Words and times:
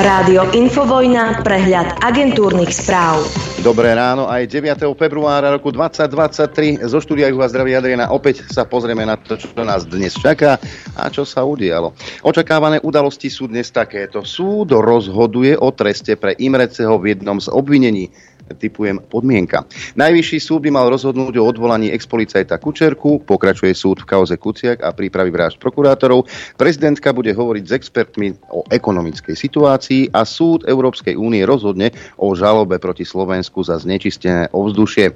Rádio 0.00 0.48
Infovojna, 0.56 1.44
prehľad 1.44 2.00
agentúrnych 2.00 2.72
správ. 2.72 3.20
Dobré 3.60 3.92
ráno, 3.92 4.32
aj 4.32 4.48
9. 4.48 4.96
februára 4.96 5.52
roku 5.52 5.68
2023 5.68 6.88
zo 6.88 7.04
štúdia 7.04 7.28
vás 7.36 7.52
zdraví 7.52 7.76
Adriana. 7.76 8.08
Opäť 8.08 8.48
sa 8.48 8.64
pozrieme 8.64 9.04
na 9.04 9.20
to, 9.20 9.36
čo 9.36 9.52
nás 9.60 9.84
dnes 9.84 10.16
čaká 10.16 10.56
a 10.96 11.12
čo 11.12 11.28
sa 11.28 11.44
udialo. 11.44 11.92
Očakávané 12.24 12.80
udalosti 12.80 13.28
sú 13.28 13.44
dnes 13.44 13.68
takéto. 13.68 14.24
Súd 14.24 14.72
rozhoduje 14.72 15.52
o 15.60 15.68
treste 15.68 16.16
pre 16.16 16.32
Imreceho 16.40 16.96
v 16.96 17.12
jednom 17.12 17.36
z 17.36 17.52
obvinení 17.52 18.08
typujem 18.56 18.98
podmienka. 18.98 19.66
Najvyšší 19.94 20.38
súd 20.42 20.66
by 20.66 20.70
mal 20.74 20.86
rozhodnúť 20.90 21.38
o 21.38 21.46
odvolaní 21.46 21.92
expolicajta 21.94 22.58
Kučerku, 22.58 23.22
pokračuje 23.22 23.74
súd 23.76 24.02
v 24.02 24.08
kauze 24.10 24.34
Kuciak 24.40 24.82
a 24.82 24.90
prípravy 24.94 25.30
vražd 25.30 25.62
prokurátorov. 25.62 26.26
Prezidentka 26.58 27.14
bude 27.14 27.30
hovoriť 27.30 27.64
s 27.66 27.72
expertmi 27.76 28.28
o 28.50 28.66
ekonomickej 28.66 29.34
situácii 29.36 30.10
a 30.10 30.26
súd 30.26 30.66
Európskej 30.66 31.14
únie 31.14 31.46
rozhodne 31.46 31.92
o 32.18 32.32
žalobe 32.34 32.82
proti 32.82 33.06
Slovensku 33.06 33.62
za 33.62 33.78
znečistené 33.78 34.50
ovzdušie. 34.50 35.14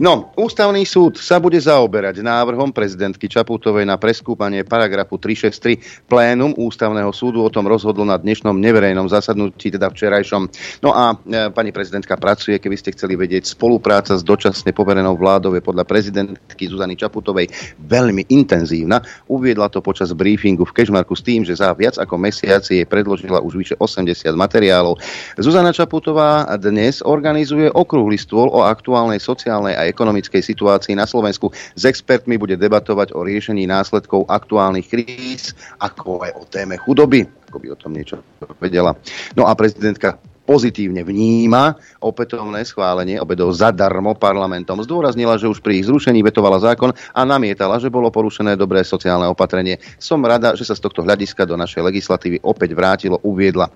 No, 0.00 0.32
ústavný 0.36 0.84
súd 0.88 1.20
sa 1.20 1.42
bude 1.42 1.60
zaoberať 1.60 2.22
návrhom 2.22 2.72
prezidentky 2.72 3.26
Čaputovej 3.26 3.84
na 3.84 3.96
preskúpanie 4.00 4.64
paragrafu 4.64 5.18
363 5.20 6.08
plénum 6.08 6.52
ústavného 6.56 7.10
súdu 7.10 7.42
o 7.42 7.50
tom 7.52 7.66
rozhodlo 7.66 8.06
na 8.06 8.16
dnešnom 8.20 8.56
neverejnom 8.56 9.08
zasadnutí, 9.08 9.74
teda 9.74 9.90
včerajšom. 9.90 10.42
No 10.84 10.90
a 10.94 11.14
e, 11.14 11.50
pani 11.50 11.70
prezidentka 11.74 12.16
pracuje, 12.16 12.58
keby 12.70 12.78
ste 12.78 12.94
chceli 12.94 13.18
vedieť, 13.18 13.50
spolupráca 13.50 14.14
s 14.14 14.22
dočasne 14.22 14.70
poverenou 14.70 15.18
vládou 15.18 15.58
je 15.58 15.62
podľa 15.66 15.82
prezidentky 15.82 16.70
Zuzany 16.70 16.94
Čaputovej 16.94 17.50
veľmi 17.82 18.30
intenzívna. 18.30 19.02
Uviedla 19.26 19.66
to 19.66 19.82
počas 19.82 20.14
briefingu 20.14 20.62
v 20.62 20.70
Kešmarku 20.78 21.18
s 21.18 21.26
tým, 21.26 21.42
že 21.42 21.58
za 21.58 21.74
viac 21.74 21.98
ako 21.98 22.14
mesiac 22.14 22.62
jej 22.62 22.86
predložila 22.86 23.42
už 23.42 23.58
vyše 23.58 23.74
80 23.74 24.22
materiálov. 24.38 25.02
Zuzana 25.34 25.74
Čaputová 25.74 26.46
dnes 26.62 27.02
organizuje 27.02 27.66
okrúhly 27.74 28.14
stôl 28.14 28.46
o 28.54 28.62
aktuálnej 28.62 29.18
sociálnej 29.18 29.74
a 29.74 29.90
ekonomickej 29.90 30.38
situácii 30.38 30.94
na 30.94 31.10
Slovensku. 31.10 31.50
S 31.74 31.82
expertmi 31.90 32.38
bude 32.38 32.54
debatovať 32.54 33.18
o 33.18 33.26
riešení 33.26 33.66
následkov 33.66 34.30
aktuálnych 34.30 34.86
kríz, 34.86 35.58
ako 35.82 36.22
aj 36.22 36.38
o 36.38 36.46
téme 36.46 36.78
chudoby 36.78 37.26
ako 37.50 37.58
by 37.58 37.68
o 37.74 37.80
tom 37.82 37.98
niečo 37.98 38.22
vedela. 38.62 38.94
No 39.34 39.50
a 39.50 39.58
prezidentka 39.58 40.22
pozitívne 40.50 41.06
vníma 41.06 41.78
opätovné 42.02 42.66
schválenie 42.66 43.22
obedov 43.22 43.54
zadarmo 43.54 44.18
parlamentom. 44.18 44.82
Zdôraznila, 44.82 45.38
že 45.38 45.46
už 45.46 45.62
pri 45.62 45.78
ich 45.78 45.86
zrušení 45.86 46.26
vetovala 46.26 46.58
zákon 46.58 46.90
a 46.90 47.22
namietala, 47.22 47.78
že 47.78 47.86
bolo 47.86 48.10
porušené 48.10 48.58
dobré 48.58 48.82
sociálne 48.82 49.30
opatrenie. 49.30 49.78
Som 50.02 50.26
rada, 50.26 50.58
že 50.58 50.66
sa 50.66 50.74
z 50.74 50.82
tohto 50.82 51.06
hľadiska 51.06 51.46
do 51.46 51.54
našej 51.54 51.86
legislatívy 51.86 52.42
opäť 52.42 52.74
vrátilo, 52.74 53.22
uviedla. 53.22 53.70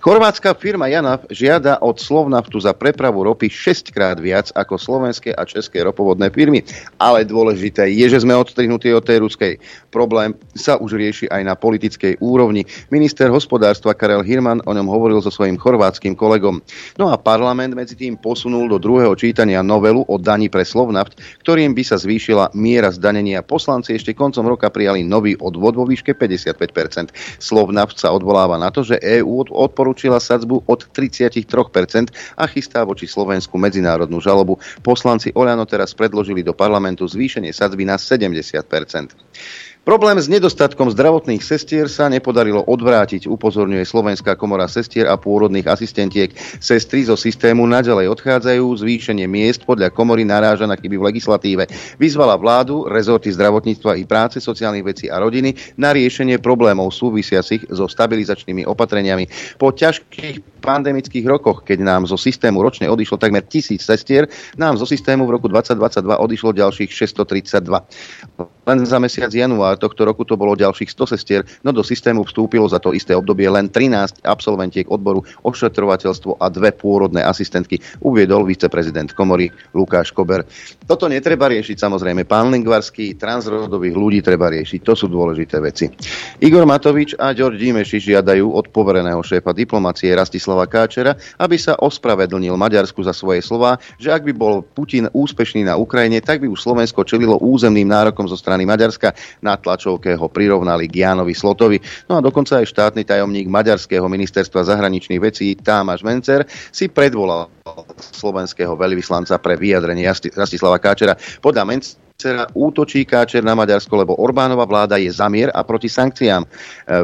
Chorvátska 0.00 0.56
firma 0.56 0.88
Janaf 0.88 1.28
žiada 1.28 1.76
od 1.84 2.00
Slovnaftu 2.00 2.56
za 2.56 2.72
prepravu 2.72 3.24
ropy 3.24 3.52
6 3.52 3.92
krát 3.92 4.16
viac 4.16 4.48
ako 4.56 4.80
slovenské 4.80 5.36
a 5.36 5.44
české 5.44 5.84
ropovodné 5.84 6.32
firmy. 6.32 6.64
Ale 6.96 7.28
dôležité 7.28 7.88
je, 7.92 8.08
že 8.08 8.24
sme 8.24 8.32
odstrihnutí 8.32 8.88
od 8.96 9.04
tej 9.04 9.20
ruskej. 9.24 9.60
Problém 9.92 10.32
sa 10.56 10.80
už 10.80 10.96
rieši 10.96 11.28
aj 11.28 11.42
na 11.44 11.54
politickej 11.56 12.20
úrovni. 12.20 12.64
Minister 12.88 13.28
hospodárstva 13.28 13.96
Karel 13.96 14.24
Hirman 14.24 14.64
o 14.64 14.72
ňom 14.72 14.88
hovoril 14.88 15.20
so 15.20 15.32
svojím 15.32 15.56
chorvátskym 15.56 16.13
svojim 16.14 16.16
kolegom. 16.16 16.62
No 16.96 17.10
a 17.10 17.18
parlament 17.18 17.74
medzi 17.74 17.98
tým 17.98 18.14
posunul 18.16 18.70
do 18.70 18.78
druhého 18.78 19.12
čítania 19.18 19.66
novelu 19.66 20.06
o 20.06 20.16
daní 20.16 20.46
pre 20.46 20.62
Slovnaft, 20.62 21.18
ktorým 21.42 21.74
by 21.74 21.82
sa 21.82 21.98
zvýšila 21.98 22.54
miera 22.54 22.94
zdanenia. 22.94 23.42
Poslanci 23.42 23.98
ešte 23.98 24.14
koncom 24.14 24.46
roka 24.46 24.70
prijali 24.70 25.02
nový 25.02 25.34
odvod 25.34 25.74
vo 25.74 25.84
výške 25.84 26.14
55%. 26.14 27.10
Slovnaft 27.42 27.98
sa 27.98 28.14
odvoláva 28.14 28.56
na 28.56 28.70
to, 28.70 28.86
že 28.86 29.02
EÚ 29.02 29.50
odporúčila 29.50 30.22
sadzbu 30.22 30.70
od 30.70 30.86
33% 30.94 32.38
a 32.38 32.44
chystá 32.46 32.86
voči 32.86 33.10
Slovensku 33.10 33.58
medzinárodnú 33.58 34.22
žalobu. 34.22 34.62
Poslanci 34.86 35.34
Oľano 35.34 35.66
teraz 35.66 35.90
predložili 35.92 36.46
do 36.46 36.54
parlamentu 36.54 37.02
zvýšenie 37.10 37.50
sadzby 37.50 37.82
na 37.82 37.98
70%. 37.98 39.73
Problém 39.84 40.16
s 40.16 40.32
nedostatkom 40.32 40.88
zdravotných 40.96 41.44
sestier 41.44 41.92
sa 41.92 42.08
nepodarilo 42.08 42.64
odvrátiť, 42.64 43.28
upozorňuje 43.28 43.84
Slovenská 43.84 44.32
komora 44.32 44.64
sestier 44.64 45.04
a 45.04 45.20
pôrodných 45.20 45.68
asistentiek. 45.68 46.32
Sestry 46.56 47.04
zo 47.04 47.20
systému 47.20 47.68
naďalej 47.68 48.08
odchádzajú, 48.16 48.64
zvýšenie 48.64 49.28
miest 49.28 49.68
podľa 49.68 49.92
komory 49.92 50.24
naráža 50.24 50.64
na 50.64 50.80
chyby 50.80 50.96
v 50.96 51.06
legislatíve. 51.12 51.68
Vyzvala 52.00 52.40
vládu, 52.40 52.88
rezorty 52.88 53.28
zdravotníctva 53.28 54.00
i 54.00 54.08
práce, 54.08 54.40
sociálnych 54.40 54.88
vecí 54.88 55.12
a 55.12 55.20
rodiny 55.20 55.52
na 55.76 55.92
riešenie 55.92 56.40
problémov 56.40 56.88
súvisiacich 56.88 57.68
so 57.68 57.84
stabilizačnými 57.84 58.64
opatreniami. 58.64 59.28
Po 59.60 59.68
ťažkých 59.68 60.53
pandemických 60.64 61.28
rokoch, 61.28 61.60
keď 61.60 61.84
nám 61.84 62.08
zo 62.08 62.16
systému 62.16 62.64
ročne 62.64 62.88
odišlo 62.88 63.20
takmer 63.20 63.44
tisíc 63.44 63.84
sestier, 63.84 64.24
nám 64.56 64.80
zo 64.80 64.88
systému 64.88 65.28
v 65.28 65.36
roku 65.36 65.46
2022 65.52 66.00
odišlo 66.16 66.50
ďalších 66.56 66.88
632. 66.88 68.48
Len 68.64 68.78
za 68.88 68.96
mesiac 68.96 69.28
január 69.28 69.76
tohto 69.76 70.08
roku 70.08 70.24
to 70.24 70.40
bolo 70.40 70.56
ďalších 70.56 70.88
100 70.88 71.12
sestier, 71.12 71.40
no 71.60 71.68
do 71.68 71.84
systému 71.84 72.24
vstúpilo 72.24 72.64
za 72.64 72.80
to 72.80 72.96
isté 72.96 73.12
obdobie 73.12 73.44
len 73.44 73.68
13 73.68 74.24
absolventiek 74.24 74.88
odboru 74.88 75.20
ošetrovateľstvo 75.44 76.40
a 76.40 76.48
dve 76.48 76.72
pôrodné 76.72 77.20
asistentky, 77.20 77.76
uviedol 78.00 78.48
viceprezident 78.48 79.12
komory 79.12 79.52
Lukáš 79.76 80.16
Kober. 80.16 80.48
Toto 80.88 81.12
netreba 81.12 81.52
riešiť 81.52 81.76
samozrejme. 81.76 82.24
Pán 82.24 82.48
Lingvarský, 82.48 83.20
transrodových 83.20 83.92
ľudí 83.92 84.20
treba 84.24 84.48
riešiť. 84.48 84.80
To 84.80 84.96
sú 84.96 85.12
dôležité 85.12 85.60
veci. 85.60 85.92
Igor 86.40 86.64
Matovič 86.64 87.20
a 87.20 87.36
George 87.36 87.60
Dimeši 87.60 88.00
žiadajú 88.00 88.48
od 88.48 88.72
povereného 88.72 89.20
šéfa 89.20 89.52
diplomacie 89.52 90.08
Rastislava 90.16 90.53
Káčera, 90.62 91.18
aby 91.42 91.58
sa 91.58 91.74
ospravedlnil 91.74 92.54
Maďarsku 92.54 93.02
za 93.02 93.10
svoje 93.10 93.42
slova, 93.42 93.82
že 93.98 94.14
ak 94.14 94.22
by 94.22 94.32
bol 94.32 94.62
Putin 94.62 95.10
úspešný 95.10 95.66
na 95.66 95.74
Ukrajine, 95.74 96.22
tak 96.22 96.38
by 96.38 96.46
už 96.46 96.62
Slovensko 96.62 97.02
čelilo 97.02 97.42
územným 97.42 97.90
nárokom 97.90 98.30
zo 98.30 98.38
strany 98.38 98.62
Maďarska. 98.62 99.10
Na 99.42 99.58
tlačovke 99.58 100.14
ho 100.14 100.30
prirovnali 100.30 100.86
k 100.86 101.02
Jánovi 101.02 101.34
Slotovi. 101.34 101.82
No 102.06 102.18
a 102.18 102.24
dokonca 102.24 102.62
aj 102.62 102.70
štátny 102.70 103.02
tajomník 103.02 103.50
Maďarského 103.50 104.06
ministerstva 104.06 104.70
zahraničných 104.70 105.18
vecí 105.18 105.58
Támaš 105.58 106.06
Mencer 106.06 106.46
si 106.70 106.86
predvolal 106.86 107.50
slovenského 107.98 108.76
veľvyslanca 108.78 109.40
pre 109.40 109.58
vyjadrenie 109.58 110.06
Rastislava 110.36 110.76
Káčera. 110.78 111.16
Podľa 111.40 111.64
Mencer 111.64 112.03
Cera 112.24 112.48
útočí 112.56 113.04
Káčer 113.04 113.44
na 113.44 113.52
Maďarsko, 113.52 113.92
lebo 114.00 114.16
Orbánova 114.16 114.64
vláda 114.64 114.96
je 114.96 115.12
zamier 115.12 115.52
a 115.52 115.60
proti 115.60 115.92
sankciám. 115.92 116.40
E, 116.40 116.48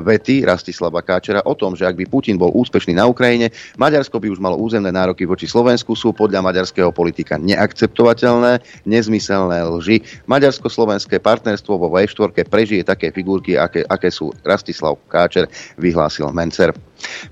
vety 0.01 0.49
Rastislava 0.49 1.05
Káčera 1.05 1.45
o 1.45 1.53
tom, 1.53 1.77
že 1.77 1.85
ak 1.85 2.01
by 2.01 2.09
Putin 2.09 2.41
bol 2.41 2.49
úspešný 2.57 2.97
na 2.97 3.05
Ukrajine, 3.05 3.53
Maďarsko 3.77 4.17
by 4.17 4.33
už 4.33 4.41
malo 4.41 4.57
územné 4.57 4.89
nároky 4.89 5.29
voči 5.29 5.45
Slovensku, 5.45 5.93
sú 5.93 6.17
podľa 6.17 6.41
maďarského 6.41 6.89
politika 6.89 7.37
neakceptovateľné, 7.37 8.65
nezmyselné 8.89 9.61
lži. 9.77 10.01
Maďarsko-slovenské 10.25 11.21
partnerstvo 11.21 11.77
vo 11.77 11.93
V4 11.93 12.49
prežije 12.49 12.81
také 12.89 13.13
figurky, 13.13 13.61
aké, 13.61 13.85
aké 13.85 14.09
sú 14.09 14.33
Rastislav 14.41 14.97
Káčer, 15.13 15.53
vyhlásil 15.77 16.33
Mencer. 16.33 16.73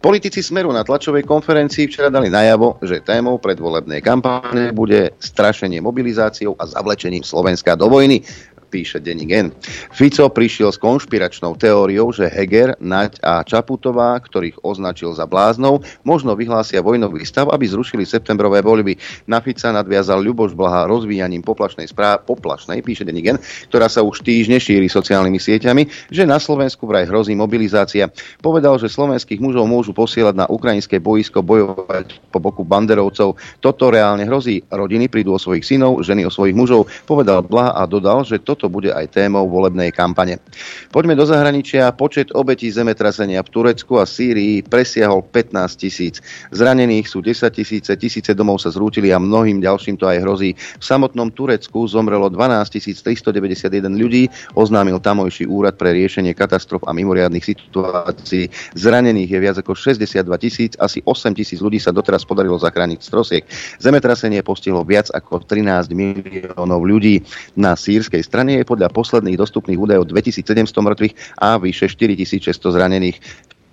Politici 0.00 0.42
Smeru 0.42 0.72
na 0.72 0.84
tlačovej 0.84 1.24
konferencii 1.24 1.86
včera 1.88 2.08
dali 2.08 2.32
najavo, 2.32 2.80
že 2.82 3.04
témou 3.04 3.38
predvolebnej 3.38 4.00
kampane 4.00 4.72
bude 4.72 5.16
strašenie 5.18 5.80
mobilizáciou 5.80 6.56
a 6.58 6.66
zavlečením 6.66 7.24
Slovenska 7.24 7.76
do 7.76 7.88
vojny 7.88 8.24
píše 8.68 9.00
Denny 9.00 9.24
Gen. 9.24 9.48
Fico 9.90 10.28
prišiel 10.28 10.70
s 10.70 10.78
konšpiračnou 10.78 11.56
teóriou, 11.56 12.12
že 12.12 12.28
Heger, 12.28 12.76
Naď 12.78 13.18
a 13.24 13.40
Čaputová, 13.42 14.20
ktorých 14.20 14.60
označil 14.64 15.16
za 15.16 15.24
bláznou, 15.24 15.80
možno 16.04 16.36
vyhlásia 16.36 16.84
vojnový 16.84 17.24
stav, 17.24 17.48
aby 17.52 17.68
zrušili 17.68 18.04
septembrové 18.04 18.64
voľby. 18.64 18.96
Na 19.28 19.40
Fica 19.44 19.72
nadviazal 19.72 20.20
Ľuboš 20.24 20.52
Blaha 20.52 20.88
rozvíjaním 20.88 21.44
poplašnej 21.44 21.88
správ, 21.88 22.24
poplašnej, 22.24 22.80
píše 22.82 23.04
Denny 23.04 23.22
Gen, 23.22 23.38
ktorá 23.68 23.86
sa 23.86 24.00
už 24.00 24.24
týždne 24.24 24.58
šíri 24.58 24.90
sociálnymi 24.90 25.38
sieťami, 25.38 25.82
že 26.10 26.24
na 26.26 26.42
Slovensku 26.42 26.88
vraj 26.88 27.06
hrozí 27.06 27.38
mobilizácia. 27.38 28.10
Povedal, 28.42 28.80
že 28.82 28.90
slovenských 28.90 29.38
mužov 29.38 29.70
môžu 29.70 29.94
posielať 29.94 30.34
na 30.34 30.46
ukrajinské 30.50 30.98
boisko 30.98 31.44
bojovať 31.44 32.18
po 32.34 32.42
boku 32.42 32.66
banderovcov. 32.66 33.38
Toto 33.62 33.84
reálne 33.94 34.26
hrozí. 34.26 34.66
Rodiny 34.66 35.06
prídu 35.06 35.36
o 35.36 35.38
svojich 35.38 35.62
synov, 35.62 36.02
ženy 36.02 36.26
o 36.26 36.34
svojich 36.34 36.58
mužov, 36.58 36.90
povedal 37.06 37.46
Blaha 37.46 37.78
a 37.78 37.86
dodal, 37.86 38.26
že 38.26 38.42
toto 38.42 38.57
toto 38.58 38.66
bude 38.66 38.90
aj 38.90 39.14
témou 39.14 39.46
volebnej 39.46 39.94
kampane. 39.94 40.42
Poďme 40.90 41.14
do 41.14 41.22
zahraničia. 41.22 41.94
Počet 41.94 42.34
obetí 42.34 42.66
zemetrasenia 42.74 43.46
v 43.46 43.52
Turecku 43.54 44.02
a 44.02 44.04
Sýrii 44.04 44.66
presiahol 44.66 45.22
15 45.22 45.54
tisíc. 45.78 46.18
Zranených 46.50 47.06
sú 47.06 47.22
10 47.22 47.54
tisíce, 47.54 47.94
tisíce 47.94 48.34
domov 48.34 48.58
sa 48.58 48.74
zrútili 48.74 49.14
a 49.14 49.22
mnohým 49.22 49.62
ďalším 49.62 49.94
to 49.94 50.10
aj 50.10 50.18
hrozí. 50.26 50.58
V 50.58 50.84
samotnom 50.84 51.30
Turecku 51.30 51.86
zomrelo 51.86 52.26
12 52.26 52.98
391 52.98 53.86
ľudí, 53.94 54.26
oznámil 54.56 54.98
tamojší 54.98 55.46
úrad 55.46 55.76
pre 55.76 55.92
riešenie 55.94 56.32
katastrof 56.34 56.82
a 56.88 56.96
mimoriadnych 56.96 57.44
situácií. 57.44 58.48
Zranených 58.74 59.30
je 59.30 59.38
viac 59.38 59.56
ako 59.60 59.76
62 59.76 60.24
tisíc, 60.40 60.72
asi 60.80 61.04
8 61.04 61.36
tisíc 61.36 61.60
ľudí 61.60 61.76
sa 61.78 61.92
doteraz 61.92 62.24
podarilo 62.24 62.56
zachrániť 62.56 62.98
z 62.98 63.08
trosiek. 63.12 63.44
Zemetrasenie 63.78 64.40
postihlo 64.40 64.82
viac 64.82 65.12
ako 65.12 65.44
13 65.44 65.92
miliónov 65.92 66.80
ľudí. 66.88 67.20
Na 67.60 67.76
sírskej 67.76 68.24
strane 68.24 68.47
strane 68.48 68.64
je 68.64 68.72
podľa 68.72 68.88
posledných 68.96 69.36
dostupných 69.36 69.76
údajov 69.76 70.08
2700 70.08 70.72
mŕtvych 70.72 71.14
a 71.44 71.60
vyše 71.60 71.84
4600 71.92 72.48
zranených. 72.72 73.20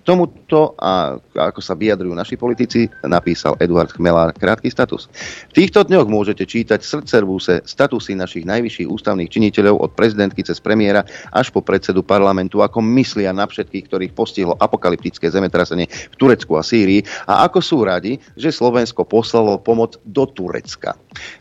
tomuto 0.06 0.78
a 0.78 1.18
ako 1.34 1.58
sa 1.58 1.74
vyjadrujú 1.74 2.14
naši 2.14 2.38
politici, 2.38 2.86
napísal 3.02 3.58
Eduard 3.58 3.90
Chmelár 3.90 4.30
krátky 4.38 4.70
status. 4.70 5.10
V 5.50 5.52
týchto 5.58 5.82
dňoch 5.82 6.06
môžete 6.06 6.46
čítať 6.46 6.78
srdcerbúse 6.78 7.58
statusy 7.66 8.14
našich 8.14 8.46
najvyšších 8.46 8.86
ústavných 8.86 9.26
činiteľov 9.26 9.82
od 9.82 9.90
prezidentky 9.98 10.46
cez 10.46 10.62
premiéra 10.62 11.02
až 11.34 11.50
po 11.50 11.58
predsedu 11.58 12.06
parlamentu, 12.06 12.62
ako 12.62 12.78
myslia 12.94 13.34
na 13.34 13.50
všetkých, 13.50 13.90
ktorých 13.90 14.12
postihlo 14.14 14.54
apokalyptické 14.62 15.26
zemetrasenie 15.26 15.90
v 15.90 16.14
Turecku 16.14 16.54
a 16.54 16.62
Sýrii 16.62 17.02
a 17.26 17.42
ako 17.50 17.58
sú 17.58 17.82
radi, 17.82 18.22
že 18.38 18.54
Slovensko 18.54 19.02
poslalo 19.02 19.58
pomoc 19.58 19.98
do 20.06 20.22
Turecka. 20.30 20.94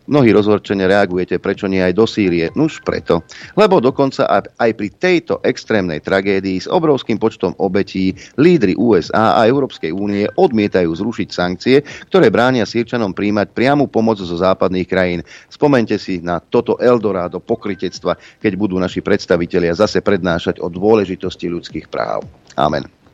Mnohí 0.06 0.30
rozhorčene 0.34 0.86
reagujete, 0.86 1.42
prečo 1.42 1.66
nie 1.66 1.82
aj 1.82 1.94
do 1.98 2.06
Sýrie. 2.06 2.54
Nuž 2.54 2.82
preto. 2.86 3.26
Lebo 3.58 3.82
dokonca 3.82 4.28
aj 4.56 4.72
pri 4.78 4.90
tejto 4.96 5.42
extrémnej 5.42 6.02
tragédii 6.02 6.62
s 6.62 6.68
obrovským 6.70 7.18
počtom 7.18 7.54
obetí 7.58 8.14
lídry 8.38 8.78
USA 8.78 9.40
a 9.40 9.48
Európskej 9.50 9.90
únie 9.94 10.30
odmietajú 10.38 10.92
zrušiť 10.94 11.30
sankcie, 11.32 11.82
ktoré 12.10 12.30
bránia 12.30 12.68
Sýrčanom 12.68 13.14
príjmať 13.14 13.54
priamu 13.54 13.88
pomoc 13.90 14.22
zo 14.22 14.38
západných 14.38 14.88
krajín. 14.90 15.22
Spomente 15.50 15.98
si 16.02 16.22
na 16.22 16.38
toto 16.42 16.78
Eldorado 16.78 17.42
pokritectva, 17.42 18.18
keď 18.42 18.54
budú 18.58 18.76
naši 18.78 19.02
predstavitelia 19.02 19.74
zase 19.78 20.02
prednášať 20.02 20.62
o 20.62 20.68
dôležitosti 20.68 21.50
ľudských 21.50 21.88
práv. 21.90 22.26
Amen. 22.56 23.05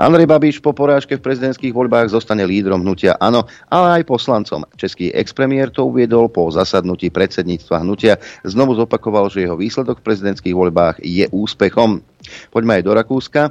Andrej 0.00 0.26
Babiš 0.26 0.56
po 0.64 0.72
porážke 0.72 1.20
v 1.20 1.24
prezidentských 1.24 1.76
voľbách 1.76 2.08
zostane 2.12 2.44
lídrom 2.48 2.80
hnutia 2.80 3.16
Áno, 3.20 3.44
ale 3.68 4.00
aj 4.00 4.08
poslancom. 4.08 4.64
Český 4.80 5.12
expremiér 5.12 5.68
to 5.68 5.88
uviedol 5.88 6.32
po 6.32 6.48
zasadnutí 6.48 7.12
predsedníctva 7.12 7.84
hnutia. 7.84 8.16
Znovu 8.44 8.76
zopakoval, 8.76 9.28
že 9.28 9.44
jeho 9.44 9.60
výsledok 9.60 10.00
v 10.00 10.06
prezidentských 10.08 10.56
voľbách 10.56 11.04
je 11.04 11.28
úspechom. 11.28 12.00
Poďme 12.48 12.80
aj 12.80 12.82
do 12.84 12.92
Rakúska. 12.96 13.42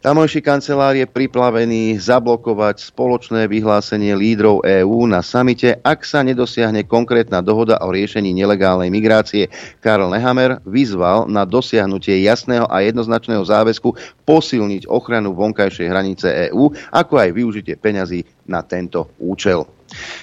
Tamojší 0.00 0.40
kancelár 0.40 0.96
je 0.96 1.04
priplavený 1.04 2.00
zablokovať 2.00 2.88
spoločné 2.88 3.44
vyhlásenie 3.44 4.16
lídrov 4.16 4.64
EÚ 4.64 5.04
na 5.04 5.20
samite, 5.20 5.76
ak 5.84 6.08
sa 6.08 6.24
nedosiahne 6.24 6.88
konkrétna 6.88 7.44
dohoda 7.44 7.76
o 7.84 7.92
riešení 7.92 8.32
nelegálnej 8.32 8.88
migrácie. 8.88 9.52
Karl 9.84 10.08
Nehammer 10.08 10.56
vyzval 10.64 11.28
na 11.28 11.44
dosiahnutie 11.44 12.16
jasného 12.24 12.64
a 12.72 12.80
jednoznačného 12.80 13.44
záväzku 13.44 13.92
posilniť 14.24 14.88
ochranu 14.88 15.36
vonkajšej 15.36 15.92
hranice 15.92 16.48
EÚ, 16.48 16.72
ako 16.96 17.20
aj 17.20 17.36
využitie 17.36 17.76
peňazí 17.76 18.24
na 18.48 18.64
tento 18.64 19.12
účel. 19.20 19.68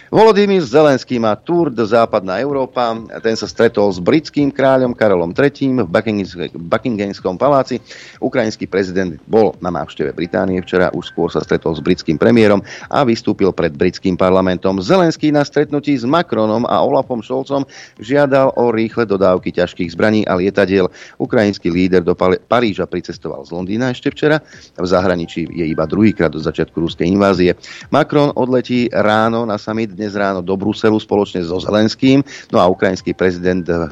Volodymyr 0.07 0.63
Zelenský 0.63 1.19
má 1.19 1.35
Tour 1.35 1.67
de 1.67 1.83
Západná 1.83 2.39
Európa. 2.39 2.95
Ten 3.19 3.35
sa 3.35 3.43
stretol 3.43 3.91
s 3.91 3.99
britským 3.99 4.55
kráľom 4.55 4.95
Karolom 4.95 5.35
III 5.35 5.83
v 5.83 5.89
Buckinghamskom 6.55 7.35
paláci. 7.35 7.83
Ukrajinský 8.23 8.71
prezident 8.71 9.19
bol 9.27 9.59
na 9.59 9.67
návšteve 9.67 10.15
Británie 10.15 10.63
včera, 10.63 10.87
už 10.95 11.11
skôr 11.11 11.27
sa 11.27 11.43
stretol 11.43 11.75
s 11.75 11.83
britským 11.83 12.15
premiérom 12.15 12.63
a 12.87 13.03
vystúpil 13.03 13.51
pred 13.51 13.75
britským 13.75 14.15
parlamentom. 14.15 14.79
Zelenský 14.79 15.27
na 15.35 15.43
stretnutí 15.43 15.91
s 15.99 16.07
Macronom 16.07 16.63
a 16.63 16.79
Olafom 16.87 17.19
Šolcom 17.19 17.67
žiadal 17.99 18.55
o 18.55 18.71
rýchle 18.71 19.03
dodávky 19.03 19.51
ťažkých 19.59 19.91
zbraní 19.91 20.23
a 20.23 20.39
lietadiel. 20.39 20.87
Ukrajinský 21.19 21.67
líder 21.67 22.07
do 22.07 22.15
Paríža 22.47 22.87
pricestoval 22.87 23.43
z 23.43 23.51
Londýna 23.51 23.91
ešte 23.91 24.07
včera. 24.15 24.39
V 24.79 24.87
zahraničí 24.87 25.51
je 25.51 25.67
iba 25.67 25.83
druhýkrát 25.83 26.31
do 26.31 26.39
začiatku 26.39 26.79
ruskej 26.79 27.11
invázie. 27.11 27.59
Macron 27.91 28.31
odletí 28.31 28.87
ráno 28.87 29.43
na 29.43 29.59
summit 29.59 29.96
dnes 29.97 30.13
ráno 30.13 30.45
do 30.45 30.53
Bruselu 30.53 31.01
spoločne 31.01 31.41
so 31.41 31.57
Zelenským. 31.57 32.21
No 32.53 32.61
a 32.61 32.69
ukrajinský 32.69 33.17
prezident 33.17 33.65
eh, 33.65 33.89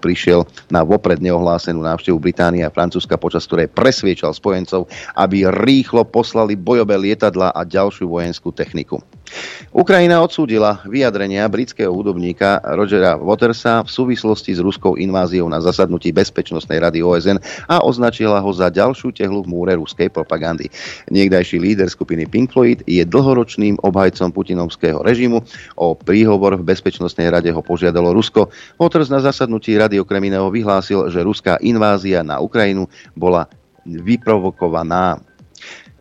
prišiel 0.00 0.48
na 0.72 0.80
vopred 0.80 1.20
neohlásenú 1.20 1.84
návštevu 1.84 2.16
Británie 2.16 2.64
a 2.64 2.72
Francúzska, 2.72 3.20
počas 3.20 3.44
ktorej 3.44 3.68
presviečal 3.68 4.32
spojencov, 4.32 4.88
aby 5.12 5.44
rýchlo 5.62 6.08
poslali 6.08 6.56
bojové 6.56 6.96
lietadla 6.96 7.52
a 7.52 7.60
ďalšiu 7.68 8.08
vojenskú 8.08 8.48
techniku. 8.56 9.04
Ukrajina 9.76 10.24
odsúdila 10.24 10.80
vyjadrenia 10.88 11.44
britského 11.52 11.92
hudobníka 11.92 12.64
Rogera 12.64 13.20
Watersa 13.20 13.84
v 13.84 13.90
súvislosti 13.92 14.56
s 14.56 14.60
ruskou 14.62 14.96
inváziou 14.96 15.50
na 15.52 15.60
zasadnutí 15.60 16.14
Bezpečnostnej 16.16 16.80
rady 16.80 17.04
OSN 17.04 17.36
a 17.68 17.84
označila 17.84 18.40
ho 18.40 18.50
za 18.56 18.72
ďalšiu 18.72 19.12
tehlu 19.12 19.44
v 19.44 19.50
múre 19.52 19.72
ruskej 19.76 20.08
propagandy. 20.08 20.72
Niekdajší 21.12 21.60
líder 21.60 21.92
skupiny 21.92 22.24
Pink 22.24 22.56
Floyd 22.56 22.80
je 22.88 23.04
dlhoročným 23.04 23.76
obhajcom 23.84 24.32
putinovského 24.32 25.04
režimu. 25.04 25.44
O 25.76 25.92
príhovor 25.92 26.56
v 26.56 26.64
Bezpečnostnej 26.64 27.28
rade 27.28 27.52
ho 27.52 27.60
požiadalo 27.60 28.16
Rusko. 28.16 28.48
Waters 28.80 29.12
na 29.12 29.20
zasadnutí 29.20 29.76
rady 29.76 30.00
okrem 30.00 30.24
iného 30.24 30.48
vyhlásil, 30.48 31.12
že 31.12 31.20
ruská 31.20 31.60
invázia 31.60 32.24
na 32.24 32.40
Ukrajinu 32.40 32.88
bola 33.12 33.44
vyprovokovaná. 33.86 35.20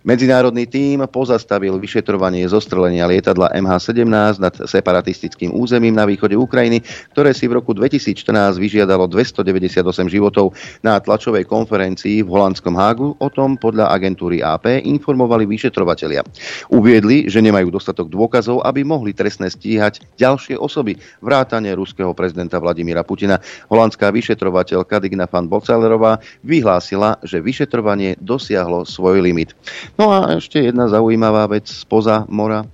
Medzinárodný 0.05 0.69
tím 0.69 1.01
pozastavil 1.09 1.81
vyšetrovanie 1.81 2.45
zostrelenia 2.45 3.09
lietadla 3.09 3.49
MH17 3.57 4.37
nad 4.37 4.53
separatistickým 4.53 5.49
územím 5.49 5.97
na 5.97 6.05
východe 6.05 6.37
Ukrajiny, 6.37 6.85
ktoré 7.09 7.33
si 7.33 7.49
v 7.49 7.57
roku 7.57 7.73
2014 7.73 8.61
vyžiadalo 8.61 9.09
298 9.09 9.81
životov. 10.05 10.53
Na 10.85 11.01
tlačovej 11.01 11.49
konferencii 11.49 12.21
v 12.21 12.29
holandskom 12.29 12.77
Hágu 12.77 13.17
o 13.17 13.27
tom 13.33 13.57
podľa 13.57 13.89
agentúry 13.89 14.45
AP 14.45 14.85
informovali 14.85 15.49
vyšetrovatelia. 15.49 16.21
Uviedli, 16.69 17.25
že 17.25 17.41
nemajú 17.41 17.73
dostatok 17.73 18.05
dôkazov, 18.05 18.61
aby 18.61 18.85
mohli 18.85 19.09
trestne 19.09 19.49
stíhať 19.49 20.05
ďalšie 20.21 20.53
osoby, 20.53 21.01
vrátane 21.17 21.73
ruského 21.73 22.13
prezidenta 22.13 22.61
Vladimíra 22.61 23.01
Putina. 23.01 23.41
Holandská 23.73 24.13
vyšetrovateľka 24.13 25.01
Digna 25.01 25.25
van 25.25 25.49
Bocalerová 25.49 26.21
vyhlásila, 26.45 27.17
že 27.25 27.41
vyšetrovanie 27.41 28.21
dosiahlo 28.21 28.85
svoj 28.85 29.25
limit. 29.25 29.57
No 29.95 30.11
a 30.11 30.35
ešte 30.35 30.59
jedna 30.59 30.91
zaujímavá 30.91 31.47
vec 31.47 31.71
spoza 31.71 32.27
mora. 32.27 32.67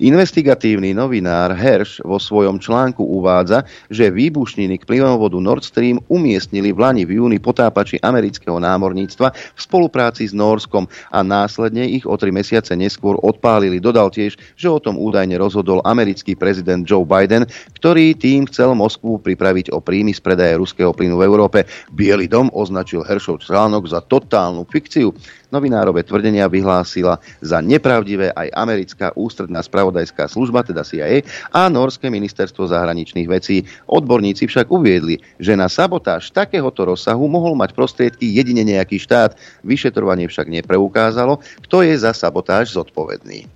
Investigatívny 0.00 0.96
novinár 0.96 1.52
Herš 1.52 2.00
vo 2.02 2.16
svojom 2.16 2.56
článku 2.56 3.04
uvádza, 3.04 3.68
že 3.92 4.08
výbušniny 4.08 4.80
k 4.80 4.86
plynovodu 4.88 5.36
Nord 5.36 5.64
Stream 5.64 6.00
umiestnili 6.08 6.72
v 6.72 6.78
Lani 6.80 7.02
v 7.04 7.20
júni 7.20 7.36
potápači 7.36 8.00
amerického 8.00 8.56
námorníctva 8.56 9.28
v 9.32 9.60
spolupráci 9.60 10.28
s 10.28 10.32
Norskom 10.32 10.88
a 11.12 11.20
následne 11.20 11.84
ich 11.84 12.08
o 12.08 12.16
tri 12.16 12.32
mesiace 12.32 12.72
neskôr 12.72 13.20
odpálili. 13.20 13.82
Dodal 13.82 14.08
tiež, 14.08 14.40
že 14.56 14.68
o 14.72 14.80
tom 14.80 14.96
údajne 14.96 15.36
rozhodol 15.36 15.84
americký 15.84 16.32
prezident 16.32 16.86
Joe 16.86 17.04
Biden, 17.04 17.44
ktorý 17.76 18.16
tým 18.16 18.48
chcel 18.48 18.72
Moskvu 18.72 19.20
pripraviť 19.20 19.74
o 19.74 19.82
príjmy 19.82 20.16
z 20.16 20.20
predaje 20.24 20.56
ruského 20.56 20.94
plynu 20.96 21.20
v 21.20 21.26
Európe. 21.26 21.58
Bielý 21.92 22.30
dom 22.30 22.48
označil 22.54 23.04
Heršov 23.04 23.44
článok 23.44 23.90
za 23.90 24.00
totálnu 24.00 24.64
fikciu. 24.70 25.12
Novinárove 25.50 26.06
tvrdenia 26.06 26.46
vyhlásila 26.46 27.18
za 27.42 27.58
nepravdivé 27.58 28.30
aj 28.30 28.54
americká 28.54 29.10
ústredná 29.18 29.49
spravodajská 29.58 30.30
služba, 30.30 30.62
teda 30.62 30.86
CIA, 30.86 31.26
a 31.50 31.66
Norské 31.66 32.06
ministerstvo 32.06 32.70
zahraničných 32.70 33.26
vecí. 33.26 33.66
Odborníci 33.90 34.46
však 34.46 34.70
uviedli, 34.70 35.18
že 35.42 35.58
na 35.58 35.66
sabotáž 35.66 36.30
takéhoto 36.30 36.86
rozsahu 36.86 37.26
mohol 37.26 37.58
mať 37.58 37.74
prostriedky 37.74 38.30
jedine 38.30 38.62
nejaký 38.62 39.02
štát. 39.02 39.34
Vyšetrovanie 39.66 40.30
však 40.30 40.46
nepreukázalo, 40.46 41.42
kto 41.66 41.82
je 41.82 41.98
za 41.98 42.14
sabotáž 42.14 42.70
zodpovedný. 42.78 43.50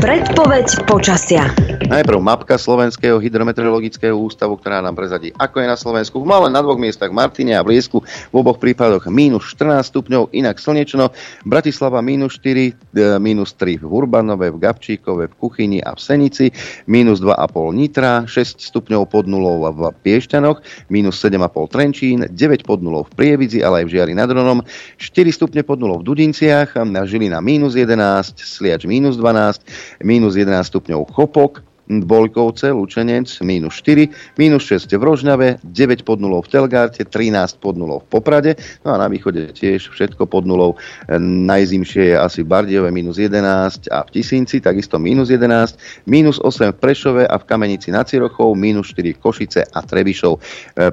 Predpoveď 0.00 0.88
počasia. 0.88 1.52
Najprv 1.92 2.22
mapka 2.24 2.56
Slovenského 2.56 3.20
hydrometeorologického 3.20 4.16
ústavu, 4.16 4.56
ktorá 4.56 4.80
nám 4.80 4.96
prezadí, 4.96 5.34
ako 5.36 5.60
je 5.60 5.66
na 5.68 5.76
Slovensku. 5.76 6.16
V 6.22 6.30
malé 6.30 6.48
na 6.48 6.64
dvoch 6.64 6.80
miestach 6.80 7.12
Martine 7.12 7.52
a 7.58 7.66
Bliesku, 7.66 8.00
v 8.00 8.34
oboch 8.38 8.56
prípadoch 8.56 9.10
minus 9.12 9.52
14 9.52 9.92
stupňov, 9.92 10.32
inak 10.32 10.56
slnečno. 10.56 11.12
Bratislava 11.44 12.00
minus 12.00 12.40
4, 12.40 12.72
e, 12.72 13.04
minus 13.20 13.52
3 13.58 13.82
v 13.82 13.90
Urbanove, 13.90 14.54
v 14.54 14.62
Gabčíkove, 14.62 15.28
v 15.28 15.34
Kuchyni 15.36 15.84
a 15.84 15.92
v 15.92 16.00
Senici, 16.00 16.48
minus 16.88 17.20
2,5 17.20 17.76
Nitra, 17.76 18.24
6 18.24 18.62
stupňov 18.62 19.10
pod 19.10 19.28
nulou 19.28 19.66
v 19.68 19.92
Piešťanoch, 19.92 20.88
minus 20.88 21.20
7,5 21.20 21.68
Trenčín, 21.68 22.18
9 22.30 22.64
pod 22.64 22.80
nulou 22.80 23.04
v 23.04 23.12
Prievidzi, 23.12 23.60
ale 23.60 23.82
aj 23.82 23.90
v 23.90 23.92
Žiari 23.98 24.14
nad 24.16 24.30
Ronom, 24.32 24.64
4 24.96 25.28
stupne 25.34 25.60
pod 25.66 25.82
nulou 25.82 26.00
v 26.00 26.08
Dudinciach, 26.08 26.78
Žilina 27.02 27.42
minus 27.42 27.74
11, 27.74 28.38
Sliač 28.38 28.86
minus 28.86 29.18
12, 29.18 29.81
minus 30.02 30.34
11 30.34 30.66
stupňov 30.66 31.10
Chopok, 31.12 31.62
Bolkovce, 32.00 32.70
Lučenec, 32.70 33.28
minus 33.42 33.82
4, 33.82 34.08
minus 34.38 34.64
6 34.70 34.96
v 34.96 35.02
Rožňave, 35.02 35.48
9 35.60 36.06
pod 36.06 36.22
nulou 36.22 36.40
v 36.40 36.48
Telgárte, 36.48 37.04
13 37.04 37.58
pod 37.58 37.76
nulou 37.76 38.00
v 38.00 38.08
Poprade, 38.08 38.56
no 38.86 38.94
a 38.94 38.96
na 38.96 39.10
východe 39.10 39.52
tiež 39.52 39.92
všetko 39.92 40.24
pod 40.30 40.46
nulou. 40.46 40.78
Najzimšie 41.18 42.14
je 42.14 42.16
asi 42.16 42.40
Bardiove 42.46 42.88
minus 42.94 43.18
11 43.18 43.90
a 43.92 44.06
v 44.06 44.10
Tisinci 44.14 44.62
takisto 44.62 44.96
minus 44.96 45.28
11, 45.28 46.06
minus 46.06 46.38
8 46.40 46.72
v 46.72 46.78
Prešove 46.78 47.22
a 47.26 47.36
v 47.36 47.44
Kamenici 47.44 47.90
nad 47.90 48.06
Cirochou, 48.08 48.54
minus 48.54 48.94
4 48.94 49.18
v 49.18 49.20
Košice 49.20 49.60
a 49.66 49.78
Trebišov. 49.82 50.38
E, 50.38 50.40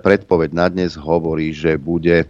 predpoveď 0.01 0.49
na 0.51 0.67
dnes 0.67 0.97
hovorí, 0.97 1.53
že 1.53 1.77
bude 1.77 2.25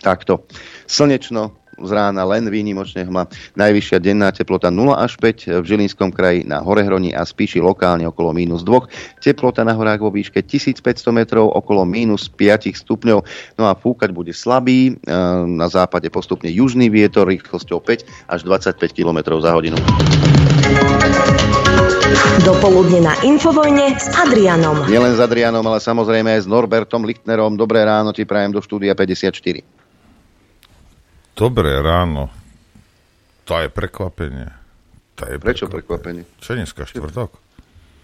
takto 0.00 0.44
slnečno, 0.88 1.59
z 1.80 1.90
rána 1.90 2.22
len 2.28 2.46
výnimočne 2.48 3.08
hma. 3.08 3.26
Najvyššia 3.56 3.98
denná 4.00 4.28
teplota 4.30 4.68
0 4.68 4.96
až 4.96 5.16
5 5.16 5.60
v 5.60 5.64
Žilinskom 5.64 6.12
kraji 6.12 6.44
na 6.44 6.60
Horehroni 6.60 7.16
a 7.16 7.24
Spíši 7.24 7.58
lokálne 7.60 8.04
okolo 8.08 8.36
minus 8.36 8.62
2. 8.62 9.20
Teplota 9.20 9.64
na 9.64 9.72
horách 9.72 10.04
vo 10.04 10.10
výške 10.12 10.44
1500 10.44 10.84
metrov 11.12 11.52
okolo 11.52 11.84
minus 11.88 12.28
5 12.28 12.70
stupňov. 12.72 13.18
No 13.56 13.64
a 13.68 13.72
fúkať 13.76 14.12
bude 14.12 14.32
slabý, 14.36 14.94
e, 14.94 15.12
na 15.46 15.66
západe 15.68 16.08
postupne 16.12 16.48
južný 16.52 16.92
vietor 16.92 17.28
rýchlosťou 17.28 17.80
5 17.82 18.04
až 18.28 18.40
25 18.44 18.92
km 18.92 19.40
za 19.40 19.50
hodinu. 19.56 19.76
Dopoludne 22.44 23.04
na 23.04 23.14
Infovojne 23.22 23.96
s 23.96 24.10
Adrianom. 24.16 24.88
Nielen 24.88 25.14
s 25.14 25.20
Adrianom, 25.20 25.62
ale 25.62 25.78
samozrejme 25.78 26.36
aj 26.36 26.40
s 26.44 26.48
Norbertom 26.48 27.06
Lichtnerom. 27.06 27.54
Dobré 27.54 27.84
ráno 27.86 28.10
ti 28.10 28.26
prajem 28.26 28.52
do 28.52 28.60
štúdia 28.60 28.96
54. 28.96 29.79
Dobré 31.40 31.80
ráno. 31.80 32.28
To 33.48 33.56
je 33.56 33.72
prekvapenie. 33.72 34.52
To 35.16 35.24
je 35.24 35.40
Prečo 35.40 35.72
prekvapenie? 35.72 36.28
Čo 36.36 36.52
je 36.52 36.56
dneska 36.60 36.84
štvrtok? 36.84 37.32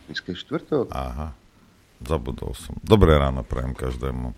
Dneska 0.09 0.33
je 0.33 0.41
štvrtok. 0.41 0.89
Aha, 0.89 1.37
zabudol 2.01 2.57
som. 2.57 2.81
Dobré 2.81 3.13
ráno 3.21 3.45
prajem 3.45 3.77
každému. 3.77 4.33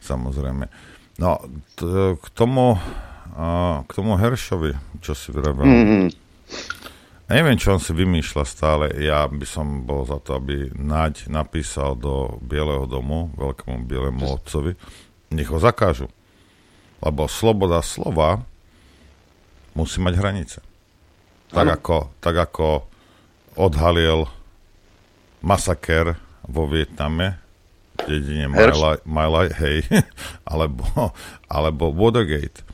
Samozrejme. 0.00 0.72
No, 1.20 1.44
t- 1.76 2.16
k 2.16 2.26
tomu, 2.32 2.80
a, 3.36 3.84
k 3.84 3.90
tomu 3.92 4.16
Heršovi, 4.16 4.72
čo 5.04 5.12
si 5.12 5.28
vyrobil. 5.28 5.68
Mm-hmm. 5.68 6.04
Neviem, 7.36 7.60
čo 7.60 7.76
on 7.76 7.84
si 7.84 7.92
vymýšľa 7.92 8.44
stále. 8.48 8.84
Ja 8.96 9.28
by 9.28 9.44
som 9.44 9.84
bol 9.84 10.08
za 10.08 10.24
to, 10.24 10.40
aby 10.40 10.72
Naď 10.72 11.28
napísal 11.28 12.00
do 12.00 12.40
Bieleho 12.40 12.88
domu, 12.88 13.28
veľkému 13.36 13.84
Bielemu 13.84 14.40
otcovi, 14.40 14.72
nech 15.36 15.52
ho 15.52 15.60
zakážu. 15.60 16.08
Lebo 17.06 17.24
sloboda 17.24 17.78
slova 17.80 18.42
musí 19.72 20.02
mať 20.02 20.14
hranice. 20.16 20.58
Tak 21.46 21.78
ako, 21.78 22.10
tak 22.18 22.34
ako 22.34 22.82
odhalil 23.54 24.26
masaker 25.40 26.18
vo 26.42 26.66
Vietname, 26.66 27.38
v 27.96 28.18
dedine 28.18 28.46
My? 28.48 28.66
Li- 28.66 29.02
My 29.04 29.24
Li- 29.24 29.54
hej, 29.54 29.78
alebo, 30.50 30.84
alebo 31.46 31.94
Watergate. 31.94 32.66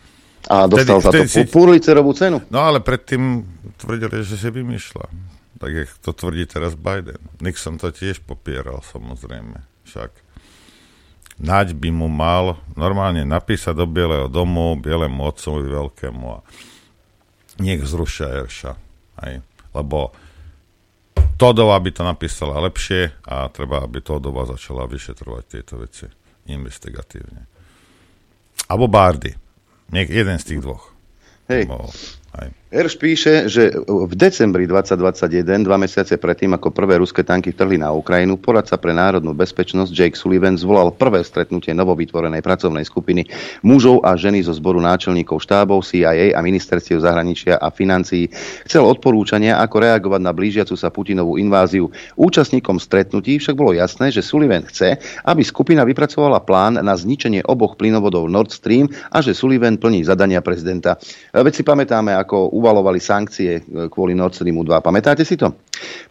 A 0.44 0.66
dostal 0.66 0.98
Vtedy- 0.98 1.28
za 1.28 1.44
to 1.44 1.44
si- 1.44 1.46
Pulitzerovú 1.46 2.10
cenu. 2.12 2.40
No 2.48 2.64
ale 2.64 2.80
predtým 2.80 3.44
tvrdili, 3.76 4.24
že 4.24 4.34
si 4.34 4.48
vymýšľa. 4.48 5.06
Tak 5.60 5.70
jak 5.70 5.88
to 6.00 6.10
tvrdí 6.10 6.42
teraz 6.44 6.74
Biden. 6.74 7.22
Nixon 7.38 7.76
to 7.76 7.92
tiež 7.92 8.18
popieral, 8.20 8.82
samozrejme. 8.82 9.62
Však 9.84 10.10
Naď 11.42 11.74
by 11.74 11.90
mu 11.90 12.06
mal 12.06 12.62
normálne 12.78 13.26
napísať 13.26 13.74
do 13.74 13.86
Bieleho 13.90 14.30
domu, 14.30 14.78
Bielemu 14.78 15.26
otcovi 15.26 15.66
veľkému 15.66 16.24
a 16.30 16.38
nech 17.58 17.82
zrušia 17.82 18.46
Erša. 18.46 18.72
Hej. 19.26 19.42
Lebo 19.74 20.14
Todova 21.34 21.74
by 21.82 21.90
to 21.90 22.06
napísala 22.06 22.62
lepšie 22.62 23.26
a 23.26 23.50
treba, 23.50 23.82
aby 23.82 23.98
Todova 23.98 24.46
začala 24.46 24.86
vyšetrovať 24.86 25.44
tieto 25.50 25.82
veci 25.82 26.06
investigatívne. 26.46 27.50
Abo 28.70 28.86
Bardy. 28.86 29.34
Niek 29.90 30.08
jeden 30.08 30.38
z 30.38 30.46
tých 30.46 30.60
dvoch. 30.62 30.94
Hej. 31.50 31.66
Lebo, 31.66 31.90
hej. 32.38 32.48
Erš 32.72 32.96
píše, 32.96 33.52
že 33.52 33.68
v 33.84 34.16
decembri 34.16 34.64
2021, 34.64 35.44
dva 35.60 35.76
mesiace 35.76 36.16
predtým, 36.16 36.56
ako 36.56 36.72
prvé 36.72 36.96
ruské 36.96 37.20
tanky 37.20 37.52
vtrhli 37.52 37.76
na 37.76 37.92
Ukrajinu, 37.92 38.40
poradca 38.40 38.80
pre 38.80 38.96
národnú 38.96 39.36
bezpečnosť 39.36 39.92
Jake 39.92 40.16
Sullivan 40.16 40.56
zvolal 40.56 40.88
prvé 40.96 41.20
stretnutie 41.20 41.76
novovytvorenej 41.76 42.40
pracovnej 42.40 42.88
skupiny 42.88 43.28
mužov 43.60 44.00
a 44.08 44.16
ženy 44.16 44.40
zo 44.40 44.56
zboru 44.56 44.80
náčelníkov 44.80 45.44
štábov 45.44 45.84
CIA 45.84 46.32
a 46.32 46.40
ministerstiev 46.40 47.04
zahraničia 47.04 47.60
a 47.60 47.68
financií. 47.68 48.32
Chcel 48.64 48.88
odporúčania, 48.88 49.60
ako 49.60 49.76
reagovať 49.76 50.20
na 50.24 50.32
blížiacu 50.32 50.72
sa 50.72 50.88
Putinovú 50.88 51.36
inváziu. 51.36 51.92
Účastníkom 52.16 52.80
stretnutí 52.80 53.36
však 53.36 53.52
bolo 53.52 53.76
jasné, 53.76 54.08
že 54.08 54.24
Sullivan 54.24 54.64
chce, 54.64 54.96
aby 55.28 55.44
skupina 55.44 55.84
vypracovala 55.84 56.40
plán 56.40 56.80
na 56.80 56.96
zničenie 56.96 57.44
oboch 57.44 57.76
plynovodov 57.76 58.32
Nord 58.32 58.48
Stream 58.48 58.88
a 59.12 59.20
že 59.20 59.36
Sullivan 59.36 59.76
plní 59.76 60.08
zadania 60.08 60.40
prezidenta. 60.40 60.96
Veď 61.36 61.52
si 61.52 61.68
pamätáme, 61.68 62.16
ako 62.16 62.61
uvalovali 62.62 63.02
sankcie 63.02 63.58
e, 63.58 63.60
kvôli 63.90 64.14
Nord 64.14 64.38
Streamu 64.38 64.62
2. 64.62 64.78
Pamätáte 64.78 65.26
si 65.26 65.34
to? 65.34 65.50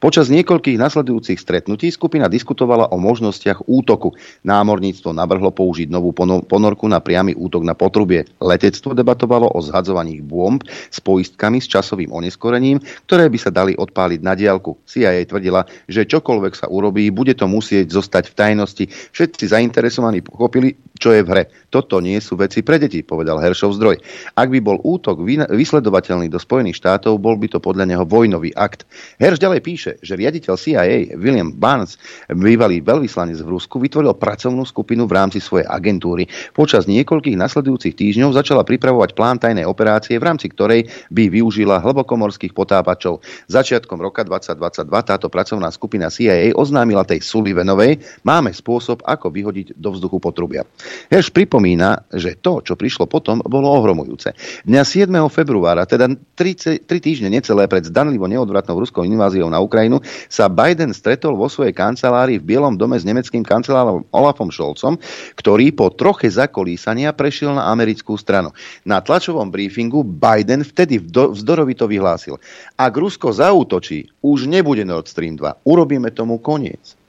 Počas 0.04 0.28
niekoľkých 0.28 0.76
nasledujúcich 0.76 1.40
stretnutí 1.40 1.88
skupina 1.96 2.28
diskutovala 2.28 2.92
o 2.92 3.00
možnostiach 3.00 3.72
útoku. 3.72 4.12
Námorníctvo 4.44 5.16
navrhlo 5.16 5.56
použiť 5.56 5.88
novú 5.88 6.12
pono- 6.12 6.44
ponorku 6.44 6.92
na 6.92 7.00
priamy 7.00 7.32
útok 7.32 7.64
na 7.64 7.72
potrubie. 7.72 8.28
Letectvo 8.44 8.92
debatovalo 8.92 9.48
o 9.48 9.60
zhadzovaní 9.64 10.20
bomb 10.20 10.60
s 10.68 11.00
poistkami 11.00 11.64
s 11.64 11.72
časovým 11.72 12.12
oneskorením, 12.12 12.84
ktoré 13.08 13.32
by 13.32 13.40
sa 13.40 13.54
dali 13.54 13.72
odpáliť 13.80 14.20
na 14.20 14.36
diálku. 14.36 14.76
CIA 14.84 15.24
tvrdila, 15.24 15.64
že 15.88 16.04
čokoľvek 16.04 16.54
sa 16.60 16.68
urobí, 16.68 17.08
bude 17.08 17.32
to 17.32 17.48
musieť 17.48 17.96
zostať 17.96 18.28
v 18.28 18.38
tajnosti. 18.38 18.86
Všetci 19.16 19.44
zainteresovaní 19.48 20.20
pochopili, 20.20 20.76
čo 21.02 21.18
je 21.18 21.26
v 21.26 21.30
hre. 21.34 21.44
Toto 21.74 21.98
nie 21.98 22.22
sú 22.22 22.38
veci 22.38 22.62
pre 22.62 22.78
deti, 22.78 23.02
povedal 23.02 23.42
Heršov 23.42 23.74
zdroj. 23.82 23.98
Ak 24.38 24.54
by 24.54 24.60
bol 24.62 24.78
útok 24.86 25.26
vy- 25.26 25.50
vysledovateľný 25.50 26.30
do 26.30 26.38
Spojených 26.38 26.78
štátov, 26.78 27.18
bol 27.18 27.34
by 27.42 27.50
to 27.50 27.58
podľa 27.58 27.90
neho 27.90 28.06
vojnový 28.06 28.54
akt. 28.54 28.86
Herš 29.18 29.42
ďalej 29.42 29.62
píše, 29.66 29.92
že 30.06 30.14
riaditeľ 30.14 30.54
CIA 30.62 31.18
William 31.18 31.50
Barnes, 31.50 31.98
bývalý 32.30 32.86
veľvyslanec 32.86 33.42
v 33.42 33.50
Rusku, 33.50 33.82
vytvoril 33.82 34.14
pracovnú 34.14 34.62
skupinu 34.62 35.10
v 35.10 35.16
rámci 35.18 35.42
svojej 35.42 35.66
agentúry. 35.66 36.30
Počas 36.54 36.86
niekoľkých 36.86 37.40
nasledujúcich 37.40 37.98
týždňov 37.98 38.38
začala 38.38 38.62
pripravovať 38.62 39.18
plán 39.18 39.42
tajnej 39.42 39.66
operácie, 39.66 40.22
v 40.22 40.28
rámci 40.28 40.54
ktorej 40.54 40.86
by 41.10 41.34
využila 41.34 41.82
hlbokomorských 41.82 42.54
potápačov. 42.54 43.24
Začiatkom 43.50 43.98
roka 43.98 44.22
2022 44.28 44.86
táto 45.08 45.32
pracovná 45.32 45.72
skupina 45.74 46.12
CIA 46.12 46.54
oznámila 46.54 47.08
tej 47.08 47.24
Sullivanovej, 47.24 48.04
máme 48.28 48.52
spôsob, 48.52 49.02
ako 49.08 49.32
vyhodiť 49.32 49.80
do 49.80 49.96
vzduchu 49.96 50.20
potrubia. 50.20 50.68
Herš 51.12 51.34
pripomína, 51.36 52.08
že 52.14 52.40
to, 52.40 52.64
čo 52.64 52.80
prišlo 52.80 53.10
potom, 53.10 53.44
bolo 53.44 53.68
ohromujúce. 53.68 54.32
Dňa 54.64 54.84
7. 54.88 55.12
februára, 55.28 55.84
teda 55.84 56.12
3, 56.38 56.86
3 56.86 56.88
týždne 56.88 57.28
necelé 57.28 57.68
pred 57.68 57.84
zdanlivo 57.84 58.30
neodvratnou 58.30 58.80
ruskou 58.80 59.04
inváziou 59.04 59.52
na 59.52 59.60
Ukrajinu, 59.60 60.00
sa 60.32 60.48
Biden 60.48 60.96
stretol 60.96 61.36
vo 61.36 61.52
svojej 61.52 61.76
kancelárii 61.76 62.40
v 62.40 62.48
Bielom 62.56 62.80
dome 62.80 62.96
s 62.96 63.04
nemeckým 63.04 63.44
kancelárom 63.44 64.08
Olafom 64.16 64.54
Scholzom, 64.54 64.96
ktorý 65.36 65.74
po 65.76 65.92
troche 65.92 66.32
zakolísania 66.32 67.12
prešiel 67.12 67.58
na 67.58 67.68
americkú 67.74 68.16
stranu. 68.16 68.56
Na 68.88 69.04
tlačovom 69.04 69.52
briefingu 69.52 70.06
Biden 70.06 70.64
vtedy 70.64 71.02
vzdorovito 71.02 71.90
vyhlásil, 71.90 72.40
ak 72.80 72.94
Rusko 72.96 73.34
zaútočí, 73.34 74.08
už 74.24 74.48
nebude 74.48 74.86
Nord 74.86 75.10
Stream 75.10 75.36
2, 75.36 75.68
urobíme 75.68 76.14
tomu 76.14 76.38
koniec. 76.38 77.01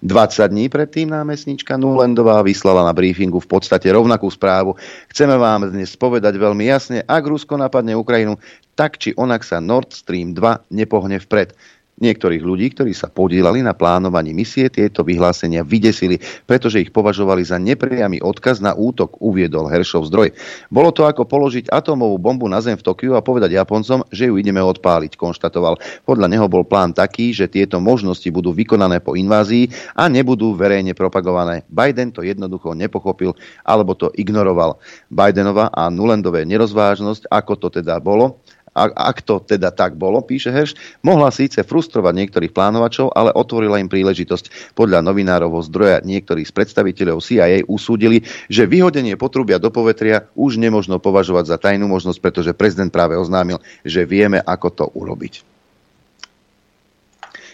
20 0.00 0.48
dní 0.48 0.72
predtým 0.72 1.12
námestnička 1.12 1.76
Nulendová 1.76 2.40
vyslala 2.40 2.84
na 2.88 2.96
briefingu 2.96 3.36
v 3.36 3.48
podstate 3.48 3.92
rovnakú 3.92 4.32
správu. 4.32 4.80
Chceme 5.12 5.36
vám 5.36 5.68
dnes 5.68 5.92
povedať 5.96 6.40
veľmi 6.40 6.64
jasne, 6.64 7.04
ak 7.04 7.22
Rusko 7.24 7.60
napadne 7.60 7.92
Ukrajinu, 7.92 8.40
tak 8.72 8.96
či 8.96 9.12
onak 9.12 9.44
sa 9.44 9.60
Nord 9.60 9.92
Stream 9.92 10.32
2 10.32 10.72
nepohne 10.72 11.20
vpred. 11.20 11.52
Niektorých 12.00 12.40
ľudí, 12.40 12.72
ktorí 12.72 12.96
sa 12.96 13.12
podielali 13.12 13.60
na 13.60 13.76
plánovaní 13.76 14.32
misie, 14.32 14.72
tieto 14.72 15.04
vyhlásenia 15.04 15.60
vydesili, 15.60 16.16
pretože 16.48 16.80
ich 16.80 16.88
považovali 16.88 17.44
za 17.44 17.60
nepriamy 17.60 18.24
odkaz 18.24 18.64
na 18.64 18.72
útok, 18.72 19.20
uviedol 19.20 19.68
Heršov 19.68 20.08
zdroj. 20.08 20.32
Bolo 20.72 20.96
to 20.96 21.04
ako 21.04 21.28
položiť 21.28 21.68
atómovú 21.68 22.16
bombu 22.16 22.48
na 22.48 22.64
zem 22.64 22.80
v 22.80 22.88
Tokiu 22.88 23.12
a 23.12 23.20
povedať 23.20 23.52
Japoncom, 23.52 24.00
že 24.08 24.32
ju 24.32 24.40
ideme 24.40 24.64
odpáliť, 24.64 25.20
konštatoval. 25.20 25.76
Podľa 26.08 26.26
neho 26.32 26.48
bol 26.48 26.64
plán 26.64 26.96
taký, 26.96 27.36
že 27.36 27.52
tieto 27.52 27.76
možnosti 27.84 28.26
budú 28.32 28.56
vykonané 28.56 29.04
po 29.04 29.12
invázii 29.12 29.68
a 29.92 30.08
nebudú 30.08 30.56
verejne 30.56 30.96
propagované. 30.96 31.68
Biden 31.68 32.16
to 32.16 32.24
jednoducho 32.24 32.72
nepochopil 32.72 33.36
alebo 33.68 33.92
to 33.92 34.08
ignoroval. 34.16 34.80
Bidenova 35.12 35.68
a 35.68 35.92
Nulendové 35.92 36.48
nerozvážnosť, 36.48 37.28
ako 37.28 37.52
to 37.60 37.68
teda 37.68 38.00
bolo, 38.00 38.40
a, 38.70 38.86
ak 39.10 39.26
to 39.26 39.42
teda 39.42 39.74
tak 39.74 39.98
bolo, 39.98 40.22
píše 40.22 40.54
Herš, 40.54 40.78
mohla 41.02 41.34
síce 41.34 41.58
frustrovať 41.66 42.14
niektorých 42.14 42.54
plánovačov, 42.54 43.10
ale 43.10 43.34
otvorila 43.34 43.82
im 43.82 43.90
príležitosť. 43.90 44.74
Podľa 44.78 45.02
novinárovho 45.02 45.58
zdroja 45.66 45.98
niektorí 46.06 46.46
z 46.46 46.52
predstaviteľov 46.54 47.18
CIA 47.18 47.66
usúdili, 47.66 48.22
že 48.46 48.70
vyhodenie 48.70 49.18
potrubia 49.18 49.58
do 49.58 49.74
povetria 49.74 50.30
už 50.38 50.62
nemožno 50.62 51.02
považovať 51.02 51.44
za 51.50 51.56
tajnú 51.58 51.90
možnosť, 51.90 52.18
pretože 52.22 52.54
prezident 52.54 52.94
práve 52.94 53.18
oznámil, 53.18 53.58
že 53.82 54.06
vieme, 54.06 54.38
ako 54.38 54.68
to 54.70 54.84
urobiť. 54.94 55.42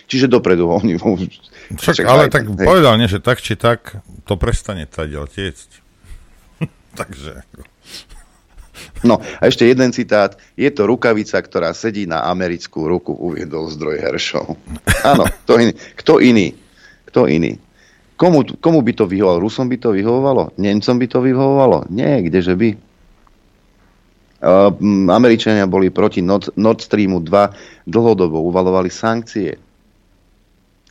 Čiže 0.06 0.30
dopredu 0.30 0.70
oni... 0.70 0.94
Však, 1.66 2.06
ale 2.06 2.30
tak 2.30 2.46
hej. 2.46 2.62
povedal, 2.62 2.94
nie, 2.94 3.10
že 3.10 3.18
tak 3.18 3.42
či 3.42 3.58
tak 3.58 3.98
to 4.22 4.38
prestane 4.38 4.86
tadiaľ 4.86 5.26
tiecť. 5.26 5.68
Takže... 7.00 7.42
No 9.04 9.20
a 9.20 9.42
ešte 9.46 9.68
jeden 9.68 9.92
citát. 9.92 10.36
Je 10.56 10.68
to 10.72 10.88
rukavica, 10.88 11.38
ktorá 11.38 11.72
sedí 11.76 12.08
na 12.08 12.24
americkú 12.26 12.88
ruku, 12.88 13.12
uviedol 13.12 13.68
zdroj 13.70 14.00
Heršov. 14.00 14.56
Áno, 15.04 15.24
kto 15.44 15.52
iný? 15.60 15.72
Kto 15.98 16.12
iný? 16.18 16.46
Kto 17.08 17.30
iný? 17.30 17.56
Komu, 18.16 18.48
komu 18.60 18.80
by 18.80 18.92
to 18.96 19.04
vyhovovalo? 19.04 19.44
Rusom 19.44 19.68
by 19.68 19.76
to 19.76 19.92
vyhovovalo? 19.92 20.56
Nemcom 20.56 20.96
by 20.96 21.06
to 21.06 21.18
vyhovovalo? 21.20 21.78
Nie, 21.92 22.24
kdeže 22.24 22.56
by? 22.56 22.70
Američania 25.12 25.64
boli 25.64 25.88
proti 25.88 26.20
Nord, 26.20 26.80
Streamu 26.80 27.20
2 27.24 27.88
dlhodobo, 27.88 28.44
uvalovali 28.44 28.92
sankcie. 28.92 29.56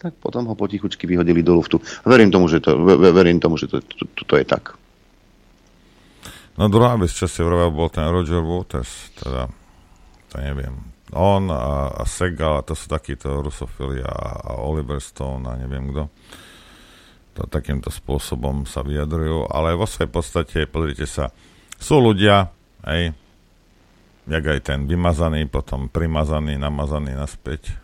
Tak 0.02 0.18
potom 0.22 0.46
ho 0.50 0.56
potichučky 0.58 1.08
vyhodili 1.08 1.42
do 1.42 1.58
luftu. 1.58 1.82
Verím 2.06 2.30
tomu, 2.30 2.46
že 2.46 2.62
to, 2.62 2.78
verím 3.14 3.40
tomu, 3.40 3.58
že 3.58 3.70
to, 3.70 3.82
to, 3.82 4.06
to, 4.06 4.22
to 4.26 4.34
je 4.38 4.46
tak. 4.46 4.78
No 6.56 6.72
druhá 6.72 6.96
si 7.04 7.42
vravel, 7.44 7.72
bol 7.76 7.92
ten 7.92 8.08
Roger 8.08 8.40
Waters, 8.40 9.12
teda, 9.20 9.52
to 10.32 10.36
neviem, 10.40 10.96
on 11.12 11.52
a, 11.52 11.92
a 11.92 12.04
Segal, 12.08 12.64
a 12.64 12.66
to 12.66 12.72
sú 12.72 12.88
takíto 12.88 13.44
rusofili 13.44 14.00
a, 14.00 14.40
a 14.40 14.52
Oliver 14.64 15.04
Stone 15.04 15.44
a 15.52 15.60
neviem 15.60 15.92
kto. 15.92 16.08
To 17.36 17.42
takýmto 17.52 17.92
spôsobom 17.92 18.64
sa 18.64 18.88
vyjadrujú, 18.88 19.52
ale 19.52 19.76
vo 19.76 19.84
svojej 19.84 20.08
podstate, 20.08 20.58
pozrite 20.72 21.04
sa, 21.04 21.36
sú 21.76 22.00
ľudia, 22.00 22.48
hej, 22.88 23.12
jak 24.26 24.44
aj 24.48 24.60
ten 24.64 24.88
vymazaný, 24.88 25.52
potom 25.52 25.92
primazaný, 25.92 26.56
namazaný 26.56 27.20
naspäť 27.20 27.76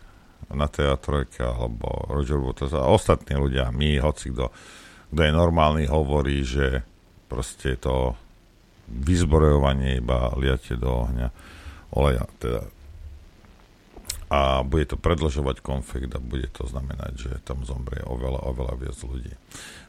na 0.48 0.64
teatrojke, 0.64 1.44
alebo 1.44 2.08
Roger 2.08 2.40
Waters 2.40 2.72
a 2.72 2.88
ostatní 2.88 3.36
ľudia, 3.36 3.68
my, 3.68 4.00
hoci 4.00 4.32
kto, 4.32 4.48
kto 5.12 5.20
je 5.20 5.32
normálny, 5.32 5.84
hovorí, 5.92 6.40
že 6.40 6.80
proste 7.28 7.76
to 7.76 8.16
vyzbrojovanie 8.92 9.98
iba 10.04 10.30
liate 10.36 10.76
do 10.76 11.08
ohňa 11.08 11.28
oleja, 11.96 12.28
teda 12.36 12.68
a 14.32 14.64
bude 14.64 14.88
to 14.88 14.96
predlžovať 14.96 15.60
konflikt 15.60 16.16
a 16.16 16.20
bude 16.20 16.48
to 16.56 16.64
znamenať, 16.64 17.12
že 17.20 17.30
tam 17.44 17.68
zomrie 17.68 18.00
oveľa, 18.00 18.48
oveľa 18.48 18.74
viac 18.80 18.96
ľudí. 19.04 19.36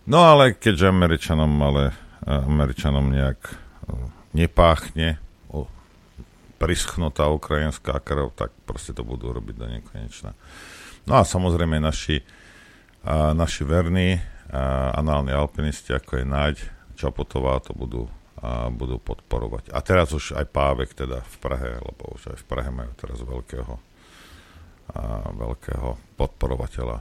No 0.03 0.19
ale 0.19 0.51
keďže 0.59 0.91
Američanom, 0.91 1.47
ale 1.63 1.95
Američanom 2.27 3.07
nejak 3.07 3.39
e, 3.39 3.53
nepáchne 4.35 5.23
prischnutá 6.63 7.27
ukrajinská 7.27 7.99
krv, 7.99 8.31
tak 8.39 8.55
proste 8.63 8.95
to 8.95 9.03
budú 9.03 9.35
robiť 9.35 9.55
do 9.59 9.67
nekonečna. 9.67 10.31
No 11.03 11.19
a 11.19 11.27
samozrejme 11.27 11.75
naši, 11.83 12.23
a, 13.03 13.35
naši 13.35 13.67
verní 13.67 14.15
a, 14.15 14.95
análni 14.95 15.35
alpinisti, 15.35 15.91
ako 15.91 16.23
je 16.23 16.25
Naď, 16.27 16.55
Čapotová, 16.95 17.59
to 17.59 17.75
budú, 17.75 18.07
a, 18.43 18.67
budú 18.67 18.99
podporovať. 18.99 19.71
A 19.71 19.79
teraz 19.79 20.11
už 20.11 20.35
aj 20.35 20.51
Pávek 20.51 20.91
teda 20.91 21.23
v 21.23 21.35
Prahe, 21.39 21.79
lebo 21.79 22.11
už 22.11 22.35
aj 22.35 22.37
v 22.43 22.45
Prahe 22.45 22.69
majú 22.75 22.91
teraz 22.99 23.23
veľkého, 23.23 23.73
a, 24.91 25.01
veľkého 25.31 26.19
podporovateľa 26.19 26.99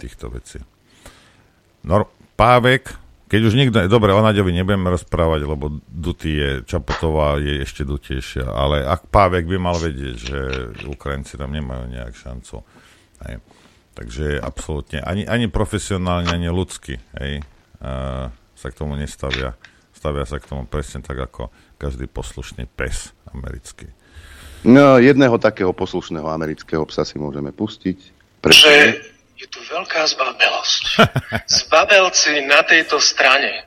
týchto 0.00 0.32
vecí. 0.32 0.58
No, 1.84 2.08
Pávek 2.40 2.96
keď 3.30 3.40
už 3.46 3.54
nikto, 3.54 3.78
dobre, 3.86 4.10
o 4.10 4.18
Naďovi 4.18 4.50
nebudeme 4.50 4.90
rozprávať, 4.90 5.46
lebo 5.46 5.78
Duty 5.86 6.30
je, 6.34 6.50
Čapotová 6.66 7.38
je 7.38 7.62
ešte 7.62 7.86
dutejšia, 7.86 8.42
ale 8.42 8.82
ak 8.82 9.06
Pávek 9.06 9.46
by 9.46 9.54
mal 9.54 9.78
vedieť, 9.78 10.16
že 10.18 10.38
Ukrajinci 10.90 11.38
tam 11.38 11.54
nemajú 11.54 11.94
nejak 11.94 12.10
šancu. 12.10 12.66
Hej. 13.22 13.38
Takže 13.94 14.34
absolútne, 14.42 14.98
ani, 15.06 15.30
ani 15.30 15.46
profesionálne, 15.46 16.26
ani 16.26 16.50
ľudsky, 16.50 16.98
hej, 17.22 17.46
uh, 17.78 18.34
sa 18.58 18.66
k 18.66 18.78
tomu 18.82 18.98
nestavia. 18.98 19.54
Stavia 20.00 20.24
sa 20.24 20.40
k 20.40 20.48
tomu 20.48 20.64
presne 20.64 21.04
tak, 21.04 21.20
ako 21.20 21.52
každý 21.76 22.08
poslušný 22.08 22.64
pes 22.72 23.12
americký. 23.36 23.84
No, 24.64 24.96
jedného 24.96 25.36
takého 25.36 25.76
poslušného 25.76 26.24
amerického 26.24 26.88
psa 26.88 27.04
si 27.04 27.20
môžeme 27.20 27.52
pustiť. 27.52 27.98
Prečo? 28.40 28.64
je 29.40 29.48
tu 29.48 29.60
veľká 29.72 30.04
zbabelosť. 30.04 30.82
Zbabelci 31.64 32.44
na 32.44 32.60
tejto 32.64 33.00
strane. 33.00 33.64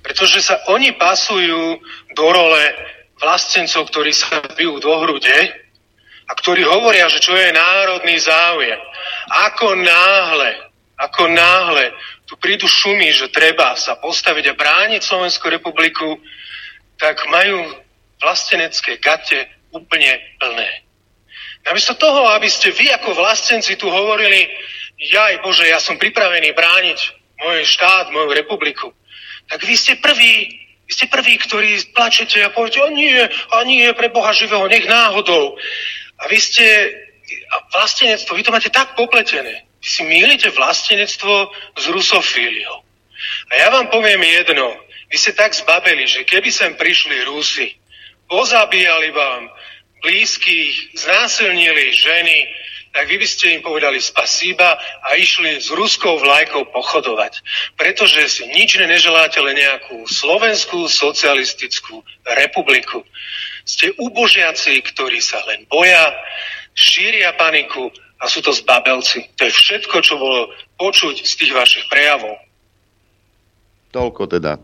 Pretože 0.00 0.40
sa 0.40 0.60
oni 0.72 0.96
pasujú 0.96 1.76
do 2.16 2.24
role 2.24 2.64
vlastencov, 3.20 3.92
ktorí 3.92 4.16
sa 4.16 4.40
bijú 4.56 4.80
do 4.80 4.92
hrude 5.00 5.38
a 6.24 6.32
ktorí 6.32 6.64
hovoria, 6.64 7.08
že 7.12 7.20
čo 7.20 7.36
je 7.36 7.52
národný 7.52 8.16
záujem. 8.16 8.80
Ako 9.48 9.76
náhle, 9.76 10.72
ako 10.96 11.28
náhle 11.28 11.92
tu 12.30 12.38
prídu 12.38 12.70
šumy, 12.70 13.10
že 13.10 13.34
treba 13.34 13.74
sa 13.74 13.98
postaviť 13.98 14.54
a 14.54 14.54
brániť 14.54 15.02
Slovenskú 15.02 15.50
republiku, 15.50 16.14
tak 16.94 17.26
majú 17.26 17.74
vlastenecké 18.22 19.02
gate 19.02 19.50
úplne 19.74 20.14
plné. 20.38 20.86
Namiesto 21.66 21.98
toho, 21.98 22.30
aby 22.30 22.46
ste 22.46 22.70
vy 22.70 22.86
ako 22.94 23.18
vlastenci 23.18 23.74
tu 23.74 23.90
hovorili, 23.90 24.46
jaj 24.94 25.42
Bože, 25.42 25.66
ja 25.66 25.82
som 25.82 25.98
pripravený 25.98 26.54
brániť 26.54 26.98
môj 27.42 27.66
štát, 27.66 28.14
moju 28.14 28.30
republiku, 28.30 28.94
tak 29.50 29.66
vy 29.66 29.74
ste 29.74 29.98
prví, 29.98 30.54
vy 30.86 30.92
ste 30.94 31.10
prví, 31.10 31.34
ktorí 31.34 31.82
plačete 31.90 32.46
a 32.46 32.54
poviete, 32.54 32.78
a 32.78 32.94
nie, 32.94 33.26
a 33.26 33.58
nie, 33.66 33.90
pre 33.98 34.06
Boha 34.06 34.30
živého, 34.30 34.70
nech 34.70 34.86
náhodou. 34.86 35.58
A 36.22 36.30
vy 36.30 36.38
ste, 36.38 36.94
a 37.50 37.56
vlastenectvo, 37.74 38.38
vy 38.38 38.46
to 38.46 38.54
máte 38.54 38.70
tak 38.70 38.94
popletené. 38.94 39.66
Si 39.80 40.04
mýlite 40.04 40.52
vlastenectvo 40.52 41.52
s 41.76 41.84
rusofíliou. 41.88 42.84
A 43.50 43.52
ja 43.56 43.68
vám 43.72 43.88
poviem 43.88 44.20
jedno. 44.22 44.76
Vy 45.10 45.16
ste 45.18 45.32
tak 45.34 45.56
zbabeli, 45.56 46.06
že 46.06 46.22
keby 46.22 46.52
sem 46.52 46.76
prišli 46.78 47.26
Rusy, 47.26 47.74
pozabíjali 48.30 49.10
vám 49.10 49.50
blízkych, 50.00 50.96
znásilnili 50.96 51.92
ženy, 51.92 52.38
tak 52.90 53.06
vy 53.06 53.22
by 53.22 53.26
ste 53.26 53.54
im 53.54 53.62
povedali 53.62 54.02
spasíba 54.02 54.74
a 55.06 55.14
išli 55.14 55.62
s 55.62 55.70
ruskou 55.70 56.18
vlajkou 56.18 56.74
pochodovať. 56.74 57.38
Pretože 57.78 58.26
si 58.26 58.42
nič 58.50 58.74
neželáte 58.78 59.38
len 59.38 59.58
nejakú 59.58 60.10
slovenskú 60.10 60.90
socialistickú 60.90 62.02
republiku. 62.26 63.06
Ste 63.62 63.94
ubožiaci, 63.94 64.82
ktorí 64.82 65.22
sa 65.22 65.38
len 65.46 65.70
boja, 65.70 66.10
šíria 66.74 67.30
paniku 67.38 67.94
a 68.20 68.24
sú 68.28 68.44
to 68.44 68.52
zbabelci. 68.52 69.32
To 69.40 69.48
je 69.48 69.52
všetko, 69.52 69.96
čo 70.04 70.20
bolo 70.20 70.52
počuť 70.76 71.24
z 71.24 71.32
tých 71.40 71.52
vašich 71.56 71.84
prejavov. 71.88 72.36
Toľko 73.90 74.22
teda 74.28 74.60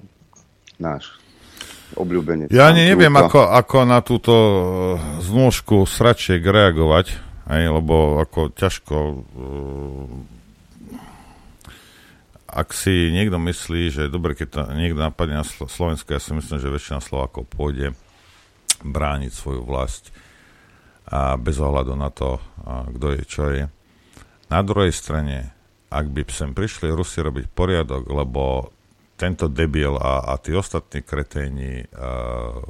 náš 0.76 1.08
obľúbenec. 1.96 2.52
Ja 2.52 2.68
ani 2.68 2.84
neviem, 2.84 3.16
ako, 3.16 3.48
ako 3.48 3.76
na 3.88 4.04
túto 4.04 4.34
znôžku 5.24 5.88
sračiek 5.88 6.44
reagovať 6.44 7.26
Hej, 7.46 7.70
lebo 7.70 8.18
ako 8.18 8.50
ťažko 8.58 8.96
uh, 8.98 10.10
ak 12.56 12.72
si 12.72 13.12
niekto 13.12 13.38
myslí, 13.38 13.92
že 13.92 14.00
je 14.08 14.14
dobre, 14.14 14.32
keď 14.32 14.48
to 14.48 14.60
niekto 14.74 14.96
napadne 14.96 15.44
na 15.44 15.46
Slovensko, 15.46 16.16
ja 16.16 16.22
si 16.22 16.32
myslím, 16.32 16.56
že 16.56 16.72
väčšina 16.72 17.04
Slovákov 17.04 17.44
pôjde 17.52 17.92
brániť 18.80 19.28
svoju 19.28 19.60
vlast 19.62 20.08
a 21.06 21.38
bez 21.38 21.62
ohľadu 21.62 21.94
na 21.94 22.10
to, 22.10 22.42
kto 22.66 23.06
je, 23.14 23.22
čo 23.26 23.42
je. 23.54 23.64
Na 24.50 24.60
druhej 24.62 24.90
strane, 24.90 25.54
ak 25.90 26.10
by 26.10 26.26
sem 26.30 26.50
prišli 26.50 26.90
Rusi 26.90 27.22
robiť 27.22 27.46
poriadok, 27.50 28.10
lebo 28.10 28.74
tento 29.16 29.46
debil 29.48 29.96
a, 29.96 30.28
a 30.28 30.32
tí 30.36 30.52
ostatní 30.52 31.00
kreténi 31.00 31.88
uh, 31.88 32.60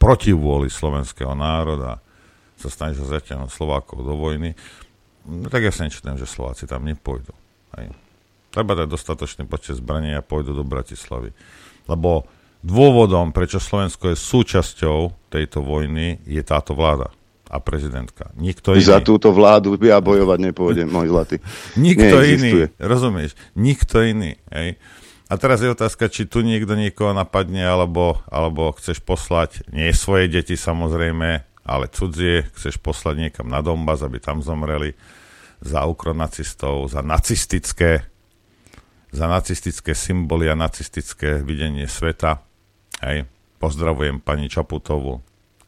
proti 0.00 0.34
vôli 0.34 0.66
slovenského 0.66 1.38
národa 1.38 2.02
sa 2.58 2.68
snažia 2.68 3.06
zatiaľ 3.06 3.46
Slovákov 3.46 4.02
do 4.02 4.18
vojny, 4.18 4.58
no 5.28 5.46
tak 5.46 5.62
ja 5.62 5.70
sa 5.70 5.86
nečutujem, 5.86 6.18
že 6.18 6.26
Slováci 6.26 6.66
tam 6.66 6.82
nepôjdu. 6.82 7.30
Hej. 7.78 7.94
Treba 8.52 8.76
dať 8.76 8.88
dostatočný 8.90 9.48
počet 9.48 9.78
zbraní 9.78 10.12
a 10.12 10.20
pôjdu 10.20 10.52
do 10.52 10.66
Bratislavy. 10.66 11.32
Lebo 11.88 12.26
dôvodom, 12.62 13.34
prečo 13.34 13.58
Slovensko 13.58 14.14
je 14.14 14.16
súčasťou 14.16 15.30
tejto 15.30 15.60
vojny, 15.60 16.22
je 16.24 16.42
táto 16.46 16.72
vláda 16.72 17.10
a 17.52 17.60
prezidentka. 17.60 18.32
Nikto 18.32 18.72
iný. 18.72 18.88
Za 18.88 19.04
túto 19.04 19.28
vládu 19.28 19.76
ja 19.84 20.00
bojovať 20.00 20.38
nepôjdem, 20.40 20.88
môj 20.88 21.12
zlatý. 21.12 21.36
Nikto 21.76 22.24
iný, 22.24 22.72
rozumieš? 22.80 23.36
Nikto 23.52 24.00
iný. 24.00 24.40
Hej. 24.48 24.80
A 25.28 25.36
teraz 25.36 25.60
je 25.60 25.68
otázka, 25.68 26.08
či 26.08 26.24
tu 26.24 26.40
niekto 26.40 26.72
niekoho 26.72 27.12
napadne, 27.12 27.64
alebo, 27.64 28.20
alebo 28.28 28.72
chceš 28.76 29.04
poslať, 29.04 29.64
nie 29.68 29.92
svoje 29.92 30.32
deti 30.32 30.56
samozrejme, 30.56 31.44
ale 31.64 31.84
cudzie 31.92 32.48
chceš 32.56 32.80
poslať 32.80 33.28
niekam 33.28 33.48
na 33.48 33.60
Donbass, 33.60 34.04
aby 34.04 34.20
tam 34.20 34.40
zomreli 34.40 34.96
za 35.62 35.84
úkrok 35.84 36.16
nacistov, 36.16 36.88
za 36.88 37.04
nacistické 37.04 38.08
za 39.12 39.28
nacistické 39.28 39.92
symboly 39.92 40.48
a 40.48 40.56
nacistické 40.56 41.44
videnie 41.44 41.84
sveta. 41.84 42.40
Hej. 43.02 43.26
Pozdravujem 43.58 44.18
pani 44.18 44.50
Čaputovu, 44.50 45.22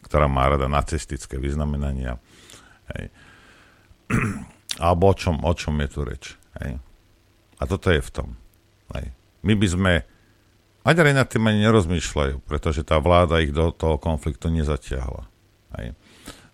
ktorá 0.07 0.27
má 0.27 0.51
rada 0.51 0.66
nacistické 0.66 1.38
vyznamenania. 1.38 2.18
Hej. 2.94 3.11
Alebo 4.85 5.11
o 5.11 5.14
čom, 5.14 5.42
o 5.42 5.53
čom 5.55 5.79
je 5.83 5.88
tu 5.90 6.01
reč. 6.03 6.25
Hej. 6.62 6.79
A 7.59 7.62
toto 7.66 7.90
je 7.90 8.03
v 8.03 8.11
tom. 8.11 8.29
Hej. 8.94 9.14
My 9.44 9.55
by 9.55 9.66
sme 9.70 9.92
Maďari 10.85 11.16
nad 11.16 11.25
tým 11.25 11.49
ani 11.49 11.64
nerozmýšľajú, 11.64 12.44
pretože 12.44 12.85
tá 12.85 13.01
vláda 13.01 13.40
ich 13.40 13.57
do 13.57 13.73
toho 13.73 13.97
konfliktu 13.97 14.53
nezatiahla. 14.53 15.25
Hej. 15.81 15.97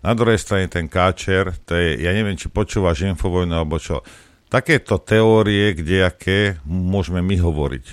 Na 0.07 0.15
druhej 0.15 0.39
strane 0.39 0.71
ten 0.71 0.87
káčer, 0.87 1.51
to 1.67 1.75
je, 1.75 1.99
ja 1.99 2.15
neviem, 2.15 2.39
či 2.39 2.47
počúvaš 2.47 3.03
infovojnu 3.11 3.59
alebo 3.59 3.83
čo, 3.83 4.07
takéto 4.47 5.03
teórie, 5.03 5.75
kdejaké, 5.75 6.63
môžeme 6.63 7.19
my 7.27 7.37
hovoriť. 7.43 7.87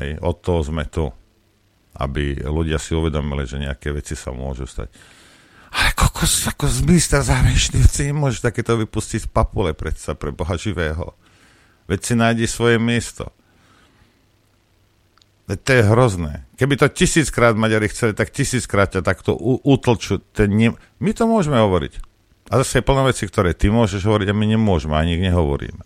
Hej. 0.00 0.10
Od 0.24 0.36
toho 0.40 0.64
sme 0.64 0.88
tu. 0.88 1.12
Aby 2.02 2.42
ľudia 2.42 2.82
si 2.82 2.98
uvedomili, 2.98 3.46
že 3.46 3.62
nejaké 3.62 3.94
veci 3.94 4.18
sa 4.18 4.34
môžu 4.34 4.66
stať. 4.66 4.90
Ale 5.72 5.96
kokos, 5.96 6.50
ako 6.50 6.68
z 6.68 6.84
ministra 6.84 7.24
zahraničných 7.24 7.86
vecí 7.86 8.02
nemôžeš 8.10 8.44
takéto 8.44 8.76
vypustiť 8.76 9.24
z 9.24 9.28
papule 9.30 9.72
predsa 9.72 10.12
pre 10.12 10.34
Boha 10.34 10.58
živého. 10.58 11.16
Veď 11.88 12.00
si 12.02 12.14
nájdi 12.18 12.44
svoje 12.44 12.76
miesto. 12.76 13.32
Veď 15.48 15.58
to 15.64 15.70
je 15.72 15.82
hrozné. 15.88 16.32
Keby 16.60 16.74
to 16.76 16.92
tisíckrát 16.92 17.56
Maďari 17.56 17.88
chceli, 17.88 18.12
tak 18.12 18.30
tisíckrát 18.30 18.92
ťa 18.92 19.00
takto 19.00 19.32
utlču. 19.64 20.20
Ne... 20.44 20.76
My 21.00 21.10
to 21.16 21.24
môžeme 21.24 21.56
hovoriť. 21.56 21.98
A 22.52 22.60
zase 22.60 22.82
je 22.82 22.86
plno 22.86 23.08
veci, 23.08 23.24
ktoré 23.24 23.56
ty 23.56 23.72
môžeš 23.72 24.04
hovoriť 24.04 24.28
a 24.28 24.36
my 24.36 24.46
nemôžeme, 24.52 24.92
ani 24.92 25.16
ich 25.16 25.24
nehovoríme. 25.24 25.82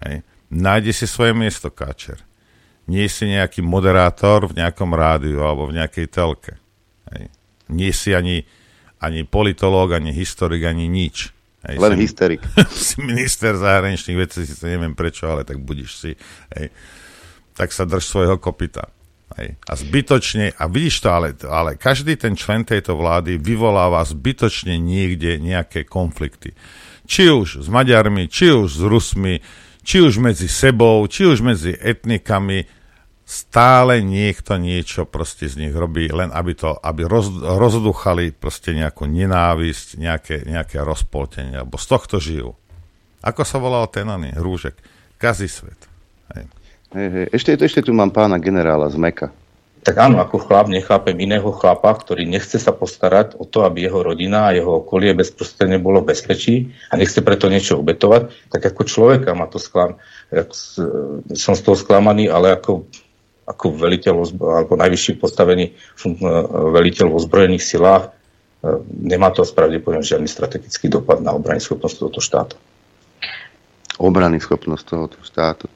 Hej. 0.00 0.24
Nájdi 0.48 0.96
si 0.96 1.04
svoje 1.04 1.36
miesto, 1.36 1.68
Káčer. 1.68 2.24
Nie 2.90 3.06
si 3.06 3.30
nejaký 3.30 3.62
moderátor 3.62 4.50
v 4.50 4.58
nejakom 4.58 4.90
rádiu 4.90 5.46
alebo 5.46 5.70
v 5.70 5.78
nejakej 5.78 6.06
telke. 6.10 6.58
Hej. 7.14 7.30
Nie 7.70 7.94
si 7.94 8.10
ani, 8.10 8.42
ani 8.98 9.22
politológ, 9.22 9.94
ani 9.94 10.10
historik, 10.10 10.66
ani 10.66 10.90
nič. 10.90 11.30
Hej, 11.70 11.78
Len 11.78 11.94
si, 11.94 12.02
hysterik. 12.02 12.42
si 12.90 12.98
minister 12.98 13.54
zahraničných 13.54 14.18
vecí, 14.18 14.42
si 14.42 14.58
neviem 14.66 14.98
prečo, 14.98 15.30
ale 15.30 15.46
tak 15.46 15.62
budíš 15.62 15.90
si. 15.94 16.10
Hej 16.58 16.74
tak 17.60 17.76
sa 17.76 17.84
drž 17.84 18.08
svojho 18.08 18.36
kopita. 18.40 18.88
Hej. 19.36 19.60
A 19.68 19.72
zbytočne, 19.76 20.56
a 20.56 20.64
vidíš 20.64 21.04
to, 21.04 21.08
ale, 21.12 21.36
ale 21.44 21.76
každý 21.76 22.16
ten 22.16 22.32
člen 22.32 22.64
tejto 22.64 22.96
vlády 22.96 23.36
vyvoláva 23.36 24.00
zbytočne 24.00 24.80
niekde 24.80 25.36
nejaké 25.36 25.84
konflikty. 25.84 26.56
Či 27.04 27.28
už 27.28 27.60
s 27.60 27.68
Maďarmi, 27.68 28.32
či 28.32 28.48
už 28.48 28.80
s 28.80 28.82
Rusmi, 28.82 29.44
či 29.84 30.00
už 30.00 30.18
medzi 30.24 30.48
sebou, 30.48 31.04
či 31.04 31.28
už 31.28 31.44
medzi 31.44 31.76
etnikami, 31.76 32.64
stále 33.30 34.02
niekto 34.02 34.58
niečo 34.58 35.06
proste 35.06 35.46
z 35.46 35.54
nich 35.62 35.70
robí, 35.70 36.10
len 36.10 36.34
aby 36.34 36.58
to, 36.58 36.74
aby 36.82 37.06
roz, 37.06 37.30
rozduchali 37.38 38.34
proste 38.34 38.74
nejakú 38.74 39.06
nenávisť, 39.06 40.02
nejaké, 40.02 40.42
nejaké 40.50 40.82
rozpoltenie, 40.82 41.62
alebo 41.62 41.78
z 41.78 41.86
tohto 41.86 42.18
žijú. 42.18 42.58
Ako 43.22 43.46
sa 43.46 43.62
volal 43.62 43.86
ten 43.86 44.10
oný, 44.10 44.34
Rúžek? 44.34 44.74
Kazí 45.14 45.46
svet. 45.46 45.78
Hej. 46.34 46.50
Hej, 46.90 47.08
hej. 47.14 47.26
Ešte, 47.30 47.50
ešte 47.54 47.86
tu 47.86 47.94
mám 47.94 48.10
pána 48.10 48.42
generála 48.42 48.90
z 48.90 48.98
Meka. 48.98 49.30
Tak 49.80 49.96
áno, 49.96 50.20
ako 50.20 50.44
chlap 50.44 50.68
nechápem 50.68 51.16
iného 51.16 51.48
chlapa, 51.56 51.88
ktorý 51.96 52.28
nechce 52.28 52.60
sa 52.60 52.68
postarať 52.68 53.40
o 53.40 53.48
to, 53.48 53.64
aby 53.64 53.88
jeho 53.88 54.04
rodina 54.04 54.50
a 54.50 54.54
jeho 54.56 54.84
okolie 54.84 55.16
bezprostredne 55.16 55.80
bolo 55.80 56.04
bezpečí 56.04 56.68
a 56.92 57.00
nechce 57.00 57.24
preto 57.24 57.48
niečo 57.48 57.80
obetovať, 57.80 58.52
tak 58.52 58.60
ako 58.60 58.84
človeka 58.84 59.32
ma 59.32 59.48
to 59.48 59.56
sklam. 59.56 59.96
Som 61.32 61.56
z 61.56 61.62
toho 61.64 61.80
sklamaný, 61.80 62.28
ale 62.28 62.60
ako, 62.60 62.84
ako 63.50 63.74
veliteľ, 63.74 64.14
alebo 64.38 64.78
najvyšší 64.78 65.18
postavený 65.18 65.74
veliteľ 66.70 67.06
v 67.10 67.16
ozbrojených 67.18 67.64
silách, 67.66 68.08
e, 68.08 68.10
nemá 69.10 69.34
to 69.34 69.42
pravdepodobne 69.42 70.06
žiadny 70.06 70.30
strategický 70.30 70.86
dopad 70.86 71.18
na 71.18 71.34
obrany 71.34 71.58
schopnosť 71.58 71.96
tohoto 71.98 72.20
štátu. 72.22 72.54
Obrany 73.98 74.38
schopnosť 74.38 74.84
tohoto 74.86 75.18
štátu. 75.26 75.66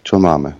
Čo 0.00 0.16
máme? 0.16 0.56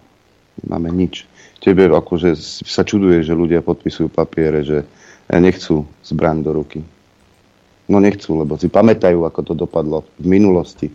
Máme 0.68 0.92
nič. 0.92 1.26
Tebe 1.58 1.88
akože 1.88 2.36
sa 2.68 2.84
čuduje, 2.84 3.24
že 3.24 3.32
ľudia 3.32 3.64
podpisujú 3.64 4.12
papiere, 4.12 4.60
že 4.60 4.84
nechcú 5.32 5.88
zbraň 6.04 6.44
do 6.44 6.52
ruky. 6.52 6.84
No 7.88 8.00
nechcú, 8.00 8.36
lebo 8.36 8.56
si 8.60 8.68
pamätajú, 8.68 9.24
ako 9.24 9.40
to 9.44 9.54
dopadlo 9.56 10.04
v 10.20 10.26
minulosti, 10.28 10.88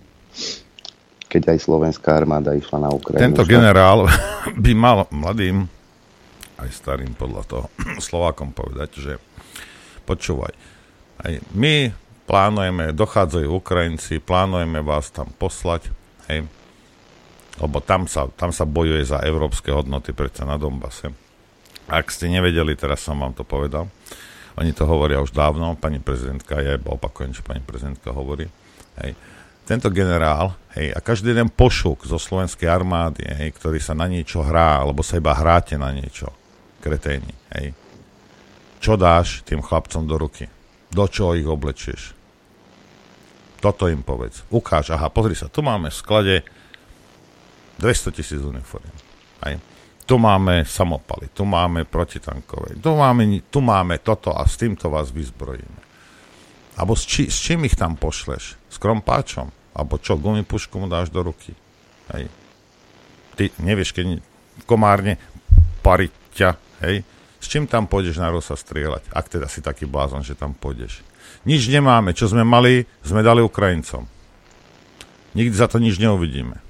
keď 1.30 1.54
aj 1.56 1.60
slovenská 1.62 2.10
armáda 2.10 2.58
išla 2.58 2.82
na 2.82 2.90
Ukrajinu. 2.90 3.22
Tento 3.22 3.46
generál 3.46 4.10
by 4.66 4.72
mal 4.74 5.06
mladým, 5.14 5.70
aj 6.58 6.70
starým 6.74 7.14
podľa 7.14 7.44
toho, 7.46 7.66
Slovákom 8.10 8.52
povedať, 8.52 8.90
že 8.98 9.14
počúvaj, 10.10 10.52
aj 11.22 11.32
my 11.54 11.94
plánujeme, 12.26 12.92
dochádzajú 12.98 13.48
Ukrajinci, 13.48 14.18
plánujeme 14.18 14.82
vás 14.82 15.14
tam 15.14 15.30
poslať, 15.38 15.94
hej, 16.34 16.50
lebo 17.62 17.78
tam 17.82 18.10
sa, 18.10 18.26
tam 18.34 18.50
sa 18.50 18.66
bojuje 18.66 19.06
za 19.06 19.22
európske 19.22 19.70
hodnoty 19.70 20.14
predsa 20.18 20.50
na 20.50 20.58
Donbase. 20.58 21.14
Ak 21.90 22.14
ste 22.14 22.30
nevedeli, 22.30 22.78
teraz 22.78 23.02
som 23.02 23.18
vám 23.18 23.34
to 23.34 23.46
povedal, 23.46 23.90
oni 24.58 24.74
to 24.74 24.86
hovoria 24.86 25.22
už 25.22 25.34
dávno, 25.34 25.78
pani 25.78 26.02
prezidentka, 26.02 26.62
ja 26.62 26.78
opakujem, 26.78 27.34
čo 27.34 27.46
pani 27.46 27.62
prezidentka 27.62 28.14
hovorí, 28.14 28.50
hej, 29.02 29.14
tento 29.70 29.94
generál, 29.94 30.58
hej, 30.74 30.90
a 30.98 31.00
každý 31.00 31.30
jeden 31.30 31.54
pošuk 31.54 32.10
zo 32.10 32.18
slovenskej 32.18 32.66
armády, 32.66 33.22
hej, 33.22 33.54
ktorý 33.54 33.78
sa 33.78 33.94
na 33.94 34.10
niečo 34.10 34.42
hrá, 34.42 34.82
alebo 34.82 35.06
sa 35.06 35.22
iba 35.22 35.30
hráte 35.38 35.78
na 35.78 35.94
niečo, 35.94 36.34
kreténi, 36.82 37.30
hej, 37.54 37.78
čo 38.82 38.98
dáš 38.98 39.46
tým 39.46 39.62
chlapcom 39.62 40.10
do 40.10 40.18
ruky? 40.18 40.50
Do 40.90 41.06
čoho 41.06 41.38
ich 41.38 41.46
oblečieš? 41.46 42.18
Toto 43.62 43.86
im 43.92 44.02
povedz. 44.02 44.42
Ukáž, 44.50 44.90
aha, 44.96 45.14
pozri 45.14 45.38
sa, 45.38 45.52
tu 45.52 45.62
máme 45.62 45.94
v 45.94 46.00
sklade 46.02 46.36
200 47.78 48.16
tisíc 48.16 48.42
uniform. 48.42 48.90
Aj. 49.46 49.54
Tu 50.10 50.16
máme 50.18 50.66
samopaly, 50.66 51.30
tu 51.30 51.46
máme 51.46 51.86
protitankové, 51.86 52.82
tu 52.82 52.98
máme, 52.98 53.46
tu 53.54 53.62
máme 53.62 54.02
toto 54.02 54.34
a 54.34 54.42
s 54.50 54.58
týmto 54.58 54.90
vás 54.90 55.14
vyzbrojíme. 55.14 55.86
Abo 56.80 56.98
s, 56.98 57.06
či, 57.06 57.30
s 57.30 57.38
čím 57.38 57.68
ich 57.70 57.78
tam 57.78 58.00
pošleš? 58.00 58.58
S 58.72 58.76
krompáčom? 58.82 59.59
Abo 59.80 59.96
čo, 59.96 60.20
gumipušku 60.20 60.76
mu 60.76 60.92
dáš 60.92 61.08
do 61.10 61.24
ruky? 61.24 61.56
Hej. 62.12 62.28
Ty 63.40 63.44
nevieš, 63.64 63.96
keď 63.96 64.20
komárne 64.68 65.16
pariť 65.80 66.12
hej? 66.84 67.08
S 67.40 67.48
čím 67.48 67.72
tam 67.72 67.88
pôjdeš 67.88 68.20
na 68.20 68.28
Rusa 68.28 68.60
strieľať? 68.60 69.16
Ak 69.16 69.32
teda 69.32 69.48
si 69.48 69.64
taký 69.64 69.88
blázon, 69.88 70.28
že 70.28 70.36
tam 70.36 70.52
pôjdeš. 70.52 71.00
Nič 71.48 71.72
nemáme. 71.72 72.12
Čo 72.12 72.36
sme 72.36 72.44
mali, 72.44 72.84
sme 73.00 73.24
dali 73.24 73.40
Ukrajincom. 73.40 74.04
Nikdy 75.40 75.56
za 75.56 75.72
to 75.72 75.80
nič 75.80 75.96
neuvidíme 75.96 76.70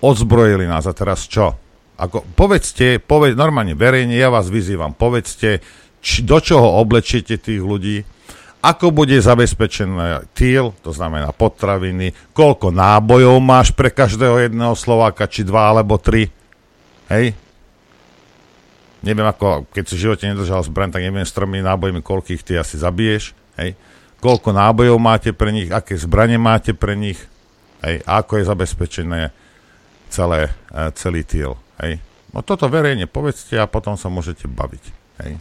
odzbrojili 0.00 0.68
nás 0.68 0.84
a 0.84 0.92
teraz 0.92 1.24
čo? 1.24 1.56
Ako, 1.96 2.28
povedzte, 2.36 3.00
povedz, 3.00 3.32
normálne 3.32 3.72
verejne, 3.72 4.20
ja 4.20 4.28
vás 4.28 4.52
vyzývam, 4.52 4.92
povedzte, 4.92 5.64
či, 6.04 6.20
do 6.22 6.36
čoho 6.44 6.76
oblečiete 6.76 7.40
tých 7.40 7.64
ľudí, 7.64 8.04
ako 8.64 8.90
bude 8.90 9.14
zabezpečený 9.20 10.32
týl, 10.34 10.74
to 10.82 10.90
znamená 10.90 11.30
potraviny, 11.30 12.10
koľko 12.34 12.74
nábojov 12.74 13.38
máš 13.38 13.70
pre 13.70 13.92
každého 13.92 14.48
jedného 14.48 14.74
Slováka, 14.74 15.30
či 15.30 15.46
dva 15.46 15.70
alebo 15.70 16.00
tri. 16.00 16.28
Hej? 17.06 17.36
Neviem, 19.06 19.28
ako, 19.28 19.70
keď 19.70 19.84
si 19.86 19.94
v 19.94 20.02
živote 20.08 20.24
nedržal 20.26 20.66
zbraň, 20.66 20.98
tak 20.98 21.06
neviem 21.06 21.22
s 21.22 21.30
tromi 21.30 21.62
nábojmi, 21.62 22.02
koľkých 22.02 22.42
ty 22.42 22.52
asi 22.58 22.74
zabiješ. 22.74 23.38
Hej? 23.54 23.78
Koľko 24.18 24.50
nábojov 24.50 24.98
máte 24.98 25.30
pre 25.30 25.54
nich, 25.54 25.70
aké 25.70 25.94
zbranie 25.94 26.40
máte 26.40 26.74
pre 26.74 26.98
nich, 26.98 27.20
hej? 27.86 28.02
a 28.02 28.18
ako 28.24 28.42
je 28.42 28.50
zabezpečené 28.50 29.20
celé, 30.10 30.50
e, 30.74 30.90
celý 30.98 31.22
týl. 31.22 31.54
Hej. 31.78 32.02
No 32.34 32.42
toto 32.42 32.66
verejne 32.66 33.06
povedzte 33.06 33.54
a 33.60 33.70
potom 33.70 33.94
sa 33.94 34.10
môžete 34.10 34.50
baviť. 34.50 34.84
Hej. 35.22 35.38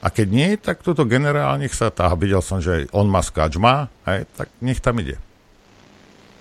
A 0.00 0.08
keď 0.08 0.28
nie, 0.32 0.48
tak 0.56 0.80
toto 0.80 1.04
generál 1.04 1.60
nech 1.60 1.76
sa 1.76 1.92
tá, 1.92 2.08
videl 2.16 2.40
som, 2.40 2.56
že 2.56 2.88
on 2.90 3.04
má 3.04 3.20
skáč 3.20 3.60
má, 3.60 3.92
hej, 4.08 4.24
tak 4.32 4.48
nech 4.64 4.80
tam 4.80 4.96
ide. 4.96 5.20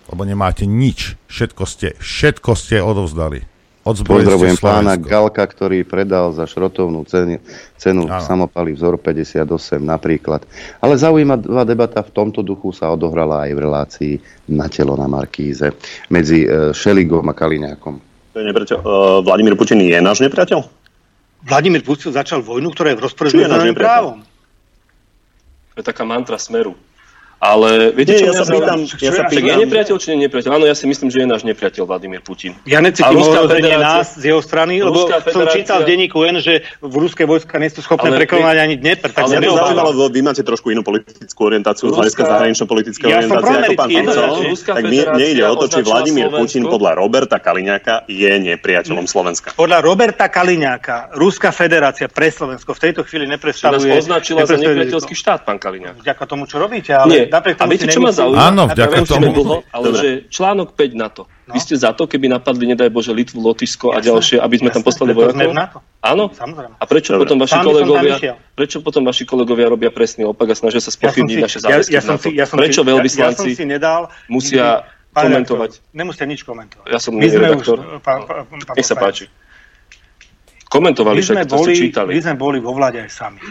Lebo 0.08 0.24
nemáte 0.24 0.64
nič, 0.64 1.20
všetko 1.28 1.64
ste, 1.68 1.94
všetko 2.00 2.52
ste 2.56 2.80
odovzdali. 2.80 3.44
Pozdravujem 3.90 4.60
pána 4.60 5.00
Galka, 5.00 5.42
ktorý 5.42 5.82
predal 5.82 6.30
za 6.36 6.46
šrotovnú 6.46 7.08
cenu, 7.10 7.42
cenu 7.80 8.06
samopaly 8.06 8.76
vzor 8.76 9.02
58 9.02 9.48
napríklad. 9.82 10.46
Ale 10.78 11.00
zaujímavá 11.00 11.66
debata 11.66 12.04
v 12.06 12.12
tomto 12.12 12.46
duchu 12.46 12.70
sa 12.70 12.92
odohrala 12.94 13.50
aj 13.50 13.52
v 13.56 13.60
relácii 13.60 14.14
na 14.52 14.70
telo 14.70 14.94
na 14.94 15.10
Markíze 15.10 15.74
medzi 16.12 16.46
uh, 16.46 16.70
Šeligom 16.70 17.26
a 17.32 17.34
Kaliňákom. 17.34 17.96
Uh, 18.36 19.26
Vladimír 19.26 19.58
Putin 19.58 19.82
je 19.82 19.98
náš 19.98 20.22
nepriateľ? 20.22 20.60
Vladimír 21.40 21.84
Putin 21.84 22.12
začal 22.12 22.44
vojnu, 22.44 22.72
ktorá 22.76 22.92
je 22.92 23.00
v 23.00 23.04
rozpore 23.08 23.32
s 23.32 23.36
medzinárodným 23.36 23.78
právom. 23.78 24.18
To 25.74 25.76
je 25.80 25.86
taká 25.86 26.04
mantra 26.04 26.36
smeru. 26.36 26.76
Ale 27.40 27.96
viete, 27.96 28.20
čo 28.20 28.36
ja 28.36 28.36
sa 28.36 28.44
pýtam, 28.44 28.84
ja 28.84 29.12
sa 29.16 29.24
pýtam. 29.32 29.48
je 29.48 29.56
nepriateľ, 29.64 29.96
či 29.96 30.12
nie 30.12 30.28
nepriateľ? 30.28 30.60
Áno, 30.60 30.68
ja 30.68 30.76
si 30.76 30.92
myslím, 30.92 31.08
že 31.08 31.24
je 31.24 31.28
náš 31.32 31.48
nepriateľ 31.48 31.88
Vladimír 31.88 32.20
Putin. 32.20 32.52
Ja 32.68 32.84
necítim 32.84 33.16
ohrozenie 33.16 33.80
nás 33.80 34.20
z 34.20 34.36
jeho 34.36 34.44
strany, 34.44 34.84
lebo 34.84 35.08
som 35.08 35.48
čítal 35.48 35.88
v 35.88 35.96
denníku 35.96 36.20
N, 36.28 36.44
že 36.44 36.68
v 36.84 36.96
ruské 37.00 37.24
vojska 37.24 37.56
nie 37.64 37.72
sú 37.72 37.80
schopné 37.80 38.12
prekonať 38.12 38.56
ani 38.60 38.76
Dnepr. 38.76 39.16
Tak 39.16 39.32
ale 39.32 39.40
zaujímalo, 39.40 40.12
vy 40.12 40.20
máte 40.20 40.44
trošku 40.44 40.68
inú 40.76 40.84
politickú 40.84 41.48
orientáciu, 41.48 41.88
z 41.88 41.96
hľadiska 41.96 42.28
zahranično-politické 42.28 43.08
ja 43.08 43.24
orientácie 43.24 43.56
ako 43.56 43.72
pán 43.80 43.88
Fico. 43.88 44.22
Tak 44.76 44.84
mne 44.84 45.26
ide 45.32 45.44
o 45.48 45.56
to, 45.56 45.66
či 45.72 45.80
Vladimír 45.80 46.28
Putin 46.28 46.68
podľa 46.68 46.92
Roberta 47.00 47.40
Kaliňáka 47.40 48.04
je 48.12 48.32
nepriateľom 48.36 49.08
Slovenska. 49.08 49.56
Podľa 49.56 49.80
Roberta 49.80 50.28
Kaliňáka 50.28 51.16
Ruská 51.16 51.56
federácia 51.56 52.12
pre 52.12 52.36
Slovensko 52.36 52.76
v 52.76 52.80
tejto 52.84 53.08
chvíli 53.08 53.32
nepredstavuje... 53.32 53.96
Nás 53.96 54.04
označila 54.04 54.44
za 54.44 54.60
nepriateľský 54.60 55.16
štát, 55.16 55.48
pán 55.48 55.56
Kaliňák. 55.56 56.04
Vďaka 56.04 56.24
tomu, 56.28 56.44
čo 56.44 56.60
robíte, 56.60 56.92
ale... 56.92 57.08
Nie, 57.08 57.24
A 57.30 57.66
viete, 57.70 57.88
čo 57.88 58.02
ma 58.02 58.12
zaujíma? 58.12 58.50
Áno, 58.50 58.64
vďaka 58.68 58.98
tomu. 59.06 59.32
Dlho, 59.32 59.58
ale 59.70 59.86
Dobre. 59.90 60.00
že 60.02 60.10
článok 60.34 60.74
5 60.74 60.98
na 60.98 61.08
to. 61.14 61.30
No. 61.50 61.58
Vy 61.58 61.60
ste 61.66 61.76
za 61.78 61.98
to, 61.98 62.06
keby 62.06 62.30
napadli, 62.30 62.70
nedaj 62.70 62.94
Bože, 62.94 63.10
Litvu, 63.10 63.42
Lotyšsko 63.42 63.94
a 63.94 64.06
ďalšie, 64.06 64.38
aby 64.38 64.56
sme 64.62 64.70
jasne, 64.70 64.78
tam 64.78 64.84
poslali 64.86 65.12
vojakov? 65.18 65.50
Áno? 66.06 66.24
Samozrejme. 66.30 66.76
A 66.78 66.84
prečo 66.86 67.10
Dobre. 67.18 67.22
potom 67.26 67.38
vaši 67.42 67.56
Sám 67.58 67.66
kolegovia, 67.66 68.16
prečo 68.54 68.78
potom 68.86 69.02
vaši 69.02 69.24
kolegovia 69.26 69.66
robia 69.66 69.90
presný 69.90 70.30
opak 70.30 70.54
a 70.54 70.56
snažia 70.56 70.78
sa 70.78 70.94
spochybniť 70.94 71.38
ja 71.38 71.44
naše 71.50 71.60
záväzky 71.66 71.94
ja, 71.98 72.02
ja 72.06 72.16
si, 72.22 72.30
ja 72.38 72.46
Prečo 72.46 72.82
veľvyslanci 72.86 73.50
ja, 73.50 73.54
ja 73.54 73.60
si 73.60 73.66
nedal, 73.66 74.02
musia 74.30 74.86
komentovať? 75.10 75.72
Nemusia 75.98 76.26
nič 76.30 76.46
komentovať. 76.46 76.86
Ja 76.86 77.02
som 77.02 77.18
redaktor. 77.18 78.02
Nech 78.78 78.86
sa 78.86 78.94
páči. 78.94 79.26
Komentovali 80.70 81.26
však, 81.26 81.50
to 81.50 81.66
ste 81.66 81.74
čítali. 81.74 82.14
My 82.14 82.22
sme 82.22 82.36
boli 82.38 82.62
vo 82.62 82.78
vláde 82.78 83.02
aj 83.02 83.10
sami. 83.10 83.42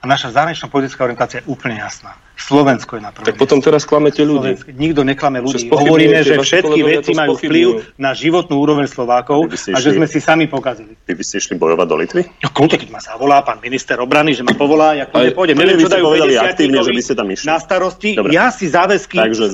A 0.00 0.08
naša 0.08 0.32
zahraničná 0.32 0.72
politická 0.72 1.04
orientácia 1.04 1.44
je 1.44 1.46
úplne 1.52 1.76
jasná. 1.76 2.16
Slovensko 2.40 2.96
je 2.96 3.02
na 3.04 3.12
prvom 3.12 3.28
Tak 3.28 3.36
potom 3.36 3.60
teraz 3.60 3.84
klamete 3.84 4.24
ľudí. 4.24 4.56
Slovensko. 4.56 4.68
Nikto 4.72 5.00
neklame 5.04 5.44
ľudí. 5.44 5.68
Hovoríme, 5.68 6.24
že 6.24 6.40
všetky 6.40 6.80
veci 6.80 7.12
majú 7.12 7.36
vplyv 7.36 8.00
na 8.00 8.16
životnú 8.16 8.64
úroveň 8.64 8.88
Slovákov 8.88 9.52
a 9.52 9.76
že 9.76 9.92
sme 9.92 10.08
si 10.08 10.24
sami 10.24 10.48
pokazili. 10.48 10.96
Vy 11.04 11.20
by 11.20 11.24
ste 11.24 11.36
išli 11.44 11.60
bojovať 11.60 11.86
do 11.86 11.96
Litvy? 12.00 12.22
No 12.40 12.48
kľúte, 12.48 12.80
keď 12.80 12.88
ma 12.96 13.00
zavolá 13.04 13.44
pán 13.44 13.60
minister 13.60 14.00
obrany, 14.00 14.32
že 14.32 14.40
ma 14.40 14.56
povolá, 14.56 14.96
ja 14.96 15.04
kľúte 15.04 15.36
pôjdem. 15.36 15.60
Neviem, 15.60 15.84
čo 15.84 15.92
dajú 15.92 16.16
aktívne, 16.40 16.80
že 16.80 16.92
by 16.96 17.02
ste 17.04 17.14
tam 17.20 17.28
išli. 17.28 17.44
Na 17.44 17.60
starosti, 17.60 18.16
Dobre. 18.16 18.32
ja 18.32 18.48
si 18.48 18.72
záväzky 18.72 19.20
Takže. 19.20 19.52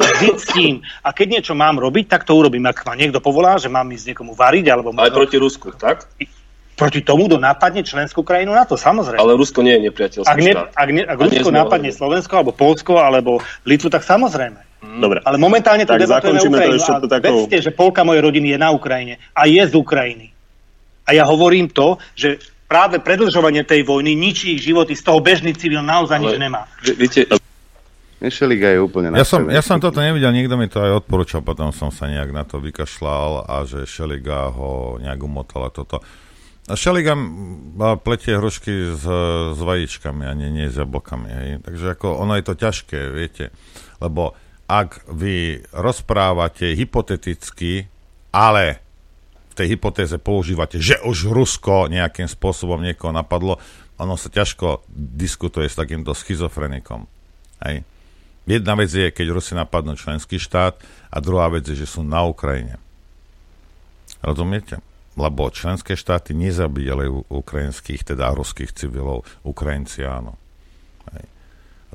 A 1.03 1.11
keď 1.11 1.27
niečo 1.43 1.59
mám 1.59 1.83
robiť, 1.83 2.07
tak 2.07 2.23
to 2.23 2.39
urobím. 2.39 2.71
Ak 2.71 2.87
ma 2.87 2.95
niekto 2.95 3.19
povolá, 3.19 3.59
že 3.59 3.67
mám 3.67 3.91
ísť 3.91 4.15
niekomu 4.15 4.39
variť, 4.39 4.71
alebo... 4.71 4.95
Aj 4.95 5.11
proti 5.11 5.43
Rusku, 5.43 5.75
tak? 5.75 6.07
Proti 6.77 7.01
tomu, 7.01 7.27
kto 7.27 7.41
napadne 7.41 7.81
členskú 7.81 8.21
krajinu 8.21 8.53
na 8.53 8.69
to, 8.69 8.77
samozrejme. 8.77 9.17
Ale 9.17 9.33
Rusko 9.35 9.65
nie 9.65 9.81
je 9.81 9.83
nepriateľský 9.89 10.29
ak, 10.29 10.39
ne, 10.45 10.53
ak, 10.55 10.89
ne, 10.93 11.03
ak 11.09 11.17
Rusko 11.17 11.49
napadne 11.49 11.91
Slovensko, 11.91 12.33
alebo 12.37 12.53
Polsko, 12.53 13.01
alebo 13.01 13.41
Litvu, 13.65 13.89
tak 13.89 14.05
samozrejme. 14.05 14.61
Mm. 14.85 15.01
Dobre. 15.01 15.19
Ale 15.25 15.41
momentálne 15.41 15.89
to 15.89 15.97
debatujeme 15.97 16.39
Ukrajinu. 16.45 16.77
To 16.77 16.85
ešte 16.85 17.09
takou... 17.09 17.49
vedzte, 17.49 17.57
že 17.65 17.71
polka 17.73 18.05
mojej 18.05 18.21
rodiny 18.21 18.53
je 18.55 18.59
na 18.61 18.71
Ukrajine 18.71 19.17
a 19.33 19.49
je 19.49 19.65
z 19.65 19.73
Ukrajiny. 19.73 20.37
A 21.09 21.17
ja 21.17 21.25
hovorím 21.25 21.73
to, 21.73 21.97
že 22.12 22.37
práve 22.69 23.01
predlžovanie 23.01 23.65
tej 23.65 23.87
vojny 23.87 24.12
ničí 24.12 24.61
ich 24.61 24.62
životy, 24.69 24.93
z 24.93 25.03
toho 25.07 25.25
bežný 25.25 25.57
civil 25.57 25.81
naozaj 25.81 26.21
nič 26.21 26.37
nemá. 26.37 26.69
Viete, 26.83 27.25
Šeliga 28.17 28.73
je 28.73 28.81
úplne 28.81 29.12
ja 29.12 29.29
som, 29.29 29.45
ja 29.53 29.61
som 29.61 29.77
toto 29.77 30.01
nevidel, 30.01 30.33
niekto 30.33 30.57
mi 30.57 30.73
to 30.73 30.81
aj 30.81 31.05
odporúčal, 31.05 31.45
potom 31.45 31.69
som 31.69 31.93
sa 31.93 32.09
nejak 32.09 32.33
na 32.33 32.49
to 32.49 32.59
vykašľal 32.59 33.45
a 33.45 33.62
že 33.69 33.85
Šeliga 33.85 34.49
ho 34.51 34.97
nejak 34.99 35.21
umotal 35.21 35.69
a 35.69 35.71
toto. 35.71 36.01
A 36.67 36.75
Šeliga 36.75 37.15
pletie 38.03 38.43
hrušky 38.43 38.99
s, 38.99 39.07
s 39.55 39.61
vajíčkami 39.63 40.27
a 40.27 40.35
nie, 40.35 40.51
nie 40.51 40.67
s 40.67 40.75
jablkami. 40.75 41.29
Hej. 41.31 41.49
Takže 41.63 41.87
ako 41.95 42.19
ono 42.27 42.35
je 42.35 42.45
to 42.45 42.55
ťažké, 42.59 42.99
viete. 43.15 43.55
Lebo 44.03 44.35
ak 44.67 45.07
vy 45.07 45.63
rozprávate 45.71 46.75
hypoteticky, 46.75 47.87
ale 48.35 48.83
v 49.51 49.55
tej 49.55 49.79
hypotéze 49.79 50.19
používate, 50.19 50.83
že 50.83 50.99
už 51.07 51.31
Rusko 51.31 51.87
nejakým 51.87 52.27
spôsobom 52.27 52.83
niekoho 52.83 53.15
napadlo, 53.15 53.63
ono 53.97 54.19
sa 54.19 54.27
ťažko 54.27 54.83
diskutuje 54.91 55.71
s 55.71 55.79
takýmto 55.79 56.19
schizofrenikom. 56.19 57.07
Hej. 57.63 57.87
Jedna 58.47 58.75
vec 58.75 58.91
je, 58.91 59.15
keď 59.15 59.27
Rusi 59.31 59.55
napadnú 59.55 59.95
členský 59.95 60.43
štát 60.43 60.79
a 61.15 61.17
druhá 61.23 61.47
vec 61.47 61.63
je, 61.67 61.79
že 61.79 61.87
sú 61.87 62.03
na 62.03 62.27
Ukrajine. 62.27 62.79
Rozumiete? 64.19 64.83
Lebo 65.17 65.49
členské 65.49 65.97
štáty 65.97 66.37
nezabíjali 66.37 67.09
ukrajinských, 67.33 68.05
teda 68.05 68.37
ruských 68.37 68.71
civilov, 68.77 69.25
Ukrajinci 69.49 70.05
áno. 70.05 70.37
Hej. 71.17 71.25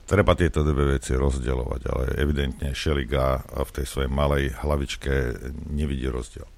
Treba 0.09 0.33
tieto 0.33 0.65
dve 0.65 0.97
veci 0.97 1.13
rozdielovať, 1.13 1.81
ale 1.85 2.03
evidentne 2.17 2.73
Šeliga 2.73 3.45
v 3.45 3.69
tej 3.69 3.85
svojej 3.85 4.11
malej 4.11 4.57
hlavičke 4.57 5.37
nevidí 5.69 6.09
rozdiel. 6.09 6.49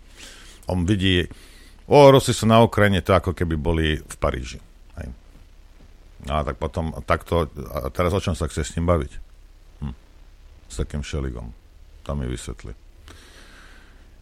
On 0.71 0.87
vidí, 0.87 1.27
o, 1.91 2.07
Rusi 2.07 2.31
sú 2.31 2.47
na 2.47 2.63
Ukrajine, 2.63 3.03
to 3.03 3.11
ako 3.11 3.35
keby 3.35 3.59
boli 3.59 3.99
v 3.99 4.15
Paríži. 4.15 4.63
Hej. 4.95 5.11
No 6.23 6.39
a 6.39 6.41
tak 6.47 6.55
potom, 6.55 6.95
takto, 7.03 7.51
a 7.75 7.91
teraz 7.91 8.15
o 8.15 8.23
čom 8.23 8.39
sa 8.39 8.47
chce 8.47 8.63
s 8.63 8.73
ním 8.79 8.87
baviť? 8.87 9.11
Hm. 9.83 9.95
S 10.71 10.75
takým 10.79 11.03
Šeligom. 11.03 11.51
Tam 12.07 12.23
mi 12.23 12.27
vysvetli. 12.31 12.71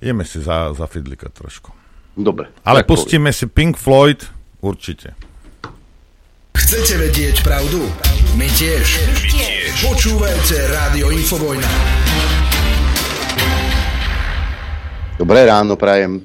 Ideme 0.02 0.26
si 0.26 0.42
za, 0.42 0.74
za 0.74 0.90
Fidlika 0.90 1.30
trošku. 1.30 1.81
Dobre. 2.12 2.52
Ale 2.68 2.84
pustíme 2.84 3.32
si 3.32 3.48
Pink 3.48 3.80
Floyd 3.80 4.20
určite. 4.60 5.16
Chcete 6.52 7.00
vedieť 7.00 7.40
pravdu? 7.44 7.88
My 8.36 8.48
tiež. 8.52 8.86
My 9.08 9.28
tiež. 9.32 9.72
Počúvajte 9.88 10.56
Rádio 10.72 11.08
Infovojna. 11.16 11.70
Dobré 15.16 15.48
ráno, 15.48 15.80
prajem. 15.80 16.20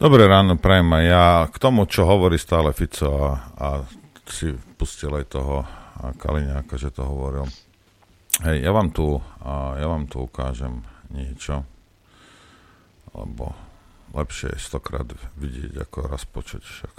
Dobré 0.00 0.24
ráno, 0.24 0.56
prajem 0.56 0.88
aj 0.96 1.04
ja. 1.04 1.26
K 1.52 1.56
tomu, 1.60 1.84
čo 1.84 2.08
hovorí 2.08 2.40
stále 2.40 2.72
Fico 2.72 3.12
a, 3.12 3.52
a 3.60 3.68
si 4.24 4.54
pustil 4.80 5.12
aj 5.12 5.26
toho 5.28 5.60
a 6.00 6.16
Kaliňáka, 6.16 6.80
že 6.80 6.88
to 6.88 7.04
hovoril. 7.04 7.44
Hej, 8.40 8.64
ja 8.64 8.72
vám 8.72 8.88
tu, 8.88 9.20
a 9.44 9.76
ja 9.76 9.84
vám 9.84 10.08
tu 10.08 10.24
ukážem 10.24 10.80
niečo, 11.12 11.68
lebo 13.12 13.52
lepšie 14.14 14.54
je 14.54 14.60
stokrát 14.60 15.06
vidieť, 15.38 15.86
ako 15.86 15.98
raz 16.10 16.26
počuť 16.26 16.62
však. 16.62 16.94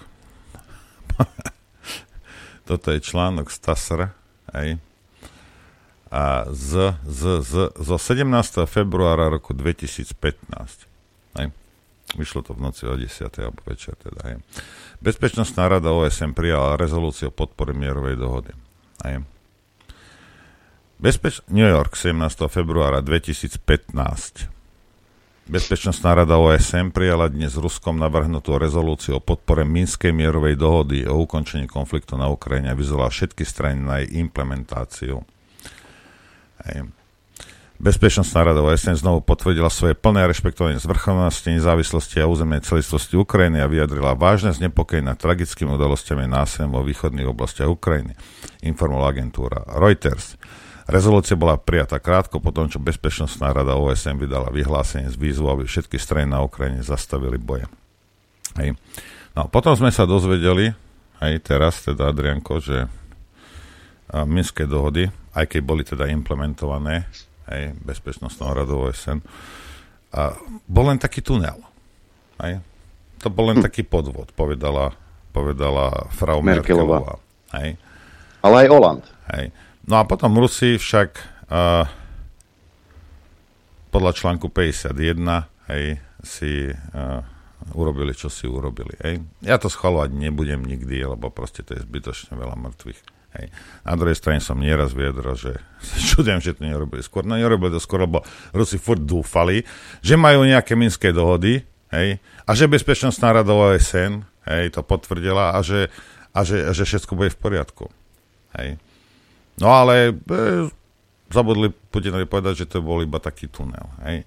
Toto 2.69 2.87
je 2.93 2.99
článok 3.03 3.51
z 3.51 3.57
TASR, 3.59 4.01
hej, 4.55 4.79
a 6.11 6.43
z, 6.51 6.91
z, 7.07 7.39
z, 7.39 7.53
zo 7.71 7.97
17. 7.97 8.27
februára 8.67 9.31
roku 9.31 9.55
2015. 9.55 10.11
Hej. 11.39 11.47
Vyšlo 12.19 12.43
to 12.43 12.51
v 12.51 12.59
noci 12.59 12.83
o 12.83 12.91
10. 12.91 13.31
alebo 13.39 13.63
večer 13.63 13.95
teda. 13.95 14.19
Hej. 14.27 14.43
Bezpečnostná 14.99 15.71
rada 15.71 15.95
OSM 15.95 16.35
prijala 16.35 16.75
rezolúciu 16.75 17.31
o 17.31 17.35
podpore 17.35 17.71
mierovej 17.71 18.19
dohody. 18.19 18.51
Hej. 19.07 19.23
Bezpeč- 20.99 21.39
New 21.47 21.63
York 21.63 21.95
17. 21.95 22.19
februára 22.51 22.99
2015 22.99 24.50
Bezpečnostná 25.51 26.15
rada 26.15 26.39
OSM 26.39 26.95
prijala 26.95 27.27
dnes 27.27 27.59
Ruskom 27.59 27.99
navrhnutú 27.99 28.55
rezolúciu 28.55 29.19
o 29.19 29.21
podpore 29.21 29.67
Minskej 29.67 30.15
mierovej 30.15 30.55
dohody 30.55 31.03
o 31.03 31.27
ukončení 31.27 31.67
konfliktu 31.67 32.15
na 32.15 32.31
Ukrajine 32.31 32.71
a 32.71 32.79
vyzvala 32.79 33.11
všetky 33.11 33.43
strany 33.43 33.83
na 33.83 33.99
jej 33.99 34.15
implementáciu. 34.23 35.27
Hej. 36.63 36.87
Bezpečnostná 37.83 38.47
rada 38.47 38.63
OSN 38.63 38.95
znovu 38.95 39.27
potvrdila 39.27 39.67
svoje 39.67 39.91
plné 39.91 40.23
rešpektovanie 40.31 40.79
zvrchovanosti, 40.79 41.51
nezávislosti 41.51 42.23
a 42.23 42.31
územnej 42.31 42.63
celistvosti 42.63 43.19
Ukrajiny 43.19 43.59
a 43.59 43.67
vyjadrila 43.67 44.15
vážne 44.15 44.55
znepokoj 44.55 45.03
nad 45.03 45.19
tragickými 45.19 45.75
udalosťami 45.75 46.31
násilím 46.31 46.79
vo 46.79 46.87
východných 46.87 47.27
oblastiach 47.27 47.67
Ukrajiny, 47.67 48.15
informovala 48.63 49.11
agentúra 49.11 49.67
Reuters. 49.67 50.39
Rezolúcia 50.89 51.37
bola 51.37 51.59
prijatá 51.59 52.01
krátko 52.01 52.41
po 52.41 52.49
tom, 52.49 52.69
čo 52.69 52.81
Bezpečnostná 52.81 53.53
rada 53.53 53.77
OSN 53.77 54.17
vydala 54.17 54.49
vyhlásenie 54.49 55.09
z 55.09 55.17
výzvu, 55.17 55.47
aby 55.49 55.63
všetky 55.65 55.97
strany 56.01 56.29
na 56.29 56.41
Ukrajine 56.41 56.81
zastavili 56.81 57.37
boje. 57.37 57.69
Hej. 58.57 58.75
No, 59.37 59.47
potom 59.47 59.77
sme 59.77 59.93
sa 59.93 60.03
dozvedeli, 60.03 60.75
aj 61.21 61.33
teraz 61.45 61.85
teda 61.85 62.11
Adrianko, 62.11 62.59
že 62.59 62.89
Minské 64.27 64.67
dohody, 64.67 65.07
aj 65.31 65.45
keď 65.47 65.61
boli 65.63 65.87
teda 65.87 66.03
implementované 66.11 67.07
hej, 67.47 67.71
Bezpečnostnou 67.79 68.51
radou 68.51 68.91
OSN, 68.91 69.23
a 70.11 70.35
bol 70.67 70.91
len 70.91 70.99
taký 70.99 71.23
tunel. 71.23 71.55
Hej. 72.43 72.59
To 73.23 73.31
bol 73.31 73.53
len 73.53 73.63
hm. 73.63 73.65
taký 73.71 73.87
podvod, 73.87 74.35
povedala, 74.35 74.91
povedala 75.31 76.11
Frau 76.11 76.43
Merkelová. 76.43 76.99
Merkelová. 76.99 77.13
Hej. 77.55 77.69
Ale 78.43 78.55
aj 78.65 78.67
Oland. 78.67 79.03
Hej. 79.31 79.45
No 79.87 79.97
a 79.97 80.03
potom 80.05 80.37
Rusi 80.37 80.77
však 80.77 81.09
uh, 81.49 81.89
podľa 83.89 84.11
článku 84.13 84.47
51 84.47 84.93
hej, 85.73 85.97
si 86.21 86.69
uh, 86.69 87.21
urobili, 87.73 88.13
čo 88.13 88.29
si 88.29 88.45
urobili. 88.45 88.93
Hej. 89.01 89.25
Ja 89.41 89.57
to 89.57 89.67
schvalovať 89.67 90.13
nebudem 90.13 90.61
nikdy, 90.61 91.01
lebo 91.05 91.33
proste 91.33 91.65
to 91.65 91.77
je 91.77 91.85
zbytočne 91.85 92.37
veľa 92.37 92.55
mŕtvych. 92.57 93.01
Hej. 93.31 93.47
Na 93.87 93.95
druhej 93.95 94.19
strane 94.19 94.43
som 94.43 94.59
nieraz 94.59 94.91
viedro, 94.91 95.33
že 95.33 95.55
sa 95.87 95.97
čudujem, 95.97 96.43
že 96.43 96.55
to 96.55 96.67
nerobili 96.67 97.01
skôr. 97.01 97.23
No 97.23 97.39
nerobili 97.39 97.73
to 97.73 97.81
skôr, 97.81 98.03
lebo 98.03 98.21
Rusi 98.51 98.77
furt 98.77 99.01
dúfali, 99.01 99.63
že 100.03 100.19
majú 100.19 100.43
nejaké 100.45 100.75
minské 100.75 101.15
dohody 101.15 101.63
hej, 101.91 102.19
a 102.47 102.51
že 102.53 102.71
Bezpečnostná 102.71 103.31
rada 103.31 103.51
OSN 103.51 104.23
hej, 104.47 104.75
to 104.75 104.81
potvrdila 104.83 105.55
a 105.55 105.59
že, 105.63 105.87
a 106.35 106.43
že, 106.43 106.69
a 106.69 106.71
že 106.75 106.83
všetko 106.83 107.15
bude 107.15 107.31
v 107.31 107.39
poriadku. 107.39 107.85
Hej. 108.59 108.79
No 109.59 109.67
ale 109.67 110.13
e, 110.13 110.13
zabudli 111.27 111.71
Putinovi 111.71 112.27
povedať, 112.27 112.63
že 112.63 112.69
to 112.71 112.85
bol 112.85 113.03
iba 113.03 113.19
taký 113.19 113.51
tunel. 113.51 113.87
Hej. 114.07 114.23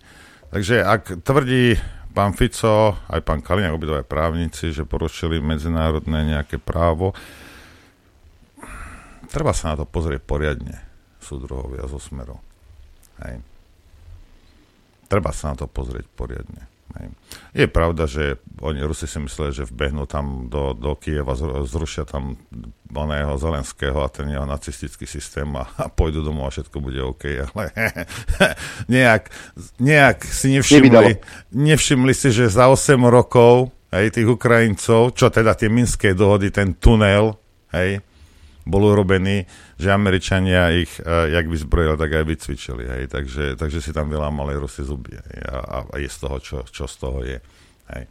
Takže 0.52 0.84
ak 0.84 1.24
tvrdí 1.24 1.78
pán 2.14 2.36
Fico, 2.36 2.94
aj 3.10 3.20
pán 3.26 3.42
Kaliňák, 3.42 3.74
obidva 3.74 4.06
právnici, 4.06 4.70
že 4.70 4.86
porušili 4.86 5.42
medzinárodné 5.42 6.36
nejaké 6.36 6.62
právo, 6.62 7.10
treba 9.32 9.50
sa 9.50 9.74
na 9.74 9.82
to 9.82 9.84
pozrieť 9.88 10.22
poriadne. 10.22 10.78
súdruhovia 11.24 11.88
zo 11.88 11.96
Smeru. 11.96 12.36
Hej. 13.24 13.40
Treba 15.08 15.32
sa 15.32 15.52
na 15.52 15.64
to 15.64 15.66
pozrieť 15.66 16.06
poriadne. 16.12 16.73
Je 17.54 17.66
pravda, 17.66 18.06
že 18.06 18.38
oni 18.62 18.82
Rusi 18.82 19.06
si 19.10 19.18
mysleli, 19.18 19.50
že 19.50 19.66
vbehnú 19.66 20.06
tam 20.06 20.46
do, 20.46 20.74
do 20.74 20.94
Kieva, 20.94 21.34
zrušia 21.66 22.06
tam 22.06 22.38
oného 22.94 23.34
Zelenského 23.34 23.98
a 24.02 24.08
ten 24.10 24.30
jeho 24.30 24.46
nacistický 24.46 25.06
systém 25.06 25.50
a, 25.58 25.66
a 25.78 25.90
pôjdu 25.90 26.22
domov 26.22 26.50
a 26.50 26.54
všetko 26.54 26.76
bude 26.78 27.02
OK, 27.02 27.24
ale 27.42 27.74
nejak, 28.94 29.30
nejak 29.82 30.18
si 30.22 30.54
nevšimli, 30.54 31.18
nevšimli 31.50 32.14
si, 32.14 32.30
že 32.30 32.46
za 32.46 32.70
8 32.70 32.98
rokov 33.10 33.74
hej, 33.90 34.14
tých 34.14 34.28
Ukrajincov, 34.30 35.14
čo 35.14 35.26
teda 35.30 35.58
tie 35.58 35.66
minské 35.66 36.14
dohody, 36.14 36.54
ten 36.54 36.78
tunel, 36.78 37.34
hej, 37.74 38.02
bol 38.64 38.82
urobený, 38.88 39.44
že 39.76 39.92
Američania 39.92 40.72
ich, 40.72 40.90
uh, 41.04 41.28
jak 41.28 41.44
vyzbrojili, 41.48 41.96
tak 42.00 42.10
aj 42.16 42.24
vycvičili. 42.24 42.84
Hej. 42.88 43.04
Takže, 43.12 43.44
takže 43.60 43.78
si 43.84 43.92
tam 43.92 44.08
vylámali 44.08 44.56
Rusy 44.56 44.84
zuby. 44.84 45.14
Hej. 45.14 45.38
A, 45.48 45.84
a 45.84 45.94
je 46.00 46.08
z 46.08 46.18
toho, 46.18 46.36
čo, 46.40 46.58
čo 46.68 46.84
z 46.88 46.96
toho 46.96 47.18
je. 47.22 47.38
Hej. 47.92 48.04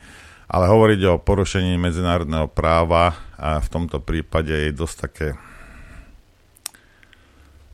Ale 0.53 0.69
hovoriť 0.69 0.99
o 1.09 1.21
porušení 1.21 1.73
medzinárodného 1.81 2.45
práva 2.53 3.17
a 3.37 3.57
v 3.57 3.67
tomto 3.73 3.97
prípade 3.97 4.53
je 4.53 4.69
dosť 4.69 4.95
také, 5.01 5.27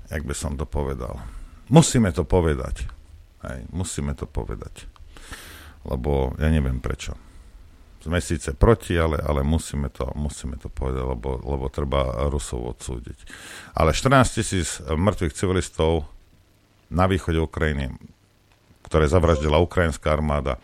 jak 0.07 0.23
by 0.23 0.35
som 0.35 0.55
to 0.55 0.63
povedal. 0.63 1.19
Musíme 1.67 2.15
to 2.15 2.23
povedať. 2.23 2.87
Hej. 3.43 3.67
Musíme 3.75 4.15
to 4.15 4.23
povedať. 4.23 4.87
Lebo 5.83 6.35
ja 6.39 6.47
neviem 6.47 6.79
prečo 6.79 7.28
sme 7.99 8.19
síce 8.23 8.55
proti, 8.55 8.95
ale, 8.95 9.19
ale 9.19 9.43
musíme, 9.43 9.91
to, 9.91 10.07
musíme 10.15 10.55
to 10.55 10.71
povedať, 10.71 11.03
lebo, 11.03 11.39
lebo 11.43 11.67
treba 11.67 12.31
Rusov 12.31 12.75
odsúdiť. 12.75 13.17
Ale 13.75 13.91
14 13.91 14.37
tisíc 14.39 14.79
mŕtvych 14.83 15.35
civilistov 15.35 16.07
na 16.87 17.05
východe 17.05 17.37
Ukrajiny, 17.37 17.91
ktoré 18.87 19.05
zavraždila 19.11 19.59
ukrajinská 19.61 20.15
armáda, 20.15 20.57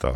to... 0.00 0.10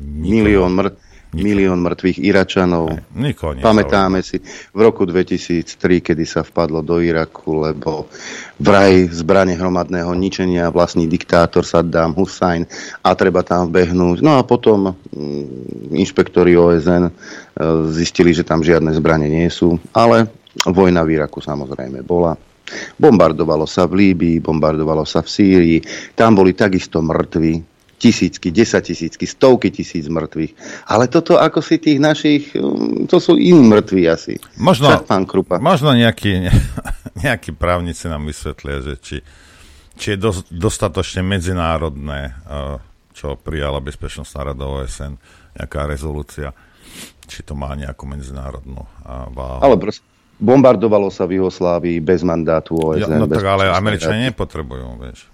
Milión 0.00 0.72
mŕtvych 0.72 1.11
milión 1.32 1.80
mŕtvych 1.80 2.20
Iračanov. 2.20 2.92
Ne, 3.16 3.32
Pamätáme 3.36 4.20
si 4.20 4.40
v 4.72 4.80
roku 4.84 5.08
2003, 5.08 6.04
kedy 6.04 6.24
sa 6.28 6.44
vpadlo 6.44 6.84
do 6.84 7.00
Iraku, 7.00 7.64
lebo 7.64 8.12
vraj 8.60 9.08
zbranie 9.08 9.56
hromadného 9.56 10.12
ničenia 10.12 10.68
vlastný 10.68 11.08
diktátor 11.08 11.64
Saddam 11.64 12.12
Hussein 12.12 12.68
a 13.00 13.16
treba 13.16 13.40
tam 13.40 13.72
behnúť. 13.72 14.20
No 14.20 14.36
a 14.36 14.44
potom 14.44 14.92
mm, 14.92 15.96
inšpektori 15.96 16.52
OSN 16.52 17.08
e, 17.08 17.12
zistili, 17.96 18.36
že 18.36 18.44
tam 18.44 18.60
žiadne 18.60 18.92
zbranie 18.92 19.32
nie 19.32 19.48
sú, 19.48 19.80
ale 19.96 20.28
vojna 20.68 21.00
v 21.02 21.16
Iraku 21.16 21.40
samozrejme 21.40 22.04
bola. 22.04 22.36
Bombardovalo 22.96 23.64
sa 23.68 23.88
v 23.88 24.12
Líbii, 24.12 24.40
bombardovalo 24.40 25.04
sa 25.04 25.20
v 25.24 25.28
Sýrii, 25.28 25.78
tam 26.16 26.36
boli 26.36 26.56
takisto 26.56 27.00
mŕtvi, 27.04 27.71
tisícky, 28.02 28.50
desaťtisícky, 28.50 29.30
stovky 29.30 29.70
tisíc 29.70 30.10
mŕtvych. 30.10 30.58
Ale 30.90 31.06
toto 31.06 31.38
ako 31.38 31.62
si 31.62 31.78
tých 31.78 32.02
našich, 32.02 32.50
um, 32.58 33.06
to 33.06 33.22
sú 33.22 33.38
iní 33.38 33.62
mŕtvi 33.62 34.10
asi. 34.10 34.42
Možno, 34.58 34.90
Však, 34.90 35.06
pán 35.06 35.22
Krupa. 35.22 35.62
možno 35.62 35.94
nejakí, 35.94 36.50
nejakí 37.24 37.54
právnici 37.54 38.10
nám 38.10 38.26
vysvetlia, 38.26 38.82
že 38.82 38.94
či, 38.98 39.16
či 39.94 40.06
je 40.14 40.18
dos, 40.18 40.42
dostatočne 40.50 41.22
medzinárodné, 41.22 42.34
uh, 42.42 42.82
čo 43.14 43.38
prijala 43.38 43.78
Bezpečnostná 43.78 44.50
rada 44.50 44.66
OSN, 44.66 45.14
nejaká 45.54 45.86
rezolúcia, 45.86 46.50
či 47.30 47.46
to 47.46 47.54
má 47.54 47.70
nejakú 47.78 48.02
medzinárodnú 48.10 48.82
uh, 48.82 49.30
váhu. 49.30 49.62
Ale 49.62 49.78
proste, 49.78 50.02
bombardovalo 50.42 51.06
sa 51.06 51.22
v 51.22 51.38
Juhoslávii 51.38 52.02
bez 52.02 52.26
mandátu 52.26 52.74
OSN. 52.74 53.06
Ja, 53.06 53.14
no 53.14 53.30
tak 53.30 53.46
ale 53.46 53.70
Američania 53.70 54.34
nepotrebujú, 54.34 54.98
vieš. 54.98 55.31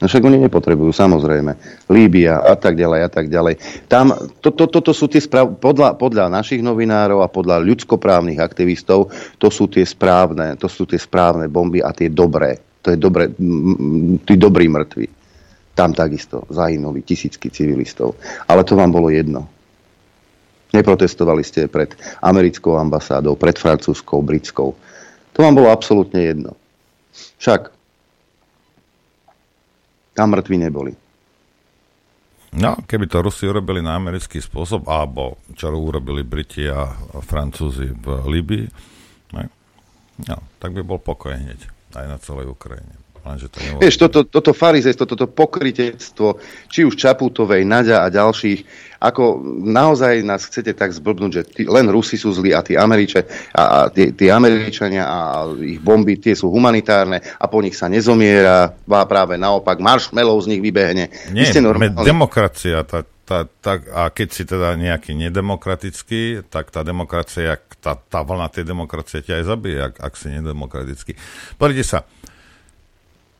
No 0.00 0.08
však 0.08 0.24
oni 0.24 0.40
nepotrebujú, 0.40 0.96
samozrejme. 0.96 1.60
Líbia 1.92 2.40
a 2.40 2.56
tak 2.56 2.80
ďalej 2.80 3.00
a 3.04 3.10
tak 3.12 3.28
ďalej. 3.28 3.84
Tam, 3.84 4.16
to, 4.40 4.48
to, 4.48 4.64
toto 4.72 4.96
sú 4.96 5.12
tie 5.12 5.20
správ, 5.20 5.60
podľa, 5.60 6.00
podľa 6.00 6.32
našich 6.32 6.64
novinárov 6.64 7.20
a 7.20 7.28
podľa 7.28 7.60
ľudskoprávnych 7.60 8.40
aktivistov, 8.40 9.12
to 9.36 9.52
sú 9.52 9.68
tie 9.68 9.84
správne, 9.84 10.56
to 10.56 10.72
sú 10.72 10.88
tie 10.88 10.96
správne 10.96 11.52
bomby 11.52 11.84
a 11.84 11.92
tie 11.92 12.08
dobré. 12.08 12.56
To 12.80 12.88
je 12.88 12.96
dobré, 12.96 13.28
tí 14.24 14.34
dobrí 14.40 14.72
mŕtvi. 14.72 15.04
Tam 15.76 15.92
takisto 15.92 16.48
zahynuli 16.48 17.04
tisícky 17.04 17.52
civilistov. 17.52 18.16
Ale 18.48 18.64
to 18.64 18.80
vám 18.80 18.88
bolo 18.88 19.12
jedno. 19.12 19.44
Neprotestovali 20.72 21.44
ste 21.44 21.68
pred 21.68 21.92
americkou 22.24 22.80
ambasádou, 22.80 23.36
pred 23.36 23.60
francúzskou, 23.60 24.24
britskou. 24.24 24.72
To 25.36 25.38
vám 25.44 25.60
bolo 25.60 25.68
absolútne 25.68 26.24
jedno. 26.24 26.56
Však 27.36 27.79
tam 30.20 30.36
mŕtvi 30.36 30.60
neboli. 30.60 30.92
No, 32.60 32.76
keby 32.84 33.08
to 33.08 33.24
Rusi 33.24 33.48
urobili 33.48 33.80
na 33.80 33.96
americký 33.96 34.36
spôsob, 34.36 34.84
alebo 34.84 35.40
čo 35.56 35.72
urobili 35.72 36.20
Briti 36.20 36.68
a 36.68 36.92
Francúzi 37.24 37.88
v 37.88 38.06
Libii, 38.28 38.66
no, 40.28 40.36
tak 40.60 40.76
by 40.76 40.84
bol 40.84 41.00
pokoj 41.00 41.32
hneď 41.32 41.64
aj 41.96 42.04
na 42.04 42.20
celej 42.20 42.52
Ukrajine. 42.52 42.99
Lenže 43.30 43.46
to 43.48 43.58
Vieš, 43.78 43.94
toto, 43.96 44.26
toto 44.26 44.50
farizejstvo, 44.50 45.04
toto 45.06 45.26
pokritectvo, 45.30 46.42
či 46.66 46.82
už 46.82 46.98
Čaputovej, 46.98 47.62
Naďa 47.62 48.02
a 48.02 48.10
ďalších, 48.10 48.90
ako 49.00 49.40
naozaj 49.64 50.20
nás 50.20 50.44
chcete 50.44 50.76
tak 50.76 50.92
zblbnúť, 50.92 51.30
že 51.32 51.42
tí, 51.48 51.62
len 51.64 51.88
Rusi 51.88 52.20
sú 52.20 52.36
zlí 52.36 52.52
a 52.52 52.60
tí, 52.60 52.76
Američe, 52.76 53.24
a, 53.56 53.62
a 53.62 53.78
tí, 53.88 54.12
tí 54.12 54.28
Američania 54.28 55.08
a 55.08 55.48
ich 55.56 55.80
bomby, 55.80 56.20
tie 56.20 56.36
sú 56.36 56.52
humanitárne 56.52 57.24
a 57.40 57.44
po 57.48 57.64
nich 57.64 57.72
sa 57.72 57.88
nezomiera, 57.88 58.68
a 58.76 59.04
práve 59.08 59.40
naopak, 59.40 59.80
marshmallow 59.80 60.36
z 60.44 60.52
nich 60.52 60.60
vybehne. 60.60 61.08
Nie, 61.32 61.48
ste 61.48 61.64
normálne... 61.64 62.04
demokracia, 62.04 62.84
tá, 62.84 63.08
tá, 63.24 63.46
tá, 63.46 63.80
a 63.94 64.12
keď 64.12 64.28
si 64.34 64.42
teda 64.44 64.76
nejaký 64.76 65.16
nedemokratický, 65.16 66.44
tak 66.52 66.68
tá 66.68 66.84
demokracia, 66.84 67.56
tá, 67.78 67.96
tá 67.96 68.20
vlna 68.20 68.52
tej 68.52 68.68
demokracie 68.68 69.24
ťa 69.24 69.40
aj 69.40 69.44
zabije, 69.48 69.78
ak, 69.80 69.94
ak 69.96 70.12
si 70.18 70.28
nedemokratický. 70.28 71.16
Pozrite 71.56 71.86
sa, 71.88 72.04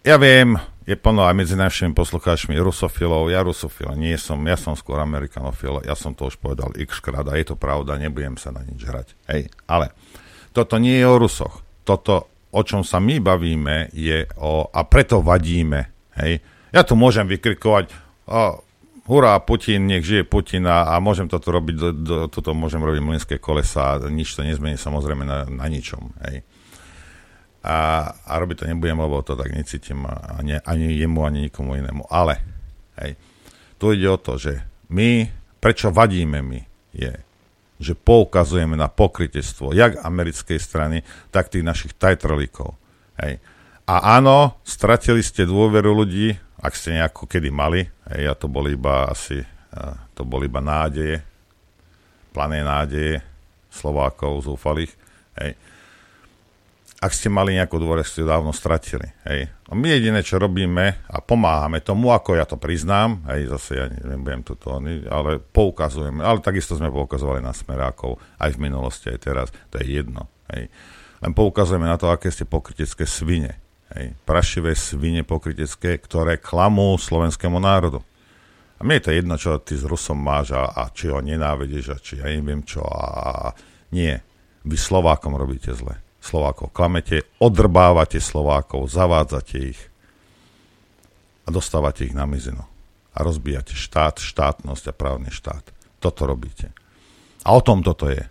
ja 0.04 0.16
viem, 0.16 0.56
je 0.88 0.96
plno 0.96 1.28
aj 1.28 1.34
medzi 1.36 1.54
našimi 1.54 1.92
poslucháčmi 1.92 2.56
rusofilov, 2.56 3.28
ja 3.28 3.44
rusofil 3.44 3.92
nie 3.94 4.16
som, 4.16 4.40
ja 4.48 4.56
som 4.56 4.72
skôr 4.72 4.98
amerikanofil, 4.98 5.84
ja 5.84 5.94
som 5.94 6.16
to 6.16 6.32
už 6.32 6.40
povedal 6.40 6.72
x 6.74 7.04
krát 7.04 7.28
a 7.28 7.36
je 7.36 7.52
to 7.52 7.56
pravda, 7.56 8.00
nebudem 8.00 8.40
sa 8.40 8.50
na 8.50 8.64
nič 8.64 8.80
hrať. 8.82 9.12
Hej, 9.28 9.52
ale 9.68 9.92
toto 10.56 10.80
nie 10.80 10.98
je 10.98 11.06
o 11.06 11.14
Rusoch. 11.20 11.62
Toto, 11.84 12.32
o 12.50 12.60
čom 12.64 12.82
sa 12.82 12.98
my 12.98 13.20
bavíme, 13.20 13.92
je 13.92 14.24
o, 14.40 14.66
a 14.66 14.80
preto 14.88 15.20
vadíme, 15.20 16.12
hej. 16.18 16.40
Ja 16.70 16.86
tu 16.86 16.94
môžem 16.98 17.26
vykrikovať, 17.28 17.92
o, 18.26 18.62
hurá, 19.04 19.36
Putin, 19.42 19.84
nech 19.86 20.06
žije 20.06 20.26
Putin 20.26 20.64
a, 20.66 20.90
a 20.90 20.98
môžem 20.98 21.28
toto 21.28 21.52
robiť, 21.54 21.76
do, 21.76 21.88
do, 21.92 22.16
toto 22.26 22.56
môžem 22.56 22.80
robiť 22.80 23.02
mlinské 23.04 23.36
kolesa 23.36 24.00
nič 24.10 24.32
to 24.34 24.42
nezmení 24.42 24.80
samozrejme 24.80 25.22
na, 25.22 25.46
na 25.46 25.66
ničom, 25.70 26.14
hej 26.26 26.42
a, 27.60 28.08
a 28.16 28.32
robiť 28.40 28.64
to 28.64 28.68
nebudem, 28.68 28.96
lebo 28.96 29.20
to 29.20 29.36
tak 29.36 29.52
necítim 29.52 30.08
ani, 30.08 30.56
ani 30.64 30.96
jemu, 30.96 31.20
ani 31.24 31.38
nikomu 31.48 31.76
inému. 31.76 32.08
Ale 32.08 32.40
hej, 33.04 33.20
tu 33.76 33.92
ide 33.92 34.08
o 34.08 34.16
to, 34.16 34.40
že 34.40 34.64
my, 34.88 35.28
prečo 35.60 35.92
vadíme 35.92 36.40
my, 36.40 36.60
je, 36.96 37.12
že 37.80 37.92
poukazujeme 37.96 38.76
na 38.76 38.88
pokrytectvo 38.88 39.76
jak 39.76 40.00
americkej 40.00 40.56
strany, 40.56 41.04
tak 41.28 41.52
tých 41.52 41.64
našich 41.64 41.92
tajtrolíkov. 41.96 42.76
Hej. 43.20 43.40
A 43.84 44.16
áno, 44.16 44.56
stratili 44.64 45.20
ste 45.20 45.44
dôveru 45.44 45.92
ľudí, 45.92 46.32
ak 46.60 46.72
ste 46.76 46.96
nejako 46.96 47.28
kedy 47.28 47.52
mali, 47.52 47.84
hej, 48.16 48.24
a 48.24 48.34
to 48.36 48.48
boli 48.48 48.76
iba 48.76 49.08
asi, 49.08 49.44
to 50.16 50.24
boli 50.24 50.48
iba 50.48 50.64
nádeje, 50.64 51.20
plané 52.32 52.64
nádeje 52.64 53.20
Slovákov 53.68 54.48
zúfalých, 54.48 54.92
hej 55.36 55.52
ak 57.00 57.16
ste 57.16 57.32
mali 57.32 57.56
nejakú 57.56 57.80
dôvod, 57.80 58.04
ste 58.04 58.28
dávno 58.28 58.52
stratili. 58.52 59.08
Hej. 59.24 59.48
A 59.48 59.72
my 59.72 59.88
jediné, 59.88 60.20
čo 60.20 60.36
robíme 60.36 61.00
a 61.08 61.24
pomáhame 61.24 61.80
tomu, 61.80 62.12
ako 62.12 62.36
ja 62.36 62.44
to 62.44 62.60
priznám, 62.60 63.24
hej, 63.32 63.48
zase 63.48 63.70
ja 63.80 63.88
nebudem 63.88 64.44
to, 64.44 64.52
ale 65.08 65.40
poukazujeme, 65.40 66.20
ale 66.20 66.44
takisto 66.44 66.76
sme 66.76 66.92
poukazovali 66.92 67.40
na 67.40 67.56
smerákov 67.56 68.20
aj 68.36 68.52
v 68.52 68.62
minulosti, 68.68 69.08
aj 69.08 69.18
teraz, 69.24 69.48
to 69.72 69.80
je 69.80 69.96
jedno. 69.96 70.28
Hej. 70.52 70.68
Len 71.24 71.32
poukazujeme 71.32 71.88
na 71.88 71.96
to, 71.96 72.12
aké 72.12 72.28
ste 72.28 72.44
pokrytecké 72.44 73.08
svine. 73.08 73.56
Hej. 73.96 74.12
Prašivé 74.28 74.76
svine 74.76 75.24
pokrytecké, 75.24 75.96
ktoré 76.04 76.36
klamú 76.36 77.00
slovenskému 77.00 77.56
národu. 77.56 78.04
A 78.76 78.84
mne 78.84 79.00
je 79.00 79.04
to 79.08 79.12
jedno, 79.16 79.34
čo 79.40 79.60
ty 79.60 79.76
s 79.76 79.84
Rusom 79.84 80.20
máš 80.20 80.56
a, 80.56 80.68
a 80.72 80.88
či 80.92 81.08
ho 81.08 81.20
nenávidíš 81.20 81.86
a 81.92 81.96
či 82.00 82.20
ja 82.20 82.28
neviem 82.28 82.64
čo. 82.64 82.80
A 82.84 83.52
nie. 83.92 84.16
Vy 84.64 84.76
Slovákom 84.76 85.36
robíte 85.36 85.72
zle. 85.76 86.00
Slovákov 86.20 86.76
klamete, 86.76 87.24
odrbávate 87.40 88.20
Slovákov, 88.20 88.92
zavádzate 88.92 89.56
ich 89.72 89.80
a 91.44 91.48
dostávate 91.48 92.04
ich 92.04 92.14
na 92.14 92.28
mizinu. 92.28 92.62
A 93.10 93.18
rozbijate 93.26 93.74
štát, 93.74 94.22
štátnosť 94.22 94.92
a 94.92 94.94
právny 94.94 95.32
štát. 95.32 95.64
Toto 95.98 96.28
robíte. 96.28 96.70
A 97.42 97.56
o 97.56 97.60
tom 97.64 97.82
toto 97.82 98.06
je. 98.06 98.22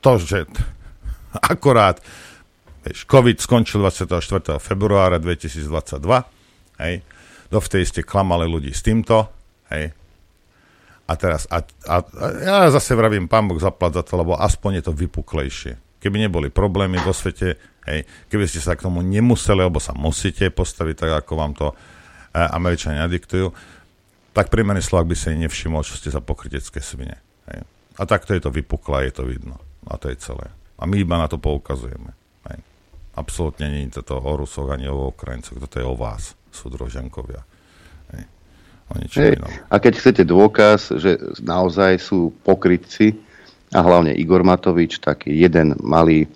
To, 0.00 0.16
že 0.18 0.48
akorát 1.54 2.00
Hej, 2.80 3.04
COVID 3.04 3.36
skončil 3.36 3.84
24. 3.84 4.56
februára 4.56 5.20
2022, 5.20 6.00
hej, 6.80 7.04
dovtedy 7.52 7.84
ste 7.84 8.00
klamali 8.00 8.48
ľudí 8.48 8.72
s 8.72 8.80
týmto, 8.80 9.28
hej, 9.68 9.92
a 11.04 11.12
teraz, 11.18 11.44
a, 11.50 11.60
a, 11.90 11.96
a 12.00 12.24
ja 12.40 12.70
zase 12.70 12.94
vravím, 12.94 13.26
pán 13.26 13.50
Boh 13.50 13.58
zaplať 13.58 14.00
za 14.00 14.02
to, 14.06 14.12
lebo 14.22 14.38
aspoň 14.38 14.78
je 14.78 14.82
to 14.86 14.92
vypuklejšie. 14.94 15.74
Keby 16.00 16.16
neboli 16.26 16.48
problémy 16.48 16.96
vo 17.04 17.12
svete, 17.12 17.60
hej, 17.84 18.08
keby 18.32 18.48
ste 18.48 18.64
sa 18.64 18.72
k 18.74 18.88
tomu 18.88 19.04
nemuseli, 19.04 19.60
alebo 19.60 19.78
sa 19.78 19.92
musíte 19.92 20.48
postaviť 20.48 20.96
tak, 20.96 21.12
ako 21.24 21.32
vám 21.36 21.52
to 21.52 21.66
e, 21.70 21.74
Američania 22.40 23.04
diktujú, 23.04 23.52
tak 24.32 24.48
priemerný 24.48 24.80
Slovak 24.80 25.12
by 25.12 25.16
sa 25.18 25.36
nevšimol, 25.36 25.84
čo 25.84 26.00
ste 26.00 26.08
za 26.08 26.24
pokrytecké 26.24 26.80
svine. 26.80 27.20
Hej. 27.52 27.66
A 28.00 28.02
takto 28.08 28.32
je 28.32 28.40
to 28.40 28.48
vypuklé, 28.48 29.12
je 29.12 29.20
to 29.20 29.28
vidno. 29.28 29.60
A 29.84 30.00
to 30.00 30.08
je 30.08 30.16
celé. 30.16 30.48
A 30.80 30.88
my 30.88 30.96
iba 30.96 31.20
na 31.20 31.28
to 31.28 31.36
poukazujeme. 31.36 32.16
Hej. 32.48 32.58
Absolútne 33.12 33.68
nie 33.68 33.92
je 33.92 34.00
to 34.00 34.16
o 34.16 34.32
Rusoch 34.38 34.72
ani 34.72 34.88
o 34.88 35.12
Ukrajincoch, 35.12 35.60
toto 35.60 35.76
je 35.76 35.84
o 35.84 35.98
vás, 35.98 36.32
súdroženkovia. 36.48 37.44
Hej. 38.16 38.24
A 39.70 39.76
keď 39.78 39.92
chcete 40.02 40.22
dôkaz, 40.26 40.90
že 40.98 41.18
naozaj 41.38 42.02
sú 42.02 42.34
pokrytci, 42.42 43.14
a 43.70 43.80
hlavne 43.80 44.14
Igor 44.14 44.42
Matovič, 44.42 44.98
tak 44.98 45.30
jeden 45.30 45.78
malý 45.78 46.26
e, 46.26 46.28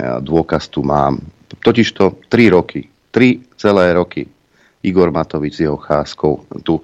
dôkaz 0.00 0.66
tu 0.70 0.82
mám. 0.82 1.22
Totižto 1.62 2.26
3 2.26 2.56
roky, 2.56 2.90
3 3.14 3.58
celé 3.58 3.94
roky 3.94 4.26
Igor 4.80 5.12
Matovič 5.12 5.60
s 5.60 5.64
jeho 5.68 5.76
cházkou 5.76 6.48
tu 6.64 6.80
e, 6.80 6.82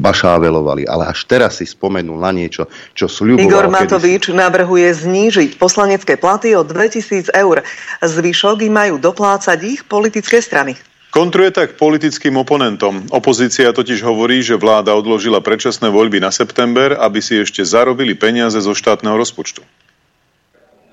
bašávelovali, 0.00 0.88
ale 0.88 1.12
až 1.12 1.28
teraz 1.28 1.60
si 1.60 1.68
spomenul 1.68 2.16
na 2.16 2.32
niečo, 2.32 2.66
čo 2.96 3.04
sľuboval. 3.04 3.46
Igor 3.46 3.66
Matovič 3.68 4.32
si... 4.32 4.34
navrhuje 4.34 4.88
znížiť 4.90 5.60
poslanecké 5.60 6.16
platy 6.16 6.56
o 6.56 6.64
2000 6.64 7.30
eur. 7.36 7.62
Zvyšok 8.00 8.64
im 8.64 8.74
majú 8.74 8.94
doplácať 8.96 9.58
ich 9.62 9.80
politické 9.84 10.40
strany. 10.40 10.74
Kontruje 11.20 11.52
tak 11.52 11.76
politickým 11.76 12.40
oponentom. 12.40 13.04
Opozícia 13.12 13.68
totiž 13.76 14.00
hovorí, 14.08 14.40
že 14.40 14.56
vláda 14.56 14.96
odložila 14.96 15.44
predčasné 15.44 15.92
voľby 15.92 16.16
na 16.16 16.32
september, 16.32 16.96
aby 16.96 17.20
si 17.20 17.36
ešte 17.36 17.60
zarobili 17.60 18.16
peniaze 18.16 18.56
zo 18.56 18.72
štátneho 18.72 19.20
rozpočtu. 19.20 19.60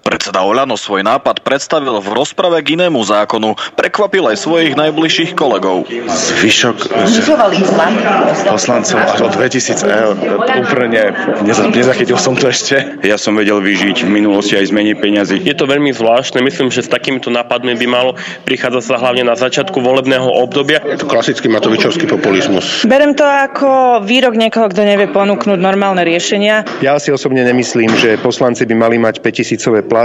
Predseda 0.07 0.47
Oľano 0.47 0.79
svoj 0.79 1.03
nápad 1.03 1.43
predstavil 1.43 1.99
v 1.99 2.15
rozprave 2.15 2.63
k 2.63 2.79
inému 2.79 2.95
zákonu. 3.03 3.59
Prekvapil 3.75 4.23
aj 4.31 4.39
svojich 4.39 4.79
najbližších 4.79 5.35
kolegov. 5.35 5.83
Zvyšok 6.07 6.95
poslancov 8.47 9.03
až 9.03 9.19
o 9.19 9.29
2000 9.35 9.83
eur. 9.83 10.15
Úplne 10.63 11.11
nezachytil 11.75 12.15
som 12.15 12.39
to 12.39 12.47
ešte. 12.47 13.03
Ja 13.03 13.19
som 13.19 13.35
vedel 13.35 13.59
vyžiť 13.59 14.07
v 14.07 14.23
minulosti 14.23 14.55
aj 14.55 14.71
zmeniť 14.71 14.95
peniazy. 14.95 15.35
Je 15.43 15.51
to 15.51 15.67
veľmi 15.67 15.91
zvláštne. 15.91 16.39
Myslím, 16.39 16.71
že 16.71 16.87
s 16.87 16.89
takýmito 16.89 17.27
nápadmi 17.27 17.75
by 17.75 17.87
malo 17.91 18.15
prichádzať 18.47 18.83
sa 18.87 18.95
hlavne 19.03 19.27
na 19.27 19.35
začiatku 19.35 19.75
volebného 19.75 20.31
obdobia. 20.39 20.79
Je 20.87 21.03
to 21.03 21.11
klasický 21.11 21.51
Matovičovský 21.51 22.07
populizmus. 22.07 22.87
Berem 22.87 23.11
to 23.11 23.27
ako 23.27 23.99
výrok 24.07 24.39
niekoho, 24.39 24.71
kto 24.71 24.87
nevie 24.87 25.11
ponúknuť 25.11 25.59
normálne 25.59 26.07
riešenia. 26.07 26.63
Ja 26.79 26.95
si 26.95 27.11
osobne 27.11 27.43
nemyslím, 27.43 27.91
že 27.99 28.15
poslanci 28.23 28.63
by 28.63 28.75
mali 28.79 28.95
mať 28.95 29.19
5000 29.19 29.83
platy 29.83 29.96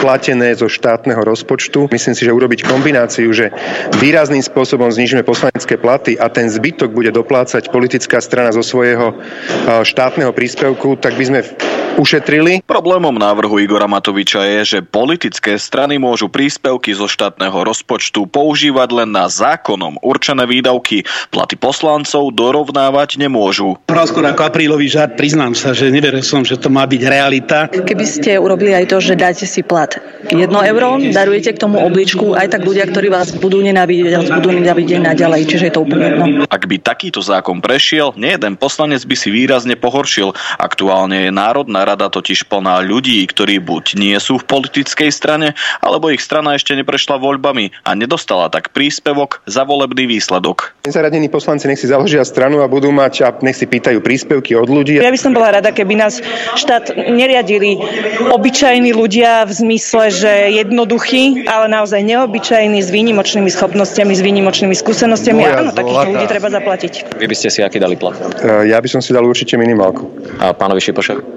platené 0.00 0.56
zo 0.56 0.66
štátneho 0.66 1.22
rozpočtu. 1.22 1.86
Myslím 1.92 2.14
si, 2.16 2.24
že 2.24 2.32
urobiť 2.34 2.66
kombináciu, 2.66 3.30
že 3.30 3.52
výrazným 4.02 4.42
spôsobom 4.42 4.90
znižíme 4.90 5.22
poslanecké 5.22 5.76
platy 5.76 6.18
a 6.18 6.26
ten 6.32 6.50
zbytok 6.50 6.90
bude 6.90 7.12
doplácať 7.12 7.68
politická 7.70 8.18
strana 8.18 8.50
zo 8.50 8.64
svojho 8.64 9.14
štátneho 9.84 10.32
príspevku, 10.32 10.98
tak 10.98 11.14
by 11.14 11.24
sme 11.28 11.40
ušetrili. 11.96 12.60
Problémom 12.68 13.16
návrhu 13.16 13.58
Igora 13.58 13.88
Matoviča 13.88 14.44
je, 14.44 14.60
že 14.76 14.78
politické 14.84 15.56
strany 15.56 15.96
môžu 15.96 16.28
príspevky 16.28 16.92
zo 16.92 17.08
štátneho 17.08 17.56
rozpočtu 17.64 18.28
používať 18.28 18.88
len 18.92 19.10
na 19.10 19.26
zákonom 19.26 19.96
určené 20.04 20.44
výdavky. 20.44 21.08
Platy 21.32 21.56
poslancov 21.56 22.30
dorovnávať 22.36 23.16
nemôžu. 23.16 23.80
Skôr 23.88 24.28
ako 24.28 24.42
aprílový 24.46 24.86
žart, 24.86 25.16
priznám 25.16 25.56
sa, 25.56 25.72
že 25.72 25.88
neveril 25.88 26.22
som, 26.22 26.44
že 26.44 26.60
to 26.60 26.68
má 26.68 26.84
byť 26.84 27.02
realita. 27.08 27.58
Keby 27.72 28.04
ste 28.04 28.36
urobili 28.36 28.76
aj 28.76 28.92
to, 28.92 29.00
že 29.00 29.16
dáte 29.16 29.48
si 29.48 29.64
plat 29.64 29.96
1 30.28 30.46
euro, 30.46 31.00
darujete 31.00 31.56
k 31.56 31.58
tomu 31.58 31.80
obličku, 31.80 32.36
aj 32.36 32.54
tak 32.54 32.62
ľudia, 32.62 32.86
ktorí 32.86 33.08
vás 33.08 33.32
budú 33.34 33.64
nenávidieť, 33.64 34.12
vás 34.20 34.30
budú 34.30 34.52
nenávidieť 34.52 35.00
naďalej, 35.00 35.40
čiže 35.48 35.64
je 35.70 35.72
to 35.72 35.80
úplne 35.82 36.04
jedno. 36.12 36.24
Ak 36.46 36.68
by 36.68 36.76
takýto 36.78 37.24
zákon 37.24 37.64
prešiel, 37.64 38.12
nejeden 38.14 38.60
poslanec 38.60 39.02
by 39.02 39.16
si 39.16 39.32
výrazne 39.32 39.74
pohoršil. 39.74 40.36
Aktuálne 40.60 41.26
je 41.26 41.30
Národná 41.32 41.85
rada 41.86 42.10
totiž 42.10 42.50
plná 42.50 42.82
ľudí, 42.82 43.22
ktorí 43.30 43.62
buď 43.62 43.94
nie 43.94 44.18
sú 44.18 44.42
v 44.42 44.48
politickej 44.50 45.14
strane, 45.14 45.54
alebo 45.78 46.10
ich 46.10 46.18
strana 46.18 46.58
ešte 46.58 46.74
neprešla 46.74 47.22
voľbami 47.22 47.70
a 47.86 47.94
nedostala 47.94 48.50
tak 48.50 48.74
príspevok 48.74 49.46
za 49.46 49.62
volebný 49.62 50.10
výsledok. 50.10 50.74
Nezaradení 50.82 51.30
poslanci 51.30 51.70
nech 51.70 51.78
si 51.78 51.86
založia 51.86 52.26
stranu 52.26 52.60
a 52.60 52.66
budú 52.66 52.90
mať 52.90 53.14
a 53.22 53.28
nech 53.46 53.54
si 53.54 53.70
pýtajú 53.70 54.02
príspevky 54.02 54.58
od 54.58 54.66
ľudí. 54.66 54.98
Ja 54.98 55.14
by 55.14 55.20
som 55.20 55.30
bola 55.30 55.62
rada, 55.62 55.70
keby 55.70 55.94
nás 55.94 56.18
štát 56.58 56.90
neriadili 56.96 57.78
obyčajní 58.34 58.90
ľudia 58.90 59.46
v 59.46 59.52
zmysle, 59.54 60.10
že 60.10 60.32
jednoduchý, 60.58 61.46
ale 61.46 61.70
naozaj 61.70 62.02
neobyčajný 62.02 62.82
s 62.82 62.90
výnimočnými 62.90 63.50
schopnosťami, 63.52 64.12
s 64.16 64.22
výnimočnými 64.24 64.74
skúsenostiami. 64.74 65.44
Moja 65.44 65.62
Áno, 65.62 65.72
takýchto 65.76 66.08
ľudí 66.16 66.26
treba 66.26 66.48
zaplatiť. 66.48 66.92
Vy 67.20 67.26
by 67.28 67.36
ste 67.36 67.48
si 67.52 67.60
aký 67.60 67.76
dali 67.76 68.00
plat? 68.00 68.16
Ja 68.64 68.80
by 68.80 68.88
som 68.88 69.04
si 69.04 69.12
dal 69.12 69.28
určite 69.28 69.60
minimálku. 69.60 70.08
A 70.40 70.56
pánovi 70.56 70.80
Šipošovi? 70.80 71.35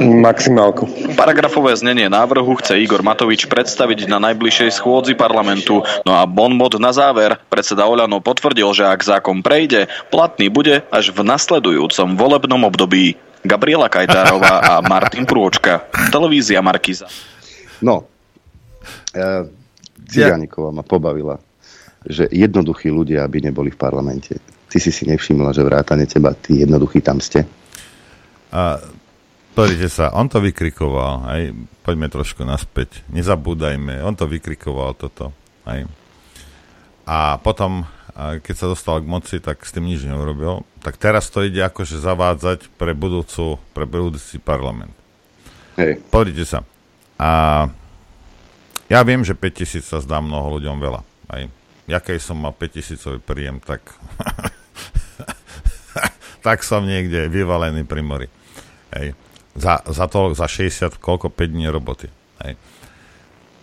Maximálku. 0.00 0.86
Paragrafové 1.16 1.72
znenie 1.76 2.06
návrhu 2.06 2.56
chce 2.60 2.80
Igor 2.80 3.00
Matovič 3.00 3.48
predstaviť 3.48 4.06
na 4.06 4.20
najbližšej 4.30 4.76
schôdzi 4.76 5.16
parlamentu. 5.16 5.80
No 6.04 6.12
a 6.14 6.28
bonmot 6.28 6.76
na 6.76 6.92
záver. 6.92 7.40
Predseda 7.48 7.88
Oľano 7.88 8.20
potvrdil, 8.20 8.68
že 8.76 8.84
ak 8.84 9.00
zákon 9.00 9.40
prejde, 9.40 9.88
platný 10.12 10.52
bude 10.52 10.84
až 10.92 11.12
v 11.16 11.24
nasledujúcom 11.24 12.16
volebnom 12.16 12.62
období. 12.68 13.16
Gabriela 13.40 13.88
Kajtárová 13.88 14.60
a 14.60 14.72
Martin 14.84 15.24
Prôčka. 15.24 15.88
Televízia 16.12 16.60
Markiza. 16.60 17.08
No, 17.80 18.04
e, 19.16 19.48
Ciganíková 20.04 20.68
ma 20.76 20.84
pobavila, 20.84 21.40
že 22.04 22.28
jednoduchí 22.28 22.92
ľudia 22.92 23.24
by 23.24 23.48
neboli 23.48 23.72
v 23.72 23.80
parlamente. 23.80 24.36
Ty 24.68 24.76
si 24.76 24.92
si 24.92 25.08
nevšimla, 25.08 25.56
že 25.56 25.64
vrátane 25.64 26.04
teba, 26.04 26.36
tí 26.36 26.60
jednoduchí 26.60 27.00
tam 27.00 27.16
ste? 27.16 27.48
A 28.50 28.82
Pozrite 29.50 29.90
sa, 29.90 30.14
on 30.14 30.30
to 30.30 30.38
vykrikoval, 30.38 31.26
aj, 31.26 31.50
poďme 31.82 32.06
trošku 32.06 32.46
naspäť, 32.46 33.02
nezabúdajme, 33.10 33.98
on 34.06 34.14
to 34.14 34.30
vykrikoval 34.30 34.94
toto, 34.94 35.34
aj. 35.66 35.90
A 37.02 37.34
potom, 37.42 37.82
keď 38.14 38.54
sa 38.54 38.70
dostal 38.70 39.02
k 39.02 39.10
moci, 39.10 39.36
tak 39.42 39.66
s 39.66 39.74
tým 39.74 39.90
nič 39.90 40.06
neurobil. 40.06 40.62
Tak 40.78 40.94
teraz 40.94 41.26
to 41.26 41.42
ide 41.42 41.58
akože 41.58 41.98
zavádzať 41.98 42.70
pre 42.78 42.94
budúcu, 42.94 43.58
pre 43.74 43.82
budúci 43.90 44.38
parlament. 44.38 44.94
Hej. 45.74 45.98
Pozrite 46.06 46.46
sa. 46.46 46.62
A 47.18 47.66
ja 48.86 49.02
viem, 49.02 49.26
že 49.26 49.34
5000 49.34 49.82
sa 49.82 49.98
zdá 49.98 50.22
mnoho 50.22 50.62
ľuďom 50.62 50.78
veľa. 50.78 51.02
Aj. 51.26 51.42
Ja 51.90 51.98
keď 51.98 52.22
som 52.22 52.38
mal 52.38 52.54
5000 52.54 53.18
príjem, 53.26 53.58
tak 53.58 53.82
tak 56.46 56.62
som 56.62 56.86
niekde 56.86 57.26
vyvalený 57.26 57.82
pri 57.82 58.02
mori. 58.06 58.28
Hej 58.94 59.18
za, 59.60 59.84
za 59.84 60.06
to, 60.08 60.32
za 60.32 60.48
60, 60.48 60.96
koľko, 60.96 61.28
5 61.28 61.52
dní 61.52 61.68
roboty. 61.68 62.08
Hej. 62.40 62.56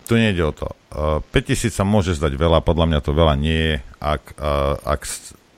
Tu 0.06 0.16
nejde 0.16 0.40
o 0.46 0.54
to. 0.54 0.70
Uh, 0.88 1.20
5000 1.34 1.74
sa 1.74 1.84
môže 1.84 2.16
zdať 2.16 2.38
veľa, 2.38 2.64
podľa 2.64 2.86
mňa 2.88 3.00
to 3.04 3.12
veľa 3.12 3.34
nie 3.36 3.60
je, 3.60 3.76
ak, 4.00 4.24
uh, 4.38 4.80
ak, 4.86 5.02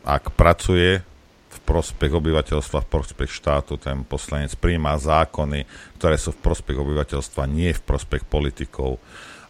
ak 0.02 0.24
pracuje 0.34 1.04
v 1.50 1.58
prospech 1.62 2.10
obyvateľstva, 2.10 2.82
v 2.82 2.90
prospech 2.90 3.30
štátu, 3.30 3.78
ten 3.78 4.02
poslanec 4.02 4.50
príjma 4.58 4.98
zákony, 4.98 5.68
ktoré 6.00 6.18
sú 6.18 6.34
v 6.34 6.42
prospech 6.42 6.78
obyvateľstva, 6.80 7.46
nie 7.46 7.70
v 7.70 7.84
prospech 7.84 8.26
politikov, 8.26 8.98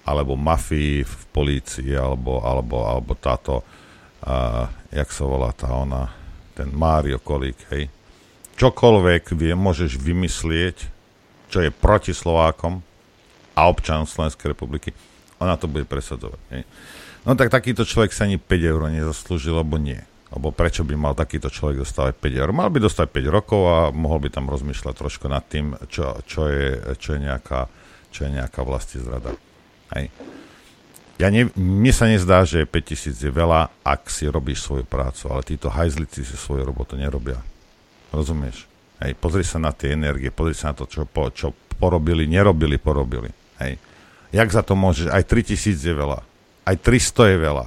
alebo 0.04 0.36
mafii 0.36 1.06
v 1.06 1.22
polícii, 1.32 1.96
alebo, 1.96 2.42
alebo, 2.44 2.84
alebo 2.84 3.16
táto, 3.16 3.62
uh, 4.26 4.68
jak 4.92 5.08
sa 5.08 5.24
volá 5.24 5.54
tá 5.56 5.72
ona, 5.72 6.12
ten 6.52 6.68
Mário 6.76 7.16
Kolík, 7.22 7.56
hej, 7.72 7.88
čokoľvek 8.60 9.32
vie, 9.40 9.56
môžeš 9.56 9.96
vymyslieť, 9.96 10.76
čo 11.48 11.64
je 11.64 11.72
proti 11.72 12.12
Slovákom 12.12 12.84
a 13.56 13.60
občanom 13.72 14.04
Slovenskej 14.04 14.52
republiky, 14.52 14.92
ona 15.40 15.56
to 15.56 15.64
bude 15.64 15.88
presadzovať. 15.88 16.40
Nie? 16.52 16.68
No 17.24 17.32
tak 17.36 17.48
takýto 17.48 17.88
človek 17.88 18.12
sa 18.12 18.28
ani 18.28 18.36
5 18.36 18.44
eur 18.60 18.80
nezaslúžil, 18.92 19.56
alebo 19.56 19.80
nie. 19.80 20.00
Lebo 20.30 20.54
prečo 20.54 20.86
by 20.86 20.94
mal 20.94 21.16
takýto 21.16 21.50
človek 21.50 21.82
dostávať 21.82 22.14
5 22.20 22.40
eur? 22.44 22.50
Mal 22.52 22.68
by 22.70 22.78
dostať 22.84 23.08
5 23.08 23.34
rokov 23.34 23.60
a 23.66 23.78
mohol 23.90 24.22
by 24.22 24.28
tam 24.30 24.46
rozmýšľať 24.46 24.94
trošku 24.94 25.26
nad 25.26 25.42
tým, 25.48 25.74
čo, 25.90 26.20
čo, 26.28 26.46
je, 26.46 26.76
čo, 27.00 27.16
je, 27.16 27.20
nejaká, 27.24 27.66
čo 28.12 28.28
je 28.28 28.30
nejaká 28.38 28.60
vlasti 28.62 29.00
zrada. 29.00 29.34
Hej. 29.96 30.12
Ja 31.18 31.28
ne, 31.28 31.52
mne 31.52 31.92
sa 31.92 32.08
nezdá, 32.08 32.46
že 32.48 32.64
5000 32.64 33.12
je 33.12 33.32
veľa, 33.32 33.68
ak 33.84 34.08
si 34.08 34.24
robíš 34.30 34.64
svoju 34.64 34.88
prácu, 34.88 35.28
ale 35.28 35.44
títo 35.44 35.68
hajzlici 35.68 36.24
si 36.24 36.36
svoju 36.38 36.64
robotu 36.64 36.96
nerobia. 36.96 37.42
Rozumieš? 38.10 38.66
Hej, 39.00 39.16
pozri 39.16 39.46
sa 39.46 39.56
na 39.56 39.72
tie 39.72 39.96
energie, 39.96 40.28
pozri 40.28 40.52
sa 40.52 40.70
na 40.70 40.76
to, 40.76 40.84
čo, 40.84 41.08
po, 41.08 41.32
čo 41.32 41.56
porobili, 41.80 42.28
nerobili, 42.28 42.76
porobili. 42.76 43.32
Hej. 43.62 43.80
Jak 44.30 44.48
za 44.52 44.62
to 44.62 44.76
môžeš? 44.76 45.08
Aj 45.08 45.24
3000 45.24 45.80
je 45.80 45.94
veľa. 45.96 46.20
Aj 46.68 46.76
300 46.76 47.32
je 47.32 47.38
veľa. 47.40 47.66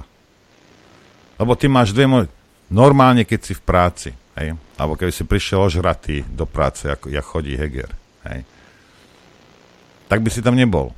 Lebo 1.42 1.52
ty 1.58 1.66
máš 1.66 1.90
dve 1.90 2.06
mo- 2.06 2.30
Normálne, 2.70 3.26
keď 3.28 3.40
si 3.44 3.52
v 3.52 3.62
práci, 3.62 4.10
hej? 4.38 4.56
alebo 4.80 4.96
keby 4.96 5.12
si 5.12 5.28
prišiel 5.28 5.68
ožratý 5.68 6.24
do 6.24 6.48
práce, 6.48 6.88
ako 6.88 7.12
ja 7.12 7.20
chodí 7.20 7.52
Heger, 7.58 7.92
hej? 8.24 8.40
tak 10.08 10.24
by 10.24 10.30
si 10.32 10.40
tam 10.40 10.56
nebol. 10.56 10.94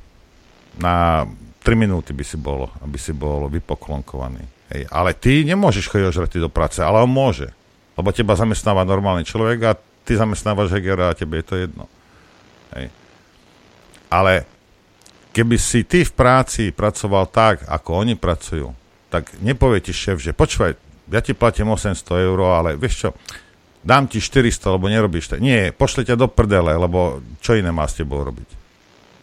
Na 0.77 1.25
3 1.65 1.75
minúty 1.75 2.15
by 2.15 2.23
si 2.23 2.37
bol, 2.39 2.71
aby 2.79 2.95
si 2.95 3.11
bol 3.11 3.51
vypoklonkovaný. 3.51 4.45
Hej. 4.71 4.87
Ale 4.87 5.11
ty 5.17 5.43
nemôžeš 5.43 5.91
chodiť 5.91 6.07
ožratý 6.07 6.37
do 6.39 6.47
práce, 6.47 6.79
ale 6.79 7.03
on 7.03 7.11
môže. 7.11 7.51
Lebo 7.97 8.13
teba 8.13 8.37
zamestnáva 8.37 8.85
normálny 8.85 9.25
človek 9.25 9.59
a 9.65 9.71
ty 10.05 10.13
zamestnávaš 10.13 10.71
Hegera 10.71 11.11
a 11.11 11.17
tebe 11.17 11.41
je 11.41 11.45
to 11.45 11.55
jedno. 11.57 11.85
Hej. 12.77 12.93
Ale 14.07 14.47
keby 15.35 15.57
si 15.59 15.83
ty 15.83 16.05
v 16.05 16.13
práci 16.13 16.71
pracoval 16.71 17.27
tak, 17.27 17.65
ako 17.67 18.05
oni 18.05 18.15
pracujú, 18.15 18.71
tak 19.11 19.33
nepovie 19.43 19.83
ti 19.83 19.91
šéf, 19.91 20.21
že 20.21 20.31
počúvaj, 20.31 20.77
ja 21.07 21.19
ti 21.23 21.31
platím 21.31 21.71
800 21.71 22.27
eur, 22.27 22.39
ale 22.47 22.75
vieš 22.75 23.07
čo, 23.07 23.09
dám 23.83 24.11
ti 24.11 24.19
400, 24.19 24.75
lebo 24.75 24.91
nerobíš 24.91 25.31
to. 25.31 25.35
Nie, 25.39 25.71
pošle 25.71 26.03
ťa 26.03 26.19
do 26.19 26.27
prdele, 26.27 26.75
lebo 26.75 27.23
čo 27.39 27.55
iné 27.55 27.71
má 27.71 27.87
s 27.87 27.95
tebou 27.95 28.19
robiť? 28.19 28.49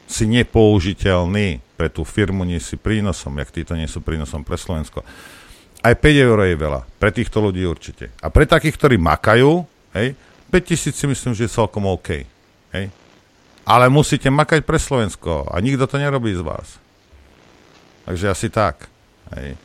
Si 0.09 0.25
nepoužiteľný 0.29 1.61
pre 1.77 1.89
tú 1.93 2.05
firmu, 2.05 2.45
nie 2.49 2.61
si 2.61 2.81
prínosom, 2.81 3.37
jak 3.41 3.53
títo 3.53 3.77
nie 3.77 3.89
sú 3.89 4.01
prínosom 4.01 4.45
pre 4.45 4.57
Slovensko. 4.57 5.05
Aj 5.85 5.93
5 5.93 6.01
eur 6.17 6.39
je 6.49 6.57
veľa, 6.57 6.81
pre 6.97 7.13
týchto 7.13 7.45
ľudí 7.45 7.61
určite. 7.69 8.09
A 8.25 8.33
pre 8.33 8.49
takých, 8.49 8.81
ktorí 8.81 8.97
makajú, 8.97 9.69
hej, 9.93 10.17
5000 10.49 10.97
si 10.97 11.05
myslím, 11.05 11.33
že 11.37 11.45
je 11.45 11.57
celkom 11.61 11.85
OK. 11.85 12.25
Hej? 12.73 12.89
Ale 13.69 13.93
musíte 13.93 14.33
makať 14.33 14.65
pre 14.65 14.81
Slovensko 14.81 15.45
a 15.45 15.61
nikto 15.61 15.85
to 15.85 16.01
nerobí 16.01 16.33
z 16.33 16.41
vás. 16.41 16.81
Takže 18.09 18.33
asi 18.33 18.49
tak. 18.49 18.89
Hej. 19.37 19.61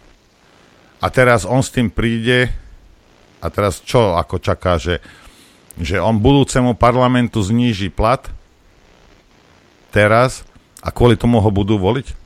A 1.00 1.08
teraz 1.08 1.48
on 1.48 1.64
s 1.64 1.72
tým 1.72 1.88
príde 1.88 2.52
a 3.40 3.48
teraz 3.48 3.80
čo 3.80 4.20
ako 4.20 4.44
čaká, 4.44 4.76
že, 4.76 5.00
že 5.80 5.96
on 6.04 6.20
budúcemu 6.20 6.76
parlamentu 6.76 7.40
zníži 7.40 7.88
plat 7.88 8.28
teraz 9.96 10.44
a 10.84 10.92
kvôli 10.92 11.16
tomu 11.16 11.40
ho 11.40 11.48
budú 11.48 11.80
voliť? 11.80 12.19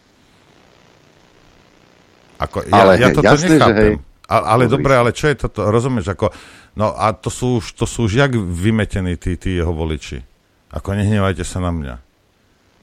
Ako, 2.43 2.57
ja, 2.67 2.73
ale 2.75 2.91
ja 2.99 3.07
toto 3.15 3.23
jasné, 3.23 3.55
nechápem. 3.55 3.75
Že 3.75 3.83
hej, 3.87 3.95
ale, 4.23 4.45
ale 4.47 4.63
dobre, 4.67 4.91
ale 4.95 5.11
čo 5.15 5.25
je 5.31 5.35
toto? 5.35 5.63
Rozumieš, 5.67 6.11
ako 6.11 6.31
No 6.73 6.97
a 6.97 7.13
to 7.13 7.29
sú 7.29 7.61
už, 7.61 7.77
to 7.77 7.85
sú 7.85 8.09
už 8.09 8.17
jak 8.17 8.33
vymetení 8.33 9.13
tí, 9.17 9.37
tí 9.37 9.61
jeho 9.61 9.69
voliči. 9.69 10.25
Ako 10.73 10.97
nehnevajte 10.97 11.45
sa 11.45 11.61
na 11.61 11.69
mňa. 11.69 11.95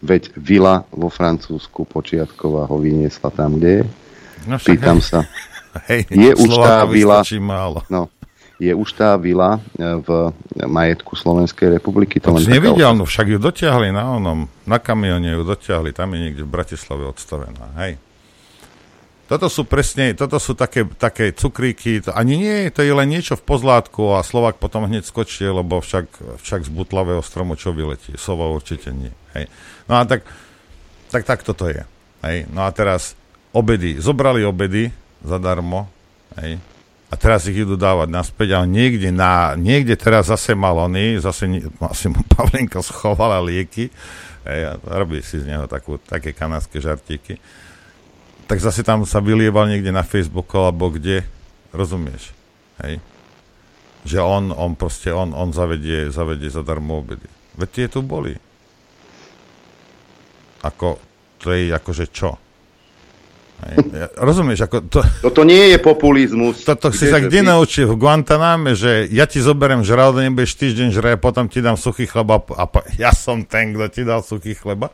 Veď 0.01 0.31
vila 0.39 0.87
vo 0.95 1.11
Francúzsku 1.11 1.85
počiatková 1.91 2.71
ho 2.71 2.77
vyniesla 2.79 3.35
tam, 3.35 3.59
kde 3.59 3.83
je. 3.83 3.85
No 4.47 4.57
však, 4.57 4.71
Pýtam 4.79 4.99
hej. 5.03 5.07
sa. 5.07 5.21
Hej, 5.87 6.03
je 6.11 6.33
už 6.35 6.51
tá 6.51 6.83
vila... 6.83 7.23
Málo. 7.39 7.87
No, 7.87 8.11
je 8.59 8.75
už 8.75 8.91
tá 8.91 9.15
vila 9.15 9.63
e, 9.79 10.03
v 10.03 10.35
majetku 10.67 11.15
Slovenskej 11.15 11.79
republiky. 11.79 12.19
To 12.19 12.35
len 12.35 12.43
nevidel, 12.43 12.91
no 12.99 13.07
však 13.07 13.27
ju 13.31 13.39
dotiahli 13.39 13.95
na 13.95 14.19
onom, 14.19 14.51
na 14.67 14.83
kamione 14.83 15.31
ju 15.31 15.47
dotiahli, 15.47 15.95
tam 15.95 16.11
je 16.11 16.27
niekde 16.27 16.43
v 16.43 16.51
Bratislave 16.51 17.07
odstavená, 17.07 17.71
hej. 17.87 18.03
Toto 19.31 19.47
sú 19.47 19.63
presne, 19.63 20.11
toto 20.19 20.43
sú 20.43 20.59
také, 20.59 20.83
také 20.99 21.31
cukríky, 21.31 22.03
to, 22.03 22.11
ani 22.11 22.35
nie, 22.35 22.67
to 22.75 22.83
je 22.83 22.91
len 22.91 23.07
niečo 23.07 23.39
v 23.39 23.47
pozlátku 23.47 24.19
a 24.19 24.27
Slovak 24.27 24.59
potom 24.59 24.91
hneď 24.91 25.07
skočí, 25.07 25.47
lebo 25.47 25.79
však, 25.79 26.35
však 26.43 26.67
z 26.67 26.71
butlavého 26.75 27.23
stromu 27.23 27.55
čo 27.55 27.71
vyletí? 27.71 28.19
Sova 28.19 28.51
určite 28.51 28.91
nie. 28.91 29.15
Hej. 29.39 29.47
No 29.87 30.03
a 30.03 30.05
tak, 30.05 30.27
tak, 31.15 31.23
tak 31.23 31.47
toto 31.47 31.71
je. 31.71 31.87
Hej. 32.27 32.51
No 32.51 32.67
a 32.67 32.75
teraz 32.75 33.15
obedy, 33.55 34.03
zobrali 34.03 34.43
obedy 34.43 34.91
zadarmo, 35.23 35.87
hej. 36.43 36.59
A 37.07 37.15
teraz 37.15 37.47
ich 37.47 37.55
idú 37.55 37.79
dávať 37.79 38.11
naspäť, 38.11 38.59
ale 38.59 38.67
niekde, 38.67 39.15
na, 39.15 39.55
niekde 39.55 39.95
teraz 39.95 40.27
zase 40.27 40.59
mal 40.59 40.75
oný, 40.75 41.23
zase 41.23 41.47
asi 41.87 42.11
mu 42.11 42.19
Pavlenko 42.35 42.83
schovala 42.83 43.39
lieky, 43.39 43.95
hej, 44.43 44.61
a 44.75 44.99
robí 44.99 45.23
si 45.23 45.39
z 45.39 45.55
neho 45.55 45.71
takú, 45.71 46.03
také 46.03 46.35
kanadské 46.35 46.83
žartíky 46.83 47.39
tak 48.51 48.59
zase 48.59 48.83
tam 48.83 49.07
sa 49.07 49.23
vylieval 49.23 49.71
niekde 49.71 49.95
na 49.95 50.03
Facebooku 50.03 50.59
alebo 50.59 50.91
kde, 50.91 51.23
rozumieš, 51.71 52.35
hej? 52.83 52.99
Že 54.03 54.19
on, 54.27 54.45
on 54.51 54.75
proste, 54.75 55.15
on, 55.15 55.31
on 55.31 55.55
zavedie, 55.55 56.11
zavedie 56.11 56.51
zadarmo 56.51 56.99
obedy. 56.99 57.31
Veď 57.55 57.69
tie 57.71 57.87
tu 57.87 58.03
boli. 58.03 58.35
Ako, 60.67 60.99
to 61.39 61.55
je 61.55 61.71
akože 61.71 62.11
čo? 62.11 62.35
Hej. 63.63 63.77
Ja, 63.95 64.07
rozumieš, 64.19 64.67
ako 64.67 64.83
to... 64.91 64.99
Toto 65.31 65.47
nie 65.47 65.71
je 65.71 65.79
populizmus. 65.79 66.67
Toto 66.67 66.91
si 66.91 67.07
sa 67.07 67.23
kde 67.23 67.47
naučil 67.47 67.87
v 67.87 68.03
Guantaname, 68.03 68.75
že 68.75 69.07
ja 69.15 69.31
ti 69.31 69.39
zoberiem 69.39 69.87
žral, 69.87 70.11
nebudeš 70.11 70.59
týždeň 70.59 70.91
žrať, 70.91 71.23
potom 71.23 71.47
ti 71.47 71.63
dám 71.63 71.79
suchý 71.79 72.11
chleba 72.11 72.43
a 72.59 72.67
po, 72.67 72.83
ja 72.99 73.15
som 73.15 73.47
ten, 73.47 73.79
kto 73.79 73.87
ti 73.95 74.03
dal 74.03 74.27
suchý 74.27 74.59
chleba. 74.59 74.91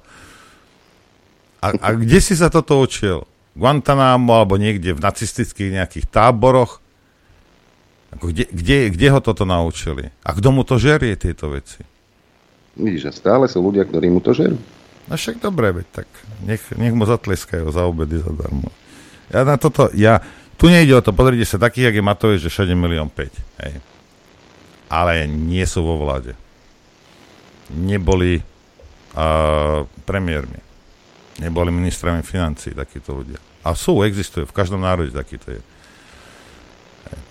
A, 1.65 1.73
a 1.73 1.89
kde 1.97 2.21
si 2.21 2.37
sa 2.37 2.53
toto 2.53 2.85
učil? 2.85 3.25
Guantanamo 3.57 4.37
alebo 4.37 4.61
niekde 4.61 4.93
v 4.93 5.01
nacistických 5.01 5.81
nejakých 5.81 6.07
táboroch. 6.13 6.85
Ako 8.13 8.29
kde, 8.29 8.45
kde, 8.53 8.77
kde 8.93 9.09
ho 9.09 9.21
toto 9.25 9.49
naučili? 9.49 10.13
A 10.21 10.37
kto 10.37 10.53
mu 10.53 10.63
to 10.63 10.77
žerie, 10.77 11.17
tieto 11.17 11.49
veci? 11.49 11.81
Vidíš, 12.77 13.09
a 13.09 13.13
stále 13.13 13.49
sú 13.49 13.65
ľudia, 13.65 13.89
ktorí 13.89 14.13
mu 14.13 14.21
to 14.21 14.37
žerú. 14.37 14.61
No 15.09 15.17
však 15.17 15.41
dobre, 15.41 15.73
veď 15.73 16.05
tak 16.05 16.09
nech, 16.45 16.61
nech 16.77 16.93
mu 16.93 17.09
zatleskajú 17.09 17.65
za 17.73 17.89
obedy 17.89 18.21
zadarmo. 18.21 18.69
Ja 19.33 19.43
na 19.43 19.57
toto, 19.57 19.89
ja, 19.97 20.21
tu 20.61 20.69
nejde 20.69 20.93
o 20.99 21.03
to, 21.03 21.17
pozrite 21.17 21.49
sa, 21.49 21.63
takých, 21.63 21.91
jak 21.91 21.97
je 21.97 22.05
Matovič, 22.05 22.41
že 22.45 22.53
7 22.53 22.77
milión 22.77 23.09
5, 23.09 23.65
hej. 23.65 23.75
Ale 24.87 25.27
nie 25.27 25.65
sú 25.67 25.83
vo 25.83 25.99
vláde. 25.99 26.39
Neboli 27.75 28.39
uh, 28.39 29.83
premiérmi. 30.07 30.66
Neboli 31.37 31.69
ministrami 31.69 32.25
financí 32.25 32.73
takíto 32.73 33.13
ľudia. 33.13 33.37
A 33.67 33.77
sú, 33.77 34.01
existujú, 34.07 34.49
v 34.49 34.57
každom 34.57 34.81
národe 34.81 35.13
takýto 35.13 35.53
je. 35.53 35.63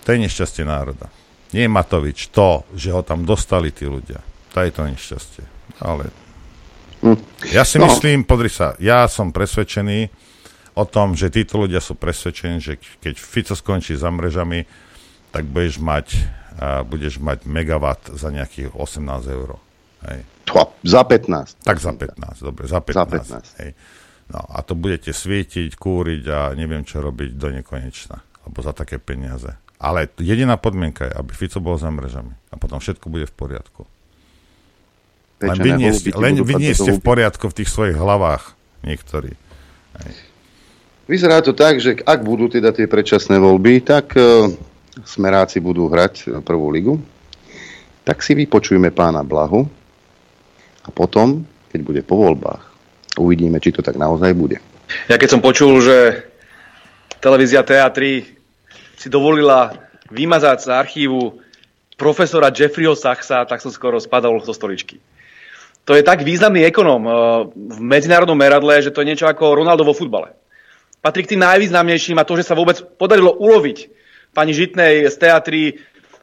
To 0.04 0.08
je 0.14 0.18
nešťastie 0.22 0.62
národa. 0.62 1.10
Nie 1.50 1.66
je 1.66 1.72
Matovič 1.72 2.30
to, 2.30 2.62
že 2.74 2.94
ho 2.94 3.02
tam 3.02 3.26
dostali 3.26 3.74
tí 3.74 3.88
ľudia. 3.88 4.22
To 4.54 4.62
je 4.62 4.70
to 4.70 4.82
nešťastie. 4.86 5.44
Ale 5.82 6.08
ja 7.52 7.62
si 7.62 7.76
no. 7.76 7.86
myslím, 7.86 8.24
podri 8.24 8.48
sa, 8.48 8.74
ja 8.80 9.04
som 9.06 9.30
presvedčený 9.30 10.08
o 10.76 10.84
tom, 10.84 11.12
že 11.16 11.32
títo 11.32 11.64
ľudia 11.64 11.80
sú 11.80 11.96
presvedčení, 11.96 12.60
že 12.60 12.80
keď 13.00 13.14
Fico 13.20 13.54
skončí 13.56 13.96
za 13.96 14.08
mrežami, 14.08 14.64
tak 15.32 15.44
budeš 15.44 15.80
mať, 15.80 16.06
uh, 16.56 16.80
budeš 16.84 17.20
mať 17.20 17.44
megawatt 17.44 18.12
za 18.16 18.32
nejakých 18.32 18.72
18 18.72 19.36
eur. 19.36 19.60
Hej. 20.08 20.20
Za 20.86 21.02
15. 21.04 21.66
Tak 21.66 21.76
za 21.80 21.92
15, 21.92 22.46
dobre, 22.46 22.64
za 22.70 22.80
15. 22.80 22.94
Za 22.94 23.04
15. 23.04 23.60
Hej. 23.60 23.70
No 24.26 24.42
a 24.42 24.58
to 24.66 24.74
budete 24.74 25.14
svietiť, 25.14 25.78
kúriť 25.78 26.22
a 26.30 26.38
neviem 26.58 26.82
čo 26.82 26.98
robiť 26.98 27.38
do 27.38 27.48
nekonečna. 27.54 28.18
Alebo 28.42 28.58
za 28.62 28.74
také 28.74 28.98
peniaze. 28.98 29.54
Ale 29.76 30.10
jediná 30.18 30.56
podmienka 30.56 31.06
je, 31.06 31.12
aby 31.14 31.32
Fico 31.36 31.62
bol 31.62 31.78
za 31.78 31.92
mrežami. 31.92 32.34
A 32.50 32.54
potom 32.58 32.80
všetko 32.82 33.06
bude 33.06 33.28
v 33.28 33.34
poriadku. 33.34 33.82
Len 35.36 35.58
vy 35.60 35.70
nie, 35.76 35.90
ste, 35.92 36.10
len 36.16 36.40
vy 36.40 36.54
nie 36.56 36.72
ste 36.72 36.96
v 36.96 37.02
poriadku 37.04 37.52
v 37.52 37.56
tých 37.60 37.68
svojich 37.68 37.96
hlavách 38.00 38.56
niektorí. 38.80 39.36
Hej. 40.00 40.14
Vyzerá 41.06 41.38
to 41.44 41.52
tak, 41.52 41.78
že 41.78 42.02
ak 42.02 42.24
budú 42.24 42.50
teda 42.50 42.72
tie 42.72 42.88
predčasné 42.88 43.36
voľby, 43.36 43.84
tak 43.84 44.16
uh, 44.16 44.48
smeráci 45.04 45.60
budú 45.60 45.92
hrať 45.92 46.40
prvú 46.42 46.72
ligu. 46.72 46.96
Tak 48.02 48.24
si 48.24 48.32
vypočujme 48.32 48.90
pána 48.90 49.20
Blahu 49.22 49.68
a 50.86 50.88
potom, 50.94 51.42
keď 51.74 51.80
bude 51.82 52.00
po 52.06 52.16
voľbách, 52.16 52.76
Uvidíme, 53.16 53.56
či 53.64 53.72
to 53.72 53.80
tak 53.80 53.96
naozaj 53.96 54.36
bude. 54.36 54.60
Ja 55.08 55.16
keď 55.16 55.28
som 55.36 55.40
počul, 55.40 55.80
že 55.80 56.28
televízia 57.18 57.64
TA3 57.64 58.28
si 59.00 59.08
dovolila 59.08 59.72
vymazať 60.12 60.56
z 60.62 60.68
archívu 60.68 61.40
profesora 61.96 62.52
Jeffreyho 62.52 62.92
Sachsa, 62.92 63.48
tak 63.48 63.64
som 63.64 63.72
skoro 63.72 63.96
spadal 63.96 64.36
zo 64.44 64.52
stoličky. 64.52 65.00
To 65.88 65.96
je 65.96 66.04
tak 66.04 66.22
významný 66.22 66.68
ekonóm 66.68 67.02
eh, 67.08 67.12
v 67.56 67.78
medzinárodnom 67.80 68.36
meradle, 68.36 68.84
že 68.84 68.92
to 68.92 69.00
je 69.00 69.08
niečo 69.08 69.26
ako 69.26 69.64
Ronaldo 69.64 69.88
vo 69.88 69.96
futbale. 69.96 70.36
Patrí 71.00 71.24
k 71.24 71.34
tým 71.34 71.42
najvýznamnejším 71.46 72.20
a 72.20 72.26
to, 72.28 72.36
že 72.36 72.52
sa 72.52 72.58
vôbec 72.58 72.76
podarilo 73.00 73.32
uloviť 73.32 73.88
pani 74.36 74.52
Žitnej 74.52 75.08
z 75.08 75.14
TA3 75.16 75.48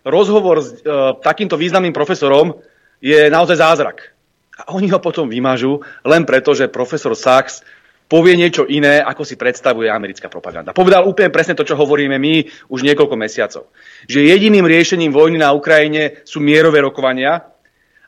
rozhovor 0.06 0.60
s 0.60 0.84
uh, 0.84 1.16
takýmto 1.24 1.56
významným 1.56 1.96
profesorom, 1.96 2.60
je 3.00 3.32
naozaj 3.32 3.56
zázrak. 3.56 4.13
A 4.54 4.74
oni 4.78 4.90
ho 4.94 5.02
potom 5.02 5.26
vymažú 5.26 5.82
len 6.06 6.24
preto, 6.30 6.54
že 6.54 6.70
profesor 6.70 7.18
Sachs 7.18 7.66
povie 8.06 8.38
niečo 8.38 8.70
iné, 8.70 9.02
ako 9.02 9.26
si 9.26 9.34
predstavuje 9.34 9.90
americká 9.90 10.30
propaganda. 10.30 10.76
Povedal 10.76 11.10
úplne 11.10 11.34
presne 11.34 11.58
to, 11.58 11.66
čo 11.66 11.74
hovoríme 11.74 12.22
my 12.22 12.46
už 12.70 12.86
niekoľko 12.86 13.16
mesiacov. 13.18 13.74
Že 14.06 14.30
jediným 14.30 14.70
riešením 14.70 15.10
vojny 15.10 15.42
na 15.42 15.50
Ukrajine 15.58 16.22
sú 16.22 16.38
mierové 16.38 16.86
rokovania 16.86 17.50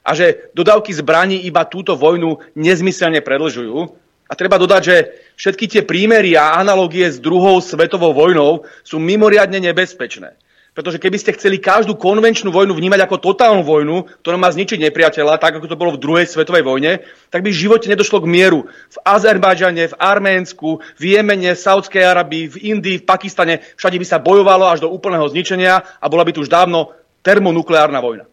a 0.05 0.11
že 0.13 0.53
dodávky 0.53 0.93
zbraní 0.93 1.49
iba 1.49 1.65
túto 1.65 1.97
vojnu 1.97 2.37
nezmyselne 2.53 3.25
predlžujú 3.25 4.05
A 4.25 4.33
treba 4.33 4.57
dodať, 4.57 4.81
že 4.81 4.95
všetky 5.37 5.65
tie 5.69 5.81
prímery 5.85 6.33
a 6.33 6.57
analogie 6.57 7.05
s 7.05 7.21
druhou 7.21 7.61
svetovou 7.61 8.09
vojnou 8.09 8.65
sú 8.81 8.97
mimoriadne 8.97 9.61
nebezpečné. 9.61 10.33
Pretože 10.75 10.99
keby 10.99 11.15
ste 11.15 11.31
chceli 11.39 11.55
každú 11.55 11.95
konvenčnú 11.95 12.51
vojnu 12.51 12.75
vnímať 12.75 13.07
ako 13.07 13.23
totálnu 13.23 13.63
vojnu, 13.63 14.11
ktorá 14.19 14.35
má 14.35 14.51
zničiť 14.51 14.83
nepriateľa, 14.83 15.39
tak 15.39 15.55
ako 15.55 15.71
to 15.71 15.79
bolo 15.79 15.95
v 15.95 16.03
druhej 16.03 16.27
svetovej 16.27 16.67
vojne, 16.67 16.99
tak 17.31 17.47
by 17.47 17.49
v 17.55 17.61
živote 17.63 17.87
nedošlo 17.87 18.19
k 18.19 18.27
mieru. 18.27 18.67
V 18.91 18.97
Azerbajdžane, 19.07 19.87
v 19.87 19.95
Arménsku, 19.95 20.83
v 20.99 21.03
Jemene, 21.15 21.55
v 21.55 21.63
Saudskej 21.63 22.03
Arabii, 22.03 22.51
v 22.51 22.75
Indii, 22.75 22.99
v 22.99 23.07
Pakistane, 23.07 23.63
všade 23.79 23.95
by 23.95 24.03
sa 24.03 24.19
bojovalo 24.19 24.67
až 24.67 24.83
do 24.83 24.91
úplného 24.91 25.23
zničenia 25.31 25.79
a 25.79 26.05
bola 26.11 26.27
by 26.27 26.35
tu 26.35 26.43
už 26.43 26.51
dávno 26.51 26.91
termonukleárna 27.23 28.03
vojna. 28.03 28.27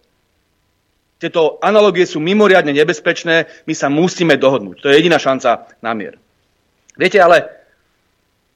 Tieto 1.22 1.62
analogie 1.62 2.10
sú 2.10 2.18
mimoriadne 2.18 2.74
nebezpečné, 2.74 3.62
my 3.70 3.74
sa 3.78 3.86
musíme 3.86 4.34
dohodnúť. 4.34 4.82
To 4.82 4.90
je 4.90 4.98
jediná 4.98 5.22
šanca 5.22 5.70
na 5.78 5.94
mier. 5.94 6.18
Viete, 6.98 7.22
ale 7.22 7.46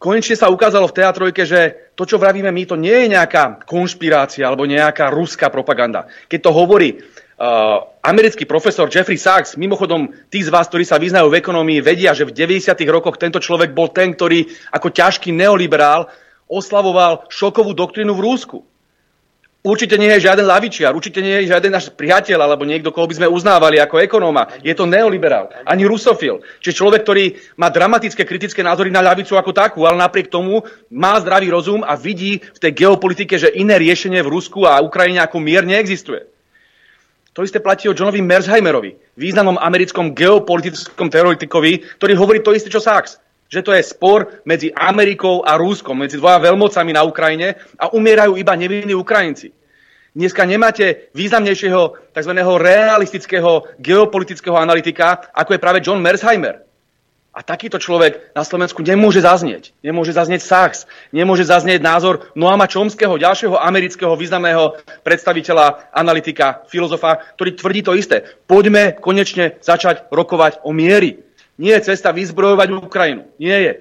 konečne 0.03 0.35
sa 0.35 0.51
ukázalo 0.51 0.91
v 0.91 0.97
teatrojke, 0.99 1.47
že 1.47 1.86
to, 1.97 2.05
čo 2.05 2.21
vravíme 2.21 2.53
my, 2.53 2.63
to 2.69 2.77
nie 2.77 2.93
je 2.93 3.17
nejaká 3.17 3.65
konšpirácia 3.65 4.45
alebo 4.45 4.69
nejaká 4.69 5.09
ruská 5.09 5.49
propaganda. 5.49 6.05
Keď 6.29 6.41
to 6.45 6.51
hovorí 6.53 7.01
uh, 7.01 7.89
americký 8.05 8.45
profesor 8.45 8.93
Jeffrey 8.93 9.17
Sachs, 9.17 9.57
mimochodom 9.57 10.13
tí 10.29 10.45
z 10.45 10.53
vás, 10.53 10.69
ktorí 10.69 10.85
sa 10.85 11.01
vyznajú 11.01 11.33
v 11.33 11.41
ekonomii, 11.41 11.81
vedia, 11.81 12.13
že 12.13 12.29
v 12.29 12.37
90. 12.37 12.77
rokoch 12.93 13.17
tento 13.17 13.41
človek 13.41 13.73
bol 13.73 13.89
ten, 13.89 14.13
ktorý 14.13 14.45
ako 14.77 14.93
ťažký 14.93 15.33
neoliberál 15.33 16.13
oslavoval 16.47 17.27
šokovú 17.33 17.73
doktrínu 17.73 18.13
v 18.13 18.25
Rúsku. 18.29 18.59
Určite 19.67 19.99
nie 19.99 20.15
je 20.15 20.31
žiaden 20.31 20.47
lavičiar, 20.47 20.95
určite 20.95 21.19
nie 21.19 21.43
je 21.43 21.51
žiaden 21.51 21.75
náš 21.75 21.91
priateľ 21.91 22.39
alebo 22.39 22.63
niekto, 22.63 22.95
koho 22.95 23.11
by 23.11 23.19
sme 23.19 23.27
uznávali 23.27 23.83
ako 23.83 23.99
ekonóma. 23.99 24.47
Je 24.63 24.71
to 24.79 24.87
neoliberál, 24.87 25.51
ani 25.67 25.83
rusofil. 25.91 26.39
Čiže 26.63 26.79
človek, 26.79 27.03
ktorý 27.03 27.35
má 27.59 27.67
dramatické 27.67 28.23
kritické 28.23 28.63
názory 28.63 28.95
na 28.95 29.03
ľavicu 29.03 29.35
ako 29.35 29.51
takú, 29.51 29.83
ale 29.83 29.99
napriek 29.99 30.31
tomu 30.31 30.63
má 30.87 31.19
zdravý 31.19 31.51
rozum 31.51 31.83
a 31.83 31.99
vidí 31.99 32.39
v 32.39 32.63
tej 32.63 32.87
geopolitike, 32.87 33.35
že 33.35 33.51
iné 33.59 33.75
riešenie 33.75 34.23
v 34.23 34.31
Rusku 34.31 34.63
a 34.71 34.79
Ukrajine 34.79 35.19
ako 35.19 35.43
mier 35.43 35.67
neexistuje. 35.67 36.31
To 37.35 37.43
isté 37.43 37.59
platí 37.59 37.91
o 37.91 37.93
Johnovi 37.93 38.23
Merzheimerovi, 38.23 39.19
významnom 39.19 39.59
americkom 39.59 40.15
geopolitickom 40.15 41.11
teoretikovi, 41.11 41.83
ktorý 41.99 42.15
hovorí 42.15 42.39
to 42.39 42.55
isté, 42.55 42.71
čo 42.71 42.79
Sachs 42.79 43.19
že 43.47 43.63
to 43.63 43.75
je 43.75 43.83
spor 43.83 44.43
medzi 44.45 44.75
Amerikou 44.75 45.47
a 45.47 45.55
Rúskom, 45.55 45.99
medzi 45.99 46.19
dvoja 46.19 46.43
veľmocami 46.43 46.91
na 46.95 47.03
Ukrajine 47.07 47.55
a 47.79 47.91
umierajú 47.95 48.35
iba 48.39 48.53
nevinní 48.59 48.95
Ukrajinci. 48.95 49.55
Dneska 50.17 50.49
nemáte 50.49 51.13
významnejšieho 51.13 52.13
tzv. 52.17 52.33
realistického 52.41 53.69
geopolitického 53.77 54.57
analytika, 54.57 55.29
ako 55.37 55.53
je 55.53 55.61
práve 55.61 55.85
John 55.85 56.01
Mersheimer. 56.01 56.65
A 57.37 57.45
takýto 57.45 57.77
človek 57.77 58.33
na 58.33 58.41
Slovensku 58.41 58.81
nemôže 58.81 59.21
zaznieť. 59.21 59.77
Nemôže 59.85 60.17
zaznieť 60.17 60.41
Sachs, 60.41 60.89
nemôže 61.13 61.45
zaznieť 61.45 61.85
názor 61.85 62.33
Noama 62.33 62.65
Chomského, 62.65 63.21
ďalšieho 63.21 63.61
amerického 63.61 64.17
významného 64.17 64.81
predstaviteľa, 65.05 65.93
analytika, 65.93 66.65
filozofa, 66.73 67.21
ktorý 67.37 67.61
tvrdí 67.61 67.81
to 67.85 67.93
isté. 67.93 68.25
Poďme 68.49 68.97
konečne 68.97 69.61
začať 69.61 70.09
rokovať 70.09 70.65
o 70.65 70.73
miery. 70.73 71.26
Nie 71.57 71.81
je 71.81 71.93
cesta 71.93 72.13
vyzbrojovať 72.13 72.69
Ukrajinu. 72.77 73.25
Nie 73.41 73.59
je. 73.65 73.73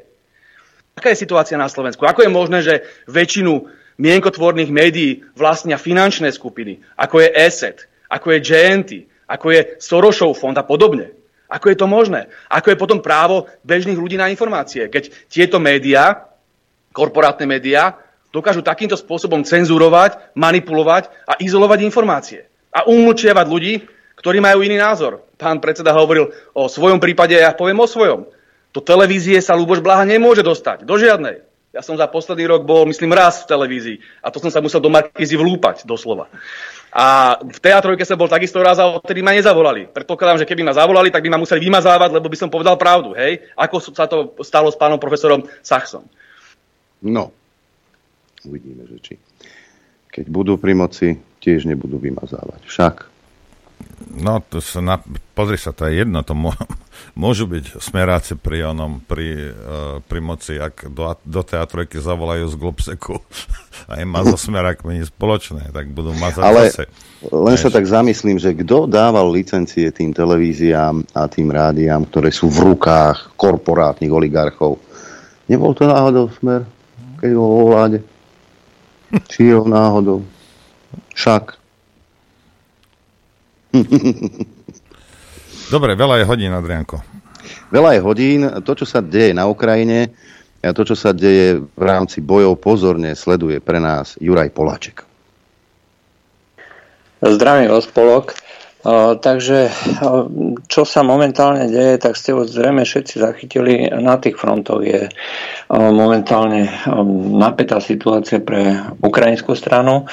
Aká 0.96 1.12
je 1.12 1.20
situácia 1.20 1.60
na 1.60 1.68
Slovensku? 1.68 2.08
Ako 2.08 2.24
je 2.24 2.32
možné, 2.32 2.64
že 2.64 2.88
väčšinu 3.12 3.68
mienkotvorných 4.00 4.72
médií 4.72 5.24
vlastnia 5.36 5.76
finančné 5.80 6.32
skupiny, 6.32 6.84
ako 6.96 7.24
je 7.24 7.30
ESET, 7.32 7.88
ako 8.12 8.36
je 8.36 8.40
JNT, 8.44 8.92
ako 9.28 9.48
je 9.52 9.62
Sorošov 9.80 10.40
fond 10.40 10.56
a 10.56 10.64
podobne? 10.64 11.12
Ako 11.52 11.70
je 11.72 11.78
to 11.78 11.88
možné? 11.88 12.32
Ako 12.50 12.74
je 12.74 12.82
potom 12.82 13.00
právo 13.04 13.46
bežných 13.62 14.00
ľudí 14.00 14.18
na 14.18 14.32
informácie? 14.32 14.90
Keď 14.90 15.30
tieto 15.30 15.62
médiá, 15.62 16.32
korporátne 16.96 17.46
médiá, 17.46 17.96
dokážu 18.34 18.66
takýmto 18.66 18.98
spôsobom 19.00 19.46
cenzurovať, 19.46 20.36
manipulovať 20.36 21.12
a 21.24 21.38
izolovať 21.40 21.80
informácie. 21.86 22.50
A 22.76 22.84
umlčiavať 22.88 23.46
ľudí, 23.48 23.74
ktorí 24.26 24.42
majú 24.42 24.66
iný 24.66 24.82
názor. 24.82 25.22
Pán 25.38 25.62
predseda 25.62 25.94
hovoril 25.94 26.34
o 26.58 26.66
svojom 26.66 26.98
prípade, 26.98 27.38
ja 27.38 27.54
poviem 27.54 27.78
o 27.78 27.86
svojom. 27.86 28.26
Do 28.74 28.82
televízie 28.82 29.38
sa 29.38 29.54
Luboš 29.54 29.86
Blaha 29.86 30.02
nemôže 30.02 30.42
dostať. 30.42 30.82
Do 30.82 30.98
žiadnej. 30.98 31.46
Ja 31.70 31.86
som 31.86 31.94
za 31.94 32.10
posledný 32.10 32.50
rok 32.50 32.66
bol, 32.66 32.90
myslím, 32.90 33.14
raz 33.14 33.46
v 33.46 33.54
televízii 33.54 33.98
a 34.26 34.34
to 34.34 34.42
som 34.42 34.50
sa 34.50 34.66
musel 34.66 34.82
do 34.82 34.90
Markízy 34.90 35.38
vlúpať, 35.38 35.86
doslova. 35.86 36.26
A 36.90 37.38
v 37.38 37.60
teatrojke 37.62 38.02
som 38.02 38.18
bol 38.18 38.26
takisto 38.26 38.58
raz 38.66 38.82
a 38.82 38.98
odtedy 38.98 39.22
ma 39.22 39.30
nezavolali. 39.36 39.94
Predpokladám, 39.94 40.42
že 40.42 40.50
keby 40.50 40.66
ma 40.66 40.74
zavolali, 40.74 41.14
tak 41.14 41.22
by 41.22 41.30
ma 41.30 41.38
museli 41.38 41.62
vymazávať, 41.62 42.10
lebo 42.10 42.26
by 42.26 42.38
som 42.40 42.50
povedal 42.50 42.82
pravdu, 42.82 43.14
hej? 43.14 43.46
Ako 43.54 43.78
sa 43.94 44.10
to 44.10 44.34
stalo 44.42 44.74
s 44.74 44.80
pánom 44.80 44.98
profesorom 44.98 45.46
Sachsom. 45.62 46.10
No, 47.04 47.30
uvidíme, 48.42 48.90
že 48.90 48.98
či. 49.06 49.14
Keď 50.10 50.26
budú 50.32 50.58
pri 50.58 50.74
moci, 50.74 51.20
tiež 51.44 51.68
nebudú 51.68 52.00
vymazávať. 52.00 52.64
Však 52.66 52.96
No, 54.16 54.40
to 54.40 54.64
sa 54.64 54.80
na, 54.80 54.96
pozri 55.36 55.60
sa, 55.60 55.76
to 55.76 55.92
je 55.92 56.00
jedno, 56.00 56.24
to 56.24 56.32
mô, 56.32 56.56
môžu 57.24 57.52
byť 57.52 57.84
smeráci 57.84 58.40
pri 58.40 58.72
onom, 58.72 59.04
pri, 59.04 59.52
uh, 59.52 60.00
pri 60.08 60.20
moci, 60.24 60.56
ak 60.56 60.88
do, 60.88 61.12
do 61.28 61.42
teatrojky 61.44 62.00
zavolajú 62.00 62.48
z 62.48 62.56
Globseku 62.56 63.20
a 63.92 64.00
im 64.00 64.08
má 64.08 64.24
so 64.24 64.40
smerákmi 64.40 65.04
spoločné, 65.04 65.76
tak 65.76 65.92
budú 65.92 66.16
mazať 66.16 66.44
Ale 66.48 66.72
zase. 66.72 66.88
len 67.28 67.56
sa 67.60 67.68
tak 67.68 67.84
zamyslím, 67.84 68.40
že 68.40 68.56
kto 68.56 68.88
dával 68.88 69.28
licencie 69.36 69.92
tým 69.92 70.16
televíziám 70.16 71.04
a 71.12 71.28
tým 71.28 71.52
rádiám, 71.52 72.08
ktoré 72.08 72.32
sú 72.32 72.48
v 72.48 72.72
rukách 72.72 73.36
korporátnych 73.36 74.12
oligarchov? 74.12 74.80
Nebol 75.52 75.76
to 75.76 75.92
náhodou 75.92 76.32
smer, 76.40 76.64
keď 77.20 77.30
bol 77.36 77.50
vo 77.52 77.64
vláde? 77.76 78.00
Či 79.32 79.52
jo 79.52 79.68
náhodou? 79.68 80.24
Však. 81.12 81.65
Dobre, 85.74 85.98
veľa 85.98 86.22
je 86.22 86.26
hodín, 86.30 86.54
Adrianko. 86.54 87.02
Veľa 87.74 87.98
je 87.98 88.02
hodín. 88.02 88.42
To, 88.62 88.72
čo 88.78 88.86
sa 88.86 89.02
deje 89.02 89.34
na 89.34 89.50
Ukrajine, 89.50 90.14
a 90.66 90.74
to, 90.74 90.82
čo 90.82 90.98
sa 90.98 91.14
deje 91.14 91.62
v 91.62 91.84
rámci 91.84 92.26
bojov, 92.26 92.58
pozorne 92.58 93.14
sleduje 93.14 93.62
pre 93.62 93.78
nás 93.78 94.18
Juraj 94.18 94.50
Poláček. 94.50 94.98
Zdravím 97.22 97.70
vás, 97.70 97.86
Polok. 97.90 98.34
takže 99.22 99.74
čo 100.70 100.86
sa 100.86 101.02
momentálne 101.02 101.70
deje, 101.70 101.98
tak 101.98 102.14
ste 102.14 102.38
už 102.38 102.54
zrejme 102.54 102.86
všetci 102.86 103.16
zachytili. 103.18 103.90
Na 103.90 104.18
tých 104.22 104.38
frontoch 104.38 104.86
je 104.86 105.10
momentálne 105.74 106.70
napätá 107.34 107.82
situácia 107.82 108.42
pre 108.42 108.78
ukrajinskú 109.02 109.58
stranu. 109.58 110.06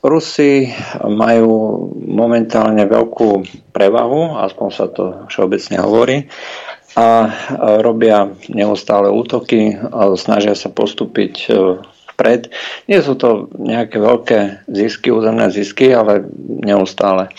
Rusi 0.00 0.72
majú 1.04 1.86
momentálne 2.00 2.88
veľkú 2.88 3.44
prevahu, 3.76 4.40
aspoň 4.40 4.68
sa 4.72 4.86
to 4.88 5.28
všeobecne 5.28 5.76
hovorí, 5.76 6.24
a 6.98 7.30
robia 7.82 8.34
neustále 8.50 9.12
útoky 9.12 9.78
a 9.78 10.10
snažia 10.18 10.58
sa 10.58 10.72
postúpiť 10.74 11.34
e, 11.46 11.50
vpred. 12.14 12.50
Nie 12.90 12.98
sú 12.98 13.14
to 13.14 13.46
nejaké 13.54 14.02
veľké 14.02 14.66
zisky, 14.66 15.14
územné 15.14 15.54
zisky, 15.54 15.94
ale 15.94 16.26
neustále. 16.42 17.30
E, 17.30 17.32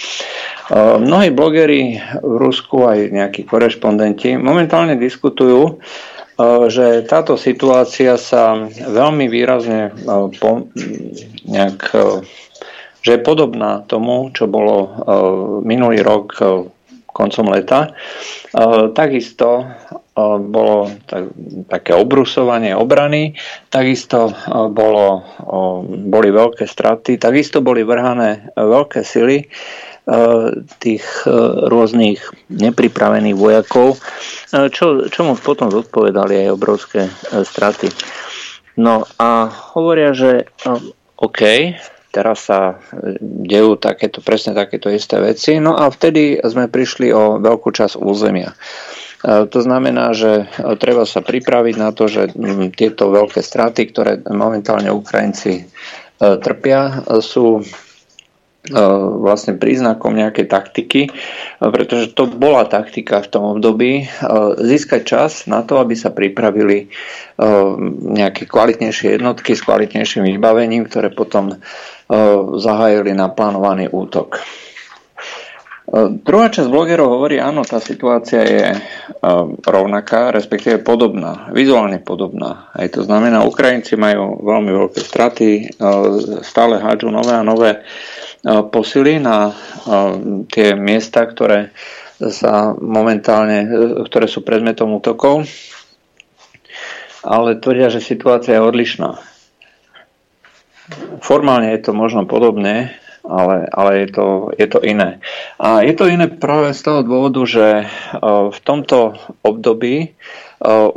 mnohí 1.03 1.36
blogeri 1.36 1.99
v 2.24 2.36
Rusku, 2.39 2.88
aj 2.88 3.12
nejakí 3.12 3.43
korešpondenti, 3.43 4.39
momentálne 4.39 4.95
diskutujú, 4.95 5.68
e, 5.68 5.74
že 6.72 7.03
táto 7.03 7.36
situácia 7.36 8.16
sa 8.16 8.55
veľmi 8.72 9.28
výrazne 9.28 9.91
nejak 11.43 11.80
že 13.02 13.18
je 13.18 13.26
podobná 13.26 13.82
tomu, 13.89 14.30
čo 14.30 14.45
bolo 14.45 14.78
e, 14.78 14.89
minulý 15.66 16.06
rok 16.06 16.26
e, 16.38 16.43
koncom 17.10 17.49
leta. 17.52 17.89
E, 17.89 17.91
takisto 18.93 19.66
bolo 20.22 20.91
tak, 21.08 21.32
také 21.72 21.95
obrusovanie 21.95 22.76
obrany, 22.76 23.32
takisto 23.72 24.36
bolo, 24.76 25.24
boli 25.88 26.30
veľké 26.36 26.68
straty, 26.68 27.16
takisto 27.16 27.64
boli 27.64 27.88
vrhané 27.88 28.52
veľké 28.60 29.08
sily 29.08 29.47
tých 30.84 31.06
rôznych 31.72 32.20
nepripravených 32.52 33.39
vojakov, 33.39 34.04
čo, 34.52 35.08
čomu 35.08 35.39
potom 35.39 35.72
zodpovedali 35.72 36.43
aj 36.43 36.49
obrovské 36.60 37.08
straty. 37.47 37.88
No 38.76 39.08
a 39.16 39.47
hovoria, 39.74 40.12
že 40.12 40.52
OK, 41.22 41.41
teraz 42.12 42.51
sa 42.51 42.76
e, 42.76 43.18
dejú 43.24 43.80
takéto, 43.80 44.20
presne 44.20 44.51
takéto 44.53 44.91
isté 44.91 45.18
veci. 45.18 45.57
No 45.57 45.80
a 45.80 45.88
vtedy 45.88 46.38
sme 46.43 46.68
prišli 46.68 47.09
o 47.16 47.39
veľkú 47.39 47.72
časť 47.72 47.95
územia. 47.97 48.51
E, 48.51 48.55
to 49.47 49.59
znamená, 49.64 50.12
že 50.12 50.45
e, 50.45 50.76
treba 50.76 51.07
sa 51.07 51.24
pripraviť 51.24 51.76
na 51.80 51.95
to, 51.95 52.12
že 52.12 52.36
tieto 52.76 53.09
veľké 53.09 53.39
straty, 53.39 53.82
ktoré 53.89 54.12
momentálne 54.28 54.91
Ukrajinci 54.91 55.66
trpia, 56.22 57.01
sú 57.26 57.66
vlastne 59.18 59.57
príznakom 59.57 60.14
nejakej 60.14 60.45
taktiky, 60.45 61.01
pretože 61.57 62.14
to 62.14 62.30
bola 62.30 62.70
taktika 62.70 63.26
v 63.26 63.32
tom 63.34 63.43
období 63.57 64.05
získať 64.62 65.01
čas 65.01 65.49
na 65.49 65.66
to, 65.66 65.82
aby 65.82 65.97
sa 65.97 66.14
pripravili 66.14 66.93
nejaké 68.05 68.45
kvalitnejšie 68.45 69.18
jednotky 69.18 69.57
s 69.57 69.66
kvalitnejším 69.66 70.30
vybavením, 70.38 70.86
ktoré 70.86 71.09
potom 71.09 71.57
zahájili 72.59 73.16
na 73.16 73.32
plánovaný 73.32 73.88
útok. 73.88 74.43
Druhá 76.24 76.47
časť 76.47 76.72
blogerov 76.72 77.20
hovorí, 77.20 77.36
áno, 77.43 77.68
tá 77.68 77.84
situácia 77.84 78.47
je 78.47 78.64
rovnaká, 79.59 80.32
respektíve 80.32 80.80
podobná, 80.80 81.51
vizuálne 81.51 81.99
podobná. 81.99 82.72
Aj 82.72 82.88
to 82.88 83.03
znamená, 83.03 83.43
Ukrajinci 83.43 83.99
majú 83.99 84.39
veľmi 84.39 84.72
veľké 84.72 84.99
straty, 85.03 85.49
stále 86.47 86.80
hádžu 86.80 87.12
nové 87.12 87.34
a 87.36 87.43
nové 87.43 87.84
posily 88.72 89.20
na 89.20 89.51
tie 90.47 90.80
miesta, 90.80 91.28
ktoré 91.28 91.76
sa 92.24 92.72
momentálne, 92.72 93.68
ktoré 94.07 94.32
sú 94.32 94.47
predmetom 94.47 94.95
útokov, 94.95 95.43
ale 97.20 97.59
tvrdia, 97.59 97.91
že 97.91 97.99
situácia 97.99 98.55
je 98.55 98.64
odlišná. 98.64 99.31
Formálne 101.22 101.72
je 101.76 101.82
to 101.86 101.92
možno 101.94 102.28
podobné, 102.28 102.96
ale, 103.26 103.70
ale 103.70 103.92
je, 104.06 104.08
to, 104.12 104.26
je 104.58 104.68
to 104.68 104.80
iné. 104.82 105.22
A 105.62 105.86
je 105.86 105.94
to 105.94 106.10
iné 106.10 106.28
práve 106.28 106.74
z 106.74 106.82
toho 106.82 107.00
dôvodu, 107.06 107.42
že 107.46 107.66
e, 107.82 107.86
v 108.50 108.60
tomto 108.66 109.18
období 109.46 109.96
e, 110.02 110.08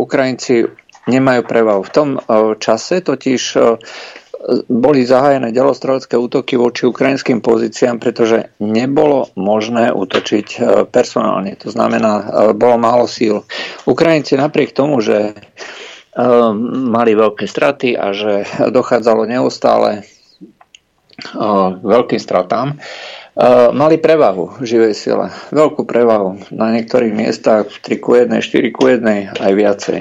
Ukrajinci 0.00 0.64
nemajú 1.04 1.40
prevahu. 1.44 1.82
V 1.84 1.92
tom 1.92 2.08
e, 2.16 2.18
čase 2.56 3.04
totiž 3.04 3.42
boli 4.68 5.08
zahájené 5.08 5.56
ďalostrovecké 5.56 6.20
útoky 6.20 6.60
voči 6.60 6.84
ukrajinským 6.84 7.40
pozíciám, 7.40 7.96
pretože 7.96 8.52
nebolo 8.60 9.32
možné 9.40 9.88
útočiť 9.88 10.60
personálne. 10.92 11.56
To 11.64 11.72
znamená, 11.72 12.28
bolo 12.52 12.76
málo 12.76 13.08
síl. 13.08 13.40
Ukrajinci 13.88 14.36
napriek 14.36 14.76
tomu, 14.76 15.00
že 15.00 15.32
mali 16.90 17.12
veľké 17.18 17.44
straty 17.46 17.98
a 17.98 18.14
že 18.14 18.46
dochádzalo 18.70 19.26
neustále 19.26 20.06
veľkým 21.82 22.18
stratám, 22.18 22.78
mali 23.74 23.98
prevahu 23.98 24.62
živej 24.62 24.94
sile. 24.94 25.26
Veľkú 25.50 25.82
prevahu. 25.86 26.54
Na 26.54 26.70
niektorých 26.70 27.14
miestach 27.14 27.66
3 27.66 27.98
ku 27.98 28.14
1, 28.14 28.30
4 28.30 28.74
ku 28.74 28.86
1 28.86 29.42
aj 29.42 29.52
viacej. 29.54 29.98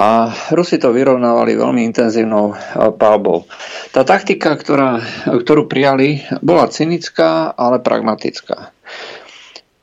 A 0.00 0.32
Rusi 0.56 0.80
to 0.80 0.96
vyrovnávali 0.96 1.60
veľmi 1.60 1.84
intenzívnou 1.84 2.56
palbou. 2.96 3.44
Tá 3.92 4.00
taktika, 4.08 4.56
ktorá, 4.56 5.04
ktorú 5.28 5.68
prijali, 5.68 6.24
bola 6.40 6.72
cynická, 6.72 7.52
ale 7.52 7.84
pragmatická. 7.84 8.72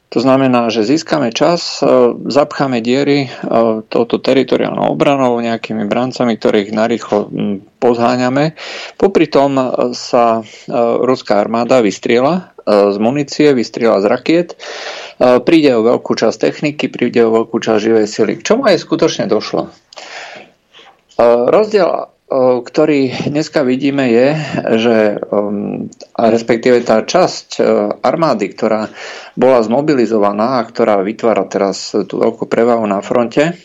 To 0.08 0.24
znamená, 0.24 0.72
že 0.72 0.88
získame 0.88 1.36
čas, 1.36 1.84
e, 1.84 1.88
zapcháme 2.32 2.80
diery 2.80 3.28
e, 3.28 3.30
touto 3.92 4.24
teritoriálnou 4.24 4.96
obranou 4.96 5.36
nejakými 5.44 5.84
brancami, 5.84 6.40
ktorých 6.40 6.72
narýchlo 6.72 7.28
pozháňame. 7.84 8.56
Popri 8.96 9.28
tom 9.28 9.60
e, 9.60 9.66
sa 9.92 10.48
ruská 11.04 11.44
armáda 11.44 11.84
vystriela 11.84 12.56
z 12.68 13.00
munície, 13.00 13.56
vystriela 13.56 14.04
z 14.04 14.12
rakiet, 14.12 14.50
príde 15.48 15.72
o 15.72 15.88
veľkú 15.88 16.20
časť 16.20 16.36
techniky, 16.36 16.92
príde 16.92 17.24
o 17.24 17.32
veľkú 17.32 17.64
časť 17.64 17.80
živej 17.80 18.08
sily. 18.12 18.34
K 18.36 18.44
čomu 18.44 18.68
aj 18.68 18.84
skutočne 18.84 19.32
došlo? 19.32 19.72
Rozdiel 21.16 22.12
ktorý 22.28 23.32
dneska 23.32 23.64
vidíme 23.64 24.12
je, 24.12 24.28
že 24.76 24.96
um, 25.32 25.88
respektíve 26.12 26.84
tá 26.84 27.08
časť 27.08 27.64
armády, 28.04 28.52
ktorá 28.52 28.92
bola 29.40 29.64
zmobilizovaná 29.64 30.60
a 30.60 30.68
ktorá 30.68 31.00
vytvára 31.08 31.48
teraz 31.48 31.96
tú 31.96 32.20
veľkú 32.20 32.44
prevahu 32.52 32.84
na 32.84 33.00
fronte, 33.00 33.56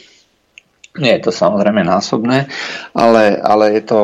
nie 0.93 1.17
je 1.17 1.25
to 1.25 1.33
samozrejme 1.33 1.89
násobné, 1.89 2.53
ale, 2.93 3.41
ale 3.41 3.81
je 3.81 3.83
to 3.83 4.01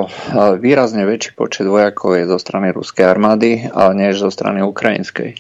výrazne 0.56 1.04
väčší 1.04 1.36
počet 1.36 1.68
vojakov 1.68 2.16
je 2.16 2.24
zo 2.24 2.40
strany 2.40 2.72
ruskej 2.72 3.04
armády, 3.04 3.68
než 3.92 4.24
zo 4.24 4.32
strany 4.32 4.64
ukrajinskej. 4.64 5.36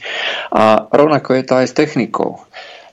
A 0.52 0.92
rovnako 0.92 1.40
je 1.40 1.44
to 1.48 1.54
aj 1.56 1.66
s 1.72 1.74
technikou. 1.74 2.44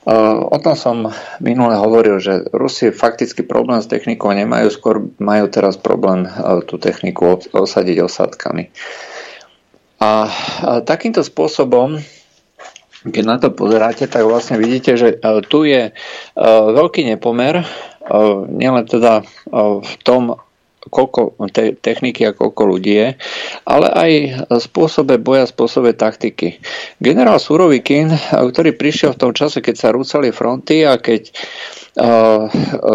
O 0.06 0.56
tom 0.62 0.78
som 0.78 1.10
minule 1.42 1.74
hovoril, 1.74 2.22
že 2.22 2.46
Rusi 2.54 2.94
fakticky 2.94 3.42
problém 3.42 3.82
s 3.82 3.90
technikou 3.90 4.30
nemajú, 4.30 4.70
skôr 4.70 5.10
majú 5.18 5.50
teraz 5.50 5.74
problém 5.74 6.30
tú 6.70 6.78
techniku 6.78 7.42
osadiť 7.50 8.06
osadkami. 8.06 8.70
A 9.98 10.30
takýmto 10.86 11.26
spôsobom, 11.26 11.98
keď 13.02 13.24
na 13.26 13.36
to 13.42 13.50
pozeráte, 13.50 14.06
tak 14.06 14.22
vlastne 14.30 14.62
vidíte, 14.62 14.94
že 14.94 15.18
tu 15.50 15.66
je 15.66 15.90
veľký 16.70 17.02
nepomer, 17.10 17.66
nielen 18.46 18.86
teda 18.86 19.26
v 19.82 19.92
tom, 20.06 20.38
koľko 20.88 21.36
te- 21.50 21.74
techniky 21.78 22.26
a 22.26 22.36
koľko 22.36 22.62
ľudí 22.76 22.94
je, 22.96 23.08
ale 23.66 23.88
aj 23.90 24.12
spôsobe 24.62 25.18
boja, 25.20 25.46
spôsobe 25.46 25.94
taktiky. 25.94 26.58
Generál 27.02 27.42
Surovikin, 27.42 28.10
ktorý 28.32 28.74
prišiel 28.74 29.14
v 29.14 29.20
tom 29.28 29.32
čase, 29.34 29.62
keď 29.62 29.74
sa 29.76 29.94
rúcali 29.94 30.30
fronty 30.30 30.86
a 30.86 30.98
keď 30.98 31.30
uh, 31.30 32.46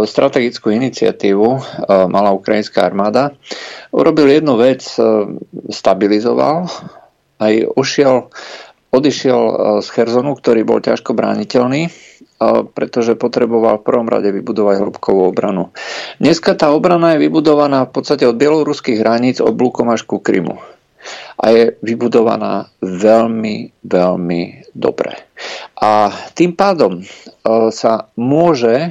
strategickú 0.03 0.71
iniciatívu 0.71 1.47
mala 2.07 2.31
ukrajinská 2.35 2.85
armáda, 2.85 3.33
urobil 3.91 4.29
jednu 4.29 4.55
vec, 4.59 4.83
stabilizoval, 5.71 6.69
aj 7.41 7.53
ušiel, 7.73 8.29
odišiel 8.93 9.41
z 9.81 9.87
Chersonu, 9.89 10.37
ktorý 10.37 10.61
bol 10.61 10.79
ťažko 10.79 11.17
brániteľný 11.17 12.10
pretože 12.73 13.13
potreboval 13.13 13.77
v 13.77 13.85
prvom 13.85 14.07
rade 14.09 14.33
vybudovať 14.33 14.81
hĺbkovú 14.81 15.29
obranu. 15.29 15.69
Dneska 16.17 16.57
tá 16.57 16.73
obrana 16.73 17.13
je 17.13 17.29
vybudovaná 17.29 17.85
v 17.85 17.93
podstate 17.93 18.25
od 18.25 18.37
bieloruských 18.37 18.97
hraníc 18.97 19.37
od 19.37 19.53
Blukom 19.53 19.93
až 19.93 20.03
ku 20.09 20.17
Krymu. 20.17 20.57
A 21.41 21.45
je 21.49 21.73
vybudovaná 21.81 22.69
veľmi, 22.85 23.73
veľmi 23.81 24.41
dobre. 24.77 25.17
A 25.81 26.13
tým 26.37 26.53
pádom 26.53 27.01
e, 27.01 27.03
sa 27.73 28.13
môže 28.13 28.75
e, 28.77 28.89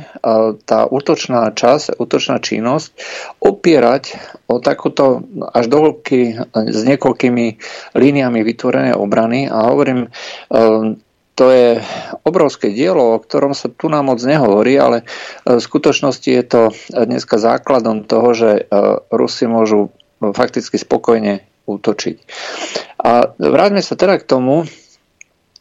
tá 0.66 0.80
útočná 0.90 1.55
časť, 1.55 2.03
útočná 2.03 2.42
činnosť 2.42 2.90
opierať 3.38 4.18
o 4.51 4.59
takúto 4.59 5.22
až 5.55 5.70
do 5.70 5.78
hĺbky 5.86 6.34
s 6.51 6.80
niekoľkými 6.82 7.46
líniami 7.94 8.40
vytvorené 8.42 8.98
obrany. 8.98 9.46
A 9.46 9.70
hovorím, 9.70 10.11
e, 10.51 10.98
to 11.34 11.48
je 11.50 11.68
obrovské 12.26 12.68
dielo, 12.70 13.16
o 13.16 13.22
ktorom 13.22 13.56
sa 13.56 13.72
tu 13.72 13.88
nám 13.88 14.12
moc 14.12 14.20
nehovorí, 14.20 14.76
ale 14.76 15.02
e, 15.02 15.04
v 15.56 15.60
skutočnosti 15.60 16.30
je 16.30 16.44
to 16.44 16.62
dneska 16.92 17.40
základom 17.40 18.04
toho, 18.04 18.36
že 18.36 18.50
e, 18.52 18.62
Rusi 19.08 19.48
môžu 19.48 19.94
fakticky 20.20 20.76
spokojne 20.76 21.40
útočiť. 21.64 22.16
A 23.00 23.32
vráťme 23.38 23.80
sa 23.80 23.96
teda 23.96 24.20
k 24.20 24.28
tomu, 24.28 24.68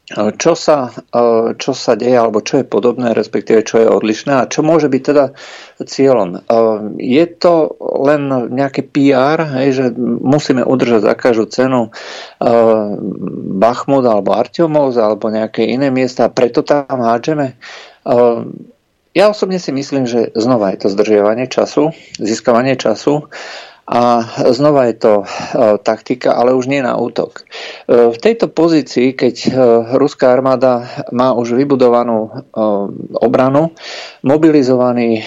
čo 0.09 0.57
sa, 0.57 0.89
e, 0.89 1.53
čo 1.53 1.71
sa 1.77 1.93
deje, 1.93 2.17
alebo 2.17 2.41
čo 2.41 2.61
je 2.61 2.65
podobné, 2.65 3.13
respektíve 3.13 3.61
čo 3.61 3.77
je 3.77 3.87
odlišné 3.93 4.33
a 4.33 4.49
čo 4.49 4.65
môže 4.65 4.89
byť 4.89 5.01
teda 5.05 5.25
cieľom. 5.85 6.29
E, 6.33 6.39
je 6.97 7.25
to 7.37 7.77
len 7.77 8.49
nejaký 8.49 8.89
PR, 8.89 9.61
hej, 9.61 9.69
že 9.77 9.85
musíme 10.01 10.65
udržať 10.65 11.05
za 11.05 11.13
každú 11.13 11.45
cenu 11.53 11.81
e, 11.87 11.89
Bachmut 13.61 14.05
alebo 14.09 14.33
Artiomovs 14.33 14.97
alebo 14.97 15.29
nejaké 15.29 15.69
iné 15.69 15.93
miesta 15.93 16.25
a 16.25 16.33
preto 16.33 16.65
tam 16.65 17.05
hádžeme. 17.05 17.53
Ja 19.13 19.25
osobne 19.29 19.59
si 19.59 19.69
myslím, 19.73 20.05
že 20.09 20.33
znova 20.33 20.73
je 20.73 20.85
to 20.85 20.93
zdržiavanie 20.93 21.49
času, 21.49 21.93
získavanie 22.17 22.77
času 22.77 23.29
a 23.89 24.21
znova 24.53 24.85
je 24.85 24.95
to 25.01 25.13
e, 25.17 25.25
taktika, 25.81 26.37
ale 26.37 26.53
už 26.53 26.69
nie 26.69 26.85
na 26.85 26.93
útok. 26.93 27.41
E, 27.89 28.13
v 28.13 28.17
tejto 28.21 28.45
pozícii, 28.45 29.17
keď 29.17 29.35
e, 29.41 29.49
ruská 29.97 30.29
armáda 30.29 30.85
má 31.09 31.33
už 31.33 31.57
vybudovanú 31.57 32.29
obranu, 33.17 33.73
mobilizovaní, 34.21 35.25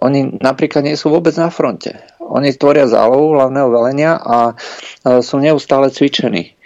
oni 0.00 0.40
napríklad 0.40 0.86
nie 0.86 0.96
sú 0.96 1.12
vôbec 1.12 1.34
na 1.36 1.52
fronte. 1.52 2.00
Oni 2.22 2.54
tvoria 2.56 2.88
zálohu 2.88 3.36
hlavného 3.36 3.68
velenia 3.68 4.16
a 4.16 4.56
sú 5.20 5.42
neustále 5.42 5.92
cvičení. 5.92 6.56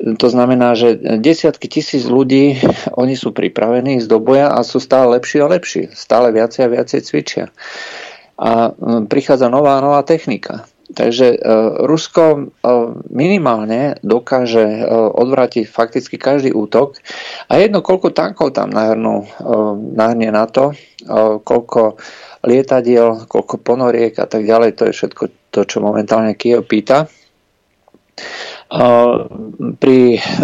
To 0.00 0.28
znamená, 0.30 0.72
že 0.78 0.96
desiatky 1.20 1.68
tisíc 1.68 2.08
ľudí, 2.08 2.56
oni 2.94 3.18
sú 3.18 3.34
pripravení 3.36 4.00
ísť 4.00 4.08
do 4.08 4.18
boja 4.22 4.54
a 4.54 4.64
sú 4.64 4.80
stále 4.80 5.18
lepší 5.20 5.44
a 5.44 5.50
lepší. 5.50 5.82
Stále 5.92 6.32
viacej 6.32 6.62
a 6.64 6.72
viacej 6.72 7.00
cvičia 7.04 7.44
a 8.38 8.74
prichádza 9.06 9.46
nová 9.52 9.78
nová 9.78 10.02
technika. 10.02 10.66
Takže 10.84 11.40
Rusko 11.86 12.54
minimálne 13.10 13.98
dokáže 14.04 14.84
odvrátiť 15.16 15.66
fakticky 15.66 16.20
každý 16.20 16.52
útok 16.52 17.00
a 17.48 17.58
jedno, 17.58 17.80
koľko 17.80 18.14
tankov 18.14 18.54
tam 18.54 18.70
nahrnú, 18.70 19.26
nahrnie 19.96 20.28
na 20.30 20.44
to, 20.46 20.76
koľko 21.42 21.98
lietadiel, 22.44 23.26
koľko 23.26 23.64
ponoriek 23.64 24.12
a 24.20 24.28
tak 24.28 24.44
ďalej, 24.44 24.76
to 24.76 24.82
je 24.86 24.94
všetko 24.94 25.24
to, 25.50 25.60
čo 25.64 25.80
momentálne 25.82 26.36
Kiev 26.36 26.68
pýta. 26.68 27.08
Pri 29.80 29.98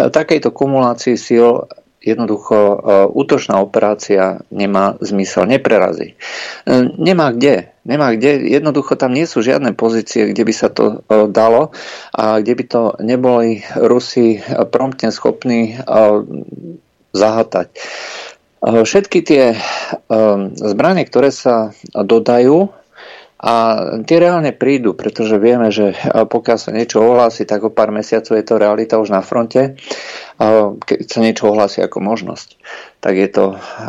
takejto 0.09 0.49
kumulácii 0.51 1.15
síl 1.15 1.69
jednoducho 2.01 2.57
útočná 3.13 3.61
operácia 3.61 4.41
nemá 4.49 4.97
zmysel, 4.99 5.45
neprerazí. 5.45 6.17
Nemá 6.97 7.29
kde, 7.29 7.77
nemá 7.85 8.17
kde, 8.17 8.41
jednoducho 8.49 8.97
tam 8.97 9.13
nie 9.13 9.29
sú 9.29 9.45
žiadne 9.45 9.77
pozície, 9.77 10.33
kde 10.33 10.43
by 10.43 10.53
sa 10.53 10.73
to 10.73 11.05
dalo 11.29 11.71
a 12.11 12.41
kde 12.41 12.53
by 12.57 12.63
to 12.65 12.81
neboli 13.05 13.61
Rusi 13.77 14.41
promptne 14.73 15.13
schopní 15.13 15.77
zahatať. 17.13 17.67
Všetky 18.61 19.19
tie 19.21 19.53
zbranie, 20.57 21.05
ktoré 21.05 21.29
sa 21.29 21.73
dodajú, 21.93 22.80
a 23.41 23.53
tie 24.05 24.17
reálne 24.21 24.53
prídu, 24.53 24.93
pretože 24.93 25.41
vieme, 25.41 25.73
že 25.73 25.97
pokiaľ 26.05 26.57
sa 26.61 26.69
niečo 26.69 27.01
ohlási, 27.01 27.49
tak 27.49 27.65
o 27.65 27.73
pár 27.73 27.89
mesiacov 27.89 28.37
je 28.37 28.45
to 28.45 28.61
realita 28.61 29.01
už 29.01 29.09
na 29.09 29.25
fronte. 29.25 29.81
Keď 30.77 31.07
sa 31.09 31.25
niečo 31.25 31.49
ohlási 31.49 31.81
ako 31.81 32.05
možnosť, 32.05 32.61
tak 33.01 33.17
je 33.17 33.29
to 33.33 33.45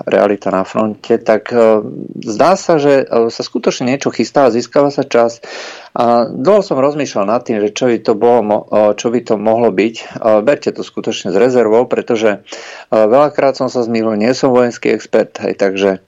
realita 0.08 0.48
na 0.48 0.64
fronte. 0.64 1.20
Tak 1.20 1.52
e, 1.52 1.84
zdá 2.24 2.56
sa, 2.56 2.80
že 2.80 3.04
e, 3.04 3.28
sa 3.28 3.42
skutočne 3.44 3.92
niečo 3.92 4.08
chystá 4.08 4.48
a 4.48 4.52
získava 4.52 4.88
sa 4.88 5.04
čas. 5.04 5.44
A 5.92 6.28
dlho 6.28 6.64
som 6.64 6.80
rozmýšľal 6.80 7.28
nad 7.28 7.44
tým, 7.44 7.60
že 7.60 7.76
čo 7.76 7.92
by 7.92 8.00
to, 8.00 8.12
bolo, 8.16 8.68
e, 8.72 8.96
čo 8.96 9.12
by 9.12 9.20
to 9.20 9.36
mohlo 9.36 9.68
byť. 9.68 10.16
Berte 10.44 10.72
to 10.72 10.80
skutočne 10.80 11.28
s 11.32 11.36
rezervou, 11.36 11.84
pretože 11.84 12.40
veľakrát 12.88 13.56
som 13.56 13.68
sa 13.68 13.84
zmýlil, 13.84 14.16
nie 14.16 14.32
som 14.32 14.48
vojenský 14.48 14.96
expert, 14.96 15.36
aj 15.44 15.60
takže 15.60 16.00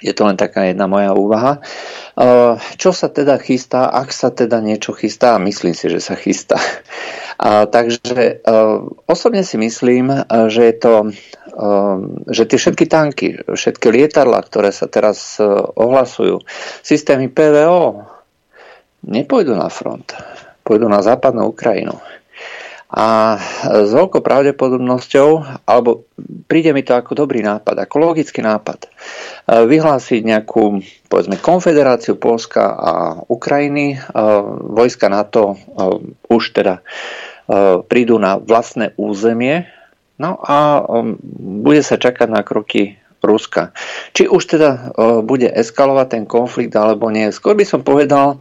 je 0.00 0.12
to 0.16 0.24
len 0.24 0.36
taká 0.36 0.68
jedna 0.68 0.88
moja 0.88 1.12
úvaha. 1.12 1.60
Čo 2.76 2.90
sa 2.90 3.08
teda 3.10 3.38
chystá, 3.38 3.90
ak 3.90 4.10
sa 4.10 4.34
teda 4.34 4.58
niečo 4.58 4.90
chystá, 4.94 5.38
myslím 5.38 5.74
si, 5.74 5.86
že 5.90 6.00
sa 6.02 6.18
chystá. 6.18 6.58
A, 7.40 7.64
takže 7.64 8.44
osobne 9.08 9.40
si 9.46 9.56
myslím, 9.56 10.12
že 10.52 10.62
je 10.68 10.74
to, 10.76 10.94
že 12.28 12.42
tie 12.44 12.58
všetky 12.60 12.84
tanky, 12.84 13.28
všetky 13.48 13.86
lietadla, 13.88 14.44
ktoré 14.44 14.70
sa 14.74 14.90
teraz 14.90 15.40
ohlasujú, 15.74 16.44
systémy 16.84 17.32
PVO, 17.32 18.04
nepôjdu 19.08 19.56
na 19.56 19.72
front, 19.72 20.12
pôjdu 20.60 20.84
na 20.92 21.00
západnú 21.00 21.48
Ukrajinu. 21.48 21.96
A 22.90 23.38
s 23.70 23.90
veľkou 23.94 24.18
pravdepodobnosťou, 24.18 25.62
alebo 25.62 26.10
príde 26.50 26.74
mi 26.74 26.82
to 26.82 26.98
ako 26.98 27.14
dobrý 27.14 27.38
nápad, 27.38 27.86
ako 27.86 27.96
logický 28.02 28.42
nápad, 28.42 28.82
e, 28.82 28.88
vyhlásiť 29.62 30.26
nejakú, 30.26 30.82
povedzme, 31.06 31.38
konfederáciu 31.38 32.18
Polska 32.18 32.74
a 32.74 32.92
Ukrajiny, 33.30 33.94
e, 33.94 33.98
vojska 34.74 35.06
NATO 35.06 35.54
e, 35.54 35.56
už 36.26 36.42
teda 36.50 36.82
prídu 37.90 38.14
na 38.22 38.38
vlastné 38.38 38.94
územie, 38.94 39.66
no 40.22 40.38
a 40.38 40.86
bude 41.42 41.82
sa 41.82 41.98
čakať 41.98 42.30
na 42.30 42.46
kroky 42.46 42.94
Ruska. 43.26 43.74
Či 44.14 44.30
už 44.30 44.54
teda 44.54 44.70
bude 45.26 45.50
eskalovať 45.50 46.06
ten 46.14 46.24
konflikt 46.30 46.78
alebo 46.78 47.10
nie. 47.10 47.26
Skôr 47.34 47.58
by 47.58 47.66
som 47.66 47.82
povedal, 47.82 48.38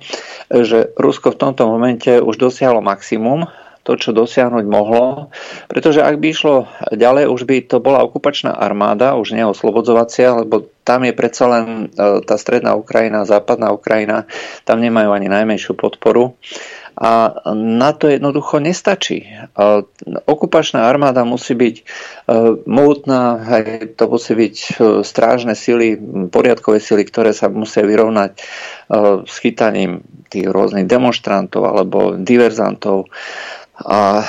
že 0.53 0.93
Rusko 0.93 1.33
v 1.33 1.41
tomto 1.41 1.65
momente 1.65 2.21
už 2.21 2.37
dosiahlo 2.37 2.85
maximum 2.85 3.49
to, 3.89 3.97
čo 3.97 4.13
dosiahnuť 4.13 4.65
mohlo, 4.69 5.33
pretože 5.65 6.05
ak 6.05 6.21
by 6.21 6.27
išlo 6.29 6.69
ďalej, 6.93 7.25
už 7.25 7.49
by 7.49 7.65
to 7.65 7.81
bola 7.81 8.05
okupačná 8.05 8.53
armáda, 8.53 9.17
už 9.17 9.33
nie 9.33 9.41
oslobodzovacia, 9.41 10.45
lebo 10.45 10.69
tam 10.85 11.09
je 11.09 11.13
predsa 11.17 11.45
len 11.49 11.65
e, 11.89 12.21
tá 12.21 12.37
stredná 12.37 12.77
Ukrajina, 12.77 13.25
západná 13.25 13.73
Ukrajina, 13.73 14.29
tam 14.61 14.77
nemajú 14.77 15.09
ani 15.09 15.25
najmenšiu 15.25 15.73
podporu. 15.73 16.37
A 16.99 17.31
na 17.55 17.95
to 17.95 18.11
jednoducho 18.11 18.59
nestačí. 18.61 19.25
E, 19.25 19.29
okupačná 20.25 20.85
armáda 20.85 21.25
musí 21.25 21.57
byť 21.57 21.75
e, 21.77 21.83
mohutná, 22.69 23.41
to 23.97 24.05
musí 24.05 24.33
byť 24.37 24.55
strážne 25.01 25.57
sily, 25.57 25.97
poriadkové 26.29 26.77
sily, 26.77 27.05
ktoré 27.09 27.33
sa 27.33 27.49
musia 27.49 27.81
vyrovnať 27.81 28.37
s 29.29 29.35
chytaním 29.45 30.01
tých 30.33 30.49
rôznych 30.49 30.89
demonstrantov 30.89 31.65
alebo 31.65 32.17
diverzantov 32.17 33.09
a 33.85 34.23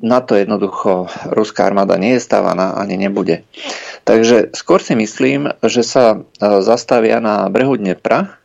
na 0.00 0.18
to 0.24 0.32
jednoducho 0.34 1.12
ruská 1.28 1.68
armáda 1.68 2.00
nie 2.00 2.16
je 2.16 2.24
stávaná 2.24 2.72
ani 2.80 2.96
nebude. 2.96 3.44
Takže 4.08 4.56
skôr 4.56 4.80
si 4.80 4.96
myslím, 4.96 5.52
že 5.60 5.84
sa 5.84 6.16
e, 6.16 6.18
zastavia 6.64 7.20
na 7.20 7.52
brehu 7.52 7.76
Dnepra 7.76 8.40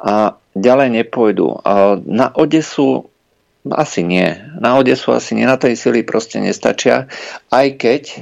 a 0.00 0.40
ďalej 0.56 0.88
nepôjdu. 1.04 1.62
Na 2.08 2.32
Odesu 2.34 3.12
asi 3.68 4.02
nie. 4.02 4.34
Na 4.58 4.80
Odesu 4.80 5.14
asi 5.14 5.36
nie. 5.38 5.46
Na 5.46 5.60
tej 5.60 5.78
sily 5.78 6.02
proste 6.02 6.40
nestačia. 6.40 7.06
Aj 7.52 7.68
keď 7.68 8.02
e, 8.08 8.18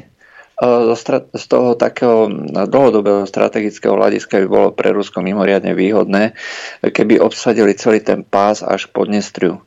z 1.38 1.44
toho 1.46 1.78
takého 1.78 2.26
dlhodobého 2.66 3.24
strategického 3.30 3.94
hľadiska 3.94 4.42
by 4.44 4.46
bolo 4.50 4.68
pre 4.74 4.90
Rusko 4.90 5.22
mimoriadne 5.22 5.72
výhodné, 5.72 6.34
keby 6.82 7.22
obsadili 7.22 7.78
celý 7.78 8.02
ten 8.02 8.26
pás 8.26 8.66
až 8.66 8.90
pod 8.90 9.06
Nestriu 9.06 9.62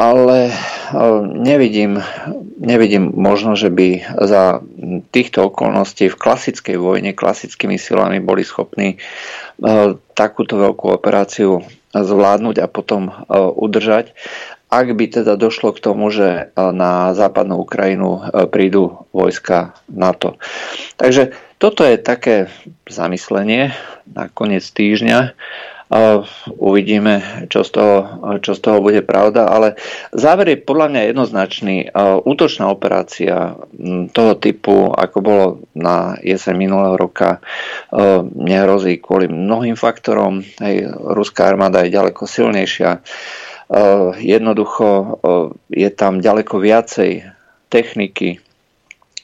ale 0.00 0.48
e, 0.48 0.52
nevidím, 1.28 2.00
nevidím 2.56 3.12
možno, 3.12 3.52
že 3.52 3.68
by 3.68 4.16
za 4.16 4.64
týchto 5.12 5.52
okolností 5.52 6.08
v 6.08 6.16
klasickej 6.16 6.80
vojne 6.80 7.12
klasickými 7.12 7.76
silami 7.76 8.16
boli 8.16 8.40
schopní 8.40 8.96
e, 8.96 8.98
takúto 10.16 10.56
veľkú 10.56 10.88
operáciu 10.88 11.60
zvládnuť 11.92 12.56
a 12.64 12.66
potom 12.72 13.12
e, 13.12 13.14
udržať, 13.36 14.16
ak 14.72 14.86
by 14.96 15.04
teda 15.20 15.36
došlo 15.36 15.76
k 15.76 15.82
tomu, 15.82 16.14
že 16.14 16.54
na 16.54 17.10
západnú 17.10 17.58
Ukrajinu 17.58 18.22
prídu 18.54 19.02
vojska 19.10 19.74
NATO. 19.90 20.38
Takže 20.94 21.34
toto 21.58 21.82
je 21.82 21.98
také 21.98 22.46
zamyslenie 22.86 23.74
na 24.06 24.30
koniec 24.30 24.62
týždňa 24.62 25.34
Uvidíme, 26.54 27.46
čo 27.50 27.66
z, 27.66 27.70
toho, 27.74 27.96
čo 28.38 28.54
z 28.54 28.60
toho 28.62 28.78
bude 28.78 29.02
pravda, 29.02 29.50
ale 29.50 29.74
záver 30.14 30.54
je 30.54 30.62
podľa 30.62 30.86
mňa 30.86 31.02
jednoznačný. 31.10 31.76
Útočná 32.22 32.70
operácia 32.70 33.58
toho 34.14 34.32
typu, 34.38 34.94
ako 34.94 35.18
bolo 35.18 35.46
na 35.74 36.14
jeseň 36.22 36.54
minulého 36.54 36.94
roka, 36.94 37.42
nehrozí 38.38 39.02
kvôli 39.02 39.26
mnohým 39.26 39.74
faktorom. 39.74 40.46
Hej, 40.62 40.94
ruská 40.94 41.50
armáda 41.50 41.82
je 41.82 41.98
ďaleko 41.98 42.22
silnejšia. 42.22 43.02
Jednoducho 44.22 45.18
je 45.74 45.90
tam 45.90 46.22
ďaleko 46.22 46.54
viacej 46.62 47.26
techniky, 47.66 48.38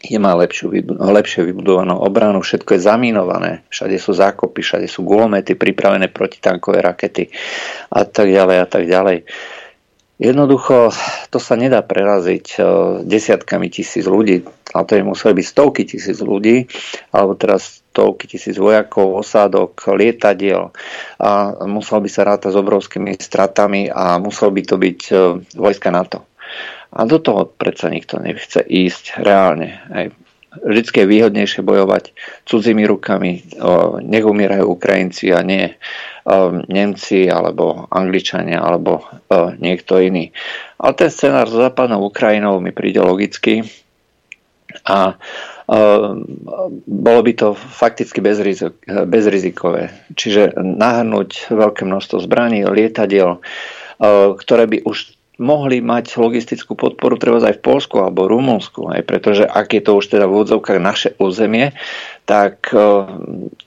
je 0.04 0.18
má 0.20 0.36
lepšiu, 0.36 0.72
lepšie 0.92 1.48
vybudovanú 1.48 1.96
obranu, 1.96 2.44
všetko 2.44 2.76
je 2.76 2.84
zamínované, 2.84 3.52
všade 3.72 3.96
sú 3.96 4.12
zákopy, 4.12 4.60
všade 4.60 4.86
sú 4.86 5.02
gulomety 5.02 5.56
pripravené 5.56 6.12
protitankové 6.12 6.84
rakety 6.84 7.32
a 7.90 8.04
tak 8.04 8.28
ďalej 8.28 8.56
a 8.60 8.66
tak 8.68 8.84
ďalej. 8.84 9.24
Jednoducho 10.16 10.96
to 11.28 11.36
sa 11.36 11.60
nedá 11.60 11.84
preraziť 11.84 12.46
e, 12.56 12.58
desiatkami 13.04 13.68
tisíc 13.68 14.08
ľudí, 14.08 14.48
ale 14.72 14.84
to 14.88 14.96
je 14.96 15.04
museli 15.04 15.36
byť 15.36 15.46
stovky 15.52 15.84
tisíc 15.84 16.24
ľudí, 16.24 16.64
alebo 17.12 17.36
teraz 17.36 17.84
stovky 17.92 18.24
tisíc 18.24 18.56
vojakov, 18.56 19.12
osádok, 19.20 19.76
lietadiel 19.92 20.72
a 21.20 21.60
musel 21.68 22.00
by 22.00 22.08
sa 22.08 22.24
rátať 22.24 22.48
s 22.48 22.60
obrovskými 22.60 23.12
stratami 23.20 23.92
a 23.92 24.16
musel 24.16 24.56
by 24.56 24.62
to 24.64 24.76
byť 24.80 25.00
e, 25.12 25.14
vojska 25.52 25.92
NATO. 25.92 26.24
A 26.96 27.04
do 27.04 27.20
toho 27.20 27.44
predsa 27.44 27.92
nikto 27.92 28.16
nechce 28.16 28.64
ísť 28.64 29.20
reálne. 29.20 29.76
Aj 29.92 30.08
vždycky 30.56 31.04
je 31.04 31.12
výhodnejšie 31.12 31.60
bojovať 31.60 32.16
cudzími 32.48 32.88
rukami. 32.88 33.44
Nech 34.00 34.24
umierajú 34.24 34.64
Ukrajinci 34.64 35.28
a 35.36 35.44
nie 35.44 35.76
Nemci 36.72 37.28
alebo 37.28 37.84
Angličania 37.92 38.64
alebo 38.64 39.04
niekto 39.60 40.00
iný. 40.00 40.32
Ale 40.80 40.96
ten 40.96 41.12
scenár 41.12 41.52
s 41.52 41.60
západnou 41.60 42.00
Ukrajinou 42.08 42.64
mi 42.64 42.72
príde 42.72 43.04
logicky 43.04 43.68
a 44.88 45.20
bolo 46.88 47.20
by 47.20 47.32
to 47.36 47.52
fakticky 47.52 48.24
bezrizikové. 48.88 49.92
Čiže 50.16 50.56
nahrnúť 50.56 51.52
veľké 51.52 51.84
množstvo 51.84 52.24
zbraní, 52.24 52.64
lietadiel, 52.64 53.44
ktoré 54.40 54.64
by 54.72 54.88
už 54.88 55.15
mohli 55.36 55.84
mať 55.84 56.16
logistickú 56.16 56.72
podporu 56.72 57.20
treba 57.20 57.44
aj 57.44 57.60
v 57.60 57.64
Polsku 57.64 58.00
alebo 58.00 58.24
Rumunsku, 58.24 58.88
aj 58.88 59.04
pretože 59.04 59.44
ak 59.44 59.68
je 59.76 59.82
to 59.84 60.00
už 60.00 60.08
teda 60.08 60.24
v 60.24 60.34
úvodzovkách 60.40 60.80
naše 60.80 61.12
územie, 61.20 61.76
tak 62.24 62.72
uh, 62.72 63.04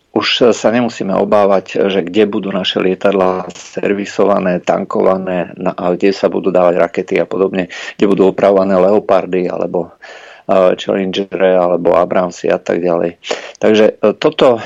už 0.10 0.50
sa 0.50 0.70
nemusíme 0.74 1.14
obávať, 1.14 1.86
že 1.94 2.02
kde 2.02 2.26
budú 2.26 2.50
naše 2.50 2.82
lietadla 2.82 3.46
servisované, 3.54 4.58
tankované, 4.58 5.54
na, 5.54 5.78
kde 5.78 6.10
sa 6.10 6.26
budú 6.34 6.50
dávať 6.50 6.82
rakety 6.82 7.22
a 7.22 7.30
podobne, 7.30 7.70
kde 8.02 8.06
budú 8.10 8.34
opravované 8.34 8.74
leopardy 8.74 9.46
alebo 9.46 9.94
uh, 9.94 10.74
Challengere 10.74 11.54
alebo 11.54 11.94
Abramsy 11.94 12.50
a 12.50 12.58
tak 12.58 12.82
ďalej. 12.82 13.22
Takže 13.62 14.02
uh, 14.02 14.18
toto, 14.18 14.58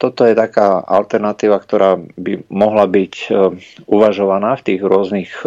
toto 0.00 0.20
je 0.24 0.32
taká 0.32 0.80
alternatíva, 0.80 1.60
ktorá 1.60 2.00
by 2.00 2.48
mohla 2.48 2.88
byť 2.88 3.28
uvažovaná 3.84 4.56
v 4.56 4.64
tých 4.64 4.80
rôznych 4.80 5.44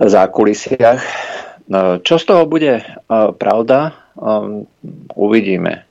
zákulisiach. 0.00 1.02
No, 1.70 2.02
čo 2.02 2.18
z 2.18 2.24
toho 2.26 2.44
bude 2.44 2.82
pravda, 3.38 3.94
uvidíme 5.14 5.86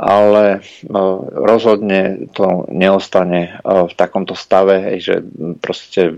ale 0.00 0.64
no, 0.88 1.28
rozhodne 1.28 2.32
to 2.32 2.64
neostane 2.72 3.52
e, 3.52 3.84
v 3.84 3.92
takomto 3.92 4.32
stave, 4.32 4.96
že 4.96 5.20
proste 5.60 6.16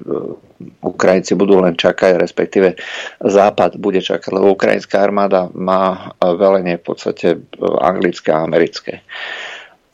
Ukrajinci 0.79 1.35
budú 1.35 1.59
len 1.59 1.75
čakať, 1.75 2.15
respektíve 2.15 2.79
Západ 3.19 3.83
bude 3.83 3.99
čakať, 3.99 4.31
lebo 4.31 4.55
ukrajinská 4.55 5.03
armáda 5.03 5.51
má 5.51 6.15
velenie 6.23 6.79
v 6.79 6.85
podstate 6.95 7.43
anglické 7.83 8.31
a 8.31 8.47
americké. 8.47 9.03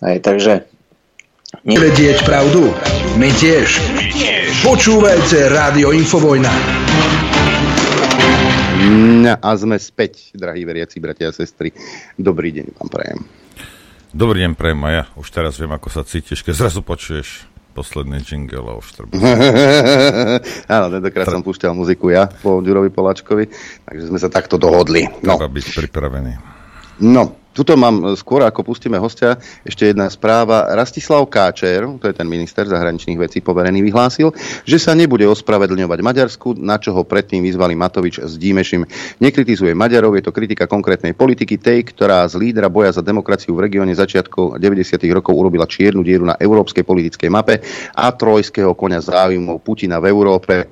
Hej, 0.04 0.20
takže 0.20 0.68
Vedieť 1.68 2.24
pravdu? 2.24 2.72
My 3.20 3.28
tiež. 3.28 3.76
Počúvajte 4.64 5.52
Rádio 5.52 5.92
Infovojna. 5.92 6.48
A 9.36 9.50
sme 9.52 9.76
späť, 9.76 10.32
drahí 10.32 10.64
veriaci, 10.64 10.96
bratia 10.96 11.28
a 11.28 11.36
sestry. 11.36 11.68
Dobrý 12.16 12.56
deň 12.56 12.72
vám 12.72 12.88
prajem. 12.88 13.20
Dobrý 14.16 14.48
deň, 14.48 14.56
Prem, 14.56 14.80
a 14.80 14.88
ja 14.88 15.04
už 15.20 15.28
teraz 15.28 15.60
viem, 15.60 15.68
ako 15.68 15.92
sa 15.92 16.08
cítiš, 16.08 16.40
keď 16.40 16.56
zrazu 16.56 16.80
počuješ 16.80 17.44
posledný 17.76 18.24
jingle 18.24 18.64
a 18.64 18.80
už 18.80 18.88
treba. 18.88 19.12
Áno, 20.72 20.86
tentokrát 20.88 21.28
som 21.28 21.44
púšťal 21.44 21.76
muziku 21.76 22.08
ja 22.08 22.32
po 22.32 22.64
Ďurovi 22.64 22.88
Poláčkovi, 22.88 23.44
takže 23.84 24.08
sme 24.08 24.16
sa 24.16 24.32
takto 24.32 24.56
dohodli. 24.56 25.04
No. 25.20 25.36
Treba 25.36 25.52
byť 25.52 25.84
pripravený. 25.84 26.32
No, 27.04 27.47
Tuto 27.58 27.74
mám, 27.74 27.98
e, 28.06 28.14
skôr 28.14 28.46
ako 28.46 28.62
pustíme 28.62 29.02
hostia, 29.02 29.34
ešte 29.66 29.90
jedna 29.90 30.06
správa. 30.06 30.70
Rastislav 30.78 31.26
Káčer, 31.26 31.82
to 31.98 32.06
je 32.06 32.14
ten 32.14 32.30
minister 32.30 32.62
zahraničných 32.70 33.18
vecí 33.18 33.42
poverený, 33.42 33.82
vyhlásil, 33.82 34.30
že 34.62 34.78
sa 34.78 34.94
nebude 34.94 35.26
ospravedlňovať 35.26 35.98
Maďarsku, 35.98 36.54
na 36.54 36.78
čo 36.78 36.94
ho 36.94 37.02
predtým 37.02 37.42
vyzvali 37.42 37.74
Matovič 37.74 38.22
s 38.22 38.38
Dímešim. 38.38 38.86
Nekritizuje 39.18 39.74
Maďarov, 39.74 40.14
je 40.14 40.30
to 40.30 40.30
kritika 40.30 40.70
konkrétnej 40.70 41.18
politiky, 41.18 41.58
tej, 41.58 41.90
ktorá 41.90 42.30
z 42.30 42.38
lídra 42.38 42.70
boja 42.70 42.94
za 42.94 43.02
demokraciu 43.02 43.58
v 43.58 43.66
regióne 43.66 43.90
začiatku 43.90 44.62
90. 44.62 44.94
rokov 45.10 45.34
urobila 45.34 45.66
čiernu 45.66 46.06
dieru 46.06 46.30
na 46.30 46.38
európskej 46.38 46.86
politickej 46.86 47.26
mape 47.26 47.58
a 47.98 48.06
trojského 48.14 48.78
konia 48.78 49.02
záujmov 49.02 49.66
Putina 49.66 49.98
v 49.98 50.14
Európe. 50.14 50.70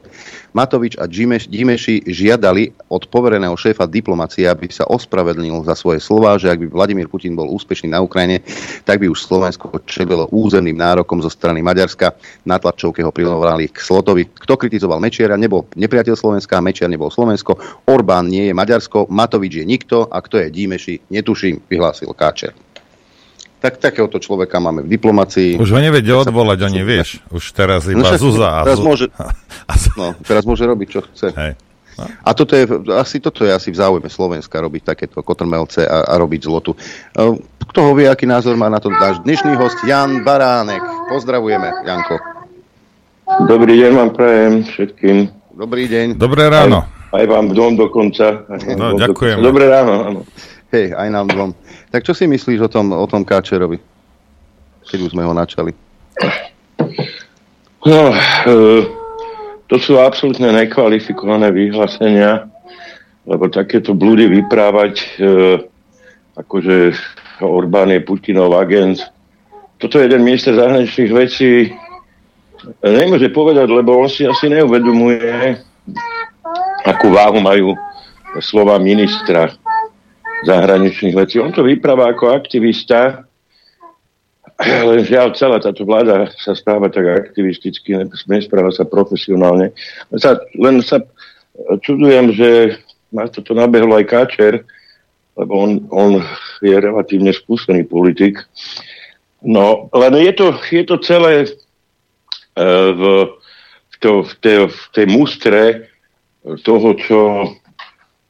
Matovič 0.52 0.98
a 1.00 1.08
Dimeši 1.08 2.06
žiadali 2.06 2.90
od 2.92 3.08
povereného 3.10 3.54
šéfa 3.56 3.88
diplomacie, 3.88 4.46
aby 4.46 4.70
sa 4.70 4.86
ospravedlnil 4.86 5.64
za 5.64 5.74
svoje 5.74 5.98
slová, 6.02 6.36
že 6.36 6.52
ak 6.52 6.62
by 6.62 6.66
Vladimír 6.70 7.08
Putin 7.08 7.38
bol 7.38 7.48
úspešný 7.50 7.94
na 7.94 8.02
Ukrajine, 8.04 8.44
tak 8.84 9.00
by 9.00 9.08
už 9.08 9.24
Slovensko 9.24 9.70
čelilo 9.88 10.28
územným 10.34 10.76
nárokom 10.76 11.22
zo 11.24 11.30
strany 11.32 11.64
Maďarska. 11.64 12.12
Na 12.44 12.60
tlačovke 12.60 13.00
ho 13.00 13.14
prilovali 13.14 13.70
k 13.70 13.78
Slotovi. 13.80 14.28
Kto 14.28 14.58
kritizoval 14.58 14.98
Mečiara, 14.98 15.38
nebol 15.40 15.64
nepriateľ 15.78 16.14
Slovenska, 16.18 16.60
Mečiar 16.60 16.90
nebol 16.90 17.08
Slovensko, 17.08 17.56
Orbán 17.86 18.28
nie 18.28 18.50
je 18.50 18.54
Maďarsko, 18.54 19.08
Matovič 19.08 19.62
je 19.62 19.64
nikto 19.64 20.10
a 20.10 20.18
kto 20.18 20.42
je 20.42 20.52
Dimeši, 20.52 20.94
netuším, 21.14 21.62
vyhlásil 21.70 22.10
Káčer 22.12 22.65
tak 23.66 23.82
takéhoto 23.82 24.22
človeka 24.22 24.62
máme 24.62 24.86
v 24.86 24.94
diplomácii. 24.94 25.58
Už 25.58 25.74
ho 25.74 25.80
nevedie 25.82 26.14
odvolať, 26.14 26.70
ani 26.70 26.86
vieš. 26.86 27.18
Už 27.34 27.50
teraz 27.50 27.90
iba 27.90 27.98
no, 27.98 28.14
Zuza. 28.14 28.62
A 28.62 28.62
teraz, 28.62 28.78
môže, 28.78 29.10
no, 29.98 30.14
teraz 30.22 30.46
môže 30.46 30.62
robiť, 30.62 30.86
čo 30.86 31.02
chce. 31.02 31.34
Hej. 31.34 31.52
No. 31.98 32.04
A 32.22 32.30
toto 32.36 32.54
je, 32.54 32.68
asi 32.94 33.18
toto 33.18 33.42
je 33.42 33.50
asi 33.50 33.72
v 33.72 33.80
záujme 33.80 34.06
Slovenska 34.06 34.60
robiť 34.60 34.94
takéto 34.94 35.18
kotrmelce 35.24 35.82
a, 35.82 36.06
a 36.06 36.14
robiť 36.14 36.46
zlotu. 36.46 36.76
E, 36.76 37.40
kto 37.66 37.78
ho 37.82 37.92
vie, 37.96 38.06
aký 38.06 38.28
názor 38.28 38.54
má 38.54 38.70
na 38.70 38.78
to 38.78 38.92
náš 38.92 39.18
dnešný 39.26 39.56
host 39.58 39.80
Jan 39.82 40.22
Baránek. 40.22 40.84
Pozdravujeme, 41.08 41.72
Janko. 41.88 42.20
Dobrý 43.50 43.80
deň 43.82 43.92
vám 43.96 44.10
prajem 44.14 44.52
všetkým. 44.62 45.16
Dobrý 45.56 45.90
deň. 45.90 46.20
Dobré 46.20 46.52
ráno. 46.52 46.86
Aj, 47.10 47.16
aj 47.16 47.24
vám 47.26 47.56
dom 47.56 47.74
dokonca. 47.74 48.44
No, 48.76 48.94
ďakujem. 48.94 49.40
Dobré 49.40 49.66
ráno, 49.66 49.92
áno. 50.04 50.20
Hej, 50.70 50.92
aj 50.92 51.08
nám 51.08 51.26
dvom. 51.32 51.50
Tak 51.90 52.02
čo 52.02 52.12
si 52.12 52.26
myslíš 52.26 52.66
o 52.66 52.70
tom, 52.70 52.92
o 52.92 53.06
tom 53.06 53.22
Káčerovi? 53.22 53.78
Keď 54.86 54.98
už 55.02 55.12
sme 55.14 55.26
ho 55.26 55.34
načali. 55.34 55.74
No, 57.86 58.10
e, 58.10 58.56
to 59.70 59.76
sú 59.78 59.98
absolútne 60.02 60.50
nekvalifikované 60.50 61.50
vyhlásenia, 61.54 62.50
lebo 63.26 63.46
takéto 63.50 63.94
blúdy 63.94 64.26
vyprávať, 64.30 64.94
e, 64.98 65.06
akože 66.38 66.94
Orbán 67.42 67.94
je 67.94 68.00
Putinov 68.02 68.54
agent. 68.58 69.02
Toto 69.76 70.00
jeden 70.00 70.24
minister 70.24 70.56
zahraničných 70.56 71.12
vecí 71.12 71.70
nemôže 72.80 73.28
povedať, 73.30 73.68
lebo 73.68 74.00
on 74.00 74.10
si 74.10 74.24
asi 74.24 74.48
neuvedomuje, 74.50 75.60
akú 76.86 77.12
váhu 77.12 77.38
majú 77.38 77.76
slova 78.40 78.80
ministra 78.80 79.52
zahraničných 80.44 81.16
vecí. 81.16 81.40
On 81.40 81.54
to 81.54 81.64
vypráva 81.64 82.12
ako 82.12 82.34
aktivista, 82.34 83.24
len 84.60 85.04
žiaľ, 85.04 85.36
celá 85.36 85.60
táto 85.60 85.84
vláda 85.84 86.32
sa 86.40 86.56
správa 86.56 86.88
tak 86.88 87.04
aktivisticky, 87.04 87.92
nespráva 88.28 88.72
sa 88.72 88.88
profesionálne. 88.88 89.72
Len 90.56 90.76
sa, 90.80 91.04
čudujem, 91.84 92.32
že 92.32 92.80
ma 93.12 93.28
toto 93.28 93.52
nabehlo 93.52 93.96
aj 93.96 94.08
Káčer, 94.08 94.64
lebo 95.36 95.52
on, 95.60 95.70
on 95.92 96.24
je 96.64 96.72
relatívne 96.72 97.32
skúsený 97.36 97.84
politik. 97.84 98.40
No, 99.44 99.92
len 99.92 100.16
je 100.24 100.32
to, 100.32 100.46
je 100.72 100.84
to 100.88 100.96
celé 101.04 101.44
uh, 101.44 102.88
v, 102.96 103.02
v, 103.92 103.96
to, 104.00 104.24
v, 104.24 104.32
tej, 104.40 104.58
v 104.72 104.82
tej 104.96 105.06
mustre 105.12 105.62
toho, 106.64 106.88
čo 106.96 107.18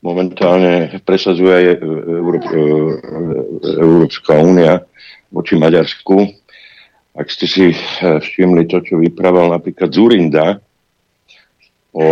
momentálne 0.06 1.02
presadzuje 1.02 1.50
aj 1.50 1.64
Euró- 1.82 2.46
e, 2.46 2.62
Európska 3.82 4.38
únia 4.38 4.86
voči 5.34 5.58
Maďarsku. 5.58 6.30
Ak 7.18 7.26
ste 7.26 7.50
si 7.50 7.74
e, 7.74 7.76
všimli 8.22 8.70
to, 8.70 8.78
čo 8.86 9.02
vyprával 9.02 9.50
napríklad 9.50 9.90
Zurinda 9.90 10.62
o 11.90 12.06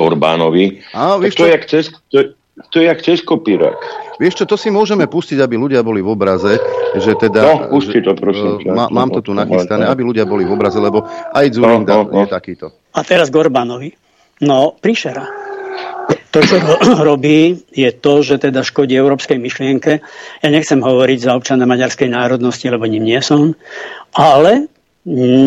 Orbánovi, 0.00 0.80
A, 0.96 1.20
to, 1.20 1.44
je 1.44 1.52
jak 1.52 1.64
cez, 1.68 1.92
to, 2.08 2.32
to 2.72 2.76
je 2.80 2.88
jak 2.88 3.00
cez 3.04 3.20
kopírak. 3.20 3.76
Vieš 4.16 4.40
čo, 4.40 4.44
to 4.48 4.56
si 4.56 4.72
môžeme 4.72 5.04
pustiť, 5.04 5.36
aby 5.40 5.60
ľudia 5.60 5.84
boli 5.84 6.00
v 6.00 6.12
obraze, 6.12 6.56
že 6.96 7.12
teda... 7.16 7.40
No, 7.44 7.54
pusti 7.68 8.00
to, 8.00 8.16
prosím. 8.16 8.64
Má, 8.68 8.88
mám 8.88 9.12
to 9.12 9.20
tu 9.20 9.32
nachystané, 9.36 9.84
aby 9.88 10.04
ľudia 10.04 10.24
boli 10.24 10.48
v 10.48 10.52
obraze, 10.56 10.80
lebo 10.80 11.04
aj 11.08 11.46
Zurinda 11.52 12.00
no, 12.00 12.08
no, 12.08 12.12
no. 12.12 12.20
je 12.24 12.32
takýto. 12.32 12.72
A 12.96 13.00
teraz 13.04 13.28
k 13.28 13.36
Orbánovi. 13.36 13.92
No, 14.40 14.72
príšera. 14.80 15.49
To, 16.30 16.38
čo 16.38 16.56
robí, 17.10 17.66
je 17.74 17.90
to, 17.90 18.22
že 18.22 18.38
teda 18.38 18.62
škodí 18.62 18.94
európskej 18.94 19.38
myšlienke. 19.38 19.92
Ja 20.42 20.48
nechcem 20.48 20.78
hovoriť 20.78 21.18
za 21.26 21.34
občana 21.34 21.66
maďarskej 21.66 22.10
národnosti, 22.10 22.70
lebo 22.70 22.86
ním 22.86 23.06
nie 23.06 23.18
som, 23.18 23.58
ale 24.14 24.70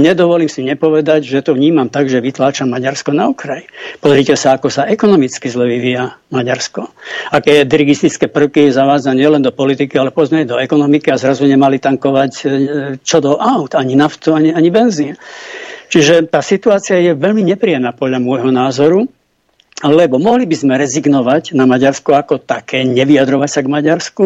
nedovolím 0.04 0.50
si 0.50 0.66
nepovedať, 0.66 1.30
že 1.30 1.46
to 1.46 1.54
vnímam 1.54 1.86
tak, 1.86 2.10
že 2.10 2.18
vytláča 2.18 2.66
Maďarsko 2.66 3.14
na 3.14 3.30
okraj. 3.30 3.70
Pozrite 4.02 4.34
sa, 4.34 4.58
ako 4.58 4.74
sa 4.74 4.90
ekonomicky 4.90 5.46
zle 5.46 5.70
vyvíja 5.70 6.18
Maďarsko. 6.34 6.90
Aké 7.30 7.62
dirigistické 7.62 8.28
prvky 8.34 8.74
zavádza 8.74 9.14
nielen 9.14 9.46
do 9.46 9.54
politiky, 9.54 9.94
ale 10.02 10.10
pozme 10.10 10.50
do 10.50 10.58
ekonomiky 10.58 11.14
a 11.14 11.22
zrazu 11.22 11.46
nemali 11.46 11.78
tankovať 11.78 12.32
e, 12.34 12.46
čo 13.06 13.22
do 13.22 13.38
aut, 13.38 13.78
ani 13.78 13.94
naftu, 13.94 14.34
ani, 14.34 14.50
ani 14.50 14.74
benzín. 14.74 15.14
Čiže 15.94 16.26
tá 16.34 16.42
situácia 16.42 16.98
je 16.98 17.14
veľmi 17.14 17.46
nepríjemná 17.54 17.94
podľa 17.94 18.18
môjho 18.26 18.50
názoru 18.50 19.06
lebo 19.84 20.16
mohli 20.16 20.48
by 20.48 20.56
sme 20.56 20.74
rezignovať 20.80 21.52
na 21.52 21.68
Maďarsko 21.68 22.16
ako 22.16 22.40
také, 22.40 22.88
nevyjadrovať 22.88 23.50
sa 23.52 23.60
k 23.60 23.72
Maďarsku. 23.72 24.26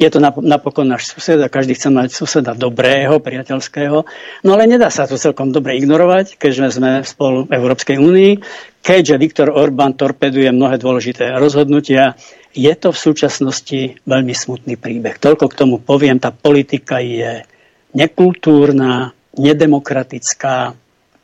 Je 0.00 0.08
to 0.08 0.16
napokon 0.24 0.88
náš 0.88 1.12
sused 1.12 1.36
a 1.36 1.52
každý 1.52 1.76
chce 1.76 1.92
mať 1.92 2.16
suseda 2.16 2.56
dobrého, 2.56 3.20
priateľského. 3.20 4.08
No 4.40 4.56
ale 4.56 4.64
nedá 4.64 4.88
sa 4.88 5.04
to 5.04 5.20
celkom 5.20 5.52
dobre 5.52 5.76
ignorovať, 5.76 6.40
keďže 6.40 6.80
sme 6.80 7.04
spolu 7.04 7.44
v 7.44 7.52
Európskej 7.52 8.00
únii, 8.00 8.32
keďže 8.80 9.20
Viktor 9.20 9.48
Orbán 9.52 10.00
torpeduje 10.00 10.48
mnohé 10.56 10.80
dôležité 10.80 11.36
rozhodnutia. 11.36 12.16
Je 12.56 12.72
to 12.80 12.96
v 12.96 13.02
súčasnosti 13.12 14.00
veľmi 14.08 14.32
smutný 14.32 14.80
príbeh. 14.80 15.20
Toľko 15.20 15.52
k 15.52 15.58
tomu 15.60 15.76
poviem, 15.76 16.16
tá 16.16 16.32
politika 16.32 17.04
je 17.04 17.44
nekultúrna, 17.92 19.12
nedemokratická, 19.36 20.72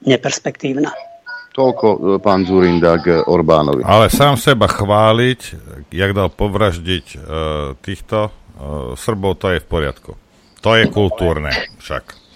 neperspektívna. 0.05 1.06
Toľko 1.57 1.87
e, 1.89 1.99
pán 2.21 2.45
Zurinda 2.45 3.01
k 3.01 3.25
Orbánovi. 3.25 3.81
Ale 3.81 4.13
sám 4.13 4.37
seba 4.37 4.69
chváliť, 4.69 5.41
jak 5.89 6.13
dal 6.13 6.29
povraždiť 6.29 7.07
uh, 7.17 7.73
týchto 7.81 8.29
uh, 8.29 8.93
Srbov, 8.93 9.41
to 9.41 9.57
je 9.57 9.65
v 9.65 9.67
poriadku. 9.67 10.13
To 10.61 10.77
je 10.77 10.85
kultúrne 10.93 11.49
však. 11.81 12.27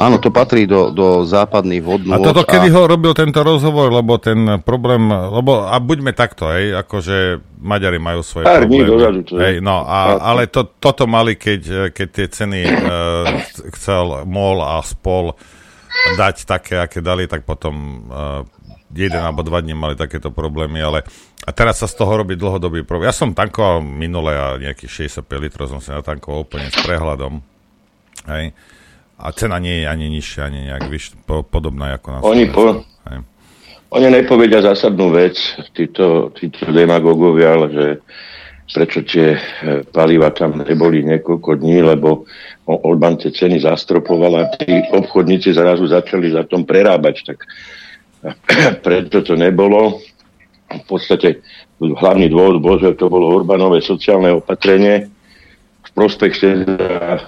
Áno, 0.00 0.16
to 0.16 0.32
patrí 0.32 0.64
do, 0.64 0.88
do 0.88 1.28
západných 1.28 1.82
vodnú. 1.84 2.16
A 2.16 2.24
toto, 2.24 2.48
kedy 2.48 2.72
a... 2.72 2.74
ho 2.80 2.88
robil 2.88 3.12
tento 3.12 3.44
rozhovor, 3.44 3.92
lebo 3.92 4.16
ten 4.16 4.64
problém, 4.64 5.04
lebo, 5.12 5.68
a 5.68 5.76
buďme 5.76 6.16
takto, 6.16 6.48
hej, 6.48 6.72
akože 6.80 7.44
Maďari 7.60 8.00
majú 8.00 8.24
svoje 8.24 8.48
Pár 8.48 8.64
problémy. 8.64 8.88
Dozadu, 8.88 9.20
to 9.28 9.36
hej, 9.36 9.60
no, 9.60 9.84
a, 9.84 10.16
ale 10.16 10.48
to, 10.48 10.64
toto 10.80 11.04
mali, 11.04 11.36
keď, 11.36 11.92
keď 11.92 12.08
tie 12.08 12.26
ceny 12.32 12.60
uh, 12.64 12.72
chcel 13.76 14.24
MOL 14.24 14.64
a 14.64 14.80
SPOL 14.80 15.36
dať 16.16 16.48
také, 16.48 16.80
aké 16.80 17.04
dali, 17.04 17.28
tak 17.28 17.44
potom 17.44 18.08
uh, 18.08 18.42
jeden 18.92 19.22
alebo 19.24 19.40
dva 19.40 19.64
dní 19.64 19.72
mali 19.72 19.96
takéto 19.96 20.28
problémy, 20.28 20.78
ale 20.80 21.04
a 21.42 21.50
teraz 21.50 21.82
sa 21.82 21.90
z 21.90 21.98
toho 21.98 22.12
robí 22.22 22.38
dlhodobý 22.38 22.86
problém. 22.86 23.10
Ja 23.10 23.16
som 23.16 23.34
tankoval 23.34 23.82
minule 23.82 24.32
a 24.36 24.60
nejakých 24.60 25.10
65 25.10 25.26
litrov 25.42 25.66
som 25.66 25.80
si 25.82 25.90
natankoval 25.90 26.46
úplne 26.46 26.70
s 26.70 26.78
prehľadom. 26.86 27.42
Hej. 28.30 28.54
A 29.18 29.26
cena 29.34 29.58
nie 29.58 29.82
je 29.82 29.86
ani 29.90 30.06
nižšia, 30.06 30.40
ani 30.46 30.60
nejak 30.70 30.86
vyš, 30.86 31.18
po, 31.26 31.42
podobná 31.42 31.98
ako 31.98 32.08
na 32.10 32.18
Oni, 32.22 32.46
po, 32.50 32.82
oni 33.92 34.06
nepovedia 34.08 34.62
zásadnú 34.62 35.12
vec, 35.14 35.36
títo, 35.74 36.30
títo 36.32 36.70
demagógovia, 36.70 37.48
ale 37.58 37.66
že 37.70 37.86
prečo 38.72 39.04
tie 39.04 39.36
e, 39.36 39.40
paliva 39.92 40.32
tam 40.32 40.64
neboli 40.64 41.04
niekoľko 41.04 41.60
dní, 41.60 41.84
lebo 41.84 42.24
Orbán 42.64 43.20
tie 43.20 43.34
ceny 43.34 43.60
zastropoval 43.60 44.32
a 44.38 44.44
tí 44.56 44.80
obchodníci 44.94 45.52
zrazu 45.52 45.90
začali 45.90 46.32
za 46.32 46.46
tom 46.48 46.64
prerábať. 46.64 47.34
Tak 47.34 47.38
preto 48.86 49.22
to 49.22 49.34
nebolo. 49.34 49.98
V 50.72 50.84
podstate 50.88 51.44
hlavný 51.78 52.32
dôvod 52.32 52.56
bol, 52.62 52.76
že 52.80 52.96
to 52.96 53.12
bolo 53.12 53.42
Orbánové 53.42 53.84
sociálne 53.84 54.32
opatrenie 54.32 55.10
v 55.82 55.90
prospech 55.92 56.32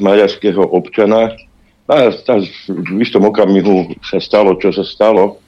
maďarského 0.01 0.63
občana. 0.63 1.35
A 1.85 2.09
v 2.09 2.99
istom 3.05 3.29
okamihu 3.29 3.93
sa 4.01 4.17
stalo, 4.17 4.57
čo 4.57 4.73
sa 4.73 4.81
stalo 4.89 5.45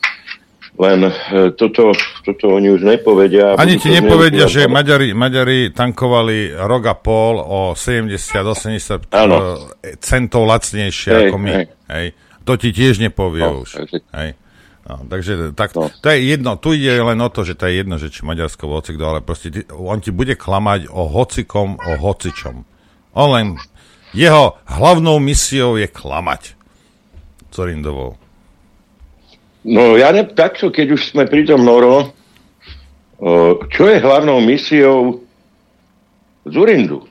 len 0.77 1.09
e, 1.09 1.13
toto, 1.57 1.97
toto 2.21 2.53
oni 2.53 2.69
už 2.69 2.85
nepovedia. 2.85 3.57
Ani 3.57 3.81
ti 3.81 3.89
nepovedia, 3.89 4.45
že 4.45 4.69
Maďari, 4.69 5.17
Maďari 5.17 5.73
tankovali 5.73 6.53
rok 6.53 6.83
a 6.85 6.95
pol 6.97 7.41
o 7.41 7.61
70-80 7.73 9.09
e, 9.09 9.25
centov 10.05 10.45
lacnejšie 10.45 11.11
hej, 11.13 11.21
ako 11.33 11.37
my. 11.41 11.51
Hej. 11.51 11.65
Hej. 11.89 12.07
To 12.47 12.53
ti 12.61 12.71
tiež 12.77 13.01
nepovie 13.01 13.43
no, 13.43 13.65
už. 13.65 13.69
Takže... 13.73 13.99
Hej. 14.13 14.31
No, 14.87 15.03
takže 15.11 15.51
tak, 15.59 15.74
no. 15.74 15.91
to 15.91 16.07
je 16.14 16.30
jedno, 16.30 16.55
tu 16.62 16.70
ide 16.70 17.03
len 17.03 17.18
o 17.18 17.26
to, 17.26 17.43
že 17.43 17.59
to 17.59 17.66
je 17.66 17.82
jedno, 17.82 17.99
že 17.99 18.07
či 18.07 18.22
Maďarsko 18.22 18.70
hocikto, 18.70 19.03
ale 19.03 19.18
proste 19.18 19.51
ty, 19.51 19.61
on 19.74 19.99
ti 19.99 20.14
bude 20.14 20.39
klamať 20.39 20.87
o 20.95 21.11
hocikom, 21.11 21.74
o 21.74 21.93
hocičom. 21.99 22.62
On 23.18 23.28
len, 23.34 23.59
jeho 24.14 24.55
hlavnou 24.70 25.18
misiou 25.18 25.74
je 25.74 25.91
klamať. 25.91 26.55
Corindovou. 27.51 28.14
No 29.66 29.99
ja 29.99 30.14
ne, 30.14 30.22
takto, 30.22 30.70
keď 30.70 30.95
už 30.95 31.11
sme 31.11 31.26
pri 31.26 31.43
tom 31.43 31.66
Noro, 31.66 32.14
čo 33.74 33.91
je 33.91 33.99
hlavnou 33.99 34.39
misiou 34.39 35.26
Zurindu? 36.47 37.03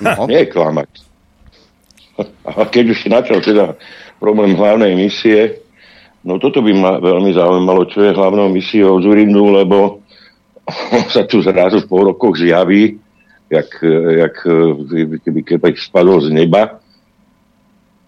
No. 0.00 0.24
Nie 0.24 0.48
je 0.48 0.52
klamať. 0.56 0.90
A 2.48 2.64
keď 2.64 2.96
už 2.96 2.98
si 3.04 3.08
načal 3.12 3.44
teda 3.44 3.76
problém 4.16 4.56
hlavnej 4.56 4.96
misie, 4.96 5.65
no 6.26 6.42
toto 6.42 6.58
by 6.60 6.72
ma 6.74 6.92
veľmi 6.98 7.30
zaujímalo, 7.32 7.86
čo 7.86 8.02
je 8.02 8.16
hlavnou 8.18 8.50
misiou 8.50 8.98
Zurindu, 8.98 9.54
lebo 9.54 10.02
on 10.66 11.06
sa 11.14 11.22
tu 11.22 11.38
zrazu 11.38 11.86
po 11.86 12.02
rokoch 12.02 12.36
zjaví, 12.36 12.98
jak, 13.46 13.70
jak 14.18 14.36
keby, 15.22 15.40
keby 15.46 15.68
spadol 15.78 16.18
z 16.26 16.34
neba. 16.34 16.82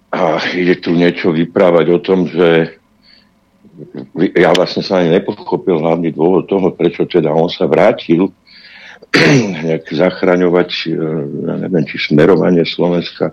A 0.09 0.41
ide 0.57 0.81
tu 0.83 0.97
niečo 0.97 1.31
vyprávať 1.31 1.87
o 1.95 1.99
tom, 2.01 2.27
že 2.27 2.81
ja 4.35 4.51
vlastne 4.57 4.83
sa 4.83 4.99
ani 4.99 5.15
nepochopil 5.15 5.79
hlavný 5.79 6.11
dôvod 6.11 6.51
toho, 6.51 6.75
prečo 6.75 7.07
teda 7.07 7.31
on 7.31 7.47
sa 7.47 7.71
vrátil 7.71 8.33
nejak 9.65 9.89
zachraňovať, 9.89 10.71
e, 10.91 10.97
ja 11.47 11.55
neviem, 11.65 11.85
či 11.87 11.97
smerovanie 11.97 12.67
Slovenska, 12.67 13.33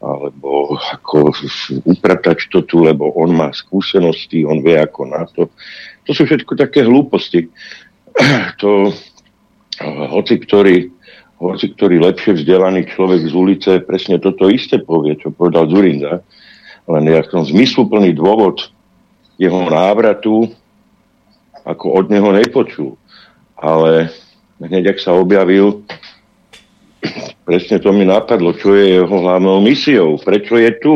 alebo 0.00 0.80
ako 0.80 1.36
upratať 1.84 2.48
to 2.48 2.64
tu, 2.64 2.88
lebo 2.88 3.12
on 3.20 3.36
má 3.36 3.52
skúsenosti, 3.52 4.48
on 4.48 4.64
vie 4.64 4.80
ako 4.80 5.02
na 5.04 5.28
to. 5.28 5.52
To 6.08 6.10
sú 6.16 6.24
všetko 6.24 6.56
také 6.56 6.84
hlúposti. 6.84 7.46
To 8.60 8.88
e, 8.88 8.92
hoci 9.86 10.40
ktorý, 10.40 10.88
hoci 11.40 11.72
ktorý 11.72 12.00
lepšie 12.04 12.36
vzdelaný 12.36 12.88
človek 12.92 13.28
z 13.28 13.32
ulice 13.32 13.70
presne 13.80 14.20
toto 14.20 14.48
isté 14.52 14.76
povie, 14.80 15.16
čo 15.16 15.32
povedal 15.32 15.68
Zurinda, 15.72 16.20
len 16.90 17.04
ja 17.08 17.24
som 17.28 17.46
zmysluplný 17.46 18.12
dôvod 18.12 18.68
jeho 19.40 19.64
návratu 19.68 20.52
ako 21.64 21.86
od 21.96 22.06
neho 22.12 22.28
nepočul. 22.32 22.96
Ale 23.56 24.12
hneď, 24.60 24.96
ak 24.96 24.98
sa 25.00 25.16
objavil, 25.16 25.84
presne 27.44 27.80
to 27.80 27.90
mi 27.90 28.04
napadlo, 28.04 28.52
čo 28.54 28.76
je 28.76 29.00
jeho 29.00 29.08
hlavnou 29.10 29.58
misiou, 29.64 30.20
prečo 30.20 30.60
je 30.60 30.70
tu. 30.78 30.94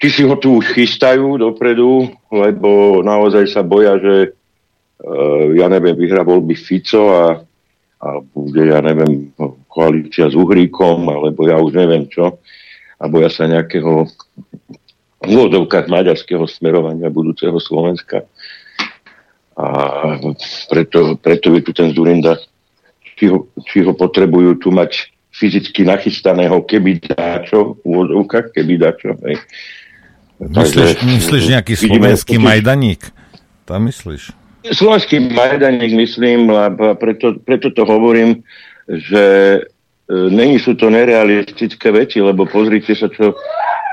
Či 0.00 0.08
si 0.08 0.22
ho 0.24 0.34
tu 0.40 0.58
už 0.60 0.72
chystajú 0.72 1.36
dopredu, 1.36 2.08
lebo 2.32 3.00
naozaj 3.04 3.52
sa 3.52 3.60
boja, 3.60 4.00
že 4.00 4.32
uh, 4.32 5.52
ja 5.54 5.68
neviem, 5.68 5.92
vyhra 5.92 6.24
voľby 6.24 6.56
Fico 6.56 7.12
a, 7.12 7.36
a 8.00 8.08
bude, 8.24 8.64
ja 8.64 8.80
neviem, 8.80 9.28
koalícia 9.68 10.26
s 10.26 10.34
Uhríkom, 10.34 11.04
alebo 11.04 11.44
ja 11.44 11.60
už 11.60 11.76
neviem 11.76 12.08
čo. 12.08 12.40
A 13.00 13.08
boja 13.08 13.28
sa 13.28 13.48
nejakého 13.48 14.08
úvodovkách 15.20 15.92
maďarského 15.92 16.48
smerovania 16.48 17.12
budúceho 17.12 17.56
Slovenska. 17.60 18.24
A 19.60 19.66
preto, 20.72 21.20
preto 21.20 21.52
je 21.52 21.60
tu 21.60 21.76
ten 21.76 21.92
Zurinda, 21.92 22.40
či 23.20 23.28
ho, 23.28 23.44
či 23.68 23.84
ho 23.84 23.92
potrebujú 23.92 24.56
tu 24.56 24.72
mať 24.72 25.12
fyzicky 25.36 25.84
nachystaného 25.84 26.64
keby 26.64 27.04
dačo, 27.04 27.76
v 27.84 28.24
keby 28.56 28.80
dačo. 28.80 29.12
Hej. 29.28 29.36
Myslíš, 30.40 30.96
Takže, 30.96 31.04
myslíš 31.04 31.44
nejaký 31.52 31.74
slovenský 31.76 32.40
vidíme, 32.40 32.48
majdaník? 32.48 33.00
To 33.68 33.76
myslíš? 33.76 34.22
Slovenský 34.72 35.20
majdaník 35.20 35.92
myslím, 35.92 36.48
a 36.48 36.72
preto, 36.96 37.36
preto 37.44 37.68
to 37.76 37.84
hovorím, 37.84 38.40
že 38.88 39.24
e, 40.08 40.16
není 40.32 40.56
sú 40.56 40.72
to 40.80 40.88
nerealistické 40.88 41.92
veci, 41.92 42.24
lebo 42.24 42.48
pozrite 42.48 42.96
sa, 42.96 43.12
čo 43.12 43.36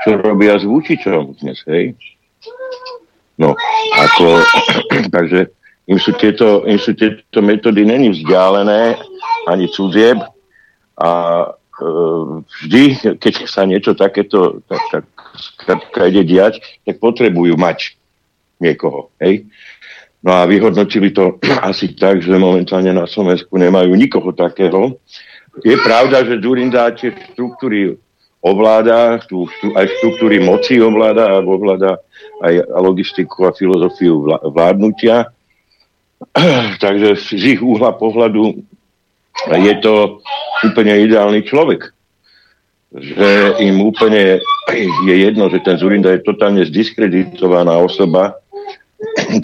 čo 0.02 0.18
robia 0.18 0.58
s 0.58 0.64
Vúčičom 0.64 1.36
dnes, 1.42 1.58
hej? 1.66 1.94
No, 3.38 3.54
ako, 3.98 4.42
takže 5.14 5.50
im 5.88 5.98
sú, 5.98 6.14
tieto, 6.18 6.66
im 6.66 6.78
sú 6.78 6.94
tieto 6.94 7.40
metódy 7.42 7.86
není 7.86 8.10
vzdialené, 8.14 8.98
ani 9.48 9.72
cudzieb 9.72 10.20
a 11.00 11.10
e, 11.10 11.88
vždy, 12.44 13.16
keď 13.16 13.34
sa 13.48 13.64
niečo 13.64 13.96
takéto 13.96 14.60
tak, 14.68 15.08
tak, 15.64 15.80
ide 16.12 16.28
diať, 16.28 16.60
tak 16.84 17.00
potrebujú 17.00 17.56
mať 17.56 17.96
niekoho, 18.60 19.08
hej? 19.22 19.48
No 20.18 20.34
a 20.34 20.50
vyhodnotili 20.50 21.14
to 21.14 21.38
asi 21.70 21.94
tak, 21.94 22.20
že 22.22 22.34
momentálne 22.34 22.90
na 22.90 23.06
Slovensku 23.06 23.54
nemajú 23.56 23.94
nikoho 23.94 24.34
takého. 24.34 24.98
Je 25.64 25.74
pravda, 25.80 26.22
že 26.22 26.38
Durinda 26.38 26.90
tie 26.94 27.10
štruktúry 27.34 27.98
ovláda, 28.38 29.18
tú, 29.26 29.50
tú, 29.58 29.74
aj 29.74 29.90
štruktúry 29.98 30.38
moci 30.38 30.78
ovláda 30.78 31.26
a 31.26 31.42
ovláda 31.42 31.98
aj 32.46 32.70
logistiku 32.78 33.50
a 33.50 33.54
filozofiu 33.54 34.22
vládnutia. 34.54 35.30
Takže 36.82 37.18
z 37.18 37.58
ich 37.58 37.60
úhla 37.62 37.94
pohľadu 37.94 38.62
je 39.46 39.74
to 39.78 40.18
úplne 40.66 40.94
ideálny 41.06 41.46
človek. 41.46 41.94
Že 42.88 43.60
im 43.62 43.84
úplne 43.84 44.40
je 45.04 45.14
jedno, 45.14 45.52
že 45.52 45.60
ten 45.60 45.76
Zurinda 45.76 46.10
je 46.16 46.24
totálne 46.24 46.64
zdiskreditovaná 46.64 47.76
osoba, 47.76 48.40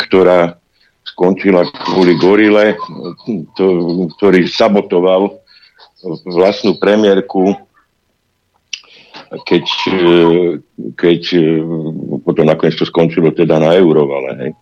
ktorá 0.09 0.57
skončila 1.05 1.69
kvôli 1.93 2.17
gorile, 2.17 2.75
ktorý 4.19 4.49
sabotoval 4.49 5.39
vlastnú 6.25 6.77
premiérku 6.81 7.55
keď, 9.43 9.67
e, 9.91 9.97
keď 10.95 11.21
e, 11.35 11.43
potom 12.23 12.47
nakoniec 12.47 12.79
to 12.79 12.87
skončilo 12.87 13.35
teda 13.35 13.59
na 13.59 13.75
euro, 13.75 14.07
ale, 14.07 14.31
hej. 14.39 14.53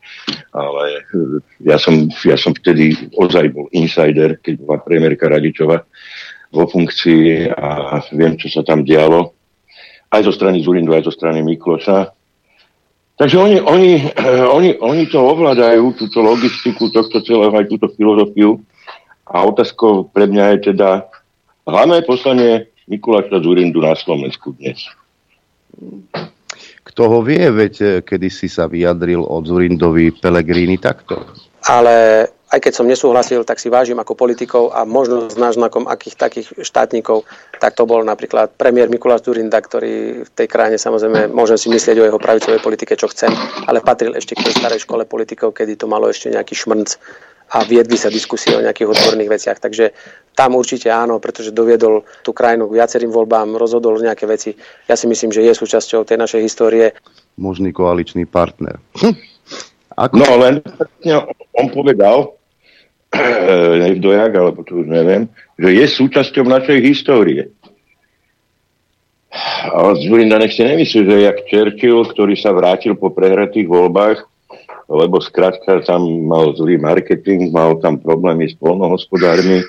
ale 0.56 0.84
e, 1.04 1.22
ja, 1.68 1.76
som, 1.76 2.08
ja 2.24 2.40
som 2.40 2.56
vtedy 2.56 2.96
ozaj 3.12 3.52
bol 3.52 3.68
insider, 3.76 4.40
keď 4.40 4.54
bola 4.64 4.78
premiérka 4.80 5.28
Radičova 5.28 5.84
vo 6.52 6.64
funkcii 6.64 7.52
a 7.52 8.00
viem, 8.16 8.40
čo 8.40 8.48
sa 8.48 8.64
tam 8.64 8.84
dialo. 8.84 9.36
Aj 10.12 10.20
zo 10.24 10.32
strany 10.32 10.60
Zurindu, 10.64 10.92
aj 10.92 11.08
zo 11.08 11.12
strany 11.12 11.40
Mikloša. 11.40 12.12
Takže 13.16 13.36
oni, 13.36 13.56
oni, 13.60 13.92
oni, 14.48 14.70
oni 14.80 15.04
to 15.08 15.20
ovládajú, 15.20 15.96
túto 15.96 16.20
logistiku 16.24 16.88
tohto 16.92 17.20
celého, 17.24 17.52
aj 17.52 17.68
túto 17.68 17.88
filozofiu. 17.92 18.60
A 19.24 19.48
otázkou 19.48 20.12
pre 20.12 20.28
mňa 20.28 20.44
je 20.56 20.72
teda 20.72 21.08
hlavné 21.64 22.04
poslanie 22.04 22.71
Mikuláša 22.90 23.38
Zurindu 23.42 23.78
na 23.78 23.94
Slovensku 23.94 24.54
dnes. 24.58 24.82
Kto 26.82 27.02
ho 27.08 27.18
vie, 27.22 27.46
veď 27.48 27.74
e, 27.78 27.86
kedy 28.02 28.28
si 28.28 28.50
sa 28.50 28.66
vyjadril 28.66 29.22
od 29.22 29.46
Zurindovi 29.46 30.12
Pelegrini 30.12 30.76
takto. 30.76 31.22
Ale 31.70 32.26
aj 32.52 32.60
keď 32.60 32.72
som 32.74 32.84
nesúhlasil, 32.84 33.48
tak 33.48 33.56
si 33.56 33.72
vážim 33.72 33.96
ako 33.96 34.12
politikov 34.12 34.76
a 34.76 34.84
možno 34.84 35.30
s 35.32 35.38
náznakom 35.40 35.88
akých 35.88 36.20
takých 36.20 36.46
štátnikov, 36.60 37.24
tak 37.56 37.72
to 37.72 37.88
bol 37.88 38.04
napríklad 38.04 38.52
premiér 38.60 38.92
Mikuláš 38.92 39.24
Durinda, 39.24 39.56
ktorý 39.56 40.26
v 40.28 40.30
tej 40.36 40.48
krajine 40.52 40.76
samozrejme 40.76 41.32
môžem 41.32 41.56
si 41.56 41.72
myslieť 41.72 41.96
o 42.02 42.06
jeho 42.10 42.20
pravicovej 42.20 42.60
politike, 42.60 42.92
čo 42.92 43.08
chcem, 43.08 43.32
ale 43.64 43.80
patril 43.80 44.12
ešte 44.12 44.36
k 44.36 44.44
tej 44.44 44.58
starej 44.60 44.84
škole 44.84 45.08
politikov, 45.08 45.56
kedy 45.56 45.80
to 45.80 45.88
malo 45.88 46.12
ešte 46.12 46.28
nejaký 46.28 46.52
šmrnc 46.52 46.98
a 47.52 47.68
viedli 47.68 48.00
sa 48.00 48.08
diskusie 48.08 48.56
o 48.56 48.64
nejakých 48.64 48.88
odborných 48.96 49.28
veciach. 49.28 49.58
Takže 49.60 49.92
tam 50.32 50.56
určite 50.56 50.88
áno, 50.88 51.20
pretože 51.20 51.52
doviedol 51.52 52.00
tú 52.24 52.32
krajinu 52.32 52.72
k 52.72 52.80
viacerým 52.80 53.12
voľbám, 53.12 53.60
rozhodol 53.60 54.00
nejaké 54.00 54.24
veci. 54.24 54.56
Ja 54.88 54.96
si 54.96 55.04
myslím, 55.04 55.36
že 55.36 55.44
je 55.44 55.52
súčasťou 55.52 56.08
tej 56.08 56.16
našej 56.16 56.40
histórie. 56.40 56.96
Možný 57.36 57.76
koaličný 57.76 58.24
partner. 58.24 58.80
Ako? 60.00 60.16
No 60.16 60.24
len 60.40 60.64
on 61.52 61.68
povedal, 61.68 62.32
Nevdojak, 63.84 64.32
alebo 64.32 64.64
to 64.64 64.80
už 64.80 64.88
neviem, 64.88 65.28
že 65.60 65.68
je 65.76 65.84
súčasťou 65.84 66.48
našej 66.48 66.78
histórie. 66.80 67.52
Ale 69.68 69.96
Zurinda 70.00 70.40
nech 70.40 70.52
si 70.52 70.64
nemyslí, 70.64 71.00
že 71.08 71.16
jak 71.28 71.44
Churchill, 71.48 72.08
ktorý 72.08 72.36
sa 72.36 72.52
vrátil 72.52 72.96
po 72.96 73.12
prehratých 73.12 73.68
voľbách, 73.68 74.31
lebo 74.92 75.16
skrátka 75.24 75.80
tam 75.80 76.04
mal 76.28 76.52
zlý 76.52 76.76
marketing, 76.76 77.48
mal 77.48 77.80
tam 77.80 77.96
problémy 77.96 78.52
s 78.52 78.54
polnohospodármi, 78.60 79.64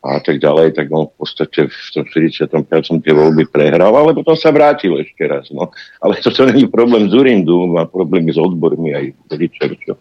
a 0.00 0.16
tak 0.16 0.40
ďalej, 0.40 0.72
tak 0.80 0.88
on 0.88 1.12
v 1.12 1.14
podstate 1.20 1.68
v 1.68 1.88
tom 1.92 2.04
45. 2.08 3.04
tie 3.04 3.12
voľby 3.12 3.44
prehral, 3.52 3.92
ale 3.92 4.16
potom 4.16 4.32
sa 4.32 4.48
vrátil 4.48 4.96
ešte 4.96 5.28
raz. 5.28 5.52
No. 5.52 5.68
Ale 6.00 6.16
toto 6.24 6.48
není 6.48 6.64
problém 6.72 7.12
z 7.12 7.20
Urindu, 7.20 7.68
má 7.68 7.84
problémy 7.84 8.32
s 8.32 8.40
odbormi 8.40 8.96
aj 8.96 9.04
Richardčo. 9.36 10.00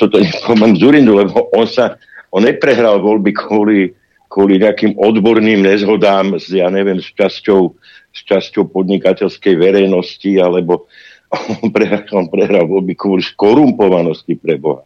Toto 0.00 0.16
nie 0.16 0.32
je 0.32 0.40
problém 0.40 0.72
z 0.72 0.82
Urindu, 0.88 1.20
lebo 1.20 1.52
on 1.52 1.68
sa, 1.68 2.00
on 2.32 2.48
neprehral 2.48 3.04
voľby 3.04 3.36
kvôli, 3.36 3.92
kvôli 4.32 4.56
nejakým 4.56 4.96
odborným 4.96 5.60
nezhodám 5.60 6.40
s, 6.40 6.48
ja 6.48 6.72
neviem, 6.72 6.96
s 6.96 7.12
časťou, 7.12 7.76
s 8.08 8.20
časťou 8.24 8.72
podnikateľskej 8.72 9.52
verejnosti, 9.60 10.32
alebo 10.40 10.88
on 11.32 11.68
prehral, 11.72 12.04
on 12.12 12.26
prehral 12.28 12.64
voľby 12.68 12.94
kvôli 12.98 13.22
skorumpovanosti 13.24 14.36
pre 14.36 14.56
Boha 14.60 14.84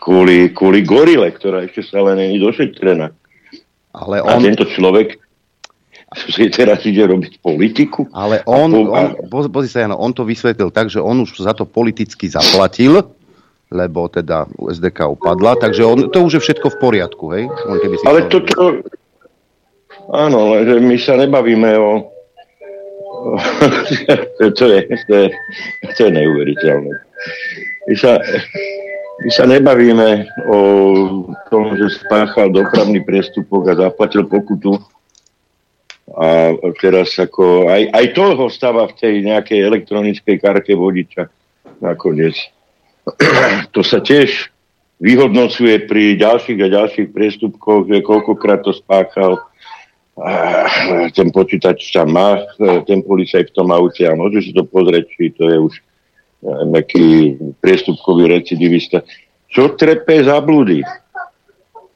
kvôli, 0.00 0.56
kvôli 0.56 0.80
gorile, 0.80 1.28
ktorá 1.28 1.68
ešte 1.68 1.84
stále 1.84 2.16
není 2.16 2.40
došetrená. 2.40 3.12
Ale 3.92 4.24
on... 4.24 4.40
A 4.40 4.42
tento 4.42 4.64
človek 4.64 5.20
si 6.10 6.50
teraz 6.50 6.82
ide 6.88 7.06
robiť 7.06 7.38
politiku. 7.38 8.08
Ale 8.10 8.42
on, 8.48 8.70
po... 8.72 8.80
on 8.90 9.50
pozri 9.52 9.70
sa, 9.70 9.86
Jano, 9.86 10.00
on 10.00 10.10
to 10.10 10.26
vysvetlil 10.26 10.72
tak, 10.74 10.90
že 10.90 10.98
on 10.98 11.22
už 11.22 11.38
za 11.38 11.54
to 11.54 11.68
politicky 11.68 12.26
zaplatil, 12.26 13.04
lebo 13.70 14.10
teda 14.10 14.50
SDK 14.58 15.06
upadla, 15.06 15.54
takže 15.54 15.82
on, 15.86 15.98
to 16.10 16.18
už 16.26 16.40
je 16.40 16.42
všetko 16.42 16.74
v 16.74 16.80
poriadku, 16.82 17.24
hej? 17.36 17.44
On 17.46 17.78
keby 17.78 17.94
si 18.00 18.04
Ale 18.08 18.26
toto... 18.26 18.82
Áno, 20.10 20.58
že 20.66 20.82
my 20.82 20.96
sa 20.98 21.14
nebavíme 21.14 21.70
o... 21.78 22.10
to, 24.58 24.64
je, 24.66 24.80
to, 25.06 25.14
je, 25.14 25.28
to 25.96 26.00
je 26.04 26.10
neuveriteľné. 26.10 26.92
My 27.88 27.94
sa, 27.96 28.20
my 29.20 29.30
sa 29.30 29.44
nebavíme 29.44 30.24
o 30.48 30.58
tom, 31.52 31.76
že 31.76 32.00
spáchal 32.00 32.48
dopravný 32.48 33.04
priestupok 33.04 33.72
a 33.72 33.88
zaplatil 33.88 34.24
pokutu. 34.24 34.80
A 36.10 36.58
teraz 36.82 37.14
ako, 37.20 37.70
aj, 37.70 37.86
aj 37.94 38.06
to 38.18 38.24
ho 38.34 38.46
stáva 38.50 38.90
v 38.90 38.96
tej 38.98 39.14
nejakej 39.22 39.62
elektronickej 39.62 40.36
karte 40.42 40.74
vodiča 40.74 41.30
nakoniec. 41.78 42.36
To 43.74 43.80
sa 43.80 44.02
tiež 44.02 44.50
vyhodnocuje 45.00 45.88
pri 45.88 46.20
ďalších 46.20 46.58
a 46.60 46.68
ďalších 46.68 47.08
priestupkoch, 47.10 47.88
že 47.88 48.04
koľkokrát 48.04 48.60
to 48.60 48.76
spáchal. 48.76 49.40
Ten 51.16 51.32
počítač 51.32 51.96
tam 51.96 52.12
má, 52.12 52.44
ten 52.84 53.00
policaj 53.00 53.48
v 53.48 53.54
tom 53.56 53.72
aute 53.72 54.04
a 54.04 54.12
môže 54.12 54.44
si 54.44 54.52
to 54.52 54.68
pozrieť, 54.68 55.08
či 55.16 55.32
to 55.32 55.48
je 55.48 55.56
už 55.56 55.74
nejaký 56.44 57.36
priestupkový 57.60 58.28
recidivista. 58.28 59.00
Čo 59.48 59.76
trepe 59.76 60.20
za 60.20 60.40
blúdy? 60.44 60.84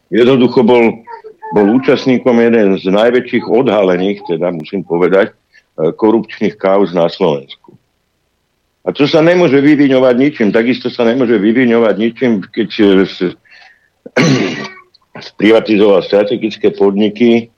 Jednoducho 0.09 0.65
bol, 0.65 1.05
bol 1.53 1.67
účastníkom 1.81 2.37
jeden 2.41 2.77
z 2.81 2.85
najväčších 2.89 3.45
odhalených, 3.45 4.25
teda 4.25 4.53
musím 4.53 4.85
povedať, 4.85 5.37
korupčných 5.77 6.55
kauz 6.57 6.95
na 6.95 7.11
Slovensku. 7.11 7.75
A 8.85 8.93
to 8.93 9.09
sa 9.09 9.25
nemôže 9.25 9.57
vyviňovať 9.65 10.15
ničím. 10.21 10.49
Takisto 10.53 10.93
sa 10.93 11.09
nemôže 11.09 11.41
vyviňovať 11.41 11.95
ničím, 11.97 12.33
keď 12.45 12.69
e, 12.85 12.89
privatizoval 15.41 16.05
strategické 16.05 16.69
podniky 16.69 17.54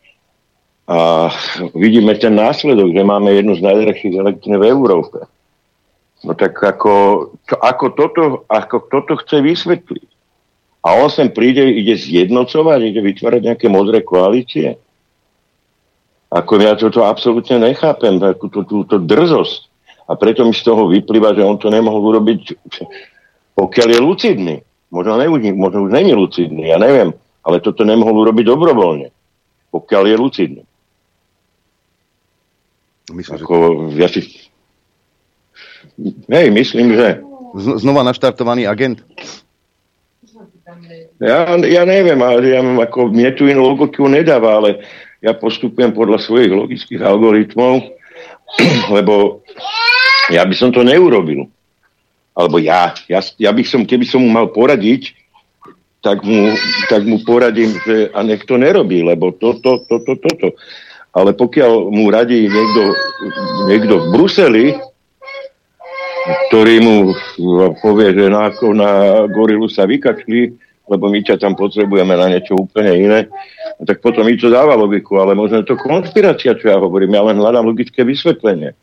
a 0.86 1.30
vidíme 1.74 2.14
ten 2.14 2.38
následok, 2.38 2.94
že 2.94 3.02
máme 3.02 3.34
jednu 3.34 3.58
z 3.58 3.66
najdrahších 3.66 4.14
elektrín 4.22 4.54
v 4.62 4.70
Európe. 4.70 5.18
No 6.22 6.38
tak 6.38 6.54
ako, 6.62 6.94
čo, 7.42 7.54
ako, 7.58 7.86
toto, 7.98 8.22
ako 8.46 8.76
toto 8.86 9.18
chce 9.18 9.42
vysvetliť? 9.42 10.08
A 10.86 10.94
on 11.02 11.10
sem 11.10 11.26
príde, 11.34 11.66
ide 11.66 11.98
zjednocovať, 11.98 12.78
ide 12.86 13.02
vytvárať 13.02 13.40
nejaké 13.42 13.66
modré 13.66 14.06
koalície? 14.06 14.78
Ako 16.30 16.62
ja 16.62 16.78
toto 16.78 17.02
absolútne 17.02 17.58
nechápem, 17.58 18.22
takú 18.22 18.46
tú, 18.46 18.62
túto 18.62 19.02
drzosť. 19.02 19.66
A 20.06 20.14
preto 20.14 20.46
mi 20.46 20.54
z 20.54 20.62
toho 20.62 20.86
vyplýva, 20.86 21.34
že 21.34 21.42
on 21.42 21.58
to 21.58 21.66
nemohol 21.66 22.14
urobiť, 22.14 22.54
pokiaľ 23.58 23.88
je 23.90 24.00
lucidný. 24.02 24.56
Možno, 24.94 25.18
ne, 25.18 25.26
možno 25.50 25.90
už 25.90 25.90
není 25.90 26.14
lucidný, 26.14 26.70
ja 26.70 26.78
neviem. 26.78 27.10
Ale 27.42 27.58
toto 27.58 27.82
nemohol 27.82 28.22
urobiť 28.22 28.46
dobrovoľne, 28.46 29.10
pokiaľ 29.74 30.02
je 30.06 30.16
lucidný. 30.18 30.62
Myslím, 33.16 33.40
Ako, 33.40 33.56
že... 33.90 33.96
ja 33.96 34.08
si 34.12 34.20
Hej, 36.28 36.52
myslím, 36.52 36.92
že... 36.92 37.24
Z- 37.56 37.80
znova 37.80 38.04
naštartovaný 38.04 38.68
agent? 38.68 39.00
Ja, 41.16 41.56
ja 41.56 41.82
neviem, 41.88 42.20
ale 42.20 42.52
ja 42.52 42.60
ako, 42.60 43.08
mne 43.08 43.32
tu 43.32 43.48
inú 43.48 43.72
logiku 43.72 44.04
nedáva, 44.04 44.60
ale 44.60 44.84
ja 45.24 45.32
postupujem 45.32 45.96
podľa 45.96 46.20
svojich 46.20 46.52
logických 46.52 47.00
algoritmov, 47.00 47.80
lebo 48.96 49.40
ja 50.28 50.44
by 50.44 50.52
som 50.52 50.68
to 50.68 50.84
neurobil. 50.84 51.48
Alebo 52.36 52.60
ja, 52.60 52.92
ja, 53.08 53.24
ja 53.40 53.50
by 53.56 53.64
som, 53.64 53.88
keby 53.88 54.04
som 54.04 54.20
mu 54.20 54.28
mal 54.28 54.52
poradiť, 54.52 55.16
tak 56.04 56.20
mu, 56.20 56.52
tak 56.92 57.08
mu 57.08 57.24
poradím, 57.24 57.72
že 57.88 58.12
a 58.12 58.20
nech 58.20 58.44
to 58.44 58.60
nerobí, 58.60 59.00
lebo 59.00 59.32
toto, 59.32 59.80
toto, 59.88 60.12
toto. 60.12 60.28
To. 60.44 60.48
Ale 61.16 61.32
pokiaľ 61.32 61.88
mu 61.88 62.12
radí 62.12 62.44
niekto, 62.44 62.82
niekto 63.72 63.94
v 64.04 64.06
Bruseli, 64.12 64.66
ktorý 66.48 66.74
mu 66.84 66.96
povie, 67.80 68.12
že 68.12 68.28
na, 68.28 68.52
na 68.52 68.90
gorilu 69.32 69.64
sa 69.72 69.88
vykačli, 69.88 70.52
lebo 70.86 71.08
my 71.08 71.18
ťa 71.24 71.40
tam 71.40 71.56
potrebujeme 71.56 72.12
na 72.12 72.28
niečo 72.28 72.60
úplne 72.60 72.92
iné, 72.94 73.20
no 73.80 73.82
tak 73.88 74.04
potom 74.04 74.28
mi 74.28 74.36
to 74.36 74.52
dáva 74.52 74.76
logiku, 74.76 75.16
ale 75.18 75.32
možno 75.32 75.64
je 75.64 75.72
to 75.72 75.80
konspirácia, 75.80 76.52
čo 76.54 76.68
ja 76.68 76.76
hovorím, 76.76 77.16
ja 77.16 77.24
len 77.24 77.40
hľadám 77.40 77.64
logické 77.64 78.04
vysvetlenie. 78.04 78.76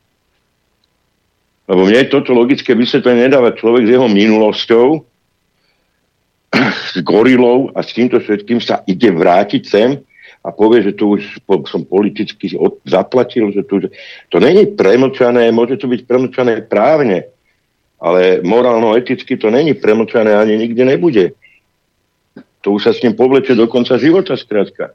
Lebo 1.63 1.87
mne 1.87 2.11
toto 2.11 2.35
logické 2.35 2.75
vysvetlenie 2.75 3.31
nedáva 3.31 3.55
človek 3.55 3.87
s 3.87 3.93
jeho 3.93 4.07
minulosťou, 4.09 4.87
s 6.91 6.97
gorilou 7.05 7.71
a 7.77 7.85
s 7.85 7.93
týmto 7.93 8.19
všetkým 8.19 8.59
sa 8.59 8.81
ide 8.89 9.13
vrátiť 9.13 9.63
sem 9.63 10.01
a 10.43 10.51
povie, 10.51 10.83
že 10.83 10.93
to 10.99 11.15
už 11.15 11.39
som 11.71 11.87
politicky 11.87 12.51
zaplatil, 12.83 13.55
že 13.55 13.63
že 13.63 13.87
to 14.27 14.37
není 14.43 14.67
premlčané, 14.75 15.51
môže 15.55 15.79
to 15.79 15.87
byť 15.87 16.03
premlčané 16.03 16.67
právne, 16.67 17.31
ale 17.95 18.43
morálno-eticky 18.43 19.39
to 19.39 19.47
není 19.47 19.73
premlčané 19.73 20.35
ani 20.35 20.59
nikde 20.59 20.83
nebude. 20.83 21.25
To 22.63 22.75
už 22.75 22.83
sa 22.83 22.91
s 22.91 22.99
ním 23.03 23.15
povleče 23.15 23.55
do 23.55 23.67
konca 23.71 23.95
života 23.95 24.35
skrátka. 24.35 24.91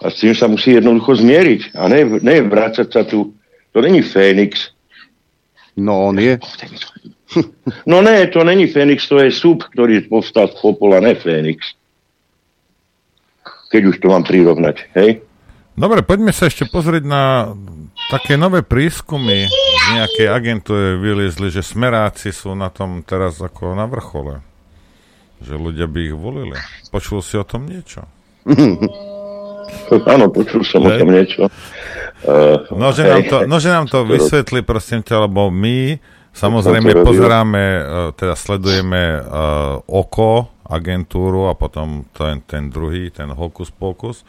A 0.00 0.08
s 0.08 0.20
tým 0.20 0.32
sa 0.32 0.48
musí 0.48 0.76
jednoducho 0.76 1.16
zmieriť. 1.20 1.74
A 1.74 1.88
ne, 1.88 2.04
ne 2.22 2.36
vrácať 2.44 2.88
sa 2.88 3.02
tu. 3.04 3.34
To 3.72 3.80
není 3.80 4.00
Fénix. 4.04 4.72
No 5.76 6.12
on 6.12 6.20
je. 6.20 6.38
no 7.90 8.02
ne, 8.02 8.26
to 8.28 8.44
není 8.44 8.66
Fénix, 8.66 9.08
to 9.08 9.18
je 9.20 9.32
súb, 9.32 9.64
ktorý 9.72 10.06
povstal 10.08 10.48
z 10.48 10.56
popola, 10.60 11.00
ne 11.00 11.14
Fénix. 11.14 11.77
Keď 13.68 13.82
už 13.84 13.96
to 14.00 14.06
mám 14.08 14.24
prirovnať, 14.24 14.88
hej? 14.96 15.20
Dobre, 15.78 16.02
poďme 16.02 16.34
sa 16.34 16.50
ešte 16.50 16.66
pozrieť 16.66 17.06
na 17.06 17.54
také 18.10 18.34
nové 18.34 18.66
prískumy 18.66 19.46
z 19.46 19.86
nejakej 19.94 20.26
agentúry 20.26 20.98
vyliezli, 20.98 21.54
že 21.54 21.62
smeráci 21.62 22.34
sú 22.34 22.56
na 22.58 22.72
tom 22.72 23.04
teraz 23.06 23.38
ako 23.38 23.78
na 23.78 23.86
vrchole. 23.86 24.42
Že 25.38 25.54
ľudia 25.54 25.86
by 25.86 26.00
ich 26.02 26.16
volili. 26.18 26.58
Počul 26.90 27.22
si 27.22 27.38
o 27.38 27.46
tom 27.46 27.70
niečo? 27.70 28.02
Áno, 30.12 30.32
počul 30.32 30.64
som 30.64 30.82
o 30.82 30.90
tom 30.90 31.12
niečo. 31.12 31.46
Uh, 32.26 32.66
no, 32.74 32.90
že 32.90 33.06
nám 33.06 33.22
to, 33.30 33.36
no, 33.46 33.56
že 33.62 33.70
nám 33.70 33.86
to 33.86 34.02
vysvetli, 34.02 34.66
prosím 34.66 35.06
ťa, 35.06 35.30
lebo 35.30 35.54
my 35.54 36.02
samozrejme 36.34 37.06
pozeráme, 37.06 37.62
uh, 37.62 37.80
teda 38.18 38.34
sledujeme 38.34 39.22
uh, 39.22 39.78
oko, 39.86 40.50
agentúru 40.68 41.48
a 41.48 41.56
potom 41.56 42.04
ten, 42.12 42.44
ten 42.44 42.68
druhý, 42.68 43.08
ten 43.08 43.32
hokus 43.32 43.72
pokus. 43.72 44.22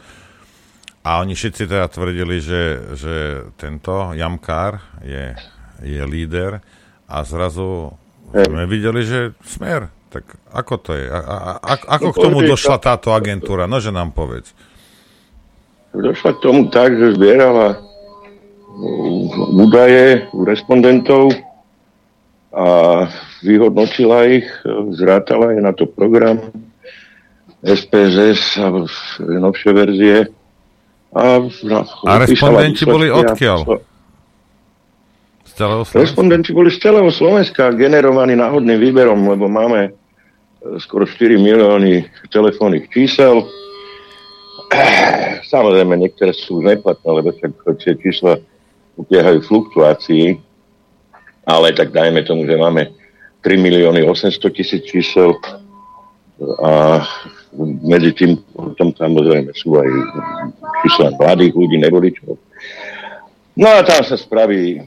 A 1.00 1.20
oni 1.24 1.32
všetci 1.32 1.64
teda 1.68 1.88
tvrdili, 1.88 2.40
že, 2.44 2.92
že 2.96 3.14
tento 3.56 4.12
Jamkár 4.12 4.80
je, 5.00 5.32
je 5.80 6.02
líder 6.04 6.60
a 7.08 7.24
zrazu 7.24 7.96
sme 8.30 8.64
videli, 8.68 9.04
že 9.04 9.32
smer. 9.44 9.88
Tak 10.10 10.26
ako 10.50 10.74
to 10.82 10.90
je? 10.98 11.06
A, 11.06 11.20
a, 11.22 11.38
a, 11.62 11.72
ako 11.96 12.10
k 12.10 12.18
tomu 12.18 12.38
došla 12.42 12.82
táto 12.82 13.14
agentúra? 13.14 13.70
No, 13.70 13.78
že 13.78 13.94
nám 13.94 14.10
povedz. 14.10 14.50
Došla 15.94 16.34
k 16.34 16.42
tomu 16.42 16.66
tak, 16.70 16.94
že 16.98 17.14
zbierala 17.14 17.78
údaje 19.54 20.26
u 20.34 20.46
respondentov 20.46 21.30
a 22.50 22.66
vyhodnotila 23.46 24.26
ich, 24.26 24.46
zrátala 24.90 25.54
je 25.54 25.60
na 25.62 25.72
to 25.72 25.86
program 25.86 26.50
SPSS 27.62 28.58
a 28.58 28.66
novšie 29.20 29.70
verzie. 29.70 30.16
A, 31.10 31.42
a 32.06 32.12
respondenti 32.22 32.86
boli 32.86 33.10
odkiaľ? 33.10 33.58
Z 35.46 35.52
celého 35.58 35.82
Slovenska? 35.82 36.02
Respondenti 36.06 36.50
boli 36.54 36.70
z 36.70 36.78
celého 36.78 37.10
Slovenska 37.10 37.74
generovaní 37.74 38.38
náhodným 38.38 38.78
výberom, 38.78 39.18
lebo 39.26 39.50
máme 39.50 39.90
e, 39.90 39.90
skoro 40.78 41.06
4 41.06 41.34
milióny 41.34 42.06
telefónnych 42.30 42.86
čísel. 42.94 43.42
Samozrejme, 45.52 45.98
niektoré 45.98 46.30
sú 46.30 46.62
neplatné, 46.62 47.10
lebo 47.10 47.34
tie 47.74 47.98
čísla 47.98 48.38
upiehajú 48.94 49.42
fluktuácii, 49.42 50.38
ale 51.50 51.74
tak 51.74 51.90
dajme 51.90 52.22
tomu, 52.22 52.46
že 52.46 52.54
máme 52.54 52.94
3 53.42 53.56
milióny 53.56 54.06
800 54.06 54.38
tisíc 54.54 54.82
čísel 54.86 55.34
a 56.62 57.02
medzi 57.82 58.14
tým 58.14 58.38
potom 58.54 58.94
samozrejme 58.94 59.50
sú 59.58 59.74
aj 59.76 59.88
čísla 60.86 61.12
mladých 61.18 61.52
ľudí, 61.56 61.76
nevoličov. 61.82 62.38
No 63.58 63.68
a 63.68 63.82
tam 63.82 64.00
sa 64.06 64.14
spraví 64.14 64.80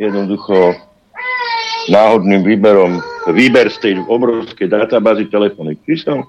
jednoducho 0.00 0.74
náhodným 1.92 2.42
výberom. 2.42 2.98
Výber 3.30 3.70
z 3.70 3.78
tej 3.78 3.94
obrovskej 4.02 4.66
databázy 4.66 5.30
telefónnych 5.30 5.78
čísel, 5.86 6.26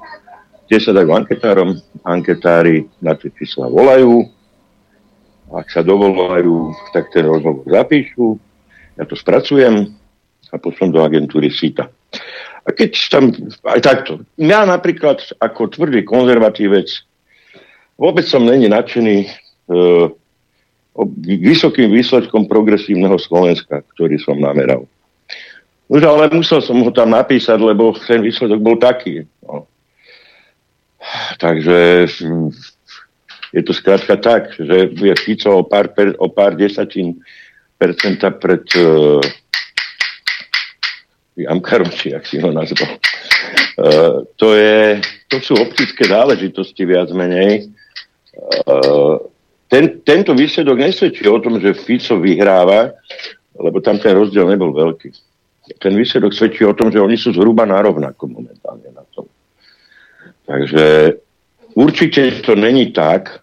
kde 0.70 0.78
sa 0.78 0.92
dajú 0.94 1.10
anketárom, 1.10 1.78
anketári 2.06 2.86
na 3.02 3.18
tie 3.18 3.34
čísla 3.34 3.66
volajú, 3.66 4.30
ak 5.54 5.70
sa 5.70 5.82
dovolajú, 5.86 6.74
tak 6.94 7.14
ten 7.14 7.26
rozhovor 7.30 7.66
zapíšu, 7.70 8.38
ja 8.98 9.04
to 9.06 9.16
spracujem 9.18 9.94
a 10.54 10.58
potom 10.62 10.94
do 10.94 11.02
agentúry 11.02 11.50
SITA. 11.50 11.90
A 12.64 12.70
keď 12.72 12.92
tam, 13.10 13.34
aj 13.66 13.82
takto, 13.82 14.22
ja 14.38 14.64
napríklad 14.64 15.20
ako 15.42 15.74
tvrdý 15.74 16.06
konzervatívec 16.06 16.88
vôbec 17.98 18.26
som 18.28 18.46
není 18.46 18.70
nadšený 18.70 19.18
e, 19.26 19.30
vysokým 21.42 21.90
výsledkom 21.90 22.46
progresívneho 22.46 23.18
Slovenska, 23.18 23.82
ktorý 23.98 24.22
som 24.22 24.38
nameral. 24.38 24.86
Už 25.90 26.02
ale 26.06 26.32
musel 26.32 26.62
som 26.64 26.80
ho 26.82 26.92
tam 26.94 27.12
napísať, 27.12 27.60
lebo 27.60 27.94
ten 27.98 28.24
výsledok 28.24 28.60
bol 28.62 28.78
taký. 28.80 29.26
No. 29.44 29.68
Takže 31.38 32.08
je 33.54 33.62
to 33.62 33.74
skrátka 33.76 34.18
tak, 34.18 34.56
že 34.58 34.90
je 34.96 35.14
Fico 35.20 35.62
o 35.62 35.64
pár, 35.68 35.92
per, 35.92 36.16
o 36.18 36.32
pár 36.32 36.56
desatín 36.56 37.22
pred 38.40 38.64
uh, 38.80 39.20
Jamkarom, 41.36 41.90
či 41.92 42.14
ak 42.14 42.24
si 42.24 42.40
ho 42.40 42.54
nazval. 42.54 43.02
Uh, 43.74 44.24
to, 44.38 44.54
je, 44.54 45.02
to 45.28 45.38
sú 45.42 45.58
optické 45.58 46.06
záležitosti 46.06 46.86
viac 46.86 47.10
menej. 47.12 47.74
Uh, 48.64 49.18
ten, 49.68 50.06
tento 50.06 50.38
výsledok 50.38 50.78
nesvedčí 50.78 51.26
o 51.26 51.42
tom, 51.42 51.58
že 51.58 51.74
Fico 51.74 52.22
vyhráva, 52.22 52.94
lebo 53.58 53.82
tam 53.82 53.98
ten 53.98 54.14
rozdiel 54.14 54.46
nebol 54.46 54.70
veľký. 54.70 55.10
Ten 55.82 55.98
výsledok 55.98 56.36
svedčí 56.36 56.62
o 56.68 56.78
tom, 56.78 56.92
že 56.92 57.02
oni 57.02 57.18
sú 57.18 57.34
zhruba 57.34 57.66
narovnako 57.66 58.28
momentálne 58.30 58.90
na 58.94 59.02
tom. 59.16 59.26
Takže 60.46 61.18
určite 61.74 62.44
to 62.44 62.54
není 62.56 62.92
tak, 62.92 63.43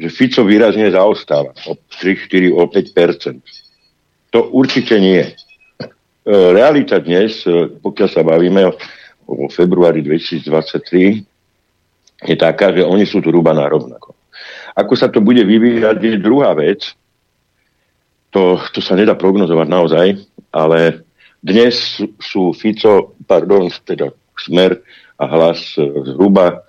že 0.00 0.08
Fico 0.08 0.40
výrazne 0.48 0.88
zaostáva 0.88 1.52
o 1.68 1.76
3, 1.76 2.16
4, 2.16 2.56
o 2.56 2.64
5% 2.64 4.32
To 4.32 4.48
určite 4.56 4.96
nie. 4.96 5.20
E, 5.20 5.32
realita 6.24 6.96
dnes, 7.04 7.44
e, 7.44 7.68
pokiaľ 7.68 8.08
sa 8.08 8.24
bavíme 8.24 8.64
o 9.28 9.46
februári 9.52 10.00
2023, 10.00 11.20
je 12.24 12.36
taká, 12.36 12.72
že 12.72 12.84
oni 12.84 13.04
sú 13.04 13.20
zhruba 13.20 13.52
na 13.52 13.68
rovnako. 13.68 14.16
Ako 14.76 14.94
sa 14.96 15.12
to 15.12 15.20
bude 15.20 15.44
vyvíjať, 15.44 15.96
je 16.00 16.16
druhá 16.16 16.56
vec. 16.56 16.96
To, 18.30 18.56
to 18.70 18.80
sa 18.80 18.94
nedá 18.94 19.18
prognozovať 19.18 19.68
naozaj, 19.68 20.06
ale 20.54 21.02
dnes 21.42 22.00
sú 22.22 22.54
Fico, 22.54 23.18
pardon, 23.26 23.68
teda 23.84 24.14
Smer 24.40 24.80
a 25.20 25.24
hlas 25.28 25.76
e, 25.76 25.84
zhruba 25.84 26.64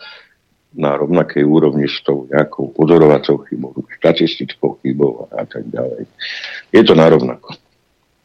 na 0.72 0.96
rovnakej 0.96 1.44
úrovni 1.44 1.88
s 1.88 2.00
tou 2.08 2.28
nejakou 2.32 2.72
pozorovacou 2.72 3.44
chybou, 3.48 3.76
štatistickou 4.00 4.80
chybou 4.80 5.28
a 5.36 5.44
tak 5.44 5.68
ďalej. 5.68 6.08
Je 6.72 6.82
to 6.88 6.96
narovnako. 6.96 7.60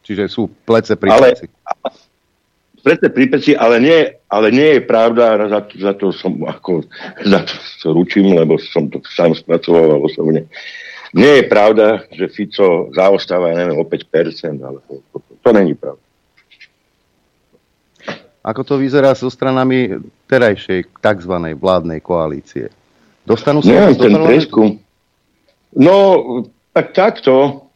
Čiže 0.06 0.30
sú 0.30 0.46
plece 0.62 0.94
pri 0.94 1.10
ale, 1.10 1.34
peci. 1.34 1.46
Plece 2.86 3.06
pri 3.10 3.26
peci, 3.26 3.52
ale 3.58 3.82
nie, 3.82 3.98
ale 4.30 4.54
nie 4.54 4.78
je 4.78 4.82
pravda, 4.86 5.50
za, 5.50 5.60
za 5.74 5.92
to 5.98 6.14
som 6.14 6.38
ako, 6.46 6.86
za 7.26 7.42
to 7.42 7.54
sa 7.82 7.90
ručím, 7.90 8.38
lebo 8.38 8.54
som 8.62 8.86
to 8.86 9.02
sám 9.02 9.34
spracoval 9.34 10.06
osobne. 10.06 10.46
Nie 11.10 11.42
je 11.42 11.50
pravda, 11.50 12.06
že 12.14 12.30
Fico 12.30 12.94
zaostáva, 12.94 13.58
neviem, 13.58 13.74
o 13.74 13.82
5%, 13.82 14.62
ale 14.62 14.78
to, 14.86 15.02
to, 15.10 15.16
to, 15.18 15.32
to 15.42 15.50
není 15.50 15.74
pravda. 15.74 16.05
Ako 18.46 18.62
to 18.62 18.78
vyzerá 18.78 19.10
so 19.18 19.26
stranami 19.26 19.98
terajšej 20.30 21.02
tzv. 21.02 21.34
vládnej 21.58 21.98
koalície? 21.98 22.70
Dostanú 23.26 23.58
sa... 23.58 23.74
Neviem, 23.74 23.98
ten 23.98 24.14
preskum. 24.22 24.68
No, 25.74 25.94
tak 26.70 26.94
takto. 26.94 27.66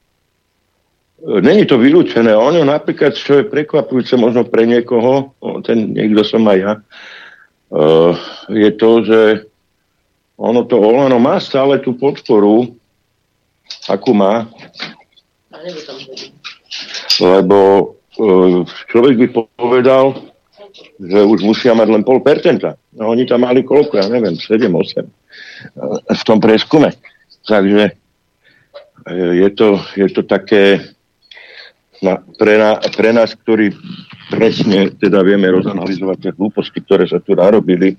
Není 1.20 1.66
to 1.66 1.74
vylúčené. 1.74 2.32
Ono 2.38 2.62
napríklad, 2.62 3.18
čo 3.18 3.42
je 3.42 3.50
prekvapujúce 3.50 4.14
možno 4.14 4.46
pre 4.46 4.62
niekoho, 4.62 5.34
ten 5.66 5.90
niekto 5.90 6.22
som 6.22 6.46
aj 6.46 6.58
ja, 6.62 6.72
uh, 7.74 8.14
je 8.48 8.70
to, 8.78 8.90
že 9.04 9.20
ono 10.38 10.64
to 10.64 10.80
Olano 10.80 11.18
má 11.18 11.36
stále 11.42 11.82
tú 11.82 11.98
podporu, 11.98 12.72
akú 13.90 14.14
má. 14.16 14.48
Lebo 17.20 17.58
uh, 18.16 18.64
človek 18.88 19.14
by 19.18 19.26
povedal, 19.58 20.29
že 21.00 21.20
už 21.24 21.40
musia 21.44 21.72
mať 21.72 21.88
len 21.88 22.02
pol 22.04 22.20
percenta. 22.20 22.76
No 22.92 23.12
oni 23.12 23.24
tam 23.24 23.44
mali 23.44 23.64
koľko, 23.64 24.00
ja 24.00 24.06
neviem, 24.08 24.36
7-8 24.36 25.08
v 26.08 26.22
tom 26.24 26.38
preskume. 26.40 26.92
Takže 27.44 27.84
e, 27.88 27.92
je 29.14 29.48
to, 29.56 29.80
je 29.96 30.08
to 30.12 30.22
také 30.28 30.92
na, 32.00 32.20
pre, 32.20 32.56
na, 32.56 32.80
pre 32.80 33.12
nás, 33.12 33.32
ktorí 33.36 33.72
presne 34.32 34.92
teda 34.96 35.20
vieme 35.20 35.48
rozanalizovať 35.52 36.16
tie 36.20 36.32
hlúposti, 36.36 36.78
ktoré 36.80 37.04
sa 37.04 37.20
tu 37.20 37.36
narobili, 37.36 37.96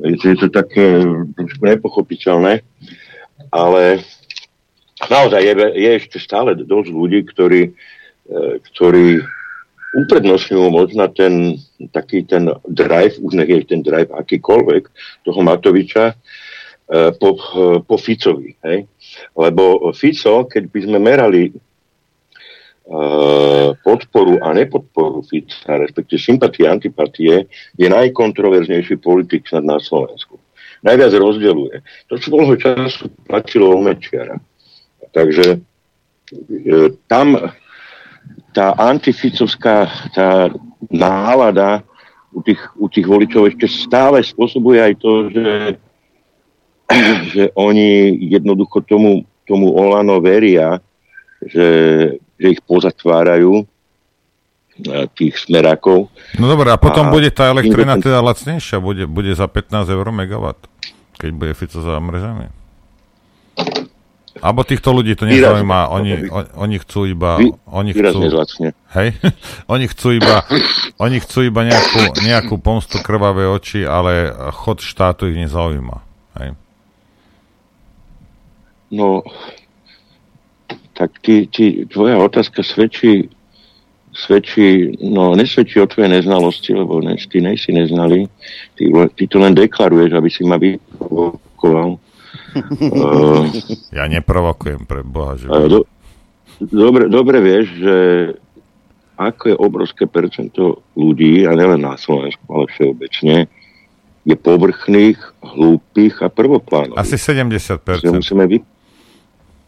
je, 0.00 0.34
to 0.36 0.48
také 0.48 1.02
trošku 1.36 1.62
nepochopiteľné, 1.64 2.64
ale 3.52 3.82
naozaj 5.08 5.40
je, 5.44 5.54
je 5.76 5.90
ešte 5.98 6.18
stále 6.22 6.56
dosť 6.56 6.88
ľudí, 6.88 7.20
ktorí, 7.28 7.74
ktorí 8.72 9.20
uprednostňujú 10.04 10.66
možno 10.70 11.10
ten 11.10 11.58
taký 11.90 12.26
ten 12.26 12.50
drive, 12.66 13.18
už 13.22 13.38
nech 13.38 13.48
je 13.48 13.64
ten 13.64 13.82
drive 13.82 14.10
akýkoľvek, 14.10 14.82
toho 15.22 15.40
Matoviča, 15.42 16.12
e, 16.12 16.14
po, 17.14 17.38
e, 17.38 17.78
po 17.86 17.96
Ficovi. 17.96 18.58
Hej? 18.66 18.86
Lebo 19.38 19.94
Fico, 19.94 20.44
keď 20.50 20.64
by 20.66 20.80
sme 20.82 20.98
merali 20.98 21.42
e, 21.48 21.52
podporu 23.78 24.42
a 24.42 24.50
nepodporu 24.50 25.22
Fica, 25.22 25.78
respektíve 25.78 26.18
sympatie 26.18 26.66
a 26.66 26.74
antipatie, 26.74 27.46
je 27.78 27.86
najkontroverznejší 27.86 28.98
politik 28.98 29.46
snad 29.46 29.62
na 29.62 29.78
Slovensku. 29.78 30.38
Najviac 30.82 31.10
rozdeluje. 31.18 31.82
To 32.06 32.14
svojho 32.22 32.54
času 32.54 33.10
platilo 33.26 33.74
o 33.74 33.82
Mečiara. 33.82 34.38
Takže 35.10 35.58
tam 37.10 37.50
tá 38.58 38.74
antificovská 38.74 39.86
tá 40.10 40.50
nálada 40.90 41.86
u 42.34 42.42
tých, 42.42 42.58
u 42.74 42.90
tých 42.90 43.06
voličov 43.06 43.46
ešte 43.54 43.70
stále 43.70 44.18
spôsobuje 44.18 44.82
aj 44.82 44.94
to, 44.98 45.30
že, 45.30 45.48
že 47.38 47.42
oni 47.54 48.18
jednoducho 48.26 48.82
tomu 48.82 49.22
tomu 49.48 49.72
Olano 49.72 50.20
veria, 50.20 50.76
že, 51.40 51.68
že 52.36 52.46
ich 52.52 52.60
pozatvárajú 52.60 53.64
tých 55.16 55.34
smerákov. 55.42 56.12
No 56.38 56.46
dobré, 56.46 56.70
a 56.70 56.78
potom 56.78 57.08
a 57.08 57.10
bude 57.10 57.32
tá 57.34 57.50
elektrina 57.50 57.98
teda 57.98 58.22
lacnejšia, 58.22 58.78
bude, 58.78 59.08
bude 59.08 59.32
za 59.34 59.48
15 59.50 59.88
eur 59.90 60.06
megawatt, 60.14 60.60
keď 61.18 61.30
bude 61.34 61.52
Fico 61.56 61.82
zamržený. 61.82 62.52
Alebo 64.38 64.62
týchto 64.62 64.92
ľudí 64.92 65.16
to 65.16 65.24
nezaujíma, 65.24 65.88
oni, 65.88 66.28
oni, 66.28 66.48
oni 66.54 66.76
chcú 66.82 67.08
iba... 67.08 67.40
Oni 67.66 67.90
chcú, 67.96 68.18
hej? 68.94 69.08
oni 69.72 69.84
chcú 69.88 70.08
iba, 70.14 70.44
oni 71.00 71.16
chcú 71.18 71.38
iba 71.48 71.60
nejakú, 71.64 72.00
nejakú 72.22 72.54
pomstu 72.60 73.00
krvavé 73.00 73.48
oči, 73.48 73.88
ale 73.88 74.30
chod 74.52 74.84
štátu 74.84 75.32
ich 75.32 75.38
nezaujíma. 75.40 75.96
Hej? 76.38 76.48
No, 78.94 79.24
tak 80.96 81.16
ty, 81.20 81.48
ty, 81.48 81.84
tvoja 81.88 82.16
otázka 82.20 82.64
svedčí 82.64 83.28
svedčí, 84.18 84.98
no 84.98 85.38
nesvedčí 85.38 85.78
o 85.78 85.86
tvojej 85.86 86.10
neznalosti, 86.10 86.74
lebo 86.74 86.98
ne, 86.98 87.14
ty 87.14 87.38
nejsi 87.38 87.70
neznali. 87.70 88.26
Ty, 88.74 88.84
ty 89.14 89.22
to 89.30 89.38
len 89.38 89.54
deklaruješ, 89.54 90.10
aby 90.18 90.28
si 90.30 90.42
ma 90.42 90.58
vyprovokoval. 90.58 92.02
Uh, 92.56 93.44
ja 93.98 94.04
neprovokujem 94.08 94.88
pre 94.88 95.04
Boha. 95.04 95.36
Že... 95.36 95.46
Do, 95.48 95.80
dobre, 96.60 97.10
dobre 97.12 97.38
vieš, 97.44 97.66
že 97.76 97.96
ako 99.18 99.42
je 99.50 99.56
obrovské 99.58 100.04
percento 100.06 100.86
ľudí, 100.94 101.42
a 101.42 101.52
nielen 101.58 101.82
na 101.82 101.98
Slovensku, 101.98 102.46
ale 102.54 102.70
všeobecne, 102.70 103.50
je 104.22 104.36
povrchných, 104.38 105.18
hlúpých 105.42 106.22
a 106.22 106.28
prvoplánov. 106.30 106.94
Asi 106.94 107.18
70%. 107.18 107.82
Musíme 108.14 108.46
vy... 108.46 108.58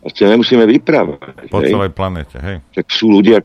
Asi 0.01 0.25
nemusíme 0.25 0.65
vyprávať. 0.65 1.53
Po 1.53 1.61
hej. 1.61 1.77
celej 1.77 1.91
planete, 1.93 2.41
hej. 2.41 2.57
Tak 2.73 2.89
sú 2.89 3.13
ľudia, 3.13 3.45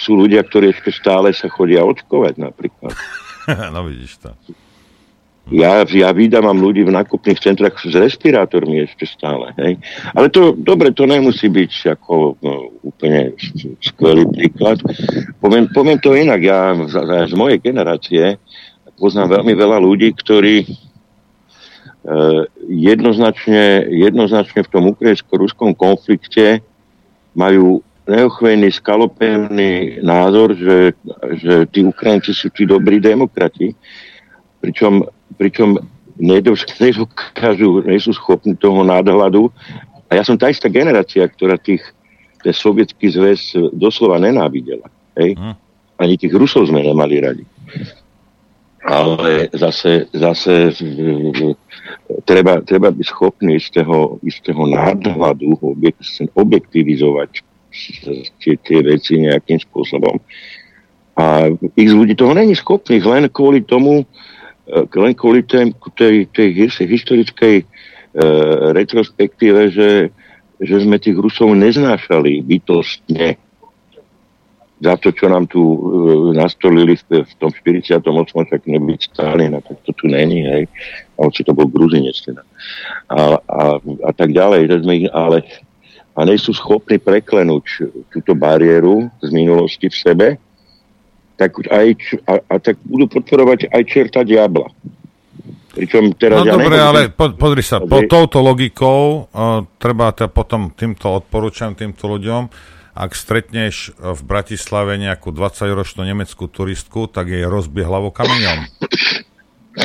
sú 0.00 0.16
ľudia, 0.16 0.40
ktorí 0.40 0.72
ešte 0.72 0.94
stále 0.94 1.34
sa 1.36 1.50
chodia 1.52 1.84
očkovať 1.84 2.40
napríklad. 2.40 2.94
no 3.74 3.84
vidíš 3.84 4.16
to. 4.22 4.30
Ja, 5.50 5.82
ja 5.82 6.14
vydávam 6.14 6.54
ľudí 6.54 6.86
v 6.86 6.94
nákupných 6.94 7.42
centrách 7.42 7.74
s 7.82 7.90
respirátormi 7.90 8.86
ešte 8.86 9.02
stále. 9.02 9.50
Hej. 9.58 9.82
Ale 10.14 10.30
to, 10.30 10.54
dobre, 10.54 10.94
to 10.94 11.10
nemusí 11.10 11.50
byť 11.50 11.98
ako 11.98 12.38
no, 12.38 12.70
úplne 12.86 13.34
skvelý 13.82 14.30
príklad. 14.30 14.78
Poviem, 15.42 15.66
poviem 15.74 15.98
to 15.98 16.14
inak. 16.14 16.38
Ja 16.38 16.70
z, 16.86 16.94
z 17.30 17.34
mojej 17.34 17.58
generácie 17.58 18.38
poznám 18.94 19.42
veľmi 19.42 19.52
veľa 19.58 19.82
ľudí, 19.82 20.14
ktorí 20.14 20.62
e, 20.62 20.66
jednoznačne, 22.70 23.90
jednoznačne 23.90 24.62
v 24.62 24.70
tom 24.70 24.86
ukrajinsko-ruskom 24.94 25.74
konflikte 25.74 26.62
majú 27.34 27.82
neochvejný, 28.06 28.70
skalopevný 28.70 29.98
názor, 30.02 30.54
že, 30.54 30.94
že 31.42 31.66
tí 31.74 31.82
Ukrajinci 31.82 32.34
sú 32.34 32.50
tí 32.54 32.66
dobrí 32.66 33.02
demokrati, 33.02 33.74
pričom, 34.62 35.06
pričom 35.38 35.78
nedokážu, 36.20 37.82
nie 37.88 38.00
sú 38.00 38.12
schopní 38.14 38.54
toho 38.56 38.84
nadhľadu. 38.84 39.48
A 40.10 40.18
ja 40.18 40.22
som 40.26 40.34
tá 40.34 40.50
istá 40.50 40.66
generácia, 40.66 41.22
ktorá 41.26 41.54
tých, 41.54 41.82
ten 42.42 42.54
sovietský 42.54 43.14
zväz 43.14 43.54
doslova 43.70 44.18
nenávidela. 44.18 44.90
Hej? 45.14 45.38
Hm. 45.38 45.54
Ani 46.00 46.14
tých 46.16 46.34
Rusov 46.34 46.66
sme 46.66 46.82
nemali 46.82 47.20
radi. 47.20 47.44
Ale 48.80 49.52
zase, 49.52 50.08
zase 50.16 50.72
treba, 52.24 52.64
treba 52.64 52.88
byť 52.88 53.06
schopný 53.06 53.60
z 53.60 53.76
toho 53.76 54.16
istého 54.24 54.64
nadhľadu 54.64 55.52
objektivizovať 56.32 57.44
tie, 58.40 58.54
tie 58.56 58.78
veci 58.80 59.20
nejakým 59.20 59.60
spôsobom. 59.60 60.16
A 61.20 61.52
ich 61.76 61.90
ľudí 61.92 62.16
toho 62.16 62.32
není 62.32 62.56
schopných 62.56 63.04
len 63.04 63.28
kvôli 63.28 63.60
tomu, 63.60 64.08
len 64.70 65.12
kvôli 65.18 65.42
tej, 65.42 65.74
tej, 65.98 66.30
tej 66.30 66.48
historickej 66.86 67.56
e, 67.62 67.64
retrospektíve, 68.74 69.70
že, 69.74 69.90
že 70.62 70.76
sme 70.82 71.02
tých 71.02 71.18
Rusov 71.18 71.52
neznášali 71.58 72.42
bytostne 72.46 73.38
za 74.80 74.96
to, 74.96 75.12
čo 75.12 75.28
nám 75.28 75.44
tu 75.50 75.60
e, 75.60 75.76
nastolili 76.38 76.96
v, 76.96 77.26
v 77.26 77.32
tom 77.36 77.52
48. 77.52 78.00
však 78.00 78.62
nebyť 78.64 79.00
Stalin, 79.12 79.52
a 79.56 79.60
tak 79.60 79.76
to 79.84 79.92
tu 79.92 80.08
není, 80.08 80.46
hej. 80.46 80.64
A 81.20 81.28
či 81.28 81.44
to 81.44 81.52
bol 81.52 81.68
Gruzinec 81.68 82.16
teda. 82.24 82.42
A, 83.12 83.36
a, 83.36 83.62
a 84.06 84.10
tak 84.16 84.32
ďalej. 84.32 84.72
Ale 85.12 85.44
a 86.16 86.26
nie 86.26 86.36
sú 86.36 86.50
schopní 86.52 86.98
preklenúť 86.98 87.86
túto 88.10 88.34
bariéru 88.34 89.08
z 89.22 89.30
minulosti 89.30 89.86
v 89.88 89.96
sebe, 89.96 90.26
tak 91.40 91.56
aj, 91.72 92.20
a, 92.28 92.32
a 92.44 92.54
tak 92.60 92.76
budú 92.84 93.08
podporovať 93.16 93.72
aj 93.72 93.82
čerta 93.88 94.20
diabla. 94.20 94.68
Pričom 95.72 96.12
teraz 96.20 96.44
no 96.44 96.44
ja 96.44 96.52
dobre, 96.60 96.76
ale 96.76 97.00
po, 97.08 97.32
pozri 97.32 97.64
sa, 97.64 97.80
po 97.80 98.04
touto 98.04 98.44
logikou 98.44 99.30
uh, 99.32 99.64
treba 99.80 100.12
to 100.12 100.28
potom 100.28 100.68
týmto 100.76 101.08
odporúčam 101.08 101.72
týmto 101.72 102.10
ľuďom, 102.10 102.52
ak 102.92 103.16
stretneš 103.16 103.96
v 103.96 104.20
Bratislave 104.26 105.00
nejakú 105.00 105.32
20-ročnú 105.32 106.04
nemeckú 106.04 106.50
turistku, 106.50 107.08
tak 107.08 107.32
jej 107.32 107.46
rozbie 107.48 107.86
hlavu 107.86 108.12
kameňom. 108.12 108.58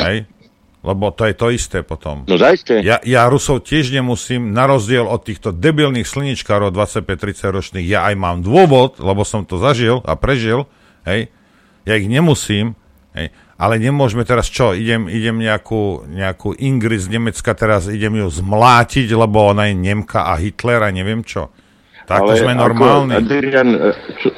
Hej? 0.04 0.28
Lebo 0.86 1.10
to 1.10 1.26
je 1.26 1.34
to 1.34 1.48
isté 1.50 1.80
potom. 1.82 2.26
No 2.30 2.38
zaiste. 2.38 2.82
Ja, 2.82 3.02
ja 3.02 3.26
Rusov 3.26 3.66
tiež 3.66 3.90
nemusím, 3.90 4.54
na 4.54 4.70
rozdiel 4.70 5.06
od 5.06 5.22
týchto 5.26 5.50
debilných 5.50 6.06
slničkárov 6.06 6.74
25-30 6.74 7.56
ročných, 7.56 7.88
ja 7.90 8.06
aj 8.10 8.16
mám 8.18 8.38
dôvod, 8.46 9.02
lebo 9.02 9.26
som 9.26 9.46
to 9.46 9.58
zažil 9.58 10.06
a 10.06 10.14
prežil, 10.14 10.70
hej, 11.10 11.34
ja 11.86 11.94
ich 11.96 12.10
nemusím, 12.10 12.74
hej, 13.14 13.30
ale 13.56 13.80
nemôžeme 13.80 14.28
teraz 14.28 14.52
čo, 14.52 14.76
idem, 14.76 15.08
idem 15.08 15.40
nejakú, 15.40 16.04
nejakú 16.12 16.58
Ingrid 16.60 17.08
z 17.08 17.14
Nemecka, 17.16 17.56
teraz 17.56 17.88
idem 17.88 18.20
ju 18.20 18.28
zmlátiť, 18.28 19.08
lebo 19.16 19.56
ona 19.56 19.72
je 19.72 19.80
Nemka 19.80 20.28
a 20.28 20.36
Hitler 20.36 20.84
a 20.84 20.92
neviem 20.92 21.24
čo. 21.24 21.54
Tak 22.06 22.22
ale 22.22 22.38
sme 22.38 22.54
normálni. 22.54 23.18
Adrian, 23.18 23.70
e, 23.74 23.90
čo, 24.22 24.30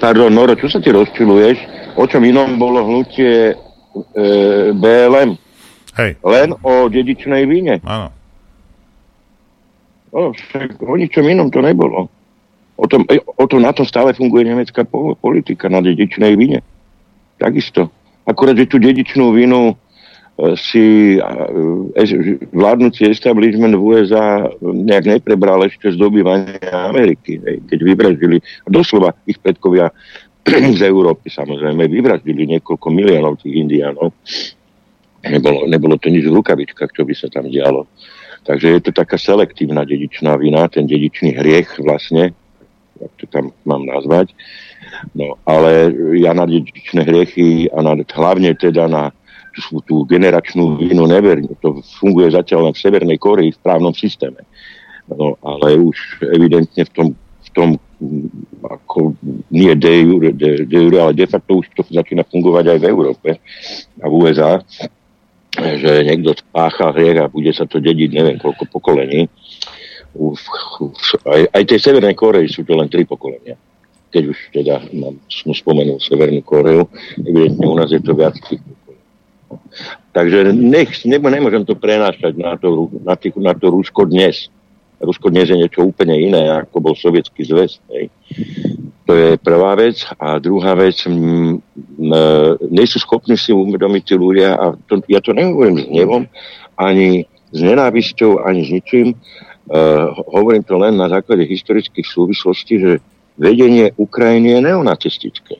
pardon, 0.00 0.32
Noro, 0.32 0.56
čo 0.56 0.70
sa 0.70 0.80
ti 0.80 0.88
rozčuluješ? 0.94 1.58
O 1.98 2.08
čom 2.08 2.24
inom 2.24 2.56
bolo 2.56 2.86
hnutie 2.88 3.52
e, 3.52 3.54
BLM? 4.72 5.36
Hej. 5.92 6.16
Len 6.24 6.56
o 6.64 6.88
dedičnej 6.88 7.44
víne. 7.44 7.84
Áno. 7.84 8.08
No, 10.12 10.32
však 10.32 10.80
o 10.80 10.96
ničom 10.96 11.24
inom 11.24 11.52
to 11.52 11.60
nebolo. 11.60 12.08
O 12.80 12.88
tom, 12.88 13.04
e, 13.12 13.20
o 13.20 13.44
tom 13.44 13.60
na 13.60 13.76
tom 13.76 13.84
stále 13.84 14.16
funguje 14.16 14.48
nemecká 14.48 14.88
politika 15.20 15.68
na 15.68 15.84
dedičnej 15.84 16.32
víne. 16.38 16.64
Takisto. 17.42 17.90
Akurát, 18.22 18.54
že 18.54 18.70
tú 18.70 18.78
dedičnú 18.78 19.34
vínu 19.34 19.74
e, 19.74 20.54
si 20.54 21.18
e, 21.18 22.04
vládnúci 22.54 23.10
establishment 23.10 23.74
v 23.74 23.82
USA 23.82 24.46
nejak 24.62 25.18
neprebral 25.18 25.58
ešte 25.66 25.90
z 25.90 25.98
dobývania 25.98 26.70
Ameriky, 26.70 27.42
keď 27.42 27.78
vyvraždili, 27.82 28.38
doslova 28.70 29.18
ich 29.26 29.42
predkovia 29.42 29.90
z 30.78 30.80
Európy 30.86 31.34
samozrejme, 31.34 31.90
vyvraždili 31.90 32.46
niekoľko 32.46 32.86
miliónov 32.94 33.42
tých 33.42 33.58
indiánov 33.58 34.14
Nebolo, 35.22 35.70
nebolo 35.70 35.94
to 36.02 36.10
nič 36.10 36.26
v 36.26 36.34
rukavičkách, 36.34 36.90
čo 36.90 37.06
by 37.06 37.14
sa 37.14 37.30
tam 37.30 37.46
dialo. 37.46 37.86
Takže 38.42 38.74
je 38.74 38.80
to 38.82 38.90
taká 38.90 39.14
selektívna 39.14 39.86
dedičná 39.86 40.34
vina, 40.34 40.66
ten 40.66 40.90
dedičný 40.90 41.38
hriech 41.38 41.78
vlastne, 41.78 42.34
ak 42.98 43.12
to 43.22 43.30
tam 43.30 43.54
mám 43.62 43.86
nazvať. 43.86 44.34
No, 45.14 45.34
ale 45.42 45.90
ja 46.16 46.30
na 46.32 46.46
dedičné 46.46 47.02
hriechy 47.02 47.66
a 47.74 47.82
na, 47.82 47.98
hlavne 47.98 48.54
teda 48.54 48.86
na 48.86 49.10
tú, 49.52 49.82
tú 49.84 49.96
generačnú 50.06 50.78
vinu 50.80 51.04
neverím. 51.04 51.50
To 51.60 51.82
funguje 52.00 52.32
zatiaľ 52.32 52.70
len 52.70 52.74
v 52.74 52.82
Severnej 52.82 53.18
Koreji 53.18 53.52
v 53.52 53.62
právnom 53.62 53.92
systéme. 53.92 54.46
No, 55.10 55.36
ale 55.42 55.76
už 55.76 56.24
evidentne 56.32 56.86
v 56.86 56.92
tom, 56.94 57.06
v 57.18 57.50
tom 57.52 57.68
ako 58.62 59.18
nie 59.50 59.74
de 59.74 59.94
jure, 60.06 60.30
de, 60.32 60.64
de 60.64 60.78
jure, 60.78 60.98
ale 61.02 61.12
de 61.12 61.26
facto 61.26 61.60
už 61.60 61.66
to 61.74 61.82
začína 61.90 62.24
fungovať 62.26 62.64
aj 62.74 62.78
v 62.80 62.88
Európe 62.88 63.30
a 64.00 64.04
v 64.08 64.12
USA 64.14 64.62
že 65.52 66.08
niekto 66.08 66.32
spácha 66.32 66.96
hriech 66.96 67.20
a 67.20 67.28
bude 67.28 67.52
sa 67.52 67.68
to 67.68 67.76
dediť 67.76 68.08
neviem 68.08 68.40
koľko 68.40 68.64
pokolení. 68.72 69.28
Aj, 71.28 71.42
aj 71.52 71.62
tej 71.68 71.80
Severnej 71.80 72.16
Koreji 72.16 72.48
sú 72.48 72.64
to 72.64 72.72
len 72.72 72.88
tri 72.88 73.04
pokolenia. 73.04 73.56
Keď 74.12 74.22
už 74.28 74.38
teda 74.52 74.84
mám, 74.92 75.16
som 75.32 75.56
spomenul 75.56 75.96
Severnú 75.98 76.44
Koreu, 76.44 76.84
evidentne 77.16 77.64
u 77.64 77.76
nás 77.76 77.88
je 77.88 78.00
to 78.04 78.12
viac 78.12 78.36
tých 78.44 78.60
Takže 80.12 80.52
nech, 80.52 80.92
nemôžem 81.08 81.64
to 81.64 81.76
prenášať 81.76 82.36
na 82.36 82.56
to, 82.60 82.92
na, 83.00 83.16
tých, 83.16 83.36
na 83.40 83.56
to 83.56 83.72
Rusko 83.72 84.04
dnes. 84.04 84.52
Rusko 85.00 85.32
dnes 85.32 85.48
je 85.48 85.56
niečo 85.56 85.88
úplne 85.88 86.14
iné, 86.14 86.52
ako 86.52 86.78
bol 86.78 86.94
Sovietský 86.94 87.48
zväz. 87.48 87.80
Hej. 87.90 88.12
To 89.08 89.12
je 89.16 89.40
prvá 89.40 89.74
vec. 89.74 90.04
A 90.20 90.36
druhá 90.38 90.76
vec, 90.76 91.00
m, 91.08 91.58
m, 91.96 92.12
nie 92.68 92.86
sú 92.86 93.00
schopní 93.00 93.34
si 93.40 93.50
uvedomiť 93.50 94.02
tí 94.04 94.14
ľudia, 94.14 94.54
a 94.54 94.76
to, 94.86 95.00
ja 95.08 95.18
to 95.24 95.32
nehovorím 95.32 95.80
s 95.80 95.88
hnevom, 95.88 96.22
ani, 96.76 97.24
s 97.50 97.60
nenávisťou 97.64 98.44
ani 98.44 98.68
s 98.68 98.70
ničím. 98.70 99.08
Uh, 99.72 100.12
hovorím 100.28 100.66
to 100.66 100.76
len 100.76 100.98
na 100.98 101.08
základe 101.08 101.46
historických 101.48 102.04
súvislostí, 102.04 102.82
že 102.82 102.92
vedenie 103.38 103.92
Ukrajiny 103.96 104.58
je 104.58 104.60
neonacistické. 104.60 105.56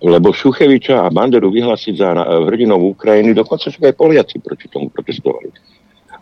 Lebo 0.00 0.32
Šucheviča 0.32 1.04
a 1.04 1.12
Banderu 1.12 1.50
vyhlásiť 1.50 1.94
za 1.98 2.08
hrdinou 2.48 2.94
Ukrajiny, 2.94 3.34
dokonca 3.34 3.68
však 3.68 3.90
aj 3.92 3.98
Poliaci 3.98 4.36
proti 4.40 4.70
tomu 4.70 4.88
protestovali, 4.88 5.50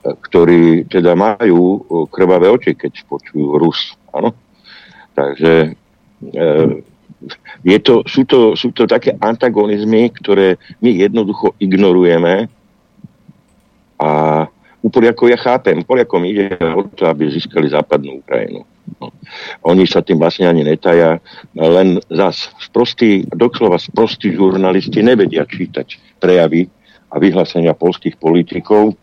ktorí 0.02 0.88
teda 0.88 1.14
majú 1.14 1.84
krvavé 2.10 2.48
oči, 2.48 2.74
keď 2.74 3.06
počujú 3.06 3.60
Rus. 3.60 3.94
Áno? 4.10 4.34
Takže 5.12 5.52
e, 5.68 6.40
je 7.62 7.78
to, 7.84 8.02
sú, 8.08 8.24
to, 8.24 8.56
sú 8.56 8.72
to 8.72 8.88
také 8.88 9.14
antagonizmy, 9.20 10.10
ktoré 10.10 10.56
my 10.80 10.90
jednoducho 10.96 11.54
ignorujeme 11.60 12.48
a 14.02 14.10
u 14.82 14.90
Poliakov 14.90 15.30
ja 15.30 15.38
chápem, 15.38 15.86
Poliakom 15.86 16.26
ide 16.26 16.58
o 16.58 16.82
to, 16.90 17.06
aby 17.06 17.30
získali 17.30 17.70
západnú 17.70 18.18
Ukrajinu. 18.18 18.66
Oni 19.64 19.84
sa 19.86 20.02
tým 20.02 20.18
vlastne 20.18 20.46
ani 20.50 20.66
netaja, 20.66 21.18
len 21.56 22.02
zas 22.10 22.50
sprostí, 22.60 23.26
doslova 23.30 23.78
sprostí 23.78 24.34
žurnalisti 24.34 25.00
nevedia 25.00 25.46
čítať 25.46 26.18
prejavy 26.20 26.68
a 27.12 27.16
vyhlásenia 27.20 27.76
polských 27.76 28.16
politikov, 28.16 28.96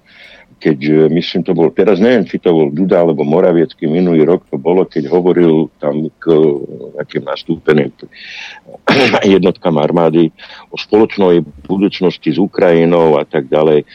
keď, 0.59 0.79
e, 0.83 0.95
myslím, 1.15 1.41
to 1.47 1.55
bol, 1.55 1.71
teraz 1.71 2.03
neviem, 2.03 2.27
či 2.27 2.37
to 2.37 2.51
bol 2.51 2.67
Duda 2.67 3.07
alebo 3.07 3.23
Moraviecký, 3.23 3.87
minulý 3.87 4.27
rok 4.27 4.43
to 4.51 4.59
bolo, 4.59 4.83
keď 4.83 5.07
hovoril 5.07 5.71
tam 5.79 6.11
k 6.19 6.35
nejakým 6.99 7.23
nastúpeným 7.23 7.95
jednotkám 9.39 9.79
armády 9.79 10.35
o 10.69 10.75
spoločnej 10.75 11.47
budúcnosti 11.63 12.35
s 12.35 12.37
Ukrajinou 12.37 13.15
a 13.15 13.23
tak 13.23 13.47
ďalej. 13.47 13.87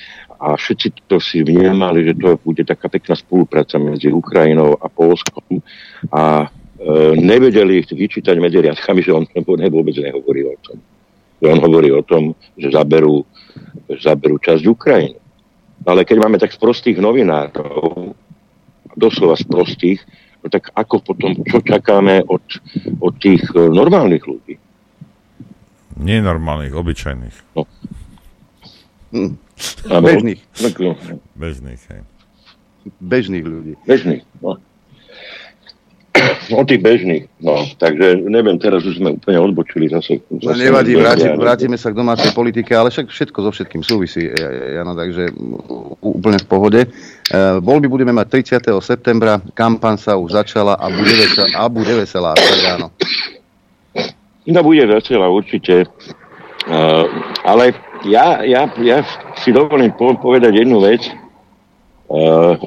A 0.44 0.60
všetci 0.60 1.08
to 1.08 1.16
si 1.16 1.40
vnímali, 1.40 2.04
že 2.04 2.12
to 2.20 2.36
bude 2.44 2.60
taká 2.68 2.92
pekná 2.92 3.16
spolupráca 3.16 3.80
medzi 3.80 4.12
Ukrajinou 4.12 4.76
a 4.76 4.92
Polskom. 4.92 5.64
A 6.12 6.44
e, 6.44 7.16
nevedeli 7.16 7.80
vyčítať 7.80 8.36
medzi 8.36 8.60
riadkami, 8.60 9.00
že 9.00 9.16
on 9.16 9.24
vôbec 9.72 9.96
nehovorí 9.96 10.44
o 10.44 10.56
tom. 10.60 10.76
Že 11.40 11.46
on 11.48 11.58
hovorí 11.64 11.88
o 11.96 12.04
tom, 12.04 12.36
že 12.60 12.68
zaberú, 12.68 13.24
zaberú 13.88 14.36
časť 14.36 14.68
Ukrajiny. 14.68 15.16
Ale 15.88 16.04
keď 16.04 16.16
máme 16.20 16.36
tak 16.36 16.52
sprostých 16.52 17.00
novinárov, 17.00 18.12
doslova 19.00 19.40
sprostých, 19.40 20.04
no 20.44 20.52
tak 20.52 20.76
ako 20.76 21.00
potom, 21.00 21.40
čo 21.48 21.64
čakáme 21.64 22.20
od, 22.28 22.44
od 23.00 23.14
tých 23.16 23.48
e, 23.56 23.72
normálnych 23.72 24.28
ľudí? 24.28 24.60
Nenormálnych, 26.04 26.76
obyčajných. 26.76 27.36
No. 27.56 27.64
Hm. 29.14 29.43
Bežných. 29.88 30.40
Bežných, 31.34 31.82
hej. 31.90 32.00
Bežných 33.00 33.44
ľudí. 33.44 33.74
Bežných, 33.86 34.24
no. 34.44 34.60
No 36.46 36.62
tých 36.62 36.78
bežných, 36.78 37.26
no. 37.40 37.64
Takže 37.80 38.22
neviem, 38.28 38.54
teraz 38.60 38.84
už 38.84 39.00
sme 39.00 39.16
úplne 39.18 39.40
odbočili 39.40 39.90
zase. 39.90 40.20
zase 40.28 40.60
nevadí, 40.60 40.94
vráti, 40.94 41.26
vrátime 41.34 41.74
sa 41.80 41.90
k 41.90 41.98
domácej 41.98 42.30
politike, 42.36 42.70
ale 42.76 42.92
však 42.92 43.10
všetko 43.10 43.38
so 43.42 43.50
všetkým 43.50 43.82
súvisí, 43.82 44.28
Jana, 44.76 44.94
takže 44.94 45.32
úplne 46.04 46.38
v 46.38 46.46
pohode. 46.46 46.80
E, 46.84 46.88
voľby 47.58 47.88
budeme 47.88 48.12
mať 48.14 48.60
30. 48.60 48.76
septembra, 48.84 49.40
kampaň 49.56 49.96
sa 49.98 50.14
už 50.14 50.38
začala 50.38 50.76
a 50.76 50.86
bude 50.92 51.14
veselá, 51.18 51.48
a 51.56 51.64
bude 51.66 51.94
veselá 51.96 52.30
tak 52.36 52.62
áno. 52.78 52.88
No 54.44 54.60
bude 54.60 54.84
veselá 54.84 55.32
určite, 55.32 55.88
uh, 56.68 57.04
ale 57.48 57.72
ja, 58.04 58.44
ja, 58.44 58.68
ja 58.80 58.98
si 59.40 59.50
dovolím 59.50 59.92
povedať 59.96 60.52
jednu 60.64 60.80
vec. 60.80 61.04
Uh, 62.08 62.60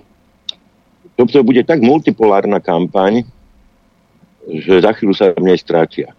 toto 1.18 1.42
bude 1.46 1.62
tak 1.66 1.82
multipolárna 1.82 2.62
kampaň, 2.62 3.26
že 4.48 4.82
za 4.82 4.92
chvíľu 4.94 5.14
sa 5.18 5.34
v 5.34 5.54
nej 5.54 5.58
strátia. 5.58 6.14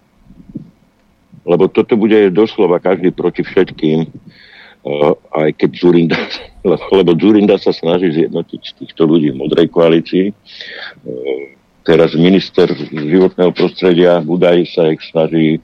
Lebo 1.42 1.70
toto 1.70 1.96
bude 1.96 2.28
doslova 2.34 2.78
každý 2.78 3.10
proti 3.14 3.42
všetkým, 3.42 4.06
uh, 4.06 5.14
aj 5.34 5.54
keď 5.58 5.70
Zurinda, 5.74 6.18
lebo 6.98 7.14
Zurinda 7.18 7.56
sa 7.58 7.74
snaží 7.74 8.14
zjednotiť 8.14 8.62
týchto 8.82 9.06
ľudí 9.06 9.34
v 9.34 9.40
modrej 9.42 9.66
koalícii. 9.70 10.30
Uh, 10.30 11.56
teraz 11.88 12.12
minister 12.12 12.68
životného 12.92 13.48
prostredia 13.56 14.20
Budaj 14.20 14.68
sa 14.68 14.92
ich 14.92 15.00
snaží 15.08 15.56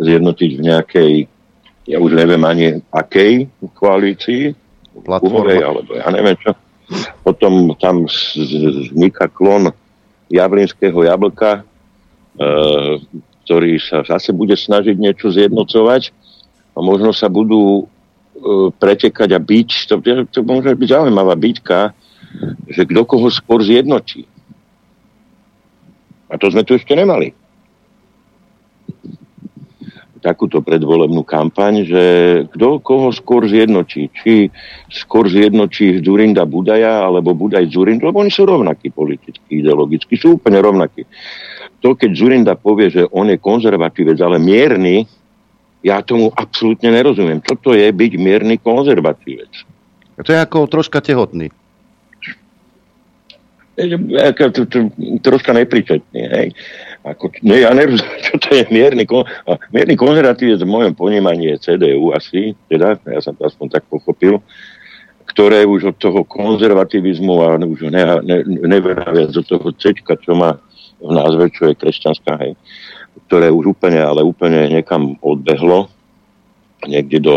zjednotiť 0.00 0.50
v 0.56 0.62
nejakej, 0.64 1.12
ja 1.86 1.98
už 2.02 2.12
neviem 2.18 2.42
ani 2.42 2.66
akej 2.90 3.46
koalícii, 3.74 4.54
Uhorej, 4.96 5.60
alebo 5.60 5.92
ja 5.92 6.08
neviem 6.08 6.34
čo. 6.40 6.56
Potom 7.20 7.76
tam 7.76 8.08
vzniká 8.08 9.28
klon 9.28 9.68
Javlinského 10.32 10.96
jablka, 11.04 11.66
Eh, 12.36 12.94
ktorý 13.48 13.80
sa 13.80 14.04
zase 14.04 14.28
bude 14.36 14.52
snažiť 14.52 14.92
niečo 15.00 15.32
zjednocovať 15.32 16.12
a 16.76 16.78
možno 16.84 17.16
sa 17.16 17.32
budú 17.32 17.80
eh, 17.80 18.68
pretekať 18.76 19.32
a 19.32 19.40
byť, 19.40 19.68
to, 19.88 19.96
to 20.28 20.40
môže 20.44 20.68
byť 20.76 20.88
zaujímavá 21.00 21.32
bytka, 21.32 21.96
že 22.68 22.84
kto 22.84 23.08
koho 23.08 23.32
skôr 23.32 23.64
zjednotí. 23.64 24.28
A 26.28 26.36
to 26.36 26.52
sme 26.52 26.60
tu 26.60 26.76
ešte 26.76 26.92
nemali. 26.92 27.32
Takúto 30.26 30.58
predvolebnú 30.58 31.22
kampaň, 31.22 31.86
že 31.86 32.04
kto 32.50 32.82
koho 32.82 33.14
skôr 33.14 33.46
zjednotí. 33.46 34.10
Či 34.10 34.50
skôr 34.90 35.30
zjednotí 35.30 36.02
Zurinda 36.02 36.42
Budaja, 36.42 37.06
alebo 37.06 37.30
Budaj 37.30 37.70
Zurind, 37.70 38.02
lebo 38.02 38.26
oni 38.26 38.34
sú 38.34 38.42
rovnakí 38.42 38.90
politicky, 38.90 39.62
ideologicky, 39.62 40.18
sú 40.18 40.42
úplne 40.42 40.58
rovnakí 40.58 41.06
to, 41.86 41.94
keď 41.94 42.10
Zurinda 42.18 42.54
povie, 42.58 42.90
že 42.90 43.06
on 43.14 43.30
je 43.30 43.38
konzervatívec, 43.38 44.18
ale 44.18 44.42
mierny, 44.42 45.06
ja 45.86 46.02
tomu 46.02 46.34
absolútne 46.34 46.90
nerozumiem. 46.90 47.38
Čo 47.44 47.54
to 47.62 47.70
je 47.78 47.86
byť 47.86 48.12
mierny 48.18 48.58
konzervatívec? 48.58 49.52
To 50.18 50.26
je 50.26 50.40
ako 50.40 50.66
troška 50.66 51.04
tehotný. 51.04 51.52
Troška 55.22 55.52
nepričetný. 55.54 56.20
Hej. 56.26 56.48
Ako, 57.06 57.30
ne, 57.46 57.62
ja 57.62 57.70
nerozumiem, 57.70 58.18
čo 58.26 58.34
to 58.42 58.50
je 58.50 58.66
mierny, 58.74 59.06
mierny 59.70 59.94
konzervatívec 59.94 60.58
v 60.58 60.68
mojom 60.74 60.94
ponímaní 60.98 61.54
je 61.54 61.62
CDU 61.62 62.10
asi, 62.10 62.58
teda, 62.66 62.98
ja 63.06 63.22
som 63.22 63.38
to 63.38 63.46
aspoň 63.46 63.78
tak 63.78 63.86
pochopil, 63.86 64.42
ktoré 65.30 65.62
už 65.62 65.94
od 65.94 65.96
toho 66.02 66.26
konzervativizmu 66.26 67.34
a 67.46 67.60
už 67.62 67.94
ne, 67.94 68.02
ne, 68.26 68.38
neveria 68.66 69.30
do 69.30 69.42
toho 69.46 69.70
C, 69.78 69.94
čo 69.94 70.32
má 70.34 70.58
v 70.98 71.12
názve, 71.12 71.52
čo 71.54 71.70
je 71.70 71.78
kresťanská, 71.78 72.32
hej, 72.42 72.52
ktoré 73.30 73.54
už 73.54 73.76
úplne, 73.76 74.02
ale 74.02 74.26
úplne 74.26 74.66
niekam 74.66 75.14
odbehlo, 75.22 75.92
niekde 76.88 77.22
do, 77.22 77.36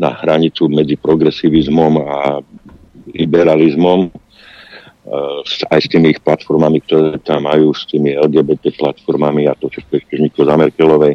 na 0.00 0.16
hranicu 0.16 0.70
medzi 0.70 0.96
progresivizmom 0.96 1.92
a 2.00 2.40
liberalizmom, 3.12 4.08
aj 5.72 5.80
s 5.80 5.88
tými 5.88 6.12
ich 6.12 6.20
platformami, 6.20 6.84
ktoré 6.84 7.16
tam 7.24 7.48
majú, 7.48 7.72
s 7.72 7.88
tými 7.88 8.12
LGBT 8.12 8.76
platformami 8.76 9.48
a 9.48 9.56
to, 9.56 9.72
čo 9.72 9.80
ešte 9.88 10.20
vzniklo 10.20 10.44
za 10.44 10.54
Merkelovej. 10.60 11.14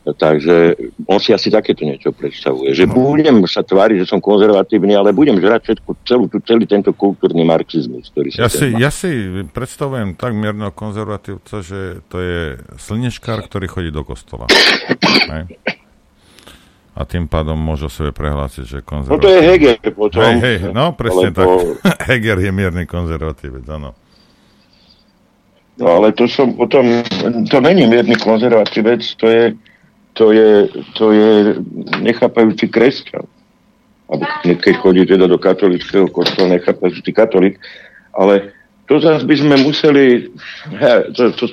Takže 0.00 0.80
on 1.04 1.20
si 1.20 1.36
asi 1.36 1.52
takéto 1.52 1.84
niečo 1.84 2.16
predstavuje. 2.16 2.72
Že 2.72 2.88
budem 2.88 3.44
sa 3.44 3.60
tváriť, 3.60 4.02
že 4.02 4.06
som 4.08 4.24
konzervatívny, 4.24 4.96
ale 4.96 5.12
budem 5.12 5.36
žrať 5.36 5.60
všetko, 5.68 5.90
celú, 6.08 6.24
celý 6.48 6.64
tento 6.64 6.96
kultúrny 6.96 7.44
marxizmus, 7.44 8.08
ktorý 8.08 8.32
ja 8.32 8.48
si, 8.48 8.72
ja 8.80 8.88
si 8.88 9.44
predstavujem 9.52 10.16
tak 10.16 10.32
mierneho 10.32 10.72
konzervatívca, 10.72 11.60
že 11.60 12.00
to 12.08 12.16
je 12.16 12.40
slnečkár, 12.80 13.44
ktorý 13.44 13.66
chodí 13.68 13.90
do 13.92 14.00
kostola. 14.00 14.48
A 17.00 17.08
tým 17.08 17.24
pádom 17.24 17.56
môže 17.56 17.88
o 17.88 17.92
sebe 17.92 18.12
prehlásiť, 18.12 18.64
že 18.68 18.78
konzervatívny. 18.84 19.16
No 19.16 19.24
to 19.24 19.30
je 19.32 19.40
Heger 19.40 19.76
potom. 19.96 20.20
Hej, 20.20 20.36
hej, 20.44 20.56
no 20.76 20.92
presne 20.92 21.32
tak. 21.32 21.48
Heger 22.12 22.36
je 22.36 22.50
mierny 22.52 22.84
konzervatívec, 22.84 23.64
áno. 23.72 23.96
No 25.80 25.86
ale 25.96 26.12
to 26.12 26.28
som 26.28 26.52
potom, 26.52 27.00
to 27.48 27.56
není 27.64 27.88
mierny 27.88 28.20
konzervatívec, 28.20 29.00
to 29.16 29.26
je 29.32 29.56
to 30.12 30.32
je, 30.32 30.68
to 30.98 31.12
je 31.12 31.54
nechápajúci 32.02 32.68
kresťan. 32.68 33.24
Keď 34.42 34.74
chodí 34.82 35.06
teda 35.06 35.30
do 35.30 35.38
katolického 35.38 36.10
kostola, 36.10 36.58
nechápajúci 36.58 37.08
katolík. 37.14 37.62
Ale 38.12 38.50
to 38.90 38.98
zase 38.98 39.22
by 39.22 39.34
sme 39.38 39.56
museli... 39.62 40.28
To, 41.14 41.30
to, 41.30 41.46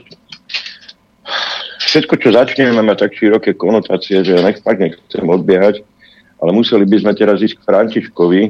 všetko, 1.88 2.14
čo 2.20 2.30
začneme, 2.36 2.84
má 2.84 2.94
tak 3.00 3.16
široké 3.16 3.56
konotácie, 3.56 4.20
že 4.22 4.36
ja 4.36 4.42
nech, 4.44 4.60
fakt 4.60 4.84
nechcem 4.84 5.24
odbiehať, 5.24 5.82
ale 6.44 6.52
museli 6.52 6.84
by 6.84 6.98
sme 7.00 7.14
teraz 7.16 7.40
ísť 7.40 7.64
k 7.64 7.66
Františkovi, 7.66 8.42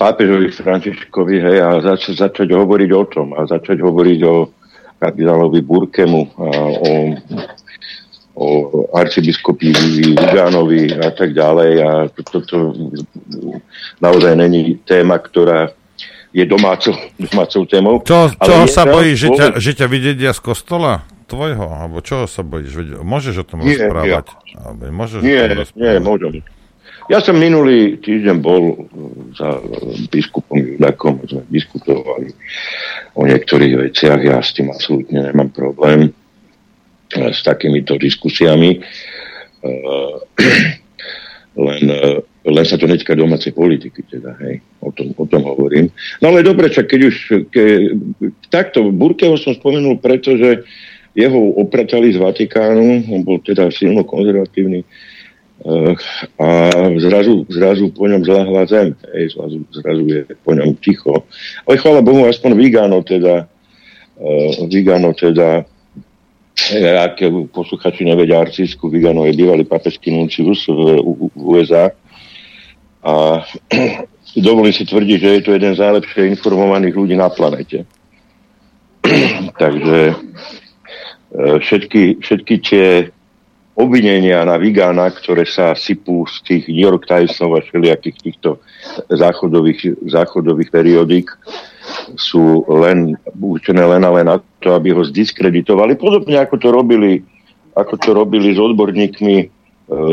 pápežovi 0.00 0.48
Františkovi, 0.48 1.36
hej, 1.36 1.58
a 1.60 1.70
zač- 1.84 2.16
začať 2.16 2.48
hovoriť 2.48 2.90
o 2.96 3.04
tom, 3.04 3.36
a 3.36 3.44
začať 3.44 3.84
hovoriť 3.84 4.20
o 4.24 4.48
kardinálovi 4.96 5.60
Burkemu, 5.60 6.22
a 6.40 6.48
o 6.80 6.92
o 8.32 8.48
arcibiskupi 8.96 9.76
Lugánovi 10.16 10.88
a 10.96 11.12
tak 11.12 11.36
ďalej 11.36 11.72
a 11.84 11.90
toto 12.16 12.40
to, 12.40 12.58
to 13.28 13.60
naozaj 14.00 14.32
není 14.32 14.80
téma, 14.88 15.20
ktorá 15.20 15.68
je 16.32 16.44
domácou, 16.48 16.96
domácou 17.20 17.68
témou. 17.68 18.00
Čo, 18.00 18.32
čo 18.32 18.64
sa 18.72 18.88
bojí, 18.88 19.12
že 19.12 19.28
ťa, 19.28 19.46
že 19.60 19.76
ťa 19.76 19.86
vydedia 19.86 20.32
z 20.32 20.40
kostola? 20.40 21.04
Tvojho? 21.26 21.66
Alebo 21.70 22.02
čo 22.02 22.26
sa 22.26 22.42
bojíš? 22.42 23.00
Môžeš 23.02 23.34
o 23.42 23.46
tom 23.46 23.62
nie, 23.62 23.78
rozprávať? 23.78 24.26
Ja. 24.52 24.90
môžeš 24.90 25.18
nie, 25.22 25.38
o 25.38 25.46
tom 25.46 25.58
rozprávať? 25.62 25.78
nie, 25.78 25.92
môžem. 26.02 26.32
Ja 27.10 27.18
som 27.18 27.34
minulý 27.34 27.98
týždeň 27.98 28.36
bol 28.38 28.86
za 29.34 29.58
biskupom 30.14 30.54
Judakom, 30.54 31.18
sme 31.26 31.42
diskutovali 31.50 32.30
o 33.18 33.26
niektorých 33.26 33.90
veciach, 33.90 34.22
ja 34.22 34.38
s 34.38 34.54
tým 34.54 34.70
absolútne 34.70 35.26
nemám 35.26 35.50
problém 35.50 36.14
s 37.10 37.42
takýmito 37.42 37.98
diskusiami. 37.98 38.78
Uh, 39.62 40.14
len, 41.68 41.84
len 42.42 42.64
sa 42.64 42.80
to 42.80 42.88
netýka 42.88 43.12
domácej 43.12 43.52
politiky, 43.52 44.02
teda, 44.08 44.32
hej, 44.46 44.64
o 44.80 44.90
tom, 44.94 45.12
o 45.14 45.26
tom 45.28 45.42
hovorím. 45.44 45.92
No 46.24 46.32
ale 46.32 46.46
dobre, 46.46 46.72
čak 46.72 46.88
keď 46.88 47.00
už, 47.12 47.16
ke, 47.52 47.92
takto, 48.48 48.88
Burkeho 48.88 49.36
som 49.36 49.52
spomenul, 49.52 50.00
pretože 50.00 50.64
jeho 51.12 51.40
opratali 51.60 52.12
z 52.12 52.18
Vatikánu, 52.18 53.04
on 53.12 53.20
bol 53.24 53.38
teda 53.44 53.68
silno 53.68 54.04
konzervatívny, 54.04 54.84
uh, 55.66 55.92
a 56.40 56.48
zrazu, 56.98 57.44
zrazu 57.52 57.92
po 57.92 58.08
ňom 58.08 58.24
zľahla 58.24 58.62
zem, 58.66 58.88
hej, 59.12 59.36
zrazu, 59.36 59.58
zrazu 59.70 60.02
je 60.08 60.20
po 60.40 60.56
ňom 60.56 60.72
ticho. 60.80 61.28
Ale 61.68 61.76
chvála 61.76 62.00
Bohu, 62.00 62.24
aspoň 62.24 62.50
Vigano 62.56 63.04
teda, 63.04 63.44
uh, 64.18 64.52
Vigano 64.68 65.12
teda 65.12 65.68
ak 66.80 67.18
posluchači 67.50 68.04
nevedia 68.04 68.38
Arcisku, 68.40 68.86
Vigano 68.86 69.26
je 69.26 69.34
bývalý 69.34 69.64
papežský 69.64 70.12
nuncius 70.14 70.68
v, 70.68 71.00
v 71.00 71.42
USA 71.42 71.90
a 73.02 73.42
dovolím 74.46 74.70
si 74.70 74.86
tvrdiť, 74.86 75.18
že 75.18 75.30
je 75.32 75.42
to 75.42 75.50
jeden 75.56 75.74
z 75.74 75.82
najlepšie 75.82 76.30
informovaných 76.38 76.94
ľudí 76.94 77.16
na 77.18 77.28
planete. 77.32 77.82
Takže 79.62 80.14
všetky, 81.32 82.20
všetky 82.20 82.54
tie 82.60 82.86
obvinenia 83.72 84.44
na 84.44 84.60
Vigana, 84.60 85.08
ktoré 85.08 85.48
sa 85.48 85.72
sypú 85.72 86.28
z 86.28 86.36
tých 86.44 86.62
New 86.68 86.84
York 86.84 87.08
Timesov 87.08 87.56
a 87.56 87.64
všelijakých 87.64 88.16
týchto 88.20 88.60
záchodových, 89.08 89.96
záchodových 90.12 90.68
periodík, 90.68 91.32
sú 92.20 92.68
len 92.68 93.16
určené 93.40 93.80
len 93.80 94.04
a 94.04 94.10
len 94.12 94.28
na 94.28 94.36
to, 94.60 94.76
aby 94.76 94.92
ho 94.92 95.02
zdiskreditovali. 95.02 95.96
Podobne 95.96 96.36
ako 96.36 96.56
to 96.60 96.68
robili, 96.68 97.24
ako 97.72 97.94
to 97.96 98.10
robili 98.12 98.52
s 98.52 98.60
odborníkmi 98.60 99.36
e, 99.40 99.46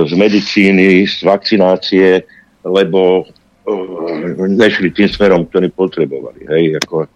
z 0.08 0.14
medicíny, 0.16 1.04
z 1.04 1.20
vakcinácie, 1.28 2.24
lebo 2.64 3.28
e, 3.68 4.48
nešli 4.56 4.96
tým 4.96 5.12
smerom, 5.12 5.44
ktorý 5.52 5.68
potrebovali. 5.76 6.48
Hej, 6.48 6.64
ako 6.80 7.12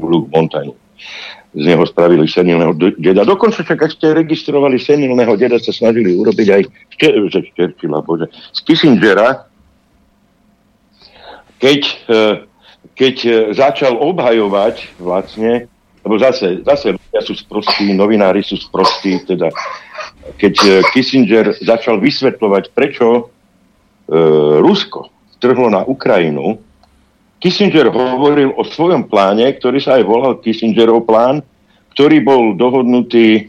Luke 0.00 0.32
Montaigne. 0.32 0.89
Z 1.50 1.64
neho 1.66 1.82
spravili 1.82 2.30
senilného 2.30 2.78
deda. 2.94 3.26
Dokonca, 3.26 3.66
čak 3.66 3.82
ak 3.82 3.90
ste 3.90 4.14
registrovali 4.14 4.78
senilného 4.78 5.34
deda, 5.34 5.58
sa 5.58 5.74
snažili 5.74 6.14
urobiť 6.14 6.48
aj 6.54 6.62
z 6.70 7.86
bože, 8.06 8.26
z 8.30 8.58
Kissingera, 8.62 9.50
keď 11.58 11.80
e, 12.06 12.50
keď 13.00 13.16
e, 13.24 13.30
začal 13.56 13.96
obhajovať 13.96 15.00
vlastne, 15.00 15.68
lebo 16.04 16.14
zase, 16.20 16.60
zase 16.64 16.96
ľudia 16.96 17.20
sú 17.24 17.34
sprostí, 17.36 17.92
novinári 17.96 18.44
sú 18.44 18.60
sprostí, 18.60 19.20
teda 19.24 19.52
keď 20.36 20.54
e, 20.60 20.68
Kissinger 20.92 21.56
začal 21.60 22.00
vysvetľovať, 22.00 22.76
prečo 22.76 23.06
e, 23.16 23.22
Rusko 24.60 25.08
trhlo 25.40 25.72
na 25.72 25.80
Ukrajinu, 25.88 26.60
Kissinger 27.40 27.88
hovoril 27.88 28.52
o 28.52 28.62
svojom 28.68 29.08
pláne, 29.08 29.48
ktorý 29.56 29.80
sa 29.80 29.96
aj 29.96 30.04
volal 30.04 30.36
Kissingerov 30.44 31.08
plán, 31.08 31.40
ktorý 31.96 32.20
bol 32.20 32.52
dohodnutý 32.52 33.48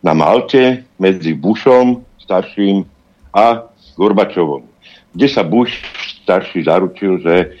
na 0.00 0.16
Malte 0.16 0.88
medzi 0.96 1.36
Bushom 1.36 2.08
starším 2.24 2.88
a 3.32 3.68
Gorbačovom, 4.00 4.64
kde 5.12 5.26
sa 5.28 5.44
Bush 5.44 5.76
starší 6.24 6.64
zaručil, 6.64 7.20
že 7.20 7.56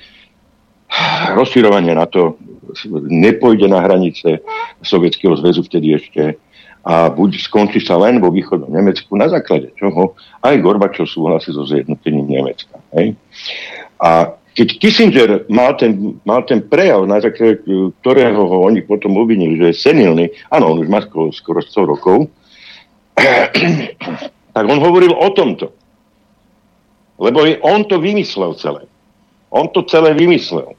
rozširovanie 1.36 1.92
NATO 1.92 2.40
nepôjde 3.08 3.68
na 3.68 3.80
hranice 3.84 4.44
Sovietskeho 4.80 5.36
zväzu 5.36 5.64
vtedy 5.64 5.96
ešte 5.96 6.36
a 6.88 7.12
buď 7.12 7.44
skončí 7.44 7.84
sa 7.84 8.00
len 8.00 8.16
vo 8.16 8.32
východnom 8.32 8.72
Nemecku, 8.72 9.12
na 9.18 9.28
základe 9.28 9.74
čoho 9.76 10.16
aj 10.40 10.56
Gorbačov 10.64 11.04
súhlasí 11.04 11.52
so 11.52 11.68
zjednotením 11.68 12.24
Nemecka. 12.24 12.80
Hej? 12.96 13.12
A 14.00 14.32
keď 14.58 14.68
Kissinger 14.82 15.30
mal 15.46 15.78
ten, 15.78 16.18
mal 16.26 16.42
ten 16.42 16.58
prejav, 16.58 17.06
na 17.06 17.22
základe 17.22 17.62
ktorého 18.02 18.42
ho 18.42 18.66
oni 18.66 18.82
potom 18.82 19.14
obvinili, 19.14 19.54
že 19.54 19.70
je 19.70 19.82
senilný, 19.86 20.34
áno, 20.50 20.74
on 20.74 20.82
už 20.82 20.90
má 20.90 20.98
skoro, 20.98 21.30
skoro 21.30 21.62
100 21.62 21.78
rokov, 21.86 22.26
tak 24.58 24.64
on 24.66 24.82
hovoril 24.82 25.14
o 25.14 25.30
tomto. 25.30 25.70
Lebo 27.22 27.46
on 27.62 27.86
to 27.86 28.02
vymyslel 28.02 28.58
celé. 28.58 28.90
On 29.54 29.70
to 29.70 29.86
celé 29.86 30.18
vymyslel. 30.18 30.74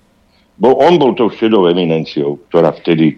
Bo 0.60 0.76
on 0.76 1.00
bol 1.00 1.16
tou 1.16 1.32
šedou 1.32 1.72
eminenciou, 1.72 2.36
ktorá 2.52 2.76
vtedy 2.76 3.16
e, 3.16 3.18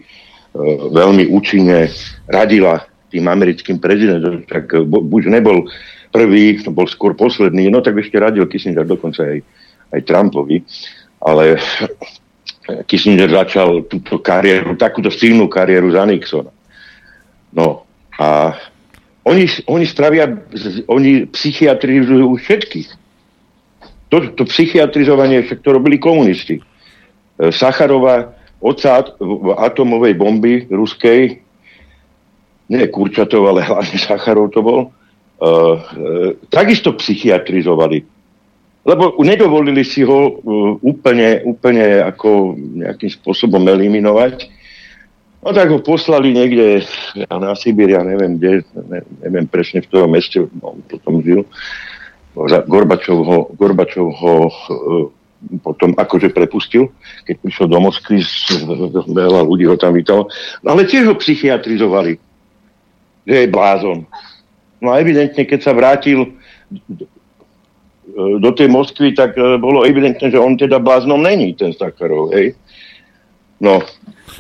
veľmi 0.93 1.33
účinne 1.33 1.89
radila 2.29 2.85
tým 3.09 3.25
americkým 3.25 3.81
prezidentom. 3.81 4.45
Tak 4.45 4.77
e, 4.77 4.85
buď 4.85 5.33
nebol 5.41 5.65
prvý, 6.13 6.61
bol 6.69 6.85
skôr 6.85 7.17
posledný, 7.17 7.73
no 7.73 7.81
tak 7.81 7.97
ešte 7.97 8.21
radil 8.21 8.45
Kissinger 8.45 8.85
dokonca 8.85 9.25
aj, 9.25 9.41
aj 9.91 10.01
Trumpovi, 10.07 10.63
ale 11.22 11.59
Kissinger 12.88 13.30
začal 13.30 13.84
túto 13.89 14.22
kariéru, 14.22 14.77
takúto 14.80 15.11
silnú 15.11 15.51
kariéru 15.51 15.91
za 15.91 16.05
Nixona. 16.07 16.51
No 17.51 17.84
a 18.15 18.55
oni, 19.27 19.45
oni 19.68 19.85
spravia, 19.85 20.30
oni 20.88 21.30
psychiatrizujú 21.30 22.38
všetkých. 22.38 22.89
To, 24.11 24.18
to 24.35 24.43
psychiatrizovanie 24.49 25.45
však 25.45 25.63
to 25.63 25.69
robili 25.72 26.01
komunisti. 26.01 26.59
E, 26.59 26.63
Sacharova, 27.51 28.35
oca 28.59 29.03
atomovej 29.57 30.13
bomby 30.19 30.53
ruskej, 30.68 31.39
nie 32.72 32.88
Kurčatov, 32.88 33.51
ale 33.51 33.68
hlavne 33.68 33.97
Sacharov 33.99 34.53
to 34.55 34.63
bol, 34.63 34.80
uh, 34.88 34.88
uh, 35.43 35.76
takisto 36.47 36.95
psychiatrizovali. 36.95 38.05
Lebo 38.81 39.13
nedovolili 39.21 39.85
si 39.85 40.01
ho 40.01 40.19
uh, 40.33 40.73
úplne, 40.81 41.45
úplne 41.45 42.01
ako 42.01 42.57
nejakým 42.57 43.11
spôsobom 43.13 43.61
eliminovať. 43.61 44.49
No 45.41 45.53
tak 45.53 45.73
ho 45.73 45.81
poslali 45.81 46.33
niekde 46.33 46.85
na 47.29 47.57
Sibíri, 47.57 47.97
ja 47.97 48.05
neviem 48.05 48.37
kde, 48.37 48.61
ne, 48.89 49.01
neviem 49.25 49.45
presne 49.49 49.81
v 49.81 49.89
ktorom 49.89 50.13
meste 50.13 50.45
on 50.61 50.81
potom 50.85 51.21
žil. 51.21 51.45
Gorbačov 52.69 53.17
ho, 53.21 53.37
Gorbačov 53.53 54.07
ho 54.17 54.33
uh, 54.49 55.05
potom 55.61 55.97
akože 55.97 56.29
prepustil, 56.29 56.93
keď 57.25 57.35
prišiel 57.41 57.67
do 57.69 57.81
Moskvy, 57.81 58.21
veľa 59.09 59.41
ľudí 59.45 59.65
ho 59.65 59.77
tam 59.77 59.97
vítalo. 59.97 60.29
No 60.61 60.77
ale 60.77 60.85
tiež 60.85 61.09
ho 61.09 61.15
psychiatrizovali, 61.17 62.21
že 63.25 63.35
je 63.45 63.47
blázon. 63.49 64.05
No 64.81 64.93
a 64.93 65.01
evidentne, 65.01 65.45
keď 65.45 65.59
sa 65.61 65.73
vrátil 65.73 66.33
do 68.15 68.49
tej 68.51 68.67
Moskvy, 68.67 69.15
tak 69.15 69.38
e, 69.38 69.57
bolo 69.57 69.88
evidentné, 69.88 70.31
že 70.31 70.39
on 70.39 70.59
teda 70.59 70.79
bláznom 70.79 71.21
není, 71.21 71.55
ten 71.55 71.71
Sacharov, 71.71 72.31
hej. 72.35 72.55
No, 73.61 73.77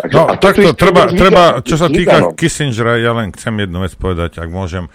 takže, 0.01 0.17
no 0.17 0.23
takto, 0.41 0.69
treba, 0.73 1.05
treba, 1.05 1.43
čo 1.61 1.77
sa 1.77 1.87
týka 1.87 2.33
Kissingera, 2.33 2.97
ja 2.97 3.13
len 3.13 3.29
chcem 3.29 3.53
jednu 3.53 3.85
vec 3.85 3.93
povedať, 3.93 4.41
ak 4.41 4.49
môžem. 4.49 4.89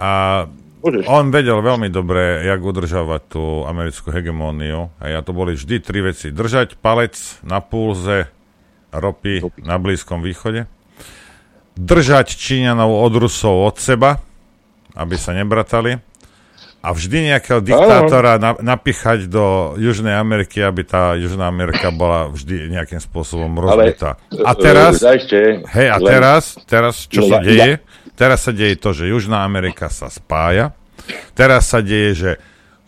A 0.00 0.44
Môžeš. 0.80 1.04
On 1.12 1.28
vedel 1.28 1.60
veľmi 1.60 1.92
dobre, 1.92 2.40
jak 2.48 2.64
udržavať 2.64 3.22
tú 3.28 3.68
americkú 3.68 4.08
hegemóniu. 4.08 4.88
A 4.96 5.12
ja 5.12 5.20
to 5.20 5.36
boli 5.36 5.52
vždy 5.52 5.76
tri 5.84 6.00
veci. 6.00 6.32
Držať 6.32 6.80
palec 6.80 7.20
na 7.44 7.60
pulze 7.60 8.32
ropy 8.88 9.44
na 9.60 9.76
Blízkom 9.76 10.24
východe. 10.24 10.64
Držať 11.76 12.32
Číňanov 12.32 12.96
od 12.96 13.12
Rusov 13.12 13.60
od 13.68 13.76
seba, 13.76 14.24
aby 14.96 15.20
sa 15.20 15.36
nebratali. 15.36 16.00
A 16.80 16.96
vždy 16.96 17.28
nejakého 17.28 17.60
diktátora 17.60 18.40
na, 18.40 18.56
napichať 18.56 19.28
do 19.28 19.76
Južnej 19.76 20.16
Ameriky, 20.16 20.64
aby 20.64 20.80
tá 20.80 21.12
Južná 21.12 21.44
Amerika 21.44 21.92
bola 21.92 22.32
vždy 22.32 22.72
nejakým 22.72 23.04
spôsobom 23.04 23.52
rozbitá. 23.60 24.16
A 24.32 24.52
teraz, 24.56 24.96
hej, 25.76 25.88
a 25.92 25.98
teraz, 26.00 26.56
teraz, 26.64 27.04
čo 27.04 27.28
sa 27.28 27.44
deje? 27.44 27.84
Teraz 28.16 28.48
sa 28.48 28.52
deje 28.56 28.80
to, 28.80 28.96
že 28.96 29.12
Južná 29.12 29.44
Amerika 29.44 29.92
sa 29.92 30.08
spája. 30.08 30.72
Teraz 31.36 31.68
sa 31.68 31.84
deje, 31.84 32.10
že 32.16 32.30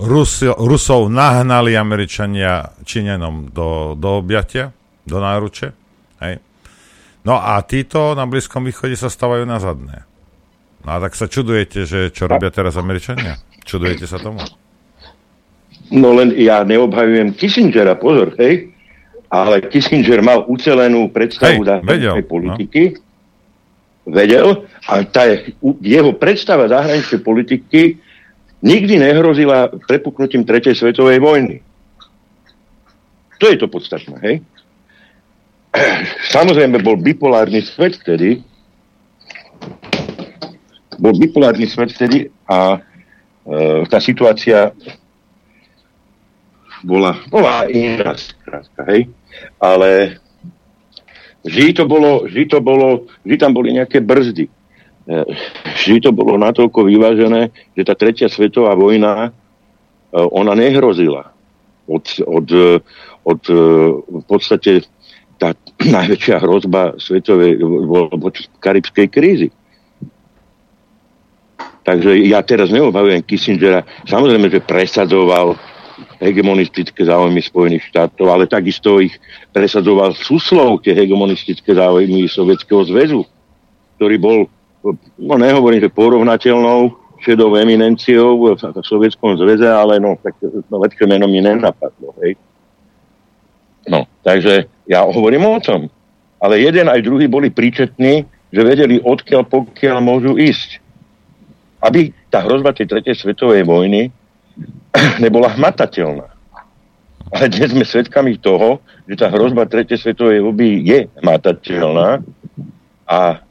Rusi, 0.00 0.48
Rusov 0.48 1.12
nahnali 1.12 1.76
Američania 1.76 2.72
Číňanom 2.82 3.52
do, 3.52 3.92
do 3.94 4.24
objatia, 4.24 4.72
do 5.04 5.20
náruče. 5.20 5.68
Hej. 6.24 6.40
No 7.22 7.38
a 7.38 7.60
títo 7.62 8.18
na 8.18 8.26
Blízkom 8.26 8.66
východe 8.66 8.98
sa 8.98 9.12
stávajú 9.12 9.44
na 9.46 9.62
zadné. 9.62 10.08
No 10.82 10.88
a 10.90 10.98
tak 10.98 11.14
sa 11.14 11.30
čudujete, 11.30 11.86
že 11.86 12.10
čo 12.10 12.26
robia 12.26 12.50
teraz 12.50 12.74
Američania? 12.74 13.38
Čudujete 13.62 14.06
sa 14.06 14.18
tomu? 14.18 14.42
No 15.92 16.16
len 16.16 16.32
ja 16.40 16.64
neobhajujem 16.64 17.36
Kissingera, 17.36 17.96
pozor, 18.00 18.32
hej, 18.40 18.72
ale 19.32 19.64
Kissinger 19.64 20.20
mal 20.20 20.44
ucelenú 20.48 21.08
predstavu 21.08 21.64
zahraničnej 21.64 22.24
no. 22.24 22.28
politiky, 22.28 22.82
no. 22.92 24.12
vedel, 24.12 24.46
a 24.88 25.04
tá 25.08 25.28
je, 25.28 25.56
jeho 25.80 26.12
predstava 26.16 26.68
zahraničnej 26.68 27.20
politiky 27.20 27.96
nikdy 28.60 29.00
nehrozila 29.00 29.72
prepuknutím 29.88 30.44
tretej 30.44 30.76
svetovej 30.76 31.20
vojny. 31.20 31.64
To 33.40 33.50
je 33.50 33.56
to 33.58 33.66
podstatné, 33.66 34.16
hej? 34.22 34.36
Samozrejme, 36.28 36.78
bol 36.84 37.00
bipolárny 37.00 37.64
svet 37.64 37.96
vtedy, 37.98 38.44
bol 41.00 41.16
bipolárny 41.16 41.66
svet 41.66 41.90
vtedy 41.96 42.28
a 42.46 42.78
tá 43.90 43.98
situácia 43.98 44.70
bola, 46.82 47.18
bola 47.30 47.66
iná, 47.70 48.14
skrátka, 48.18 48.82
hej. 48.90 49.10
Ale 49.62 50.18
vždy 51.46 51.78
to 51.78 51.84
bolo, 51.86 52.26
vždy 52.26 52.44
to 52.50 52.58
bolo, 52.58 53.06
vždy 53.22 53.36
tam 53.38 53.54
boli 53.54 53.74
nejaké 53.74 54.02
brzdy. 54.02 54.46
E, 54.46 55.16
vždy 55.78 55.98
to 56.06 56.10
bolo 56.10 56.38
natoľko 56.38 56.86
vyvážené, 56.86 57.54
že 57.74 57.82
tá 57.86 57.94
tretia 57.94 58.26
svetová 58.26 58.74
vojna, 58.74 59.30
e, 59.30 60.18
ona 60.18 60.54
nehrozila. 60.58 61.30
Od, 61.86 62.06
od, 62.22 62.48
od 63.26 63.42
v 64.06 64.24
podstate 64.26 64.86
tá 65.38 65.54
najväčšia 65.98 66.38
hrozba 66.42 66.98
svetovej 66.98 67.58
počas 68.18 68.46
karibskej 68.58 69.06
krízy. 69.10 69.48
Takže 71.82 72.14
ja 72.30 72.38
teraz 72.46 72.70
neobavujem 72.70 73.26
Kissingera. 73.26 73.82
Samozrejme, 74.06 74.46
že 74.46 74.62
presadzoval 74.62 75.58
hegemonistické 76.22 77.02
záujmy 77.02 77.42
Spojených 77.42 77.90
štátov, 77.90 78.26
ale 78.30 78.46
takisto 78.46 79.02
ich 79.02 79.18
presadzoval 79.50 80.14
Suslov, 80.14 80.86
tie 80.86 80.94
hegemonistické 80.94 81.74
záujmy 81.74 82.30
Sovietskeho 82.30 82.86
zväzu, 82.86 83.26
ktorý 83.98 84.16
bol, 84.22 84.38
no 85.18 85.34
nehovorím, 85.34 85.82
že 85.82 85.90
porovnateľnou 85.90 86.94
šedou 87.22 87.54
eminenciou 87.54 88.54
v 88.54 88.82
Sovietskom 88.82 89.38
zväze, 89.38 89.66
ale 89.66 90.02
no, 90.02 90.18
tak 90.18 90.38
no, 90.42 90.82
lepšie 90.82 91.06
meno 91.06 91.30
mi 91.30 91.38
nenapadlo. 91.38 92.14
Hej. 92.22 92.34
No, 93.86 94.06
takže 94.26 94.66
ja 94.90 95.06
hovorím 95.06 95.46
o 95.46 95.58
tom. 95.62 95.86
Ale 96.42 96.58
jeden 96.58 96.90
aj 96.90 97.06
druhý 97.06 97.30
boli 97.30 97.54
príčetní, 97.54 98.26
že 98.50 98.60
vedeli, 98.66 98.98
odkiaľ 98.98 99.46
pokiaľ 99.46 99.96
môžu 100.02 100.34
ísť 100.34 100.81
aby 101.82 102.14
tá 102.30 102.46
hrozba 102.46 102.70
tej 102.70 102.86
tretej 102.86 103.18
svetovej 103.18 103.66
vojny 103.66 104.08
nebola 105.24 105.50
hmatateľná. 105.50 106.30
Ale 107.32 107.48
dnes 107.50 107.74
sme 107.74 107.82
svedkami 107.82 108.38
toho, 108.38 108.78
že 109.10 109.18
tá 109.18 109.26
hrozba 109.32 109.66
tretej 109.66 109.98
svetovej 109.98 110.46
vojny 110.46 110.86
je 110.86 110.98
hmatateľná 111.18 112.22
a 113.10 113.42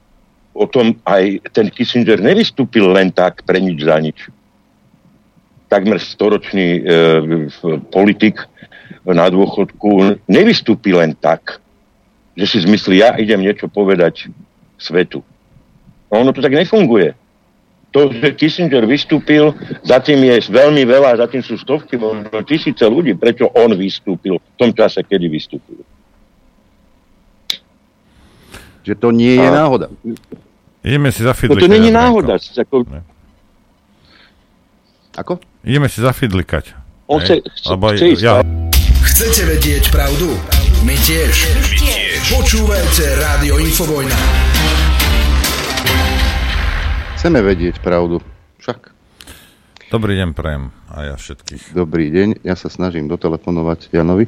o 0.56 0.66
tom 0.68 0.96
aj 1.04 1.44
ten 1.52 1.68
Kissinger 1.68 2.24
nevystúpil 2.24 2.88
len 2.88 3.12
tak 3.12 3.44
pre 3.44 3.60
nič 3.60 3.84
za 3.84 4.00
nič. 4.00 4.32
Takmer 5.68 6.00
storočný 6.00 6.68
e, 6.78 6.82
politik 7.92 8.44
na 9.08 9.32
dôchodku 9.32 10.20
nevystúpil 10.28 11.00
len 11.00 11.16
tak, 11.16 11.64
že 12.36 12.46
si 12.48 12.58
zmyslí, 12.68 13.00
ja 13.00 13.16
idem 13.16 13.40
niečo 13.40 13.72
povedať 13.72 14.28
svetu. 14.76 15.24
No 16.12 16.28
ono 16.28 16.36
to 16.36 16.44
tak 16.44 16.52
nefunguje 16.52 17.16
to, 17.92 18.08
že 18.08 18.32
Kissinger 18.40 18.88
vystúpil, 18.88 19.52
za 19.84 20.00
tým 20.00 20.24
je 20.24 20.48
veľmi 20.48 20.88
veľa, 20.88 21.20
za 21.20 21.28
tým 21.28 21.44
sú 21.44 21.60
stovky, 21.60 22.00
možno 22.00 22.32
tisíce 22.48 22.88
ľudí, 22.88 23.20
prečo 23.20 23.52
on 23.52 23.76
vystúpil 23.76 24.40
v 24.40 24.56
tom 24.56 24.72
čase, 24.72 25.04
kedy 25.04 25.28
vystúpil. 25.28 25.84
Že 28.88 28.94
to 28.96 29.08
nie 29.12 29.36
je 29.36 29.48
A... 29.48 29.52
náhoda. 29.52 29.92
Ideme 30.82 31.14
si 31.14 31.22
zafidlikať. 31.22 31.62
No 31.62 31.68
to 31.68 31.70
nie 31.70 31.82
je 31.84 31.94
náhoda. 31.94 32.34
Ako... 32.40 32.76
Ako? 35.14 35.34
Ideme 35.62 35.92
si 35.92 36.00
zafidlikať. 36.02 36.74
On 37.12 37.20
chce, 37.20 37.44
chce, 37.44 37.76
chce 37.76 38.06
ísť. 38.18 38.24
Ja... 38.24 38.42
Chcete 39.04 39.42
vedieť 39.52 39.92
pravdu? 39.92 40.34
My 40.88 40.96
tiež. 40.98 41.36
My 41.54 41.78
tiež. 41.78 42.18
Počúvajte 42.34 43.06
Rádio 43.20 43.60
Infovojna. 43.62 44.18
Chceme 47.22 47.38
vedieť 47.46 47.86
pravdu. 47.86 48.18
Však. 48.66 48.98
Dobrý 49.94 50.18
deň, 50.18 50.34
prajem 50.34 50.74
a 50.90 51.14
ja 51.14 51.16
všetkých. 51.22 51.70
Dobrý 51.70 52.10
deň, 52.10 52.42
ja 52.42 52.58
sa 52.58 52.66
snažím 52.66 53.06
dotelefonovať 53.06 53.94
Janovi. 53.94 54.26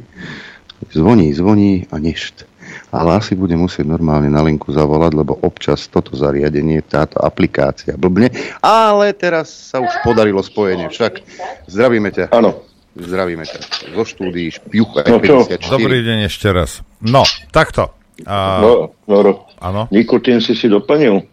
Zvoní, 0.94 1.34
zvoní 1.34 1.90
a 1.90 1.98
nešt. 1.98 2.46
Ale 2.94 3.18
asi 3.18 3.34
bude 3.34 3.58
musieť 3.58 3.90
normálne 3.90 4.30
na 4.30 4.46
linku 4.46 4.70
zavolať, 4.70 5.10
lebo 5.10 5.34
občas 5.42 5.90
toto 5.90 6.14
zariadenie, 6.14 6.86
táto 6.86 7.18
aplikácia 7.18 7.98
blbne. 7.98 8.30
Ale 8.62 9.10
teraz 9.18 9.50
sa 9.50 9.82
už 9.82 9.90
podarilo 10.06 10.46
spojenie. 10.46 10.86
Však 10.94 11.26
zdravíme 11.74 12.14
ťa. 12.14 12.30
Áno. 12.30 12.62
Zdravíme 12.94 13.42
ťa. 13.42 13.90
Zo 13.90 14.06
štúdií 14.06 14.54
Špiucha 14.54 15.02
no, 15.10 15.18
54. 15.18 15.66
Dobrý 15.66 16.06
deň 16.06 16.30
ešte 16.30 16.46
raz. 16.54 16.86
No, 17.02 17.26
takto. 17.50 17.90
A... 18.30 18.62
No, 18.62 18.94
no, 19.10 19.50
Áno. 19.58 19.90
Nikotín 19.90 20.46
si 20.46 20.54
si 20.54 20.70
doplnil? 20.70 21.33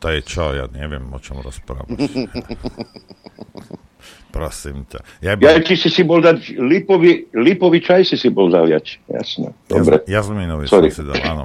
To 0.00 0.06
je 0.08 0.20
čo? 0.24 0.56
Ja 0.56 0.64
neviem, 0.72 1.04
o 1.12 1.18
čom 1.20 1.44
rozprávaš. 1.44 1.92
Prosím 4.30 4.86
ťa. 4.86 5.00
Ja, 5.20 5.34
by... 5.34 5.42
ja 5.42 5.58
či 5.60 5.74
si 5.76 5.90
si 5.90 6.06
bol 6.06 6.22
dať 6.22 6.56
lipový, 6.56 7.28
lipový 7.34 7.82
čaj 7.82 8.06
si 8.06 8.16
si 8.16 8.30
bol 8.30 8.48
zaviať. 8.48 9.02
Jasné. 9.10 9.52
Dobre. 9.66 10.06
Jazminový 10.06 10.70
som 10.70 10.86
si 10.86 11.02
dal, 11.02 11.18
áno. 11.26 11.44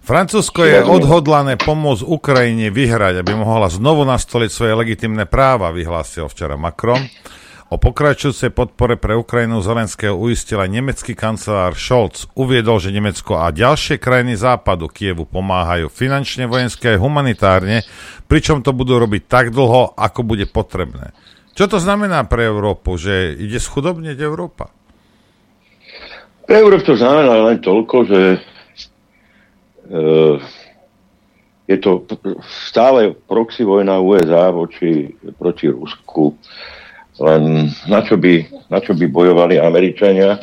Francúzsko 0.00 0.64
je 0.64 0.80
odhodlané 0.80 1.60
pomôcť 1.60 2.08
Ukrajine 2.08 2.72
vyhrať, 2.72 3.20
aby 3.20 3.36
mohla 3.36 3.68
znovu 3.68 4.08
nastoliť 4.08 4.50
svoje 4.50 4.72
legitimné 4.72 5.28
práva, 5.28 5.74
vyhlásil 5.76 6.24
včera 6.26 6.56
Macron. 6.56 7.04
O 7.70 7.78
pokračujúcej 7.78 8.50
podpore 8.50 8.98
pre 8.98 9.14
Ukrajinu 9.14 9.62
Zelenského 9.62 10.18
uistil 10.18 10.58
aj 10.58 10.74
nemecký 10.74 11.14
kancelár 11.14 11.78
Scholz. 11.78 12.26
Uviedol, 12.34 12.82
že 12.82 12.90
Nemecko 12.90 13.38
a 13.38 13.54
ďalšie 13.54 14.02
krajiny 14.02 14.34
západu 14.34 14.90
Kievu 14.90 15.22
pomáhajú 15.22 15.86
finančne, 15.86 16.50
vojenské 16.50 16.98
aj 16.98 16.98
humanitárne, 16.98 17.86
pričom 18.26 18.66
to 18.66 18.74
budú 18.74 18.98
robiť 18.98 19.22
tak 19.30 19.54
dlho, 19.54 19.94
ako 19.94 20.26
bude 20.26 20.50
potrebné. 20.50 21.14
Čo 21.54 21.70
to 21.70 21.78
znamená 21.78 22.26
pre 22.26 22.50
Európu, 22.50 22.98
že 22.98 23.38
ide 23.38 23.62
schudobneť 23.62 24.18
Európa? 24.18 24.74
Pre 26.50 26.56
Európu 26.58 26.90
to 26.90 26.98
znamená 26.98 27.54
len 27.54 27.62
toľko, 27.62 27.96
že 28.02 28.20
e, 28.34 28.38
je 31.70 31.76
to 31.78 32.02
stále 32.66 33.14
proxy 33.30 33.62
vojna 33.62 34.02
USA 34.02 34.50
voči, 34.50 35.14
proti 35.38 35.70
Rusku 35.70 36.34
len 37.18 37.72
na 37.90 38.00
čo 38.06 38.14
by, 38.14 38.46
na 38.70 38.78
čo 38.78 38.94
by 38.94 39.06
bojovali 39.10 39.58
Američania, 39.58 40.38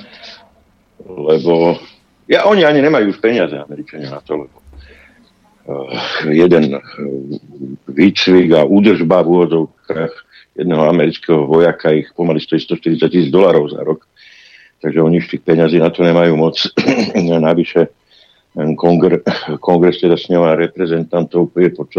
lebo 1.08 1.80
ja, 2.28 2.44
oni 2.44 2.68
ani 2.68 2.84
nemajú 2.84 3.16
už 3.16 3.24
peniaze, 3.24 3.56
Američania, 3.56 4.12
na 4.12 4.20
to, 4.20 4.44
lebo 4.44 4.58
uh, 5.72 5.88
jeden 6.28 6.76
uh, 6.76 6.82
výcvik 7.88 8.52
a 8.52 8.68
údržba 8.68 9.24
v 9.24 9.28
úvodzovkách 9.32 10.14
jedného 10.58 10.84
amerického 10.90 11.48
vojaka 11.48 11.96
ich 11.96 12.12
pomaly 12.18 12.42
stojí 12.42 12.60
140 12.60 13.08
tisíc 13.08 13.32
dolarov 13.32 13.72
za 13.72 13.86
rok. 13.86 14.04
Takže 14.82 15.02
oni 15.02 15.18
už 15.22 15.30
tých 15.30 15.46
peňazí 15.46 15.78
na 15.82 15.90
to 15.90 16.06
nemajú 16.06 16.34
moc. 16.38 16.58
Navyše 17.50 17.88
kongre, 18.78 19.22
kongres 19.66 20.02
teda 20.02 20.18
s 20.18 20.30
reprezentantov 20.34 21.54
je 21.58 21.70
pod 21.74 21.90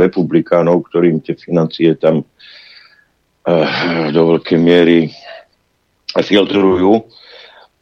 republikánov, 0.00 0.88
ktorým 0.88 1.20
tie 1.20 1.36
financie 1.36 1.94
tam 1.96 2.24
Eh, 2.24 2.26
do 4.12 4.36
veľkej 4.36 4.58
miery 4.60 5.08
filtrujú. 6.16 7.06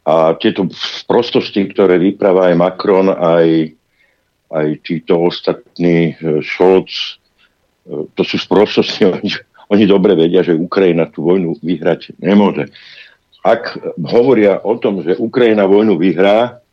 A 0.07 0.39
tieto 0.39 0.71
prostosti, 1.03 1.67
ktoré 1.67 1.99
vypráva 1.99 2.47
aj 2.47 2.55
Macron, 2.55 3.11
aj, 3.11 3.75
aj 4.47 4.67
títo 4.79 5.27
ostatní 5.27 6.15
eh, 6.15 6.39
Scholz, 6.39 7.19
eh, 7.83 8.07
to 8.15 8.21
sú 8.23 8.39
sprostosti, 8.39 9.03
oni, 9.11 9.29
oni 9.67 9.83
dobre 9.83 10.15
vedia, 10.15 10.47
že 10.47 10.55
Ukrajina 10.55 11.11
tú 11.11 11.27
vojnu 11.27 11.59
vyhrať 11.59 12.15
nemôže. 12.23 12.71
Ak 13.43 13.79
hovoria 13.99 14.63
o 14.63 14.75
tom, 14.79 15.03
že 15.03 15.19
Ukrajina 15.19 15.67
vojnu 15.67 15.99
vyhrá, 15.99 16.63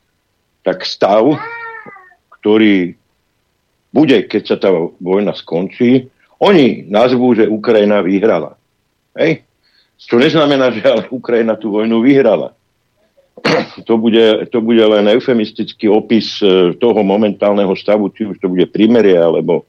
tak 0.62 0.86
stav, 0.86 1.38
ktorý 2.40 2.94
bude, 3.94 4.26
keď 4.26 4.42
sa 4.42 4.56
tá 4.58 4.70
vojna 4.98 5.34
skončí, 5.34 6.10
oni 6.42 6.86
nazvú, 6.90 7.30
že 7.34 7.46
Ukrajina 7.46 8.02
vyhrala. 8.02 8.58
Hej? 9.18 9.46
Čo 9.98 10.20
neznamená, 10.20 10.74
že 10.74 10.84
ale 10.84 11.06
Ukrajina 11.08 11.54
tú 11.56 11.72
vojnu 11.74 12.02
vyhrala. 12.02 12.52
To 13.90 13.98
bude, 13.98 14.46
to 14.54 14.62
bude 14.62 14.80
len 14.80 15.10
eufemistický 15.10 15.90
opis 15.90 16.38
e, 16.38 16.72
toho 16.78 17.02
momentálneho 17.02 17.74
stavu, 17.74 18.06
či 18.14 18.30
už 18.30 18.38
to 18.38 18.46
bude 18.46 18.70
primerie, 18.70 19.18
alebo 19.18 19.66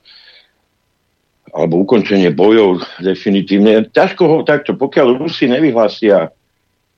alebo 1.56 1.80
ukončenie 1.88 2.36
bojov 2.36 2.84
definitívne. 3.00 3.88
Ťažko 3.88 4.24
ho 4.28 4.38
takto, 4.44 4.76
pokiaľ 4.76 5.16
Rusi 5.16 5.48
nevyhlásia 5.48 6.36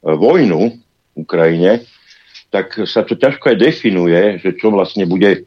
vojnu 0.01 0.73
Ukrajine, 1.13 1.85
tak 2.49 2.73
sa 2.89 3.05
to 3.05 3.13
ťažko 3.13 3.53
aj 3.53 3.57
definuje, 3.61 4.41
že 4.41 4.57
čo 4.57 4.73
vlastne 4.73 5.05
bude, 5.05 5.45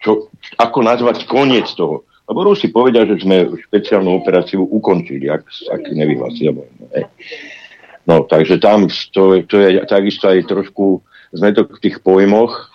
čo, 0.00 0.32
ako 0.56 0.78
nazvať 0.80 1.28
koniec 1.28 1.68
toho. 1.76 2.08
Lebo 2.30 2.46
Rusi 2.46 2.70
povedia, 2.70 3.02
že 3.10 3.18
sme 3.18 3.50
špeciálnu 3.66 4.22
operáciu 4.22 4.62
ukončili, 4.62 5.26
ak, 5.26 5.50
ak 5.66 5.82
nevyhlásia 5.90 6.54
vojnu. 6.54 6.86
No, 8.06 8.22
takže 8.22 8.62
tam 8.62 8.86
to, 9.10 9.42
to 9.50 9.58
je 9.58 9.82
takisto 9.90 10.30
aj 10.30 10.46
trošku 10.46 11.02
zmetok 11.34 11.74
v 11.74 11.82
tých 11.82 11.98
pojmoch, 12.06 12.70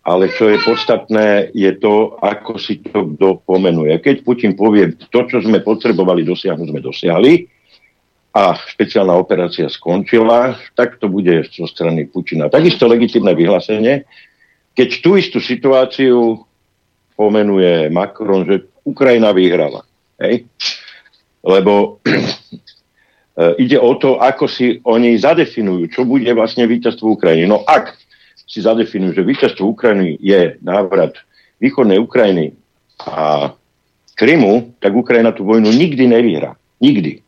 ale 0.00 0.32
čo 0.32 0.48
je 0.48 0.64
podstatné, 0.64 1.52
je 1.52 1.70
to, 1.76 2.16
ako 2.24 2.56
si 2.56 2.80
to 2.80 3.04
kto 3.14 3.44
pomenuje. 3.44 4.00
Keď 4.00 4.24
Putin 4.24 4.56
povie, 4.56 4.96
to, 5.12 5.20
čo 5.28 5.44
sme 5.44 5.60
potrebovali 5.60 6.24
dosiahnuť, 6.24 6.66
sme 6.72 6.80
dosiahli, 6.80 7.32
a 8.30 8.54
špeciálna 8.54 9.10
operácia 9.18 9.66
skončila, 9.66 10.54
tak 10.78 11.02
to 11.02 11.10
bude 11.10 11.50
zo 11.50 11.66
strany 11.66 12.06
Putina. 12.06 12.46
Takisto 12.46 12.86
legitimné 12.86 13.34
vyhlásenie, 13.34 14.06
keď 14.78 14.88
tú 15.02 15.18
istú 15.18 15.42
situáciu 15.42 16.46
pomenuje 17.18 17.90
Macron, 17.90 18.46
že 18.46 18.69
Ukrajina 18.84 19.32
vyhrala. 19.32 19.84
Hej? 20.20 20.44
Lebo 21.40 22.02
e, 22.04 23.54
ide 23.64 23.78
o 23.80 23.94
to, 23.96 24.20
ako 24.20 24.44
si 24.48 24.80
oni 24.84 25.16
zadefinujú, 25.16 25.88
čo 25.92 26.04
bude 26.04 26.28
vlastne 26.32 26.68
víťazstvo 26.68 27.16
Ukrajiny. 27.16 27.48
No 27.48 27.64
ak 27.64 27.96
si 28.44 28.60
zadefinujú, 28.60 29.14
že 29.14 29.28
víťazstvo 29.28 29.64
Ukrajiny 29.64 30.18
je 30.18 30.58
návrat 30.60 31.14
východnej 31.62 32.00
Ukrajiny 32.00 32.56
a 33.06 33.52
Krymu, 34.16 34.76
tak 34.84 34.92
Ukrajina 34.92 35.32
tú 35.32 35.48
vojnu 35.48 35.72
nikdy 35.72 36.04
nevyhrá. 36.04 36.52
Nikdy. 36.80 37.24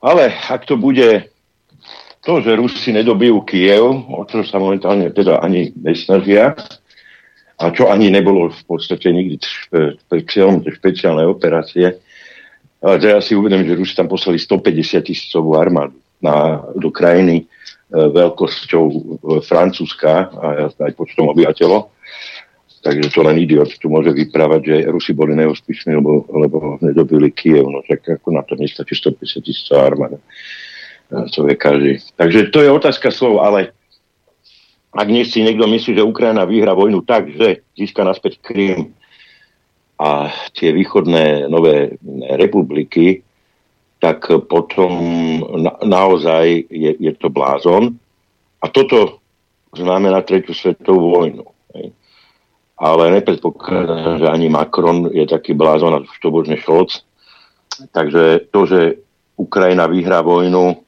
Ale 0.00 0.32
ak 0.32 0.64
to 0.66 0.74
bude 0.80 1.30
to, 2.24 2.32
že 2.40 2.56
Rusi 2.56 2.90
nedobijú 2.92 3.44
Kiev, 3.44 3.84
o 4.10 4.24
čo 4.28 4.44
sa 4.44 4.56
momentálne 4.56 5.12
teda 5.12 5.40
ani 5.44 5.72
nesnažia, 5.76 6.56
a 7.60 7.68
čo 7.76 7.92
ani 7.92 8.08
nebolo 8.08 8.48
v 8.48 8.62
podstate 8.64 9.12
nikdy 9.12 9.36
cieľom 10.08 10.64
špeciálnej 10.64 11.28
operácie, 11.28 12.00
ale 12.80 12.96
teraz 12.96 13.28
si 13.28 13.36
uvedom, 13.36 13.60
že 13.60 13.76
Rusi 13.76 13.92
tam 13.92 14.08
poslali 14.08 14.40
150 14.40 15.04
tisícovú 15.04 15.60
armádu 15.60 16.00
na, 16.24 16.64
do 16.72 16.88
krajiny 16.88 17.44
e, 17.44 17.46
veľkosťou 17.92 18.84
e, 18.88 18.96
Francúzska 19.44 20.32
a 20.32 20.72
aj 20.72 20.92
počtom 20.96 21.28
obyvateľov. 21.28 21.92
Takže 22.80 23.12
to 23.12 23.20
len 23.20 23.36
idiot 23.36 23.76
tu 23.76 23.92
môže 23.92 24.16
vyprávať, 24.16 24.60
že 24.64 24.76
Rusi 24.88 25.12
boli 25.12 25.36
neúspešní, 25.36 26.00
lebo, 26.00 26.24
lebo 26.32 26.80
nedobili 26.80 27.28
Kiev. 27.28 27.68
No 27.68 27.84
tak 27.84 28.08
ako 28.08 28.32
na 28.32 28.40
to 28.40 28.56
nestačí 28.56 28.96
150 28.96 29.44
tisíc 29.44 29.68
armáda. 29.68 30.16
To 31.12 31.44
vie 31.44 31.60
každý. 31.60 32.00
Takže 32.16 32.48
to 32.48 32.64
je 32.64 32.72
otázka 32.72 33.12
slov, 33.12 33.44
ale 33.44 33.76
ak 34.90 35.08
nie 35.08 35.22
si 35.22 35.46
niekto 35.46 35.66
myslí, 35.70 35.96
že 35.96 36.06
Ukrajina 36.06 36.42
vyhra 36.46 36.74
vojnu 36.74 37.06
tak, 37.06 37.30
že 37.30 37.62
získa 37.78 38.02
naspäť 38.02 38.42
Krym 38.42 38.94
a 40.00 40.32
tie 40.56 40.74
východné 40.74 41.46
nové 41.46 41.94
republiky, 42.34 43.22
tak 44.00 44.26
potom 44.48 44.92
na, 45.60 45.76
naozaj 45.84 46.66
je, 46.72 46.90
je 46.96 47.12
to 47.20 47.28
blázon. 47.28 48.00
A 48.64 48.66
toto 48.72 49.20
znamená 49.76 50.24
tretiu 50.24 50.56
svetovú 50.56 51.14
vojnu. 51.14 51.44
Hej 51.76 51.92
ale 52.80 53.12
nepredpokladám, 53.20 54.24
že 54.24 54.26
ani 54.26 54.48
Macron 54.48 55.12
je 55.12 55.28
taký 55.28 55.52
blázon 55.52 56.00
a 56.00 56.04
štobožný 56.16 56.56
šolc. 56.56 57.04
Takže 57.92 58.48
to, 58.48 58.60
že 58.64 58.80
Ukrajina 59.36 59.84
vyhrá 59.84 60.24
vojnu 60.24 60.80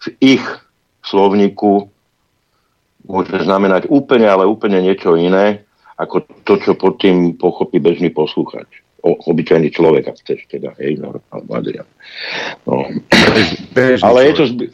v 0.00 0.06
ich 0.24 0.44
slovníku 1.04 1.92
môže 3.06 3.38
znamenať 3.42 3.88
úplne, 3.88 4.26
ale 4.26 4.46
úplne 4.46 4.82
niečo 4.82 5.14
iné, 5.14 5.66
ako 5.96 6.26
to, 6.44 6.54
čo 6.60 6.72
pod 6.76 7.00
tým 7.00 7.38
pochopí 7.38 7.80
bežný 7.80 8.12
poslúchač. 8.12 8.84
O, 9.06 9.14
obyčajný 9.14 9.70
človek, 9.70 10.10
ak 10.10 10.18
chceš 10.20 10.50
teda, 10.50 10.74
hej, 10.82 10.98
no, 10.98 11.14
Adrian. 11.54 11.86
No. 12.66 12.90
ale 14.02 14.18
je 14.28 14.32
to, 14.34 14.44
zby- 14.50 14.70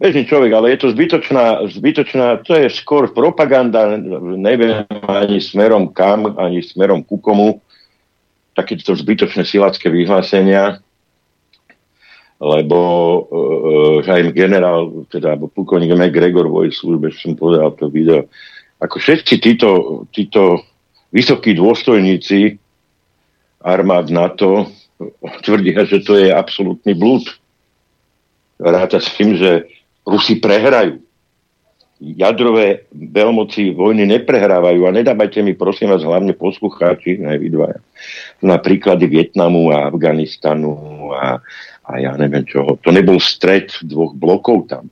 bežný 0.00 0.22
človek, 0.28 0.50
ale 0.52 0.66
je 0.76 0.78
to 0.84 0.88
zbytočná, 0.92 1.44
zbytočná, 1.68 2.26
to 2.44 2.56
je 2.56 2.68
skôr 2.72 3.08
propaganda, 3.12 3.96
neviem 4.36 4.84
ani 5.08 5.40
smerom 5.40 5.92
kam, 5.92 6.36
ani 6.36 6.60
smerom 6.60 7.04
ku 7.04 7.16
komu, 7.20 7.60
takéto 8.52 8.92
zbytočné 8.92 9.48
silacké 9.48 9.88
vyhlásenia, 9.88 10.84
lebo 12.40 12.78
uh, 13.28 14.00
aj 14.00 14.32
generál, 14.32 15.04
teda 15.12 15.36
plukovník 15.36 15.92
McGregor 15.92 16.48
vo 16.48 16.64
službe, 16.64 17.12
som 17.12 17.36
povedal 17.36 17.76
to 17.76 17.92
video, 17.92 18.24
ako 18.80 18.96
všetci 18.96 19.34
títo, 19.44 19.70
títo 20.08 20.64
vysokí 21.12 21.52
dôstojníci 21.52 22.56
armád 23.60 24.08
NATO 24.08 24.72
tvrdia, 25.44 25.84
že 25.84 26.00
to 26.00 26.16
je 26.16 26.32
absolútny 26.32 26.96
blúd. 26.96 27.28
Ráta 28.60 29.00
s 29.00 29.12
tým, 29.16 29.36
že 29.36 29.68
Rusi 30.04 30.40
prehrajú. 30.40 31.00
Jadrové 32.00 32.88
veľmoci 32.96 33.76
vojny 33.76 34.08
neprehrávajú 34.08 34.88
a 34.88 34.96
nedávajte 34.96 35.44
mi 35.44 35.52
prosím 35.52 35.92
vás 35.92 36.00
hlavne 36.00 36.32
poslucháči, 36.32 37.20
aj 37.20 37.36
vy 37.36 37.48
dvaja, 37.52 37.76
na 38.40 38.56
príklady 38.56 39.04
Vietnamu 39.04 39.68
a 39.68 39.92
Afganistanu 39.92 40.72
a, 41.12 41.44
a 41.90 41.98
ja 41.98 42.14
neviem 42.14 42.46
čoho. 42.46 42.78
To 42.86 42.94
nebol 42.94 43.18
stred 43.18 43.74
dvoch 43.82 44.14
blokov 44.14 44.70
tam. 44.70 44.86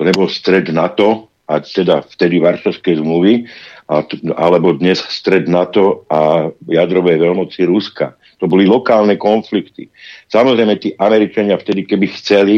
To 0.00 0.02
nebol 0.06 0.32
stred 0.32 0.72
NATO 0.72 1.28
a 1.44 1.60
teda 1.60 2.04
vtedy 2.08 2.40
Varšavskej 2.40 3.00
zmluvy, 3.00 3.44
a, 3.88 4.04
alebo 4.36 4.76
dnes 4.76 5.00
stred 5.12 5.48
NATO 5.48 6.08
a 6.08 6.48
jadrové 6.68 7.20
veľmoci 7.20 7.68
Ruska. 7.68 8.16
To 8.38 8.46
boli 8.46 8.64
lokálne 8.68 9.18
konflikty. 9.18 9.90
Samozrejme, 10.30 10.78
tí 10.78 10.94
Američania 10.96 11.58
vtedy, 11.58 11.84
keby 11.84 12.06
chceli, 12.16 12.56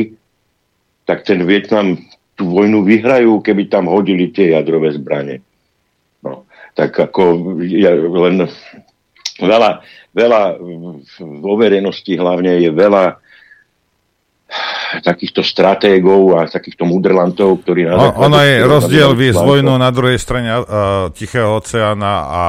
tak 1.09 1.25
ten 1.25 1.43
Vietnam 1.49 1.97
tú 2.37 2.51
vojnu 2.53 2.85
vyhrajú, 2.85 3.41
keby 3.41 3.73
tam 3.73 3.89
hodili 3.89 4.31
tie 4.31 4.53
jadrové 4.53 4.93
zbranie. 4.95 5.41
No, 6.21 6.45
tak 6.77 6.93
ako 6.97 7.57
ja 7.65 7.97
len 7.97 8.45
veľa, 9.41 9.81
veľa 10.11 10.59
vo 11.41 11.55
verejnosti 11.55 12.13
hlavne 12.15 12.59
je 12.63 12.71
veľa 12.71 13.05
takýchto 14.91 15.47
stratégov 15.47 16.35
a 16.35 16.51
takýchto 16.51 16.83
mudrlantov, 16.83 17.63
ktorí... 17.63 17.87
Na 17.87 18.11
ono 18.11 18.43
je 18.43 18.67
rozdiel 18.67 19.15
viesť 19.15 19.39
vojnu 19.39 19.79
na 19.79 19.87
druhej 19.95 20.19
strane 20.19 20.51
uh, 20.51 21.07
Tichého 21.15 21.55
oceána 21.55 22.27
a 22.27 22.43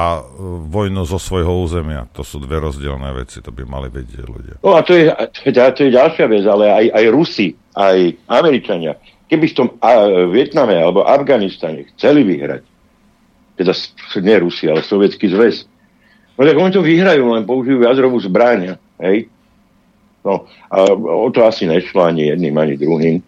vojnu 0.66 1.06
zo 1.06 1.22
svojho 1.22 1.62
územia. 1.62 2.10
To 2.18 2.26
sú 2.26 2.42
dve 2.42 2.58
rozdielne 2.58 3.06
veci, 3.14 3.38
to 3.38 3.54
by 3.54 3.62
mali 3.62 3.86
vedieť 3.86 4.26
ľudia. 4.26 4.54
No 4.58 4.74
a 4.74 4.82
to 4.82 4.98
je, 4.98 5.06
to 5.46 5.80
je 5.86 5.90
ďalšia 5.94 6.26
vec, 6.26 6.42
ale 6.42 6.64
aj, 6.66 6.86
aj 6.90 7.04
Rusi, 7.14 7.54
aj 7.78 7.98
Američania, 8.26 8.98
keby 9.30 9.46
v 9.46 9.54
tom 9.54 9.68
uh, 9.78 10.26
Vietname 10.26 10.82
alebo 10.82 11.06
Afganistane 11.06 11.86
chceli 11.94 12.26
vyhrať, 12.26 12.66
teda 13.54 13.72
nie 14.18 14.36
Rusi, 14.42 14.66
ale 14.66 14.82
Sovietský 14.82 15.30
zväz, 15.30 15.70
no 16.36 16.40
tak 16.42 16.56
oni 16.56 16.72
to 16.72 16.82
vyhrajú, 16.82 17.24
len 17.32 17.44
použijú 17.44 17.84
jadrovú 17.84 18.18
zbráň. 18.20 18.76
Hej? 19.00 19.28
No, 20.22 20.46
a 20.70 20.86
o 20.94 21.28
to 21.34 21.42
asi 21.42 21.66
nešlo 21.66 22.06
ani 22.06 22.30
jedným, 22.30 22.54
ani 22.54 22.78
druhým. 22.78 23.18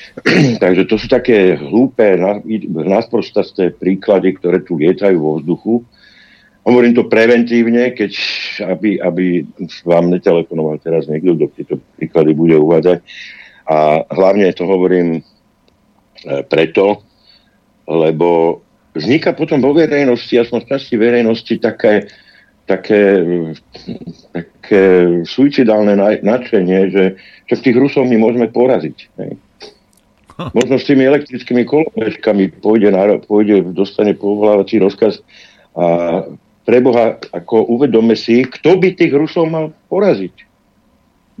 Takže 0.62 0.84
to 0.90 0.98
sú 0.98 1.06
také 1.06 1.54
hlúpe, 1.54 2.18
násprostasté 2.66 3.70
príklady, 3.70 4.34
ktoré 4.34 4.58
tu 4.66 4.74
lietajú 4.74 5.16
vo 5.16 5.32
vzduchu. 5.38 5.74
Hovorím 6.66 6.92
to 6.92 7.08
preventívne, 7.08 7.94
keď, 7.96 8.12
aby, 8.68 9.00
aby 9.00 9.46
vám 9.86 10.12
netelefonoval 10.12 10.76
teraz 10.82 11.08
niekto, 11.08 11.38
kto 11.38 11.46
tieto 11.56 11.74
príklady 11.96 12.36
bude 12.36 12.58
uvádzať. 12.58 13.00
A 13.70 14.04
hlavne 14.10 14.50
to 14.52 14.66
hovorím 14.66 15.08
e, 15.16 15.22
preto, 16.44 17.06
lebo 17.88 18.60
vzniká 18.92 19.32
potom 19.32 19.62
vo 19.62 19.72
verejnosti, 19.72 20.36
aspoň 20.36 20.58
v 20.66 20.70
časti 20.74 20.94
verejnosti, 20.98 21.54
také, 21.62 22.10
také, 22.70 23.02
také 24.30 24.82
suicidálne 25.26 25.98
nadšenie, 26.22 26.80
že 26.94 27.04
čo 27.50 27.54
tých 27.58 27.74
Rusov 27.74 28.06
my 28.06 28.14
môžeme 28.14 28.46
poraziť. 28.46 28.98
Hej. 29.18 29.32
Možno 30.54 30.80
s 30.80 30.88
tými 30.88 31.04
elektrickými 31.04 31.66
kolobežkami 31.66 32.62
pôjde, 32.62 32.94
na, 32.94 33.18
pôjde 33.20 33.74
dostane 33.74 34.16
povolávací 34.16 34.80
rozkaz 34.80 35.20
a 35.76 36.24
preboha, 36.64 37.18
ako 37.34 37.66
uvedome 37.66 38.14
si, 38.16 38.46
kto 38.46 38.78
by 38.78 38.94
tých 38.94 39.12
Rusov 39.12 39.50
mal 39.50 39.74
poraziť. 39.90 40.48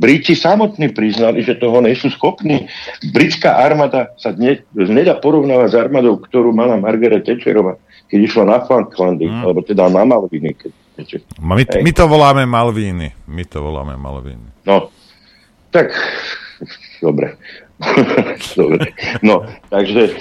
Briti 0.00 0.32
samotní 0.32 0.96
priznali, 0.96 1.44
že 1.44 1.60
toho 1.60 1.84
nie 1.84 1.92
sú 1.92 2.08
schopní. 2.08 2.64
Britská 3.12 3.60
armáda 3.60 4.16
sa 4.16 4.32
ne, 4.32 4.64
nedá 4.72 5.20
porovnávať 5.20 5.68
s 5.68 5.76
armádou, 5.76 6.16
ktorú 6.24 6.56
mala 6.56 6.80
Margaret 6.80 7.28
Thatcherová, 7.28 7.76
keď 8.08 8.18
išla 8.24 8.44
na 8.48 8.58
Falklandy, 8.64 9.28
mm. 9.28 9.44
alebo 9.44 9.60
teda 9.60 9.92
na 9.92 10.08
Malviny. 10.08 10.56
Keď, 10.56 10.72
my, 11.40 11.66
my 11.82 11.92
to 11.92 12.08
voláme 12.08 12.46
Malvíny. 12.46 13.12
My 13.26 13.44
to 13.44 13.62
voláme 13.62 13.96
Malvíny. 13.96 14.48
No, 14.66 14.88
tak, 15.70 15.94
dobre. 17.02 17.36
dobre. 18.56 18.92
No, 19.22 19.46
takže 19.70 20.16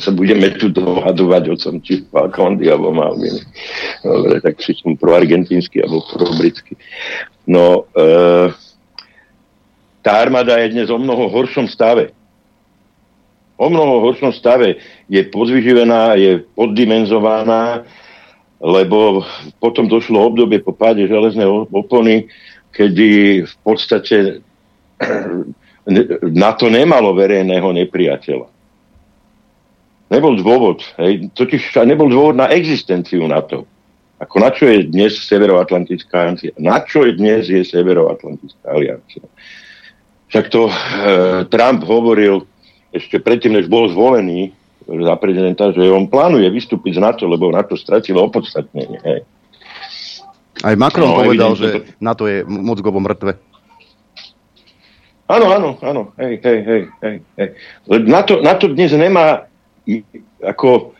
sa 0.00 0.10
budeme 0.12 0.56
tu 0.56 0.72
dohadovať 0.72 1.44
o 1.52 1.56
tom, 1.56 1.74
či 1.84 2.08
Falklandy 2.08 2.72
alebo 2.72 2.96
Malviny. 2.96 3.44
Dobre, 4.00 4.40
tak 4.40 4.56
si 4.64 4.72
som 4.72 4.96
pro 4.96 5.12
argentínsky 5.12 5.84
alebo 5.84 6.00
pro 6.08 6.32
britský. 6.40 6.80
No, 7.44 7.84
e, 7.92 8.06
tá 10.00 10.16
armáda 10.16 10.56
je 10.64 10.72
dnes 10.72 10.88
o 10.88 10.96
mnoho 10.96 11.28
horšom 11.28 11.68
stave. 11.68 12.16
O 13.60 13.68
mnoho 13.68 14.00
horšom 14.08 14.32
stave. 14.32 14.80
Je 15.12 15.20
podvyživená, 15.28 16.16
je 16.16 16.40
poddimenzovaná, 16.56 17.84
lebo 18.60 19.24
potom 19.56 19.88
došlo 19.88 20.20
obdobie 20.20 20.60
po 20.60 20.76
páde 20.76 21.08
železnej 21.08 21.48
opony, 21.72 22.28
kedy 22.76 23.42
v 23.48 23.54
podstate 23.64 24.44
na 26.44 26.50
to 26.52 26.68
nemalo 26.68 27.16
verejného 27.16 27.72
nepriateľa. 27.72 28.48
Nebol 30.10 30.34
dôvod, 30.42 30.84
hej, 31.00 31.32
totiž 31.32 31.72
nebol 31.86 32.10
dôvod 32.10 32.36
na 32.36 32.52
existenciu 32.52 33.24
NATO. 33.24 33.64
Ako 34.20 34.36
na 34.36 34.52
čo 34.52 34.68
je 34.68 34.84
dnes 34.84 35.16
Severoatlantická 35.16 36.28
aliancia? 36.28 36.52
Na 36.60 36.84
čo 36.84 37.08
je 37.08 37.16
dnes 37.16 37.48
je 37.48 37.64
Severoatlantická 37.64 38.68
aliancia? 38.68 39.24
Však 40.28 40.46
to 40.52 40.68
e, 40.68 40.74
Trump 41.48 41.80
hovoril 41.88 42.44
ešte 42.92 43.16
predtým, 43.16 43.56
než 43.56 43.72
bol 43.72 43.88
zvolený 43.88 44.52
za 44.90 45.14
prezidenta, 45.16 45.70
že 45.70 45.86
on 45.86 46.10
plánuje 46.10 46.50
vystúpiť 46.50 46.98
z 46.98 47.00
NATO, 47.00 47.24
lebo 47.30 47.54
NATO 47.54 47.78
stratilo 47.78 48.26
opodstatnenie. 48.26 48.98
Hej. 49.06 49.20
Aj 50.60 50.74
Macron 50.76 51.08
no, 51.08 51.22
povedal, 51.22 51.54
že 51.54 51.68
to... 51.70 51.78
NATO 52.02 52.24
je 52.26 52.42
moc 52.44 52.78
gobo 52.82 52.98
mŕtve. 53.00 53.38
Áno, 55.30 55.46
áno, 55.54 55.70
áno. 55.78 56.02
Hej, 56.18 56.42
hej, 56.42 56.58
hej, 56.66 56.82
hej, 57.06 57.16
hej. 57.38 57.48
NATO, 58.10 58.42
NATO 58.42 58.66
dnes 58.66 58.90
nemá 58.90 59.46
ako 60.42 60.98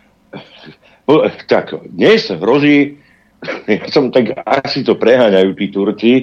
tak, 1.51 1.75
dnes 1.91 2.31
hrozí, 2.31 2.95
ja 3.67 3.85
som 3.91 4.15
tak, 4.15 4.31
asi 4.47 4.87
to 4.87 4.95
preháňajú 4.95 5.51
tí 5.59 5.67
Turci, 5.75 6.15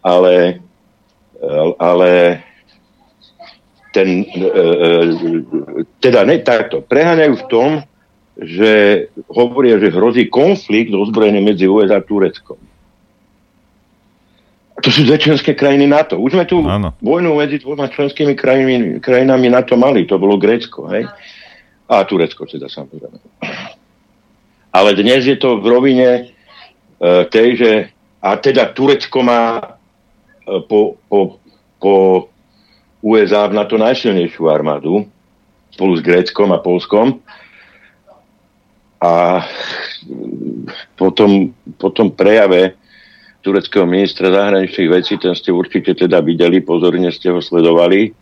ale, 0.00 0.64
ale 1.76 2.40
ten, 3.94 4.26
e, 4.26 4.42
e, 4.42 4.90
teda 6.02 6.26
ne 6.26 6.42
takto, 6.42 6.82
preháňajú 6.82 7.34
v 7.38 7.46
tom, 7.46 7.70
že 8.34 9.06
hovoria, 9.30 9.78
že 9.78 9.94
hrozí 9.94 10.26
konflikt 10.26 10.90
ozbrojený 10.90 11.38
medzi 11.38 11.70
USA 11.70 12.02
a 12.02 12.04
Tureckom. 12.04 12.58
A 14.74 14.78
to 14.82 14.90
sú 14.90 15.06
dve 15.06 15.22
členské 15.22 15.54
krajiny 15.54 15.86
NATO. 15.86 16.18
Už 16.18 16.34
sme 16.34 16.42
tu 16.42 16.58
ano. 16.66 16.98
vojnu 16.98 17.38
medzi 17.38 17.62
dvoma 17.62 17.86
členskými 17.86 18.34
krajinami, 18.34 18.98
krajinami 18.98 19.46
NATO 19.46 19.78
mali. 19.78 20.02
To 20.10 20.18
bolo 20.18 20.34
Grécko. 20.34 20.90
Hej? 20.90 21.06
A 21.86 22.02
Turecko 22.02 22.42
teda 22.42 22.66
samozrejme. 22.66 23.22
Ale 24.74 24.90
dnes 24.98 25.22
je 25.22 25.38
to 25.38 25.62
v 25.62 25.66
rovine 25.70 26.10
e, 26.10 26.22
tej, 27.30 27.48
že 27.54 27.70
a 28.18 28.34
teda 28.34 28.74
Turecko 28.74 29.22
má 29.22 29.62
e, 29.62 30.58
po, 30.66 30.98
po, 31.06 31.38
po 31.78 31.94
USA 33.04 33.44
na 33.52 33.68
to 33.68 33.76
najsilnejšiu 33.76 34.48
armádu 34.48 35.04
spolu 35.76 35.92
s 35.92 36.00
Gréckom 36.00 36.48
a 36.56 36.58
Polskom. 36.64 37.20
A 39.04 39.44
po 40.96 41.12
tom, 41.12 41.52
po 41.76 41.92
tom 41.92 42.08
prejave 42.08 42.80
tureckého 43.44 43.84
ministra 43.84 44.32
zahraničných 44.32 44.88
vecí, 44.88 45.20
ten 45.20 45.36
ste 45.36 45.52
určite 45.52 45.92
teda 45.92 46.24
videli, 46.24 46.64
pozorne 46.64 47.12
ste 47.12 47.28
ho 47.28 47.44
sledovali, 47.44 48.16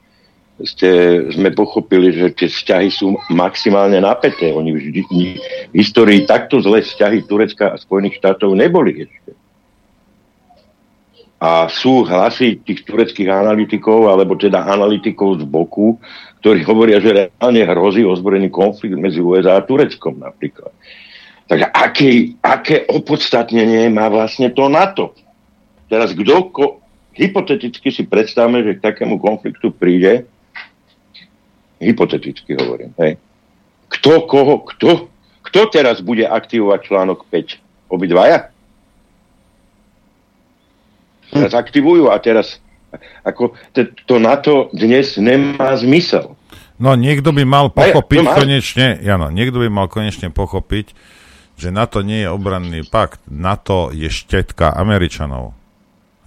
ste, 0.66 0.90
sme 1.30 1.54
pochopili, 1.54 2.10
že 2.10 2.34
tie 2.34 2.50
vzťahy 2.50 2.88
sú 2.90 3.14
maximálne 3.30 4.02
napäté. 4.02 4.50
Oni 4.50 4.74
vždy 4.74 5.00
v 5.70 5.74
histórii 5.78 6.26
takto 6.26 6.58
zlé 6.58 6.82
vzťahy 6.82 7.22
Turecka 7.30 7.70
a 7.70 7.78
Spojených 7.78 8.18
štátov 8.18 8.58
neboli 8.58 9.06
ešte. 9.06 9.38
A 11.42 11.66
sú 11.66 12.06
hlasy 12.06 12.62
tých 12.62 12.86
tureckých 12.86 13.26
analytikov, 13.26 14.06
alebo 14.06 14.38
teda 14.38 14.62
analytikov 14.62 15.42
z 15.42 15.44
boku, 15.44 15.98
ktorí 16.38 16.62
hovoria, 16.70 17.02
že 17.02 17.26
reálne 17.26 17.62
hrozí 17.66 18.06
ozbrojený 18.06 18.46
konflikt 18.54 18.94
medzi 18.94 19.18
USA 19.18 19.58
a 19.58 19.66
Tureckom 19.66 20.22
napríklad. 20.22 20.70
Takže 21.50 21.66
aké, 21.74 22.10
aké 22.38 22.76
opodstatnenie 22.86 23.90
má 23.90 24.06
vlastne 24.06 24.54
to 24.54 24.70
NATO? 24.70 25.18
Teraz 25.90 26.14
kto, 26.14 26.54
ko, 26.54 26.66
hypoteticky 27.12 27.90
si 27.90 28.06
predstavme, 28.06 28.62
že 28.62 28.78
k 28.78 28.84
takému 28.88 29.18
konfliktu 29.18 29.74
príde, 29.74 30.24
Hypoteticky 31.82 32.54
hovorím. 32.54 32.94
Hej. 33.02 33.18
Kto, 33.90 34.22
koho, 34.30 34.62
kto, 34.70 35.10
kto 35.42 35.60
teraz 35.74 35.98
bude 35.98 36.22
aktivovať 36.22 36.78
článok 36.86 37.26
5? 37.26 37.58
Obidvaja? 37.90 38.54
Teraz 41.32 41.56
aktivujú 41.56 42.12
a 42.12 42.20
teraz 42.20 42.60
ako 43.24 43.56
to 44.04 44.20
na 44.20 44.36
to 44.36 44.68
dnes 44.76 45.16
nemá 45.16 45.72
zmysel. 45.80 46.36
No 46.76 46.92
niekto 46.98 47.32
by 47.32 47.46
mal 47.48 47.72
pochopiť 47.72 48.20
ja, 48.20 48.34
konečne, 48.36 48.88
no, 49.00 49.32
niekto 49.32 49.64
by 49.64 49.68
mal 49.72 49.86
konečne 49.88 50.28
pochopiť, 50.28 50.92
že 51.56 51.70
NATO 51.70 52.02
nie 52.02 52.26
je 52.26 52.28
obranný 52.28 52.82
pakt, 52.84 53.22
NATO 53.30 53.94
je 53.94 54.10
štetka 54.10 54.74
Američanov. 54.74 55.54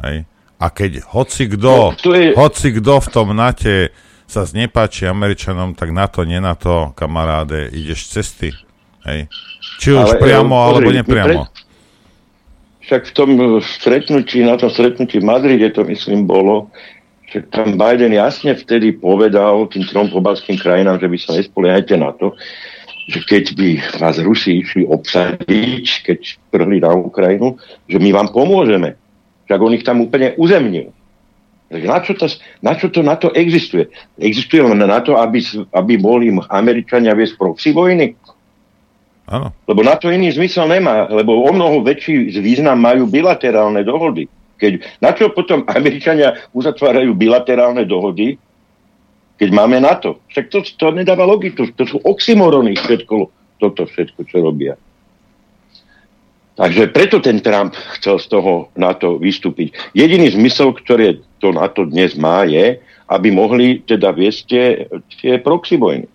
Hej? 0.02 0.24
A 0.56 0.66
keď 0.72 1.04
hoci 1.12 1.52
kto, 1.52 1.94
no, 1.94 2.14
je... 2.16 2.32
hoci 2.34 2.68
kto 2.72 3.04
v 3.04 3.08
tom 3.12 3.36
NATE 3.36 3.92
sa 4.26 4.48
znepáči 4.48 5.06
Američanom, 5.06 5.76
tak 5.76 5.92
na 5.92 6.08
to, 6.08 6.24
nie 6.24 6.40
na 6.40 6.56
to, 6.56 6.96
kamaráde, 6.96 7.70
ideš 7.70 8.10
cesty. 8.10 8.56
Hej. 9.06 9.30
Či 9.84 9.94
už 9.94 10.18
Ale, 10.18 10.22
priamo, 10.24 10.56
pozri, 10.56 10.72
alebo 10.72 10.90
nepriamo. 10.96 11.42
Pre... 11.46 11.65
Však 12.86 13.02
v 13.10 13.16
tom 13.18 13.30
stretnutí, 13.62 14.46
na 14.46 14.62
tom 14.62 14.70
stretnutí 14.70 15.18
v 15.18 15.26
Madride 15.26 15.74
to 15.74 15.82
myslím 15.90 16.30
bolo, 16.30 16.70
že 17.34 17.42
tam 17.50 17.74
Biden 17.74 18.14
jasne 18.14 18.54
vtedy 18.54 18.94
povedal 18.94 19.66
tým 19.74 19.90
trom 19.90 20.08
pobalským 20.14 20.62
krajinám, 20.62 21.02
že 21.02 21.10
vy 21.10 21.18
sa 21.18 21.34
nespoliehajte 21.34 21.98
na 21.98 22.14
to, 22.14 22.38
že 23.10 23.26
keď 23.26 23.46
by 23.58 23.70
vás 23.98 24.22
Rusi 24.22 24.62
išli 24.62 24.86
obsadiť, 24.86 25.86
keď 26.06 26.20
prhli 26.54 26.78
na 26.82 26.94
Ukrajinu, 26.94 27.58
že 27.90 27.98
my 27.98 28.10
vám 28.14 28.30
pomôžeme. 28.30 28.98
Však 29.46 29.60
on 29.62 29.76
ich 29.78 29.86
tam 29.86 30.06
úplne 30.06 30.38
uzemnil. 30.38 30.94
Takže 31.66 31.88
na 31.90 32.00
čo, 32.02 32.14
to, 32.14 32.26
na 32.62 32.74
čo 32.78 32.88
to 32.94 33.02
na 33.02 33.18
to 33.18 33.34
existuje? 33.34 33.90
Existuje 34.22 34.62
len 34.62 34.78
na 34.78 35.02
to, 35.02 35.18
aby, 35.18 35.42
aby 35.74 35.94
boli 35.98 36.30
Američania 36.54 37.18
viesť 37.18 37.42
proxy 37.42 37.74
vojny? 37.74 38.14
Áno. 39.26 39.50
Lebo 39.66 39.82
na 39.82 39.98
to 39.98 40.14
iný 40.14 40.30
zmysel 40.34 40.70
nemá, 40.70 41.10
lebo 41.10 41.34
o 41.46 41.50
mnoho 41.50 41.82
väčší 41.82 42.30
význam 42.46 42.78
majú 42.78 43.10
bilaterálne 43.10 43.82
dohody. 43.82 44.30
Keď, 44.62 45.02
na 45.02 45.12
čo 45.12 45.34
potom 45.34 45.66
Američania 45.66 46.38
uzatvárajú 46.54 47.12
bilaterálne 47.18 47.84
dohody, 47.90 48.38
keď 49.36 49.50
máme 49.52 49.82
na 49.84 49.98
to? 50.00 50.22
Však 50.32 50.46
to, 50.48 50.64
to 50.64 50.86
nedáva 50.96 51.28
logiku, 51.28 51.68
to 51.76 51.84
sú 51.84 52.00
oxymorony 52.06 52.78
všetko, 52.78 53.16
toto 53.60 53.84
všetko, 53.84 54.20
čo 54.30 54.38
robia. 54.40 54.80
Takže 56.56 56.88
preto 56.96 57.20
ten 57.20 57.44
Trump 57.44 57.76
chcel 58.00 58.16
z 58.16 58.32
toho 58.32 58.72
NATO 58.80 59.20
vystúpiť. 59.20 59.76
Jediný 59.92 60.32
zmysel, 60.32 60.72
ktorý 60.72 61.20
to 61.44 61.52
NATO 61.52 61.84
dnes 61.84 62.16
má, 62.16 62.48
je, 62.48 62.80
aby 63.12 63.28
mohli 63.28 63.84
teda 63.84 64.16
viesť 64.16 64.40
tie, 64.48 64.66
tie 65.20 65.34
proxy 65.44 65.76
vojny. 65.76 66.08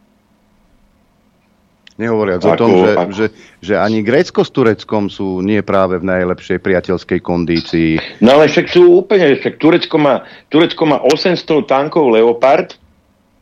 Nehovoriac 2.01 2.41
ako, 2.41 2.49
o 2.49 2.57
tom, 2.57 2.71
že, 2.73 2.91
ako... 2.97 3.13
že, 3.13 3.27
že 3.61 3.75
ani 3.77 4.01
Grécko 4.01 4.41
s 4.41 4.51
Tureckom 4.51 5.13
sú 5.13 5.45
nie 5.45 5.61
práve 5.61 6.01
v 6.01 6.09
najlepšej 6.09 6.65
priateľskej 6.65 7.21
kondícii. 7.21 8.01
No 8.25 8.41
ale 8.41 8.49
však 8.49 8.73
sú 8.73 9.05
úplne, 9.05 9.37
však 9.37 9.61
Turecko 9.61 10.01
má, 10.01 10.25
Turecko 10.49 10.83
má 10.89 10.97
800 11.05 11.45
tankov 11.69 12.09
Leopard, 12.17 12.73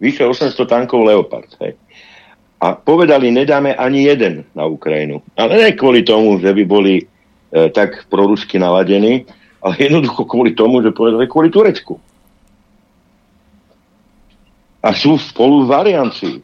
vyše 0.03 0.27
800 0.27 0.59
tankov 0.67 1.07
Leopard. 1.07 1.47
Hej 1.63 1.79
a 2.59 2.75
povedali, 2.75 3.31
nedáme 3.31 3.75
ani 3.79 4.11
jeden 4.11 4.43
na 4.55 4.67
Ukrajinu. 4.67 5.23
Ale 5.39 5.63
ne 5.63 5.71
kvôli 5.79 6.03
tomu, 6.03 6.43
že 6.43 6.51
by 6.51 6.63
boli 6.67 6.95
e, 6.99 7.05
tak 7.71 8.11
prorusky 8.11 8.59
naladení, 8.59 9.23
ale 9.63 9.79
jednoducho 9.79 10.27
kvôli 10.27 10.59
tomu, 10.59 10.83
že 10.83 10.91
povedali 10.91 11.31
kvôli 11.31 11.55
Turecku. 11.55 12.03
A 14.83 14.91
sú 14.95 15.19
spolu 15.19 15.67
v 15.67 15.71
variancii. 15.71 16.37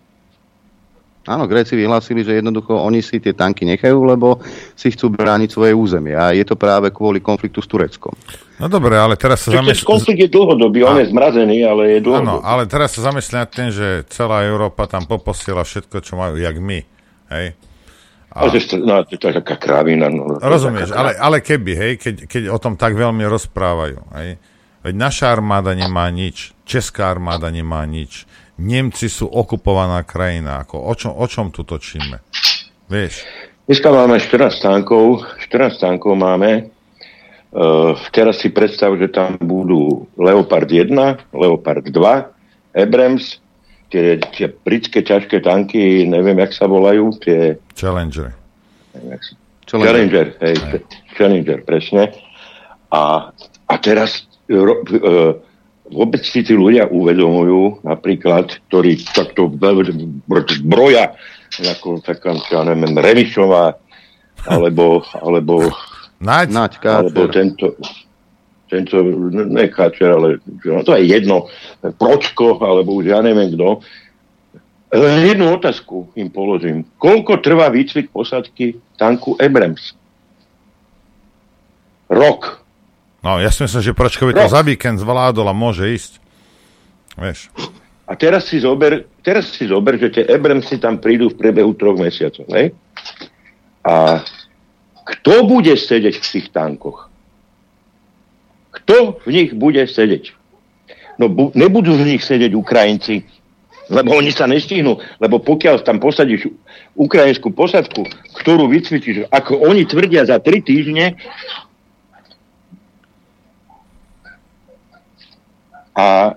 Áno, 1.25 1.49
Gréci 1.49 1.73
vyhlásili, 1.73 2.21
že 2.21 2.37
jednoducho 2.37 2.77
oni 2.77 3.01
si 3.01 3.17
tie 3.17 3.33
tanky 3.33 3.65
nechajú, 3.65 3.97
lebo 4.05 4.45
si 4.77 4.93
chcú 4.93 5.09
brániť 5.09 5.49
svoje 5.57 5.73
územie. 5.73 6.13
A 6.13 6.37
je 6.37 6.45
to 6.45 6.53
práve 6.53 6.93
kvôli 6.93 7.25
konfliktu 7.25 7.65
s 7.65 7.69
Tureckom. 7.69 8.13
No 8.61 8.69
dobre, 8.69 9.01
ale 9.01 9.17
teraz 9.17 9.49
sa 9.49 9.57
zamyslím... 9.57 9.89
Konflikt 9.89 10.21
je 10.21 10.29
dlhodobý, 10.29 10.85
on 10.85 11.01
je 11.01 11.09
zmrazený, 11.09 11.65
ale 11.65 11.97
je 11.97 11.99
dlhodobý. 12.05 12.29
Áno, 12.29 12.45
ale 12.45 12.69
teraz 12.69 12.93
sa 12.93 13.09
zamyslím 13.09 13.41
nad 13.41 13.51
tým, 13.51 13.73
že 13.73 14.05
celá 14.13 14.45
Európa 14.45 14.85
tam 14.85 15.09
poposiela 15.09 15.65
všetko, 15.65 15.97
čo 16.05 16.21
majú, 16.21 16.37
jak 16.37 16.61
my. 16.61 16.85
Hej? 17.33 17.57
A... 18.35 18.51
No, 18.83 19.01
to 19.07 19.25
je 19.31 19.35
taká 19.41 19.57
krávina. 19.57 20.11
No, 20.11 20.37
Rozumieš, 20.43 20.91
ale, 20.93 21.15
ale 21.17 21.39
keby, 21.41 21.73
hej, 21.73 21.93
keď, 21.97 22.15
keď 22.27 22.43
o 22.51 22.59
tom 22.59 22.75
tak 22.75 22.99
veľmi 22.99 23.23
rozprávajú, 23.31 23.99
hej, 24.19 24.43
veď 24.83 24.95
naša 24.99 25.31
armáda 25.31 25.71
nemá 25.73 26.11
nič, 26.11 26.51
česká 26.67 27.15
armáda 27.15 27.49
nemá 27.49 27.87
nič, 27.87 28.27
Nemci 28.55 29.11
sú 29.11 29.27
okupovaná 29.27 30.07
krajina. 30.07 30.63
Ako, 30.63 30.79
o, 30.79 30.95
čom, 30.95 31.11
o 31.11 31.27
čom 31.27 31.51
tu 31.51 31.67
točíme? 31.67 32.23
Vieš? 32.87 33.27
Dneska 33.67 33.91
máme 33.91 34.21
14 34.21 34.61
tankov, 34.61 35.27
14 35.43 35.81
tankov 35.81 36.15
máme. 36.15 36.71
Uh, 37.55 37.95
teraz 38.11 38.43
si 38.43 38.51
predstav, 38.51 38.95
že 38.99 39.11
tam 39.11 39.39
budú 39.39 40.11
Leopard 40.19 40.67
1, 40.67 40.91
Leopard 41.35 41.87
2, 41.87 42.75
Abrams, 42.75 43.39
tie, 43.95 44.19
tie 44.35 44.51
britské 44.51 45.07
ťažké 45.07 45.39
tanky, 45.39 46.03
neviem, 46.03 46.35
jak 46.43 46.51
sa 46.51 46.67
volajú, 46.67 47.15
tie... 47.23 47.59
Challenger. 47.79 48.35
Challenger, 48.95 49.31
Challenger, 49.71 50.27
hej, 50.43 50.55
Challenger, 51.15 51.59
presne. 51.63 52.11
A, 52.91 53.31
a 53.71 53.75
teraz 53.79 54.27
uh, 54.51 55.39
vôbec 55.95 56.27
si 56.27 56.43
tí 56.43 56.59
ľudia 56.59 56.91
uvedomujú, 56.91 57.87
napríklad, 57.87 58.59
ktorí 58.69 58.99
takto 59.15 59.47
zbroja, 60.59 61.15
ako 61.63 62.03
taká, 62.03 62.35
ja 62.51 62.67
neviem, 62.67 62.99
Remišová, 62.99 63.79
alebo, 64.51 65.07
alebo, 65.15 65.71
Naď, 66.19 66.49
Naď 66.51 66.73
alebo 66.83 67.31
tento, 67.31 67.79
tento, 68.67 68.97
ne 69.31 69.71
Káčer, 69.71 70.11
ale 70.11 70.43
no 70.67 70.83
to 70.83 70.99
je 70.99 71.07
jedno, 71.07 71.47
Pročko, 72.01 72.59
alebo 72.59 72.99
už 72.99 73.15
ja 73.15 73.21
neviem 73.23 73.55
kto. 73.55 73.85
Len 74.95 75.27
jednu 75.27 75.59
otázku 75.59 76.15
im 76.15 76.31
položím. 76.31 76.87
Koľko 77.03 77.43
trvá 77.43 77.67
výcvik 77.67 78.15
posadky 78.15 78.79
tanku 78.95 79.35
Abrams? 79.43 79.99
Rok. 82.07 82.64
No, 83.25 83.41
ja 83.41 83.49
si 83.49 83.65
myslím, 83.65 83.81
že 83.81 83.97
Pročkovi 83.97 84.37
to 84.37 84.45
za 84.45 84.61
víkend 84.61 85.01
zvládol 85.01 85.49
a 85.49 85.57
môže 85.57 85.89
ísť. 85.89 86.21
Vieš. 87.17 87.49
A 88.05 88.13
teraz 88.21 88.53
si 88.53 88.61
zober, 88.61 89.09
teraz 89.25 89.49
si 89.49 89.65
zober, 89.65 89.97
že 89.97 90.13
tie 90.13 90.25
Abramsy 90.29 90.77
tam 90.77 91.01
prídu 91.01 91.33
v 91.33 91.41
priebehu 91.41 91.73
troch 91.73 91.97
mesiacov, 91.97 92.45
hej? 92.53 92.77
A 93.81 94.21
kto 95.09 95.49
bude 95.49 95.73
sedieť 95.73 96.21
v 96.21 96.27
tých 96.37 96.47
tankoch? 96.53 97.09
Kto 98.77 99.17
v 99.25 99.29
nich 99.33 99.51
bude 99.57 99.81
sedieť? 99.81 100.37
No 101.17 101.33
bu- 101.33 101.53
nebudú 101.57 101.97
v 101.97 102.13
nich 102.13 102.21
sedieť 102.21 102.53
Ukrajinci, 102.53 103.25
lebo 103.89 104.21
oni 104.21 104.37
sa 104.37 104.45
nestihnú, 104.45 105.01
lebo 105.17 105.41
pokiaľ 105.41 105.81
tam 105.81 105.97
posadíš 105.97 106.53
ukrajinskú 106.93 107.57
posadku, 107.57 108.05
ktorú 108.37 108.69
vycvičíš, 108.69 109.33
ako 109.33 109.65
oni 109.65 109.89
tvrdia 109.89 110.29
za 110.29 110.37
tri 110.45 110.61
týždne, 110.61 111.17
a 115.95 116.35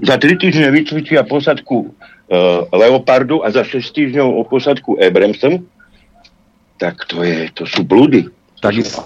za 0.00 0.16
3 0.16 0.40
týždne 0.40 0.72
vycvičia 0.72 1.20
posadku 1.28 1.92
uh, 1.92 2.64
Leopardu 2.72 3.44
a 3.44 3.52
za 3.52 3.60
6 3.60 3.84
týždňov 3.84 4.28
o 4.32 4.42
posadku 4.48 4.96
Abramson, 4.96 5.68
tak 6.80 7.04
to, 7.04 7.20
je, 7.20 7.52
to 7.52 7.68
sú 7.68 7.84
blúdy. 7.84 8.32
Takisto, 8.58 8.98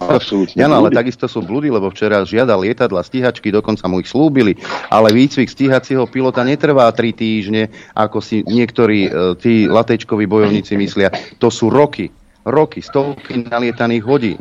ja, 0.56 0.64
no, 0.64 0.80
ale 0.80 0.88
takisto 0.88 1.28
sú 1.28 1.44
blúdy, 1.44 1.68
lebo 1.68 1.92
včera 1.92 2.24
žiadal 2.24 2.64
lietadla, 2.64 3.04
stíhačky, 3.04 3.52
dokonca 3.52 3.84
mu 3.84 4.00
ich 4.00 4.09
slúbili, 4.09 4.56
ale 4.88 5.12
výcvik 5.12 5.44
stíhacieho 5.44 6.09
pilota 6.09 6.40
netrvá 6.40 6.88
3 6.88 7.12
týždne, 7.12 7.68
ako 7.92 8.24
si 8.24 8.40
niektorí 8.48 9.12
uh, 9.12 9.36
tí 9.36 9.68
latečkoví 9.68 10.24
bojovníci 10.24 10.72
myslia. 10.80 11.12
To 11.36 11.52
sú 11.52 11.68
roky, 11.68 12.09
roky, 12.48 12.80
stovky 12.80 13.44
nalietaných 13.44 14.04
hodín. 14.09 14.40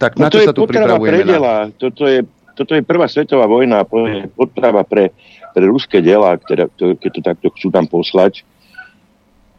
Tak 0.00 0.18
no 0.18 0.26
na 0.26 0.30
čo 0.30 0.42
sa 0.42 0.54
tu 0.54 0.66
pripravujeme? 0.66 1.22
Predela. 1.22 1.70
Toto 1.74 2.06
je 2.06 2.26
toto 2.56 2.72
je 2.72 2.80
prvá 2.80 3.04
svetová 3.04 3.44
vojna 3.44 3.84
a 3.84 3.88
potrava 4.32 4.80
pre, 4.88 5.12
pre 5.52 5.64
ruské 5.68 6.00
diela, 6.00 6.32
ktoré, 6.40 6.72
keď 6.72 7.10
to 7.12 7.20
takto 7.20 7.46
chcú 7.52 7.68
tam 7.68 7.84
poslať. 7.84 8.48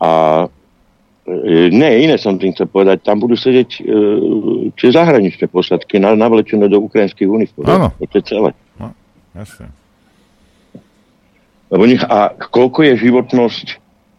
A 0.01 0.45
e, 1.29 1.69
nie, 1.69 2.09
iné 2.09 2.17
som 2.17 2.41
tým 2.41 2.57
chcel 2.57 2.65
povedať, 2.65 3.05
tam 3.05 3.21
budú 3.21 3.37
sedieť 3.37 3.69
e, 3.77 3.81
či 4.73 4.89
zahraničné 4.89 5.45
posadky 5.45 6.01
na, 6.01 6.17
navlečené 6.17 6.65
do 6.65 6.81
ukrajinských 6.81 7.29
uniform. 7.29 7.69
Áno. 7.69 7.87
To 8.01 8.15
je 8.17 8.25
celé. 8.25 8.49
No, 8.81 8.97
jasne. 9.37 9.69
Lebo 11.69 11.83
nech, 11.85 12.01
a 12.01 12.33
koľko 12.33 12.81
je 12.81 12.93
životnosť 12.97 13.67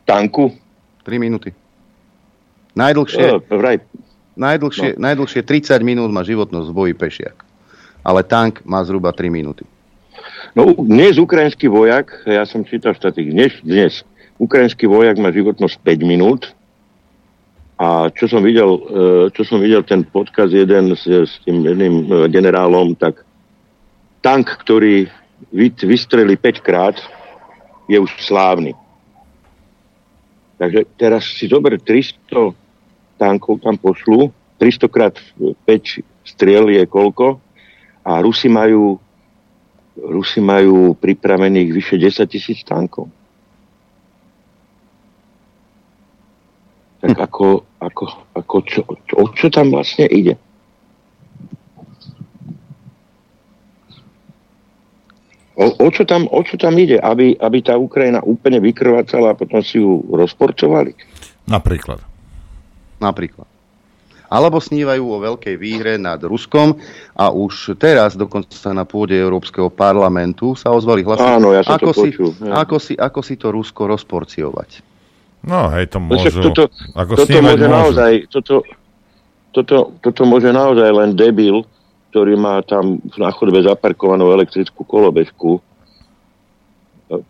tanku? 0.06 0.54
3 1.02 1.18
minúty. 1.18 1.50
Najdlhšie, 2.78 3.26
no, 3.26 3.42
vraj. 3.58 3.82
najdlhšie, 4.38 4.94
no. 4.94 5.02
najdlhšie 5.02 5.42
30 5.42 5.82
minút 5.82 6.14
má 6.14 6.22
životnosť 6.22 6.68
v 6.70 6.76
boji 6.76 6.94
pešiak 6.94 7.47
ale 8.08 8.24
tank 8.24 8.64
má 8.64 8.80
zhruba 8.80 9.12
3 9.12 9.28
minúty. 9.28 9.68
No 10.56 10.72
dnes 10.72 11.20
ukrajinský 11.20 11.68
vojak, 11.68 12.24
ja 12.24 12.48
som 12.48 12.64
čítal 12.64 12.96
štatik, 12.96 13.28
dnes, 13.28 13.52
dnes 13.60 14.00
ukrajinský 14.40 14.88
vojak 14.88 15.20
má 15.20 15.28
životnosť 15.28 15.76
5 15.84 16.08
minút 16.08 16.48
a 17.76 18.08
čo 18.08 18.24
som 18.32 18.40
videl, 18.40 18.70
e, 18.74 18.80
čo 19.36 19.44
som 19.44 19.60
videl 19.60 19.84
ten 19.84 20.08
podkaz 20.08 20.56
jeden 20.56 20.96
s, 20.96 21.04
s 21.04 21.36
tým 21.44 21.68
jedným 21.68 21.94
e, 22.08 22.32
generálom, 22.32 22.96
tak 22.96 23.28
tank, 24.24 24.48
ktorý 24.64 25.12
vystreli 25.84 26.34
5 26.34 26.64
krát, 26.64 26.96
je 27.86 28.00
už 28.00 28.10
slávny. 28.24 28.72
Takže 30.58 30.80
teraz 30.98 31.22
si 31.38 31.46
zober 31.46 31.78
300 31.78 32.56
tankov 33.20 33.62
tam 33.62 33.78
pošlu, 33.78 34.34
300 34.58 34.90
krát 34.90 35.14
5 35.38 36.02
striel 36.26 36.66
je 36.72 36.82
koľko? 36.82 37.38
A 38.08 38.24
Rusi 38.24 38.48
majú, 38.48 38.96
Rusi 40.00 40.40
majú 40.40 40.96
pripravených 40.96 41.68
vyše 41.68 41.96
10 42.00 42.24
tisíc 42.24 42.64
tankov. 42.64 43.12
Tak 47.04 47.14
hm. 47.14 47.20
ako, 47.20 47.46
ako, 47.78 48.04
ako 48.32 48.56
čo, 48.64 48.80
čo, 49.04 49.14
o 49.20 49.24
čo 49.36 49.46
tam 49.52 49.68
vlastne 49.76 50.08
ide? 50.08 50.40
O, 55.58 55.66
o, 55.68 55.86
čo 55.90 56.06
tam, 56.06 56.30
o 56.30 56.40
čo 56.46 56.54
tam 56.54 56.78
ide? 56.78 57.02
Aby, 57.02 57.34
aby 57.34 57.58
tá 57.60 57.74
Ukrajina 57.76 58.22
úplne 58.22 58.62
vykrvácala 58.62 59.34
a 59.34 59.38
potom 59.38 59.58
si 59.60 59.82
ju 59.82 60.06
rozporčovali? 60.14 60.94
Napríklad. 61.50 61.98
Napríklad 63.02 63.57
alebo 64.28 64.60
snívajú 64.60 65.04
o 65.08 65.18
veľkej 65.24 65.56
výhre 65.56 65.96
nad 65.96 66.20
Ruskom 66.20 66.76
a 67.16 67.32
už 67.32 67.80
teraz 67.80 68.12
dokonca 68.14 68.52
na 68.76 68.84
pôde 68.84 69.16
Európskeho 69.16 69.72
parlamentu 69.72 70.52
sa 70.52 70.68
ozvali 70.68 71.00
hlasy, 71.00 71.24
Áno, 71.24 71.56
ja 71.56 71.64
ako, 71.64 71.90
si, 71.96 72.12
ja. 72.44 72.60
ako, 72.60 72.76
si, 72.76 72.92
ako 72.94 73.20
si 73.24 73.34
to 73.40 73.48
Rusko 73.48 73.88
rozporciovať. 73.88 74.84
No, 75.48 75.72
hej, 75.72 75.88
to 75.88 75.98
môžu. 76.02 76.44
Toto, 76.44 76.68
ako 76.92 77.12
toto 77.24 77.38
môže 77.40 77.64
môžu. 77.64 77.72
naozaj, 77.72 78.12
toto, 78.28 78.54
toto, 79.56 79.76
toto 80.04 80.22
môže 80.28 80.52
naozaj 80.52 80.90
len 80.92 81.16
debil, 81.16 81.64
ktorý 82.12 82.36
má 82.36 82.60
tam 82.64 83.00
na 83.16 83.32
chodbe 83.32 83.64
zaparkovanú 83.64 84.28
elektrickú 84.34 84.84
kolobežku, 84.84 85.56
e, 85.56 85.60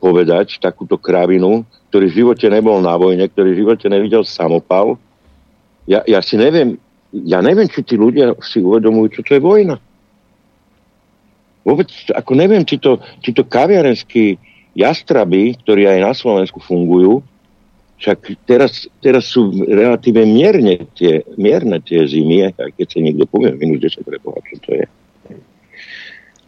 povedať 0.02 0.58
takúto 0.58 0.98
kravinu, 0.98 1.62
ktorý 1.92 2.10
v 2.10 2.16
živote 2.24 2.46
nebol 2.50 2.82
na 2.82 2.96
vojne, 2.98 3.22
ktorý 3.28 3.54
v 3.54 3.60
živote 3.66 3.86
nevidel 3.86 4.26
samopal. 4.26 4.98
Ja, 5.88 6.02
ja 6.04 6.20
si 6.24 6.40
neviem, 6.40 6.80
ja 7.12 7.40
neviem, 7.40 7.68
či 7.68 7.80
tí 7.80 7.96
ľudia 7.96 8.36
si 8.44 8.60
uvedomujú, 8.60 9.20
čo 9.20 9.22
to 9.24 9.32
je 9.36 9.40
vojna. 9.40 9.76
Vôbec, 11.64 11.88
ako 12.12 12.32
neviem, 12.36 12.64
či 12.64 12.80
to, 12.80 13.00
či 13.20 13.32
to 13.32 13.44
kaviarenskí 13.44 14.40
jastraby, 14.76 15.56
ktorí 15.64 15.88
aj 15.88 15.98
na 16.00 16.12
Slovensku 16.12 16.60
fungujú, 16.60 17.20
však 17.98 18.46
teraz, 18.46 18.86
teraz 19.02 19.26
sú 19.26 19.50
relatívne 19.66 20.22
mierne 20.22 20.86
tie, 20.94 21.26
mierne 21.34 21.82
tie 21.82 22.06
zimy, 22.06 22.54
aj 22.54 22.70
keď 22.78 22.86
sa 22.86 22.98
niekto 23.02 23.24
povie, 23.26 23.50
minus 23.58 23.82
10 23.82 24.06
preboha, 24.06 24.38
čo 24.46 24.56
to 24.62 24.70
je. 24.78 24.86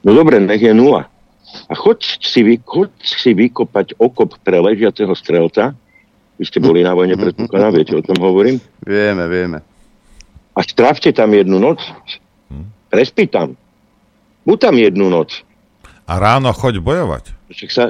No 0.06 0.14
dobre, 0.14 0.38
nech 0.38 0.62
je 0.62 0.70
nula. 0.70 1.10
A 1.66 1.74
choď 1.74 2.22
si, 2.22 2.46
vy, 2.46 2.62
choď 2.62 2.94
si 3.02 3.34
vykopať 3.34 3.98
okop 3.98 4.38
pre 4.46 4.62
ležiaceho 4.62 5.10
strelca. 5.18 5.74
Vy 6.38 6.44
ste 6.46 6.62
boli 6.62 6.86
na 6.86 6.94
vojne, 6.94 7.18
predpokladám, 7.18 7.74
viete, 7.74 7.98
o 7.98 8.06
tom 8.06 8.16
hovorím? 8.22 8.62
Vieme, 8.86 9.26
vieme 9.26 9.69
a 10.60 10.62
strávte 10.68 11.08
tam 11.16 11.32
jednu 11.32 11.56
noc. 11.56 11.80
Prespí 12.92 13.24
tam. 13.32 13.56
Buď 14.44 14.58
tam 14.60 14.74
jednu 14.76 15.08
noc. 15.08 15.40
A 16.04 16.20
ráno 16.20 16.52
choď 16.52 16.84
bojovať. 16.84 17.24
Však 17.48 17.70
sa, 17.72 17.84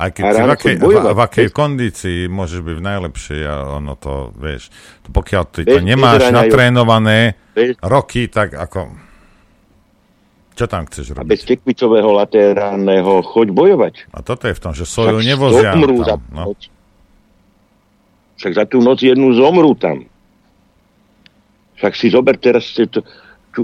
Aj 0.00 0.08
keď 0.08 0.22
si 0.22 0.40
v 0.40 0.50
akej, 0.54 0.74
v, 0.80 0.96
v 1.12 1.20
akej 1.20 1.48
kondícii 1.52 2.18
môžeš 2.32 2.60
byť 2.64 2.74
v 2.78 2.84
najlepšej 2.84 3.40
a 3.44 3.54
ono 3.76 3.98
to, 4.00 4.32
vieš, 4.38 4.72
to 5.04 5.12
pokiaľ 5.12 5.42
ty 5.52 5.68
to 5.68 5.82
nemáš 5.84 6.32
natrénované 6.32 7.36
roky, 7.84 8.32
tak 8.32 8.56
ako... 8.56 8.96
Čo 10.56 10.64
tam 10.72 10.88
chceš 10.88 11.12
robiť? 11.12 11.20
A 11.20 11.28
bez 11.28 11.44
tekvicového 11.44 12.16
laterálneho 12.16 13.20
choď 13.28 13.52
bojovať. 13.52 13.94
A 14.16 14.24
toto 14.24 14.48
je 14.48 14.56
v 14.56 14.60
tom, 14.62 14.72
že 14.72 14.88
soju 14.88 15.20
nevozia 15.20 15.76
tam. 15.76 15.84
Za 16.00 16.16
no. 16.32 16.56
Však 18.40 18.52
za 18.56 18.64
tú 18.64 18.80
noc 18.80 19.04
jednu 19.04 19.36
zomrú 19.36 19.76
tam. 19.76 20.08
Však 21.86 22.02
si 22.02 22.10
zober 22.10 22.34
teraz 22.34 22.74
to, 22.74 22.98
tú, 23.54 23.62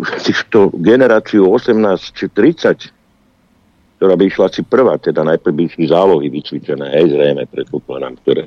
generáciu 0.78 1.42
18 1.50 1.74
či 2.14 2.30
30, 2.30 3.98
ktorá 3.98 4.14
by 4.14 4.30
išla 4.30 4.46
asi 4.46 4.62
prvá, 4.62 4.94
teda 4.94 5.26
najprv 5.26 5.50
by 5.50 5.62
išli 5.66 5.90
zálohy 5.90 6.30
vycvičené, 6.30 6.86
hej, 6.94 7.18
zrejme, 7.18 7.50
predpokladám, 7.50 8.14
ktoré... 8.22 8.46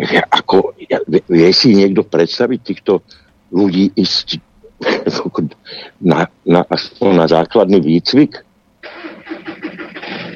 Ja, 0.00 0.24
ako, 0.24 0.72
ja, 0.88 1.04
vie 1.04 1.52
si 1.52 1.76
niekto 1.76 2.00
predstaviť 2.00 2.60
týchto 2.64 3.04
ľudí 3.52 3.92
ísť 3.92 4.40
na, 6.00 6.32
na, 6.48 6.64
aspoň 6.64 7.12
na 7.12 7.26
základný 7.28 7.76
výcvik? 7.76 8.40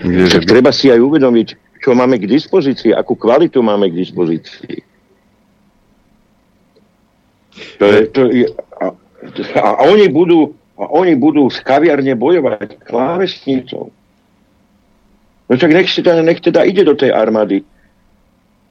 Však 0.04 0.44
treba 0.44 0.76
si 0.76 0.92
aj 0.92 1.00
uvedomiť, 1.00 1.80
čo 1.80 1.96
máme 1.96 2.20
k 2.20 2.28
dispozícii, 2.28 2.92
akú 2.92 3.16
kvalitu 3.16 3.64
máme 3.64 3.88
k 3.88 4.04
dispozícii. 4.04 4.85
To 7.78 7.84
je, 7.84 8.00
to 8.12 8.20
je, 8.28 8.44
a, 8.80 8.84
a, 9.60 9.70
oni 9.88 10.08
budú, 10.12 10.52
a 10.76 10.84
oni 10.92 11.16
budú 11.16 11.48
z 11.48 11.60
kaviarne 11.64 12.12
bojovať 12.12 12.84
klávesnicou. 12.84 13.90
No 15.46 15.52
však 15.54 15.72
nech, 15.72 15.88
teda, 15.88 16.22
nech 16.22 16.40
teda 16.42 16.66
ide 16.66 16.82
do 16.84 16.92
tej 16.98 17.14
armády. 17.14 17.62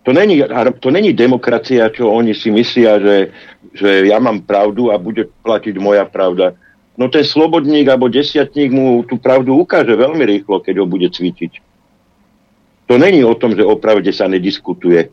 To 0.05 0.13
není, 0.13 0.37
to 0.79 0.89
není 0.93 1.17
demokracia, 1.17 1.89
čo 1.89 2.13
oni 2.13 2.37
si 2.37 2.53
myslia, 2.53 3.01
že, 3.01 3.33
že 3.73 4.05
ja 4.05 4.21
mám 4.21 4.45
pravdu 4.45 4.93
a 4.93 5.01
bude 5.01 5.25
platiť 5.41 5.81
moja 5.81 6.05
pravda. 6.05 6.53
No 6.93 7.09
ten 7.09 7.25
slobodník 7.25 7.89
alebo 7.89 8.05
desiatník 8.05 8.69
mu 8.69 9.01
tú 9.03 9.17
pravdu 9.17 9.57
ukáže 9.57 9.97
veľmi 9.97 10.21
rýchlo, 10.21 10.61
keď 10.61 10.79
ho 10.79 10.85
bude 10.85 11.09
cvičiť. 11.09 11.57
To 12.85 13.01
není 13.01 13.25
o 13.25 13.33
tom, 13.33 13.57
že 13.57 13.65
o 13.65 13.75
pravde 13.81 14.13
sa 14.13 14.29
nediskutuje. 14.29 15.09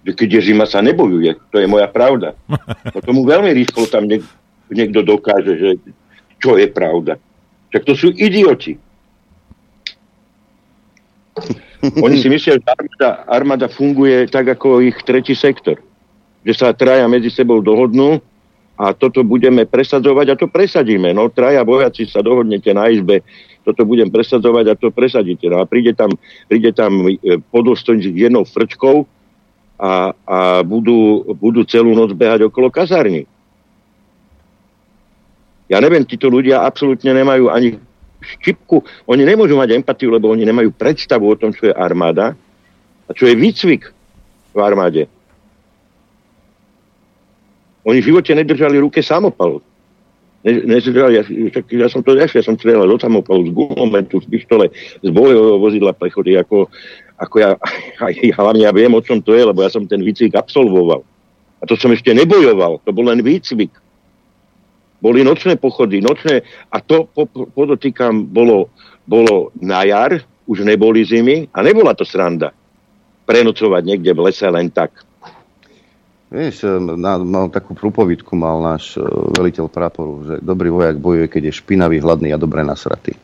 Že 0.00 0.12
keď 0.16 0.28
je 0.38 0.40
zima, 0.52 0.64
sa 0.64 0.80
nebojuje. 0.80 1.36
To 1.52 1.60
je 1.60 1.66
moja 1.68 1.88
pravda. 1.88 2.32
No 2.94 2.98
tomu 3.04 3.22
veľmi 3.28 3.52
rýchlo 3.52 3.86
tam 3.86 4.08
niek- 4.08 4.26
niekto 4.72 5.04
dokáže, 5.04 5.54
že 5.58 5.68
čo 6.40 6.56
je 6.56 6.66
pravda. 6.70 7.20
Však 7.70 7.82
to 7.84 7.94
sú 7.94 8.08
idioti. 8.16 8.80
Oni 12.04 12.16
si 12.20 12.28
myslia, 12.28 12.58
že 12.58 12.64
armáda, 12.66 13.08
armáda 13.28 13.66
funguje 13.68 14.26
tak, 14.28 14.48
ako 14.56 14.80
ich 14.84 14.96
tretí 15.04 15.36
sektor. 15.36 15.78
Že 16.44 16.52
sa 16.56 16.72
traja 16.72 17.04
medzi 17.08 17.28
sebou 17.28 17.60
dohodnú 17.60 18.20
a 18.80 18.96
toto 18.96 19.20
budeme 19.20 19.68
presadzovať 19.68 20.26
a 20.32 20.38
to 20.40 20.48
presadíme. 20.48 21.12
No, 21.12 21.28
traja 21.28 21.60
vojaci 21.60 22.08
sa 22.08 22.24
dohodnete 22.24 22.72
na 22.72 22.88
izbe, 22.88 23.20
toto 23.60 23.84
budem 23.84 24.08
presadzovať 24.08 24.64
a 24.72 24.74
to 24.76 24.88
presadíte. 24.88 25.52
No 25.52 25.60
a 25.60 25.68
príde 25.68 25.92
tam, 25.92 26.08
príde 26.48 26.72
tam 26.72 27.04
e, 27.04 27.36
podostojník 27.52 28.16
s 28.16 28.22
jednou 28.24 28.48
frčkou 28.48 29.04
a, 29.80 30.12
a 30.12 30.38
budú, 30.60 31.24
budú 31.40 31.64
celú 31.64 31.96
noc 31.96 32.12
behať 32.12 32.52
okolo 32.52 32.68
kazárny. 32.68 33.24
Ja 35.72 35.80
neviem, 35.80 36.04
títo 36.04 36.28
ľudia 36.28 36.66
absolútne 36.66 37.16
nemajú 37.16 37.48
ani 37.48 37.80
štipku. 38.20 38.84
Oni 39.08 39.24
nemôžu 39.24 39.56
mať 39.56 39.80
empatiu, 39.80 40.12
lebo 40.12 40.28
oni 40.28 40.44
nemajú 40.44 40.76
predstavu 40.76 41.24
o 41.24 41.38
tom, 41.38 41.56
čo 41.56 41.72
je 41.72 41.74
armáda 41.74 42.36
a 43.08 43.10
čo 43.16 43.24
je 43.24 43.38
výcvik 43.38 43.88
v 44.52 44.58
armáde. 44.60 45.08
Oni 47.88 48.04
v 48.04 48.12
živote 48.12 48.36
nedržali 48.36 48.76
ruke 48.76 49.00
samopal. 49.00 49.64
Ne, 50.44 50.52
nedržali, 50.64 51.20
ja, 51.20 51.22
ja, 51.52 51.88
som 51.88 52.00
to 52.00 52.16
nešiel, 52.16 52.40
ja 52.40 52.46
som 52.48 52.56
strelal 52.56 52.88
do 52.88 52.96
samopalu 52.96 53.48
z 53.48 53.56
gulometu, 53.56 54.20
z 54.24 54.26
pištole, 54.28 54.72
z 55.00 55.08
bojového 55.12 55.60
vozidla 55.60 55.92
prechody, 55.92 56.36
ako, 56.36 56.68
ako 57.20 57.36
ja, 57.36 57.50
ja, 58.00 58.34
hlavne 58.40 58.64
ja 58.64 58.72
viem, 58.72 58.92
o 58.96 59.04
čom 59.04 59.20
to 59.20 59.36
je, 59.36 59.44
lebo 59.44 59.60
ja 59.60 59.68
som 59.68 59.84
ten 59.84 60.00
výcvik 60.00 60.32
absolvoval. 60.32 61.04
A 61.60 61.68
to 61.68 61.76
som 61.76 61.92
ešte 61.92 62.16
nebojoval, 62.16 62.80
to 62.80 62.90
bol 62.90 63.04
len 63.04 63.20
výcvik. 63.20 63.70
Boli 65.00 65.24
nočné 65.24 65.56
pochody, 65.60 66.00
nočné, 66.00 66.44
a 66.72 66.76
to 66.80 67.08
podotýkam, 67.56 68.28
bolo, 68.28 68.72
bolo 69.04 69.52
na 69.60 69.84
jar, 69.84 70.20
už 70.48 70.64
neboli 70.64 71.04
zimy 71.06 71.52
a 71.54 71.62
nebola 71.62 71.94
to 71.94 72.02
sranda 72.02 72.50
prenocovať 73.30 73.82
niekde 73.86 74.10
v 74.10 74.20
lese 74.26 74.42
len 74.50 74.66
tak. 74.66 74.90
Vieš, 76.30 76.66
na, 76.98 77.18
mal 77.22 77.50
takú 77.50 77.74
prúpovidku 77.74 78.34
mal 78.34 78.58
náš 78.62 78.98
uh, 78.98 79.06
veliteľ 79.34 79.66
praporu, 79.70 80.26
že 80.26 80.34
dobrý 80.42 80.70
vojak 80.70 80.98
bojuje, 80.98 81.26
keď 81.26 81.42
je 81.50 81.58
špinavý, 81.58 82.02
hladný 82.02 82.34
a 82.34 82.38
dobre 82.38 82.66
nasratý. 82.66 83.14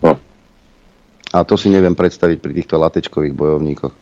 No. 0.00 0.16
A 1.34 1.42
to 1.42 1.58
si 1.58 1.66
neviem 1.66 1.98
predstaviť 1.98 2.38
pri 2.38 2.52
týchto 2.54 2.78
latečkových 2.78 3.34
bojovníkoch 3.34 3.94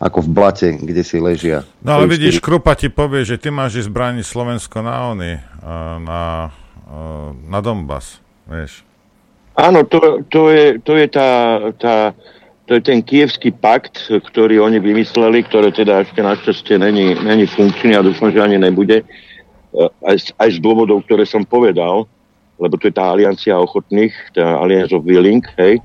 ako 0.00 0.24
v 0.24 0.28
blate, 0.32 0.68
kde 0.80 1.04
si 1.04 1.20
ležia. 1.20 1.60
No 1.84 2.00
ale 2.00 2.08
vidíš, 2.08 2.40
Krupa 2.40 2.72
ti 2.72 2.88
povie, 2.88 3.20
že 3.28 3.36
ty 3.36 3.52
máš 3.52 3.84
ísť 3.84 3.92
brániť 3.92 4.24
Slovensko 4.24 4.80
na 4.80 5.12
Ony, 5.12 5.36
na, 6.00 6.48
na 7.44 7.58
Donbass, 7.60 8.16
vieš. 8.48 8.80
Áno, 9.60 9.84
to, 9.84 10.24
to, 10.32 10.48
je, 10.48 10.80
to 10.80 10.96
je 10.96 11.06
tá, 11.12 11.30
tá, 11.76 12.16
to 12.64 12.80
je 12.80 12.82
ten 12.86 13.04
kievský 13.04 13.52
pakt, 13.52 14.08
ktorý 14.08 14.64
oni 14.64 14.80
vymysleli, 14.80 15.44
ktoré 15.44 15.68
teda 15.68 16.00
ešte 16.00 16.24
našťastie 16.24 16.80
není, 16.80 17.12
není 17.20 17.44
funkčný 17.44 17.92
a 17.92 18.00
dúfam, 18.00 18.32
že 18.32 18.40
ani 18.40 18.56
nebude. 18.56 19.04
E, 19.04 19.06
aj, 20.00 20.32
aj 20.40 20.48
z 20.56 20.58
dôvodov, 20.64 21.04
ktoré 21.04 21.28
som 21.28 21.44
povedal, 21.44 22.08
lebo 22.56 22.74
to 22.80 22.88
je 22.88 22.96
tá 22.96 23.12
aliancia 23.12 23.52
ochotných, 23.52 24.16
tá 24.32 24.56
Alliance 24.64 24.96
of 24.96 25.04
Willing, 25.04 25.44
hej, 25.60 25.76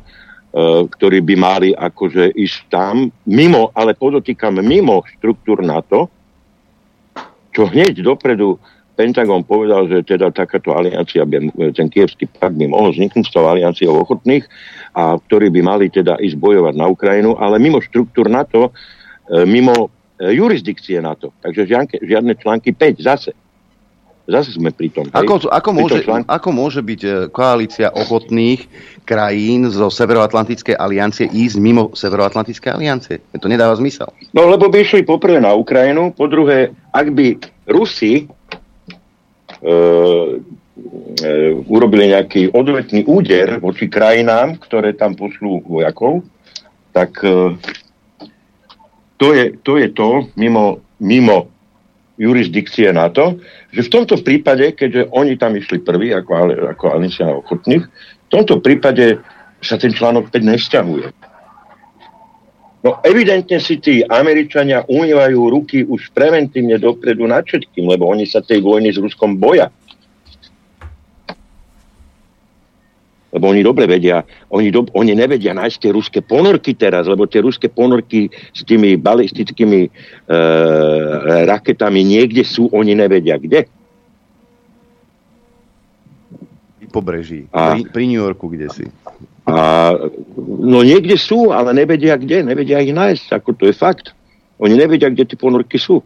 ktorí 0.87 1.19
by 1.19 1.35
mali 1.35 1.69
akože 1.75 2.31
ísť 2.31 2.59
tam, 2.71 3.11
mimo, 3.27 3.75
ale 3.75 3.91
podotýkam 3.91 4.63
mimo 4.63 5.03
štruktúr 5.19 5.59
NATO, 5.59 6.07
čo 7.51 7.67
hneď 7.67 7.99
dopredu 7.99 8.55
Pentagon 8.95 9.43
povedal, 9.43 9.91
že 9.91 10.07
teda 10.07 10.31
takáto 10.31 10.71
aliancia, 10.71 11.27
by, 11.27 11.51
ten 11.75 11.91
kievský 11.91 12.31
pakt 12.31 12.55
by 12.55 12.71
mohol 12.71 12.95
vzniknúť 12.95 13.27
s 13.27 13.33
tou 13.35 13.43
alianciou 13.43 13.99
ochotných, 13.99 14.47
a 14.95 15.19
ktorí 15.19 15.51
by 15.51 15.61
mali 15.61 15.91
teda 15.91 16.15
ísť 16.23 16.39
bojovať 16.39 16.73
na 16.79 16.87
Ukrajinu, 16.87 17.35
ale 17.35 17.59
mimo 17.59 17.83
štruktúr 17.83 18.31
NATO, 18.31 18.71
e, 19.27 19.43
mimo 19.43 19.91
e, 20.15 20.31
jurisdikcie 20.39 21.03
NATO. 21.03 21.35
Takže 21.43 21.67
žiadne 21.99 22.39
články 22.39 22.71
5 22.71 23.03
zase. 23.03 23.35
Zase 24.25 24.57
sme 24.57 24.73
pri 24.73 24.89
tom. 24.89 25.05
Ako, 25.13 25.45
ako, 25.53 25.69
môže, 25.69 26.01
ako 26.25 26.49
môže 26.49 26.81
byť 26.81 27.01
e, 27.05 27.09
koalícia 27.29 27.93
ochotných 27.93 28.65
krajín 29.05 29.69
zo 29.69 29.93
Severoatlantickej 29.93 30.73
aliancie 30.73 31.29
ísť 31.29 31.61
mimo 31.61 31.93
Severoatlantickej 31.93 32.73
aliancie? 32.73 33.21
To 33.37 33.45
nedáva 33.45 33.77
zmysel. 33.77 34.09
No 34.33 34.49
lebo 34.49 34.65
by 34.65 34.81
išli 34.81 35.05
poprvé 35.05 35.37
na 35.37 35.53
Ukrajinu, 35.53 36.09
po 36.09 36.25
druhé, 36.25 36.73
ak 36.89 37.13
by 37.13 37.37
Rusi 37.69 38.25
e, 38.25 39.69
e, 39.69 41.31
urobili 41.69 42.09
nejaký 42.09 42.49
odvetný 42.49 43.05
úder 43.05 43.61
voči 43.61 43.85
krajinám, 43.85 44.57
ktoré 44.57 44.97
tam 44.97 45.13
pošlú 45.13 45.69
vojakov, 45.69 46.25
tak 46.97 47.13
e, 47.21 47.53
to, 49.21 49.37
je, 49.37 49.53
to 49.61 49.77
je 49.77 49.93
to 49.93 50.33
mimo, 50.33 50.81
mimo 50.97 51.53
jurisdikcie 52.15 52.91
na 52.95 53.11
to, 53.11 53.39
že 53.75 53.87
v 53.87 53.93
tomto 53.93 54.15
prípade, 54.23 54.71
keďže 54.75 55.11
oni 55.11 55.35
tam 55.35 55.55
išli 55.55 55.83
prví 55.83 56.15
ako, 56.15 56.31
ako 56.75 56.85
alicia 56.95 57.27
ochotných, 57.27 57.83
v 57.87 58.29
tomto 58.31 58.63
prípade 58.63 59.19
sa 59.59 59.75
ten 59.75 59.91
článok 59.91 60.31
5 60.31 60.51
nevzťahuje. 60.55 61.07
No 62.85 63.01
evidentne 63.01 63.57
si 63.57 63.81
tí 63.81 64.05
Američania 64.05 64.85
umývajú 64.85 65.39
ruky 65.49 65.81
už 65.81 66.13
preventívne 66.13 66.77
dopredu 66.77 67.25
nad 67.25 67.41
všetkým, 67.41 67.89
lebo 67.89 68.05
oni 68.05 68.29
sa 68.29 68.45
tej 68.45 68.61
vojny 68.61 68.93
s 68.93 69.01
Ruskom 69.01 69.41
boja. 69.41 69.73
Lebo 73.35 73.51
oni 73.51 73.61
dobre 73.67 73.83
vedia, 73.83 74.23
oni, 74.47 74.71
do, 74.71 74.87
oni 74.95 75.11
nevedia 75.11 75.51
nájsť 75.51 75.77
tie 75.83 75.91
ruské 75.91 76.19
ponorky 76.23 76.71
teraz, 76.71 77.03
lebo 77.03 77.27
tie 77.27 77.43
ruské 77.43 77.67
ponorky 77.67 78.31
s 78.31 78.63
tými 78.63 78.95
balistickými 78.95 79.81
e, 79.83 79.89
raketami 81.43 81.99
niekde 81.99 82.47
sú, 82.47 82.71
oni 82.71 82.95
nevedia 82.95 83.35
kde. 83.35 83.67
Pobreží, 86.95 87.51
a, 87.51 87.75
pri, 87.75 87.91
pri 87.91 88.03
New 88.07 88.23
Yorku, 88.23 88.47
kde 88.47 88.71
si. 88.71 88.87
A, 89.43 89.91
no 90.39 90.79
niekde 90.79 91.19
sú, 91.19 91.51
ale 91.51 91.75
nevedia 91.75 92.15
kde, 92.15 92.39
nevedia 92.39 92.79
ich 92.79 92.95
nájsť, 92.95 93.35
ako 93.35 93.51
to 93.59 93.67
je 93.67 93.75
fakt. 93.75 94.15
Oni 94.63 94.79
nevedia, 94.79 95.11
kde 95.11 95.27
tie 95.27 95.35
ponorky 95.35 95.75
sú. 95.75 95.99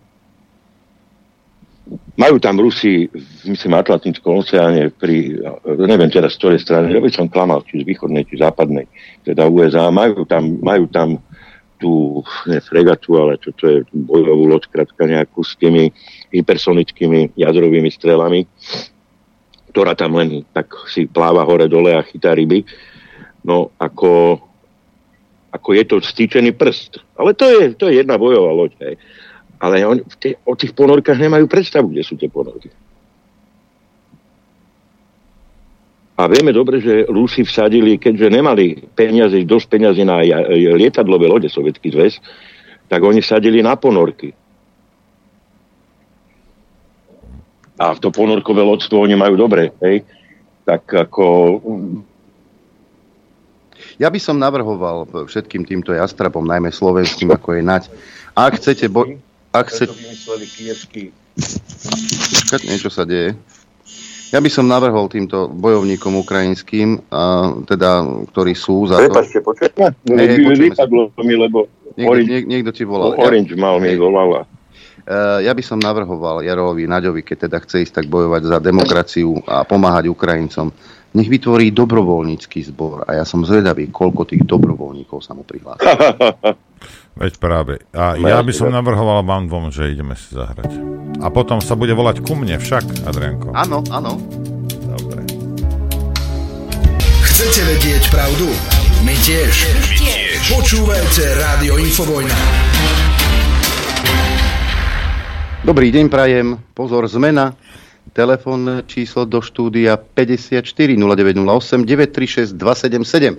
Majú 2.20 2.36
tam 2.36 2.60
Rusi, 2.60 3.08
myslím, 3.48 3.80
Atlantickom 3.80 4.44
oceáne 4.44 4.92
pri, 4.92 5.40
neviem 5.80 6.12
teraz 6.12 6.36
z 6.36 6.44
ktorej 6.44 6.60
strany, 6.60 6.92
by 6.92 7.08
som 7.08 7.32
klamal, 7.32 7.64
či 7.64 7.80
z 7.80 7.88
východnej, 7.88 8.28
či 8.28 8.44
západnej, 8.44 8.92
teda 9.24 9.48
USA, 9.48 9.88
majú 9.88 10.28
tam, 10.28 10.60
majú 10.60 10.92
tam 10.92 11.24
tú, 11.80 12.20
ne 12.44 12.60
fregatu, 12.60 13.16
ale 13.16 13.40
čo 13.40 13.56
to 13.56 13.64
je 13.72 13.78
bojovú 13.96 14.52
loď, 14.52 14.68
krátka 14.68 15.08
nejakú 15.08 15.40
s 15.48 15.56
tými 15.56 15.96
hypersonickými 16.36 17.40
jadrovými 17.40 17.88
strelami, 17.88 18.44
ktorá 19.72 19.96
tam 19.96 20.20
len 20.20 20.44
tak 20.52 20.68
si 20.92 21.08
pláva 21.08 21.48
hore-dole 21.48 21.96
a 21.96 22.04
chytá 22.04 22.36
ryby. 22.36 22.68
No, 23.48 23.72
ako, 23.80 24.44
ako 25.56 25.70
je 25.72 25.84
to 25.88 25.96
stýčený 26.04 26.52
prst. 26.52 27.00
Ale 27.16 27.32
to 27.32 27.48
je, 27.48 27.62
to 27.80 27.88
je 27.88 28.04
jedna 28.04 28.20
bojová 28.20 28.52
loď. 28.52 28.76
Hej. 28.84 29.00
Ale 29.60 29.84
on, 29.84 30.00
tie, 30.24 30.40
o 30.48 30.56
tých 30.56 30.72
ponorkách 30.72 31.20
nemajú 31.20 31.46
predstavu, 31.52 31.92
kde 31.92 32.04
sú 32.08 32.16
tie 32.16 32.32
ponorky. 32.32 32.72
A 36.20 36.28
vieme 36.28 36.52
dobre, 36.52 36.84
že 36.84 37.08
Rusi 37.08 37.48
vsadili, 37.48 37.96
keďže 37.96 38.28
nemali 38.28 38.92
peniaze, 38.92 39.40
dosť 39.48 39.68
peniazy 39.72 40.04
na 40.04 40.20
lietadlové 40.76 41.32
lode 41.32 41.48
Sovietský 41.48 41.96
zväz, 41.96 42.20
tak 42.92 43.00
oni 43.00 43.24
sadili 43.24 43.64
na 43.64 43.80
ponorky. 43.80 44.36
A 47.80 47.96
to 47.96 48.12
ponorkové 48.12 48.60
lodstvo 48.60 49.00
oni 49.00 49.16
majú 49.16 49.40
dobre, 49.40 49.72
hej? 49.80 50.04
Tak 50.68 51.08
ako... 51.08 51.24
Ja 53.96 54.12
by 54.12 54.20
som 54.20 54.36
navrhoval 54.36 55.08
všetkým 55.08 55.64
týmto 55.64 55.96
jastrapom, 55.96 56.44
najmä 56.44 56.72
slovenským, 56.76 57.32
ako 57.32 57.56
je 57.56 57.62
Nať, 57.64 57.84
ak 58.36 58.60
chcete... 58.60 58.92
Bo- 58.92 59.08
ak 59.54 59.66
chcete... 59.74 59.94
Niečo 62.66 62.90
sa 62.90 63.06
deje. 63.06 63.34
Ja 64.30 64.38
by 64.38 64.50
som 64.54 64.70
navrhol 64.70 65.10
týmto 65.10 65.50
bojovníkom 65.50 66.22
ukrajinským, 66.22 67.02
a, 67.10 67.50
teda, 67.66 68.06
ktorí 68.30 68.54
sú 68.54 68.86
za 68.86 69.02
to... 69.02 69.10
Prepačte, 69.10 69.42
počujeme? 69.42 69.90
Hey, 70.06 70.38
vypadlo 70.70 71.10
mi, 71.26 71.34
lebo 71.34 71.66
niekto, 71.98 72.14
orange, 72.14 72.30
niek, 72.30 72.46
niekto 72.46 72.70
ti 72.70 72.86
volal. 72.86 73.18
Orange 73.18 73.58
ja, 73.58 73.62
mal 73.62 73.82
mi 73.82 73.98
volala. 73.98 74.46
Uh, 75.10 75.42
ja 75.42 75.50
by 75.50 75.64
som 75.66 75.82
navrhoval 75.82 76.46
Jarovi 76.46 76.86
Naďovi, 76.86 77.26
keď 77.26 77.50
teda 77.50 77.58
chce 77.66 77.90
ísť 77.90 77.94
tak 78.04 78.06
bojovať 78.06 78.46
za 78.46 78.58
demokraciu 78.62 79.34
a 79.50 79.66
pomáhať 79.66 80.14
Ukrajincom, 80.14 80.70
nech 81.18 81.26
vytvorí 81.26 81.74
dobrovoľnícky 81.74 82.62
zbor. 82.70 83.10
A 83.10 83.18
ja 83.18 83.26
som 83.26 83.42
zvedavý, 83.42 83.90
koľko 83.90 84.30
tých 84.30 84.46
dobrovoľníkov 84.46 85.26
sa 85.26 85.34
mu 85.34 85.42
prihlási. 85.42 85.82
Veď 87.20 87.36
práve. 87.36 87.84
A 87.92 88.16
ja 88.16 88.40
by 88.40 88.54
som 88.56 88.72
navrhoval 88.72 89.28
vám 89.28 89.52
dvom, 89.52 89.76
že 89.76 89.92
ideme 89.92 90.16
si 90.16 90.32
zahrať. 90.32 90.72
A 91.20 91.28
potom 91.28 91.60
sa 91.60 91.76
bude 91.76 91.92
volať 91.92 92.24
ku 92.24 92.32
mne 92.32 92.56
však, 92.56 93.04
Adrianko. 93.04 93.52
Áno, 93.52 93.84
áno. 93.92 94.16
Dobre. 94.88 95.28
Chcete 97.28 97.62
vedieť 97.76 98.08
pravdu? 98.08 98.48
My 99.04 99.12
tiež. 99.28 99.52
My 99.52 99.84
tiež. 100.00 100.40
Počúvajte 100.48 101.24
Rádio 101.36 101.76
Infovojna. 101.84 102.40
Dobrý 105.68 105.92
deň, 105.92 106.08
prajem. 106.08 106.56
Pozor, 106.72 107.04
zmena. 107.12 107.52
Telefón 108.16 108.88
číslo 108.88 109.28
do 109.28 109.44
štúdia 109.44 110.00
54 110.00 110.64
0908 110.96 111.84
936 111.84 112.56
277. 112.56 113.36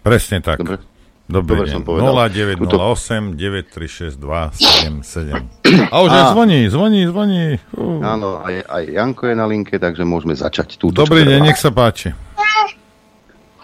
Presne 0.00 0.40
tak. 0.40 0.64
Dobre. 0.64 0.80
Dobrý 1.28 1.60
Dobre 1.60 1.68
deň. 1.68 1.74
som 1.76 1.82
povedal. 1.84 2.08
0908 2.32 3.36
936 3.36 4.16
277. 4.16 5.92
A 5.92 5.96
už 6.00 6.08
aj 6.08 6.24
zvoní, 6.32 6.60
zvoní, 6.72 7.04
zvoní. 7.04 7.60
Uh. 7.76 8.00
Áno, 8.00 8.40
aj, 8.40 8.64
aj 8.64 8.82
Janko 8.88 9.28
je 9.28 9.36
na 9.36 9.44
linke, 9.44 9.76
takže 9.76 10.08
môžeme 10.08 10.32
začať 10.32 10.80
túto. 10.80 11.04
Dobrý 11.04 11.28
deň, 11.28 11.52
nech 11.52 11.60
sa 11.60 11.68
páči. 11.68 12.16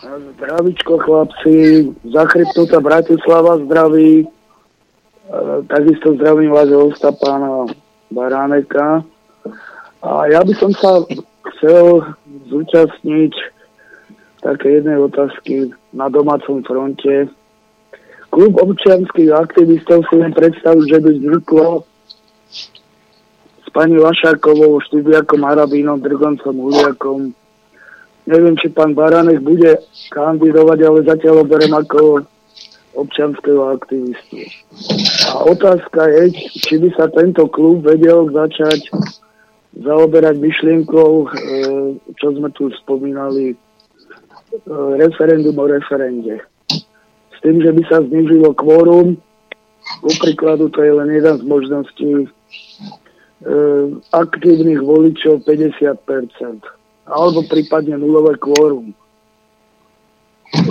Zdravičko 0.05 1.01
chlapci, 1.09 1.89
zachrypnutá 2.13 2.85
Bratislava 2.85 3.57
zdraví, 3.65 4.29
takisto 5.73 6.21
zdravím 6.21 6.53
vášho 6.53 6.93
hosta 6.93 7.17
pána 7.17 7.65
Baráneka. 8.13 9.01
A 10.05 10.29
ja 10.29 10.45
by 10.45 10.53
som 10.61 10.69
sa 10.77 11.01
chcel 11.57 12.13
zúčastniť 12.53 13.33
také 14.45 14.85
jednej 14.85 15.01
otázky 15.01 15.73
na 15.97 16.13
domácom 16.13 16.61
fronte. 16.61 17.33
Klub 18.35 18.59
občianských 18.59 19.31
aktivistov 19.31 20.03
si 20.11 20.19
len 20.19 20.35
predstaviť, 20.35 20.87
že 20.91 20.99
by 20.99 21.11
vzniklo 21.23 21.87
s 23.63 23.69
pani 23.71 23.95
Vašákovou, 23.95 24.83
Študiakom, 24.91 25.47
Arabínom, 25.47 26.03
Drgoncom, 26.03 26.51
Huliakom. 26.51 27.31
Neviem, 28.27 28.59
či 28.59 28.75
pán 28.75 28.91
Baranek 28.99 29.39
bude 29.39 29.79
kandidovať, 30.11 30.79
ale 30.83 31.07
zatiaľ 31.07 31.35
ho 31.39 31.45
berem 31.47 31.79
ako 31.79 32.27
občianského 32.99 33.71
aktivistu. 33.71 34.51
A 35.31 35.47
otázka 35.47 36.03
je, 36.11 36.35
či 36.59 36.75
by 36.83 36.91
sa 36.99 37.07
tento 37.15 37.47
klub 37.47 37.87
vedel 37.87 38.35
začať 38.35 38.91
zaoberať 39.79 40.43
myšlienkou, 40.43 41.13
e, 41.23 41.27
čo 42.19 42.35
sme 42.35 42.51
tu 42.51 42.67
spomínali, 42.83 43.55
e, 43.55 43.57
referendum 44.99 45.55
o 45.55 45.67
referende 45.71 46.43
tým, 47.45 47.61
že 47.61 47.71
by 47.77 47.83
sa 47.93 48.01
znižilo 48.01 48.57
kvórum. 48.57 49.21
Ku 50.01 50.13
príkladu 50.17 50.73
to 50.73 50.81
je 50.81 50.93
len 50.97 51.13
jeden 51.13 51.37
z 51.37 51.45
možností 51.45 52.11
e, 52.25 52.29
aktívnych 54.17 54.81
voličov 54.81 55.45
50%. 55.45 56.65
Alebo 57.05 57.45
prípadne 57.45 58.01
nulové 58.01 58.41
kvórum. 58.41 58.97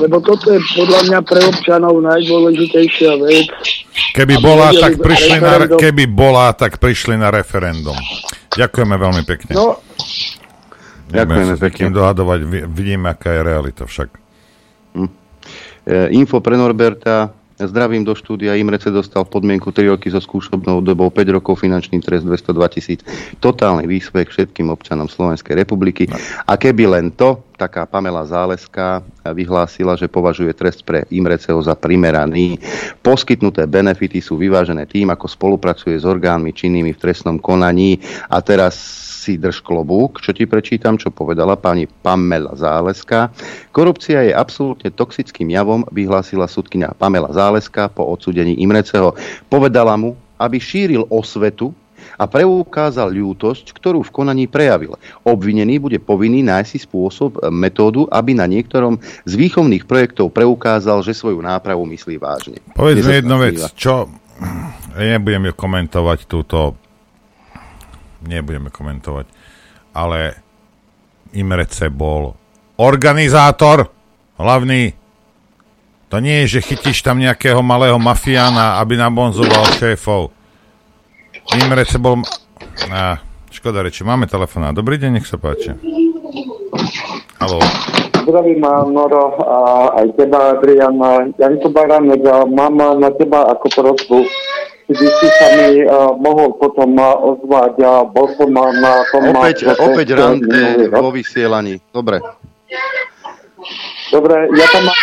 Lebo 0.02 0.18
toto 0.24 0.50
je 0.50 0.58
podľa 0.74 1.02
mňa 1.12 1.20
pre 1.28 1.42
občanov 1.46 1.94
najdôležitejšia 2.02 3.12
vec. 3.22 3.52
Keby 4.18 4.42
bola, 4.42 4.74
tak 4.74 4.98
prišli 4.98 5.38
na, 5.38 5.54
keby 5.78 6.06
bola, 6.10 6.56
tak 6.58 6.82
prišli 6.82 7.20
na 7.20 7.30
referendum. 7.30 7.98
Ďakujeme 8.58 8.96
veľmi 8.98 9.24
pekne. 9.28 9.52
No, 9.54 9.78
Ďakujeme 11.14 11.56
pekne. 11.62 11.88
dohadovať, 11.94 12.40
vidíme, 12.70 13.14
aká 13.14 13.38
je 13.38 13.42
realita 13.46 13.84
však. 13.86 14.10
Hm. 14.98 15.23
E, 15.84 16.10
info 16.16 16.40
pre 16.40 16.56
Norberta. 16.56 17.32
Zdravím 17.54 18.02
do 18.02 18.18
štúdia. 18.18 18.58
Imrece 18.58 18.90
dostal 18.90 19.30
podmienku 19.30 19.70
3 19.70 19.94
roky 19.94 20.10
so 20.10 20.18
skúšobnou 20.18 20.82
dobou 20.82 21.14
5 21.14 21.38
rokov 21.38 21.62
finančný 21.62 22.02
trest 22.02 22.26
202 22.26 22.74
tisíc. 22.74 23.00
Totálny 23.38 23.86
výsmech 23.86 24.34
všetkým 24.34 24.74
občanom 24.74 25.06
Slovenskej 25.06 25.62
republiky. 25.62 26.10
A 26.50 26.58
keby 26.58 26.90
len 26.90 27.14
to, 27.14 27.46
taká 27.54 27.86
Pamela 27.86 28.26
Záleská 28.26 29.06
vyhlásila, 29.22 29.94
že 29.94 30.10
považuje 30.10 30.50
trest 30.58 30.82
pre 30.82 31.06
Imreceho 31.14 31.62
za 31.62 31.78
primeraný. 31.78 32.58
Poskytnuté 33.06 33.70
benefity 33.70 34.18
sú 34.18 34.36
vyvážené 34.36 34.90
tým, 34.90 35.14
ako 35.14 35.30
spolupracuje 35.30 35.94
s 35.94 36.10
orgánmi 36.10 36.58
činnými 36.58 36.90
v 36.90 37.02
trestnom 37.06 37.38
konaní. 37.38 38.02
A 38.34 38.42
teraz 38.42 38.76
si 39.24 39.40
drž 39.40 39.64
klobúk, 39.64 40.20
čo 40.20 40.36
ti 40.36 40.44
prečítam, 40.44 41.00
čo 41.00 41.08
povedala 41.08 41.56
pani 41.56 41.88
Pamela 41.88 42.52
Záleska. 42.60 43.32
Korupcia 43.72 44.28
je 44.28 44.36
absolútne 44.36 44.92
toxickým 44.92 45.48
javom, 45.48 45.88
vyhlásila 45.96 46.52
sudkynia 46.52 46.92
Pamela 46.92 47.32
Záleska 47.32 47.88
po 47.88 48.04
odsudení 48.12 48.60
Imreceho. 48.60 49.16
Povedala 49.48 49.96
mu, 49.96 50.20
aby 50.36 50.60
šíril 50.60 51.08
osvetu 51.08 51.72
a 52.20 52.28
preukázal 52.28 53.16
ľútosť, 53.16 53.72
ktorú 53.72 54.04
v 54.04 54.12
konaní 54.12 54.46
prejavil. 54.52 55.00
Obvinený 55.24 55.80
bude 55.80 55.98
povinný 56.04 56.44
nájsť 56.44 56.70
si 56.70 56.80
spôsob, 56.84 57.40
metódu, 57.48 58.06
aby 58.12 58.36
na 58.36 58.44
niektorom 58.44 59.00
z 59.24 59.34
výchovných 59.40 59.88
projektov 59.88 60.36
preukázal, 60.36 61.00
že 61.02 61.16
svoju 61.16 61.40
nápravu 61.40 61.88
myslí 61.88 62.20
vážne. 62.20 62.60
Povedz 62.76 63.08
mi 63.08 63.24
jednu 63.24 63.38
vec, 63.40 63.58
čo... 63.80 64.12
Ja 64.94 65.18
nebudem 65.18 65.50
komentovať 65.56 66.30
túto 66.30 66.78
nebudeme 68.24 68.72
komentovať, 68.72 69.26
ale 69.94 70.40
Imrece 71.34 71.90
bol 71.90 72.38
organizátor 72.78 73.90
hlavný. 74.38 74.94
To 76.14 76.22
nie 76.22 76.46
je, 76.46 76.58
že 76.58 76.70
chytíš 76.74 77.02
tam 77.02 77.18
nejakého 77.18 77.66
malého 77.66 77.98
mafiána, 77.98 78.78
aby 78.78 79.02
nabonzoval 79.02 79.66
šéfov. 79.82 80.30
Imrece 81.58 81.98
bol... 81.98 82.22
Á, 82.90 83.18
škoda 83.50 83.82
reči, 83.82 84.06
máme 84.06 84.30
telefona. 84.30 84.74
Dobrý 84.74 85.02
deň, 85.02 85.18
nech 85.18 85.26
sa 85.26 85.42
páči. 85.42 85.74
Haló. 87.42 87.60
Zdravím, 88.24 88.64
Noro, 88.94 89.36
a 89.42 89.58
aj 90.00 90.08
teba, 90.16 90.56
Adrian. 90.56 90.96
Janko 91.36 91.74
Baranek, 91.74 92.24
mám 92.48 92.78
na 92.78 93.10
teba 93.18 93.52
ako 93.52 93.68
prosbu 93.74 94.24
by 94.90 95.08
si 95.08 95.28
sa 95.40 95.48
mi 95.56 95.84
uh, 95.84 96.12
mohol 96.20 96.60
potom 96.60 96.92
uh, 97.00 97.16
ozvať. 97.34 97.74
Uh, 97.80 98.04
bol 98.12 98.28
som 98.36 98.52
uh, 98.52 98.72
na 98.76 99.04
tom... 99.12 99.32
Opäť, 99.32 99.64
uh, 99.64 99.80
opäť 99.80 100.08
rande 100.16 100.92
vo 100.92 101.10
vysielaní. 101.12 101.80
Dobre. 101.92 102.20
Dobre, 104.12 104.36
ja 104.54 104.68
tam 104.70 104.84
mám... 104.92 104.98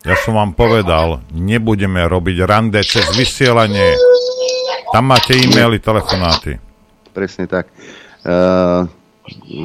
Ja 0.00 0.16
som 0.16 0.32
vám 0.32 0.56
povedal, 0.56 1.20
nebudeme 1.36 2.00
robiť 2.08 2.36
rande 2.48 2.80
cez 2.80 3.04
vysielanie. 3.12 3.92
Tam 4.96 5.04
máte 5.04 5.36
e-maily, 5.36 5.76
telefonáty. 5.76 6.56
presne 7.12 7.44
tak. 7.44 7.68
Uh, 8.24 8.88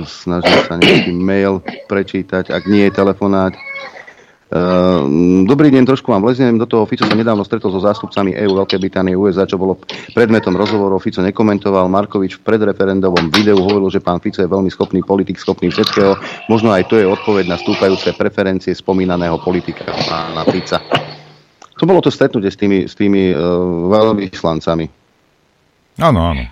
snažím 0.04 0.60
sa 0.68 0.76
nejaký 0.76 1.14
mail 1.16 1.64
prečítať, 1.88 2.52
ak 2.52 2.68
nie 2.68 2.90
je 2.90 2.92
telefonát. 2.92 3.56
Uh, 4.46 5.02
dobrý 5.50 5.74
deň, 5.74 5.90
trošku 5.90 6.14
vám 6.14 6.22
vleznem 6.22 6.62
do 6.62 6.70
toho. 6.70 6.86
Fico 6.86 7.02
sa 7.02 7.18
nedávno 7.18 7.42
stretol 7.42 7.74
so 7.74 7.82
zástupcami 7.82 8.38
EU, 8.46 8.62
Veľkej 8.62 8.78
Británie, 8.78 9.18
USA, 9.18 9.50
čo 9.50 9.58
bolo 9.58 9.82
predmetom 10.14 10.54
rozhovorov. 10.54 11.02
Fico 11.02 11.26
nekomentoval. 11.26 11.90
Markovič 11.90 12.38
v 12.38 12.46
predreferendovom 12.46 13.34
videu 13.34 13.58
hovoril, 13.58 13.90
že 13.90 14.06
pán 14.06 14.22
Fico 14.22 14.46
je 14.46 14.46
veľmi 14.46 14.70
schopný 14.70 15.02
politik, 15.02 15.42
schopný 15.42 15.74
všetkého. 15.74 16.22
Možno 16.46 16.70
aj 16.70 16.86
to 16.86 17.02
je 17.02 17.10
odpoveď 17.10 17.50
na 17.50 17.58
stúpajúce 17.58 18.14
preferencie 18.14 18.78
spomínaného 18.78 19.42
politika 19.42 19.90
pána 20.06 20.46
Fica. 20.46 20.78
To 21.82 21.90
bolo 21.90 22.06
to 22.06 22.14
stretnutie 22.14 22.54
s 22.54 22.58
tými, 22.62 22.86
s 22.86 22.94
tými 22.94 23.34
uh, 23.34 23.42
veľvyslancami. 23.90 24.86
Áno, 26.06 26.20
áno. 26.22 26.44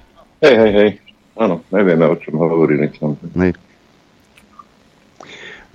Hej, 0.42 0.56
hej, 0.58 0.72
hej. 0.74 0.90
Áno, 1.38 1.62
nevieme, 1.70 2.10
o 2.10 2.18
čom 2.18 2.42
hovorili. 2.42 2.90
Hej. 2.90 3.54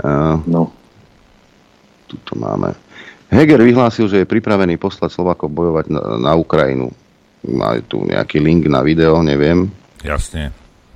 Uh, 0.03 0.43
no. 0.51 0.78
Tuto 2.09 2.33
máme. 2.41 2.73
Heger 3.29 3.61
vyhlásil, 3.61 4.09
že 4.09 4.25
je 4.25 4.31
pripravený 4.31 4.81
poslať 4.81 5.13
Slovakov 5.13 5.53
bojovať 5.53 5.93
na, 5.93 6.03
na 6.17 6.33
Ukrajinu. 6.33 6.89
Má 7.45 7.77
tu 7.85 8.01
nejaký 8.03 8.41
link 8.41 8.65
na 8.67 8.81
video, 8.81 9.21
neviem. 9.21 9.69
Jasne. 10.01 10.51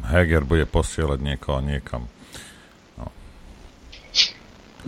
Heger 0.09 0.43
bude 0.43 0.65
posielať 0.65 1.21
niekoho 1.21 1.61
niekam. 1.61 2.09
No. 2.97 3.07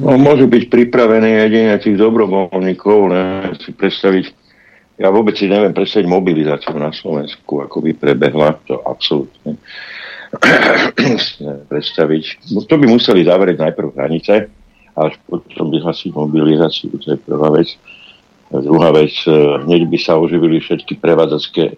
no 0.00 0.16
môžu 0.16 0.48
byť 0.48 0.72
pripravení 0.72 1.44
jedine 1.46 1.76
tých 1.78 2.00
dobrovoľníkov, 2.00 2.98
ne, 3.12 3.24
si 3.60 3.70
predstaviť 3.70 4.44
ja 4.94 5.10
vôbec 5.10 5.34
si 5.34 5.50
neviem 5.50 5.74
predstaviť 5.74 6.06
mobilizáciu 6.06 6.78
na 6.78 6.94
Slovensku, 6.94 7.66
ako 7.66 7.82
by 7.82 7.98
prebehla, 7.98 8.62
to 8.62 8.78
absolútne 8.86 9.58
predstaviť. 11.70 12.54
No, 12.54 12.62
to 12.62 12.78
by 12.78 12.86
museli 12.86 13.26
zavrieť 13.26 13.58
najprv 13.58 13.90
hranice, 13.90 14.46
až 14.94 15.18
potom 15.26 15.70
vyhlasiť 15.74 16.10
mobilizáciu, 16.14 16.94
to 16.98 17.14
je 17.14 17.18
prvá 17.18 17.50
vec. 17.50 17.74
A 18.54 18.62
druhá 18.62 18.94
vec, 18.94 19.14
e, 19.26 19.34
hneď 19.66 19.90
by 19.90 19.98
sa 19.98 20.14
oživili 20.14 20.62
všetky 20.62 21.02
prevádzacké 21.02 21.74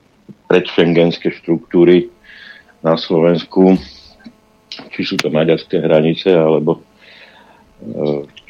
predšengenské 0.47 1.33
štruktúry 1.41 2.13
na 2.85 3.01
Slovensku, 3.01 3.81
či 4.93 5.01
sú 5.01 5.17
to 5.17 5.33
maďarské 5.33 5.81
hranice, 5.81 6.29
alebo 6.29 6.77
e, 6.77 6.81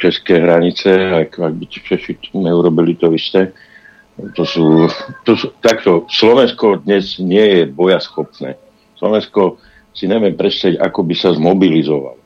české 0.02 0.42
hranice, 0.42 0.90
ak, 0.90 1.38
ak 1.38 1.54
by 1.54 1.64
Češi 1.70 2.34
neurobili 2.34 2.98
to 2.98 3.14
isté 3.14 3.54
to 4.16 4.44
sú, 4.48 4.88
to 5.28 5.36
sú, 5.36 5.52
takto, 5.60 6.08
Slovensko 6.08 6.80
dnes 6.80 7.20
nie 7.20 7.60
je 7.60 7.62
bojaschopné. 7.68 8.56
Slovensko 8.96 9.60
si 9.92 10.08
neviem 10.08 10.32
predstaviť, 10.32 10.80
ako 10.80 11.00
by 11.04 11.14
sa 11.16 11.36
zmobilizovalo. 11.36 12.20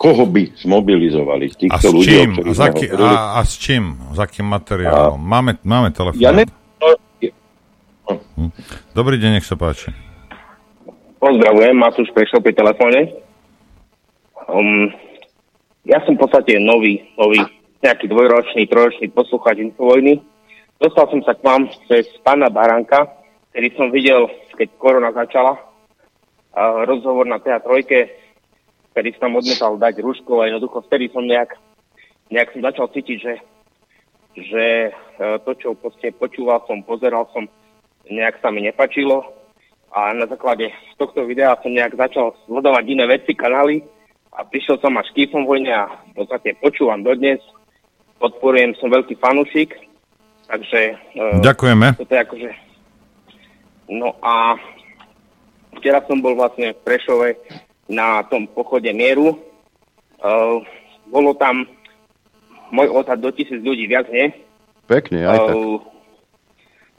Koho 0.00 0.24
by 0.24 0.56
zmobilizovali? 0.64 1.52
Týchto 1.52 1.76
a 1.76 1.92
ľudí, 1.92 2.08
čím? 2.08 2.30
A, 2.40 2.56
za 2.56 2.72
ki- 2.72 2.88
a, 2.88 3.36
a 3.36 3.40
s 3.44 3.60
čím? 3.60 4.00
S 4.16 4.18
akým 4.18 4.48
materiálom? 4.48 5.20
A... 5.20 5.26
Máme, 5.36 5.60
máme 5.60 5.92
telefón. 5.92 6.16
Ja 6.16 6.32
ne... 6.32 6.48
Hm. 8.08 8.50
Dobrý 8.96 9.20
deň, 9.20 9.38
nech 9.38 9.46
sa 9.46 9.60
páči. 9.60 9.92
Pozdravujem, 11.20 11.76
Matúš 11.76 12.08
Prešov 12.16 12.40
pri 12.40 12.56
telefóne. 12.56 13.12
Um, 14.48 14.88
ja 15.84 16.00
som 16.08 16.16
v 16.16 16.24
podstate 16.24 16.56
nový, 16.56 17.04
nový, 17.20 17.44
nejaký 17.84 18.08
dvojročný, 18.08 18.64
trojročný 18.66 19.12
poslucháč 19.12 19.60
Infovojny 19.60 20.24
Dostal 20.80 21.12
som 21.12 21.20
sa 21.28 21.36
k 21.36 21.44
vám 21.44 21.68
cez 21.92 22.08
pána 22.24 22.48
Baranka, 22.48 23.04
ktorý 23.52 23.68
som 23.76 23.92
videl, 23.92 24.32
keď 24.56 24.68
korona 24.80 25.12
začala, 25.12 25.60
a 26.56 26.88
rozhovor 26.88 27.28
na 27.28 27.36
TA3, 27.36 27.84
ktorý 28.90 29.10
som 29.16 29.38
odmetal 29.38 29.78
dať 29.78 30.02
rúško 30.02 30.42
a 30.42 30.50
jednoducho 30.50 30.82
vtedy 30.86 31.10
som 31.14 31.22
nejak, 31.22 31.54
nejak 32.30 32.50
som 32.50 32.62
začal 32.66 32.86
cítiť, 32.90 33.18
že, 33.22 33.34
že 34.34 34.64
e, 34.90 34.90
to, 35.46 35.50
čo 35.54 35.78
proste 35.78 36.10
počúval 36.10 36.66
som, 36.66 36.82
pozeral 36.82 37.30
som, 37.30 37.46
nejak 38.10 38.42
sa 38.42 38.50
mi 38.50 38.66
nepačilo. 38.66 39.22
A 39.90 40.14
na 40.14 40.26
základe 40.26 40.70
tohto 40.98 41.26
videa 41.26 41.58
som 41.62 41.74
nejak 41.74 41.98
začal 41.98 42.34
sledovať 42.46 42.84
iné 42.86 43.04
veci, 43.10 43.34
kanály. 43.34 43.82
A 44.30 44.46
prišiel 44.46 44.78
som 44.78 44.94
až 44.94 45.10
k 45.10 45.26
vojne 45.34 45.74
a 45.74 45.90
v 46.14 46.22
podstate 46.22 46.54
počúvam 46.62 47.02
dodnes, 47.02 47.42
podporujem, 48.22 48.78
som 48.78 48.86
veľký 48.86 49.18
fanúšik. 49.18 49.74
Takže... 50.46 50.94
Uh, 51.18 51.42
Ďakujeme. 51.42 51.98
Toto 51.98 52.14
je 52.14 52.22
akože... 52.22 52.50
No 53.90 54.14
a 54.22 54.54
včera 55.74 55.98
som 56.06 56.22
bol 56.22 56.38
vlastne 56.38 56.70
v 56.70 56.82
Prešove 56.86 57.28
na 57.90 58.22
tom 58.30 58.46
pochode 58.46 58.88
mieru. 58.94 59.34
Uh, 60.22 60.62
bolo 61.10 61.34
tam 61.34 61.66
môj 62.70 62.86
odhad 62.94 63.18
do 63.18 63.34
tisíc 63.34 63.58
ľudí, 63.58 63.90
viac 63.90 64.06
nie. 64.14 64.30
Pekne, 64.86 65.26
aj 65.26 65.38
tak. 65.42 65.54
Uh, 65.58 65.78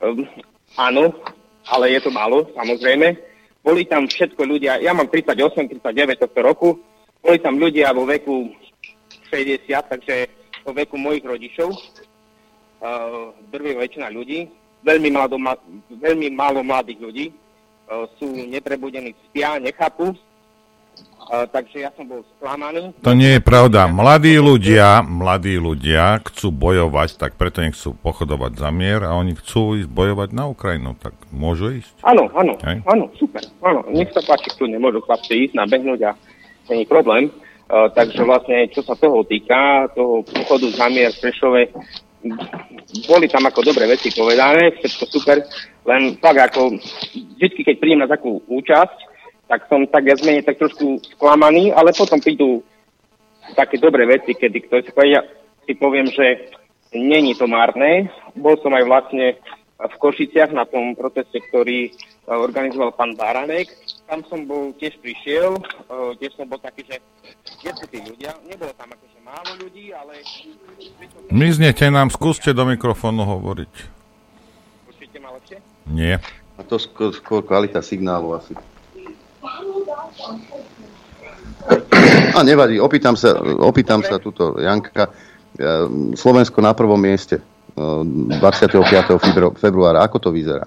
um, 0.03 0.19
áno, 0.75 1.03
ale 1.71 1.95
je 1.95 1.99
to 2.03 2.11
málo, 2.11 2.51
samozrejme. 2.51 3.15
Boli 3.63 3.87
tam 3.87 4.09
všetko 4.09 4.41
ľudia, 4.43 4.83
ja 4.83 4.91
mám 4.91 5.07
38, 5.07 5.79
39 5.79 6.23
tohto 6.27 6.39
roku, 6.43 6.69
boli 7.23 7.37
tam 7.39 7.55
ľudia 7.55 7.93
vo 7.95 8.03
veku 8.03 8.51
60, 9.29 9.69
takže 9.69 10.27
vo 10.65 10.73
veku 10.73 10.97
mojich 10.97 11.23
rodičov 11.23 11.69
uh, 11.71 13.31
drvivá 13.53 13.85
väčšina 13.85 14.09
ľudí, 14.09 14.49
veľmi, 14.81 15.09
mlado, 15.13 15.37
ma, 15.37 15.53
veľmi 15.93 16.33
málo 16.33 16.65
mladých 16.65 16.99
ľudí 16.99 17.25
uh, 17.91 18.09
sú 18.17 18.33
neprebudení, 18.33 19.13
spia, 19.29 19.61
nechápu. 19.61 20.17
Uh, 21.31 21.47
takže 21.47 21.87
ja 21.87 21.95
som 21.95 22.03
bol 22.11 22.27
sklamaný. 22.35 22.91
To 23.07 23.15
nie 23.15 23.39
je 23.39 23.41
pravda. 23.41 23.87
Mladí 23.87 24.35
ľudia, 24.35 24.99
mladí 24.99 25.55
ľudia 25.55 26.19
chcú 26.27 26.51
bojovať, 26.51 27.15
tak 27.15 27.39
preto 27.39 27.63
nechcú 27.63 27.95
pochodovať 28.03 28.59
za 28.59 28.67
mier 28.67 29.07
a 29.07 29.15
oni 29.15 29.39
chcú 29.39 29.79
ísť 29.79 29.87
bojovať 29.87 30.35
na 30.35 30.51
Ukrajinu, 30.51 30.91
tak 30.99 31.15
môžu 31.31 31.79
ísť? 31.79 32.03
Áno, 32.03 32.27
áno, 32.35 32.59
Hej? 32.67 32.83
áno, 32.83 33.07
super. 33.15 33.39
Áno, 33.63 33.79
nech 33.95 34.11
sa 34.11 34.19
páči, 34.19 34.51
tu 34.59 34.67
nemôžu 34.67 34.99
chlapci 35.07 35.47
ísť, 35.47 35.55
nabehnúť 35.55 36.11
a 36.11 36.11
není 36.67 36.83
problém. 36.83 37.31
Uh, 37.71 37.87
takže 37.95 38.27
vlastne, 38.27 38.67
čo 38.67 38.83
sa 38.83 38.99
toho 38.99 39.23
týka, 39.23 39.87
toho 39.95 40.27
pochodu 40.27 40.67
za 40.67 40.91
mier 40.91 41.15
v 41.15 41.21
Prešove, 41.23 41.61
boli 43.07 43.31
tam 43.31 43.47
ako 43.47 43.63
dobré 43.63 43.87
veci 43.87 44.11
povedané, 44.11 44.75
všetko 44.83 45.03
super, 45.07 45.47
len 45.87 46.19
tak 46.19 46.51
ako 46.51 46.75
vždy, 47.39 47.61
keď 47.63 47.75
príjem 47.79 48.03
na 48.03 48.11
takú 48.11 48.43
účasť, 48.51 49.10
tak 49.51 49.67
som 49.67 49.83
tak 49.83 50.07
viac 50.07 50.23
menej 50.23 50.47
tak 50.47 50.55
trošku 50.55 51.03
sklamaný, 51.19 51.75
ale 51.75 51.91
potom 51.91 52.23
prídu 52.23 52.63
také 53.51 53.75
dobré 53.75 54.07
veci, 54.07 54.31
kedy 54.31 54.63
kto 54.63 54.79
si 54.79 54.91
povie, 54.95 55.19
ja 55.19 55.27
si 55.67 55.75
poviem, 55.75 56.07
že 56.07 56.55
není 56.95 57.35
to 57.35 57.51
márne. 57.51 58.07
Bol 58.31 58.55
som 58.63 58.71
aj 58.71 58.87
vlastne 58.87 59.35
v 59.75 59.95
Košiciach 59.99 60.55
na 60.55 60.63
tom 60.63 60.95
proteste, 60.95 61.35
ktorý 61.51 61.91
organizoval 62.31 62.95
pán 62.95 63.19
Baranek. 63.19 63.67
Tam 64.07 64.23
som 64.31 64.47
bol, 64.47 64.71
tiež 64.79 64.95
prišiel, 65.03 65.59
tiež 66.15 66.31
som 66.39 66.47
bol 66.47 66.63
taký, 66.63 66.87
že 66.87 67.03
kde 67.59 67.71
sú 67.75 67.85
tí 67.91 67.99
ľudia? 67.99 68.31
Nebolo 68.47 68.71
tam 68.79 68.87
akože 68.87 69.19
málo 69.19 69.51
ľudí, 69.59 69.91
ale... 69.91 70.23
Miznete 71.27 71.91
nám, 71.91 72.07
skúste 72.07 72.55
do 72.55 72.63
mikrofónu 72.63 73.27
hovoriť. 73.27 73.73
Počujete 74.87 75.17
ma 75.19 75.35
lepšie? 75.35 75.57
Nie. 75.91 76.23
A 76.55 76.63
to 76.63 76.79
skôr, 76.79 77.11
skôr 77.11 77.43
kvalita 77.43 77.83
signálu 77.83 78.37
asi. 78.37 78.55
A 82.31 82.39
nevadí, 82.43 82.79
opýtam 82.81 83.17
sa, 83.17 83.35
opýtam 83.61 84.01
sa 84.01 84.17
tuto 84.17 84.57
Janka. 84.57 85.09
Slovensko 86.15 86.63
na 86.63 86.73
prvom 86.73 86.97
mieste 86.97 87.43
25. 87.75 89.59
februára. 89.59 90.03
Ako 90.05 90.17
to 90.19 90.29
vyzerá? 90.31 90.65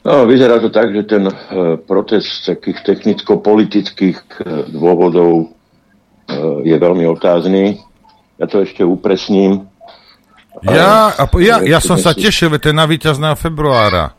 No, 0.00 0.24
vyzerá 0.24 0.56
to 0.58 0.72
tak, 0.72 0.96
že 0.96 1.04
ten 1.04 1.28
e, 1.28 1.34
protest 1.76 2.40
z 2.40 2.56
takých 2.56 2.80
technicko-politických 2.88 4.16
e, 4.16 4.72
dôvodov 4.72 5.52
je 6.64 6.76
veľmi 6.78 7.04
otázny. 7.10 7.82
Ja 8.38 8.46
to 8.46 8.62
ešte 8.62 8.86
upresním. 8.86 9.66
Ja, 10.62 11.14
a, 11.14 11.24
ja, 11.40 11.62
ja 11.62 11.78
som 11.82 11.98
sa 11.98 12.14
tešil, 12.14 12.54
to 12.58 12.70
je 12.70 12.76
na 12.76 12.86
víťazného 12.86 13.36
februára. 13.38 14.14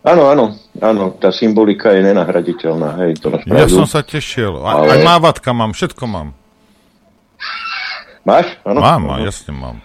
Áno, 0.00 0.32
áno, 0.32 0.56
áno, 0.80 1.12
tá 1.20 1.28
symbolika 1.28 1.92
je 1.92 2.00
nenahraditeľná, 2.00 3.04
hej, 3.04 3.20
to 3.20 3.28
Ja 3.52 3.68
som 3.68 3.84
sa 3.84 4.00
tešil, 4.00 4.56
a, 4.64 4.80
ale... 4.80 4.96
aj 4.96 5.00
mávatka 5.04 5.52
mám, 5.52 5.76
všetko 5.76 6.04
mám. 6.08 6.28
Máš? 8.24 8.56
Ano? 8.64 8.80
Mám, 8.80 9.02
ano. 9.12 9.24
jasne 9.28 9.52
mám. 9.52 9.76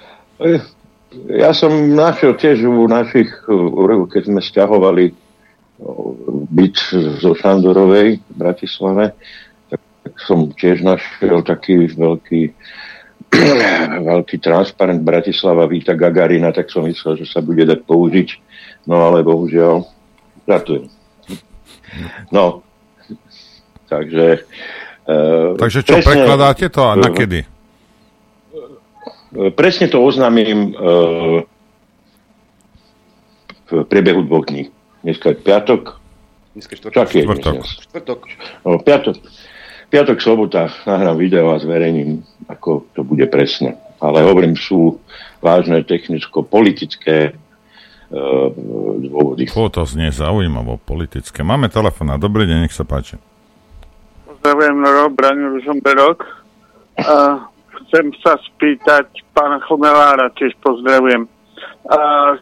Ja 1.28 1.52
som 1.52 1.72
našiel 1.96 2.36
tiež 2.40 2.64
u 2.64 2.88
našich, 2.88 3.28
keď 4.12 4.24
sme 4.24 4.40
stiahovali 4.40 5.12
byt 6.52 6.78
zo 7.20 7.36
Šandorovej 7.36 8.20
v 8.24 8.34
Bratislave, 8.36 9.16
tak 9.68 10.16
som 10.24 10.48
tiež 10.56 10.80
našiel 10.80 11.44
taký 11.44 11.92
veľký 11.92 12.56
veľký 14.12 14.38
transparent 14.40 15.04
Bratislava 15.04 15.68
víta 15.68 15.92
Gagarina, 15.92 16.56
tak 16.56 16.72
som 16.72 16.88
myslel, 16.88 17.20
že 17.20 17.28
sa 17.28 17.44
bude 17.44 17.68
dať 17.68 17.84
použiť. 17.84 18.30
No 18.88 19.02
ale 19.02 19.26
bohužiaľ 19.26 19.95
Gratulujem. 20.46 20.90
No, 22.30 22.62
takže... 23.90 24.46
Uh, 25.06 25.54
takže 25.58 25.86
čo, 25.86 26.02
presne, 26.02 26.06
prekladáte 26.06 26.66
to 26.74 26.82
a 26.82 26.98
na 26.98 27.14
kedy? 27.14 27.46
Presne 29.54 29.86
to 29.86 30.02
oznámim 30.02 30.74
uh, 30.74 31.46
v 33.70 33.86
priebehu 33.86 34.26
dvoch 34.26 34.50
dní. 34.50 34.74
Dneska 35.06 35.34
je 35.34 35.38
piatok. 35.38 36.02
Dneska 36.58 36.74
je 36.74 36.80
štvrtok. 36.82 37.06
Je, 37.14 37.22
štvrtok. 37.22 37.56
štvrtok. 37.66 38.20
No, 38.66 38.82
piatok. 38.82 39.22
Piatok, 39.94 40.18
sobota 40.18 40.74
nahrám 40.90 41.22
video 41.22 41.54
a 41.54 41.62
zverejním, 41.62 42.26
ako 42.50 42.90
to 42.98 43.06
bude 43.06 43.30
presne. 43.30 43.78
Ale 44.02 44.26
hovorím, 44.26 44.58
sú 44.58 44.98
vážne 45.46 45.86
technicko-politické 45.86 47.38
dôvody. 49.02 49.49
O, 49.49 49.69
to 49.69 49.86
znie 49.86 50.14
zaujímavo, 50.14 50.77
politické. 50.77 51.41
Máme 51.41 51.69
telefón. 51.69 52.14
Dobrý 52.22 52.45
deň, 52.45 52.68
nech 52.68 52.76
sa 52.76 52.86
páči. 52.86 53.18
Pozdravujem, 54.26 54.76
Noro, 54.77 55.10
Braňu 55.10 55.57
Ružomberok. 55.57 56.22
Uh, 57.02 57.41
chcem 57.86 58.14
sa 58.22 58.38
spýtať 58.40 59.10
pána 59.34 59.60
Chomelára, 59.65 60.30
tiež 60.38 60.53
pozdravujem. 60.61 61.27
A 61.86 61.98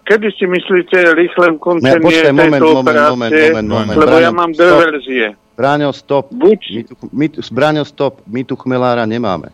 kedy 0.07 0.31
si 0.39 0.45
myslíte 0.47 1.15
rýchle 1.15 1.59
ukončenie 1.59 2.11
ja, 2.11 2.31
tejto 2.31 2.35
moment, 2.35 2.63
operácie? 2.63 3.11
Moment, 3.11 3.33
moment, 3.35 3.67
moment, 3.67 3.97
lebo 3.99 4.15
Braňo, 4.15 4.23
ja 4.23 4.31
mám 4.31 4.51
dve 4.55 4.71
verzie. 4.87 5.27
Bráňo, 5.53 5.89
stop. 5.91 6.31
Buď... 6.31 6.59
My 6.71 6.81
tu, 6.87 6.93
my 7.11 7.25
tu, 7.29 7.39
Bráňo, 7.51 7.83
stop. 7.83 8.23
My 8.25 8.41
tu 8.47 8.55
Chmelára 8.55 9.03
nemáme. 9.03 9.51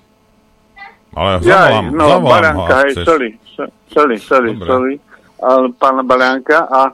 Ale 1.10 1.42
zavolám, 1.42 1.86
ja, 1.86 1.98
no, 1.98 2.06
zavolám 2.06 2.30
Baránka, 2.30 2.76
hej, 2.86 2.94
sorry, 3.02 3.30
sorry, 3.90 4.16
sorry, 4.22 4.52
sorry, 4.62 4.94
ale 5.02 5.09
pána 5.80 6.04
Baránka 6.04 6.68
a 6.68 6.92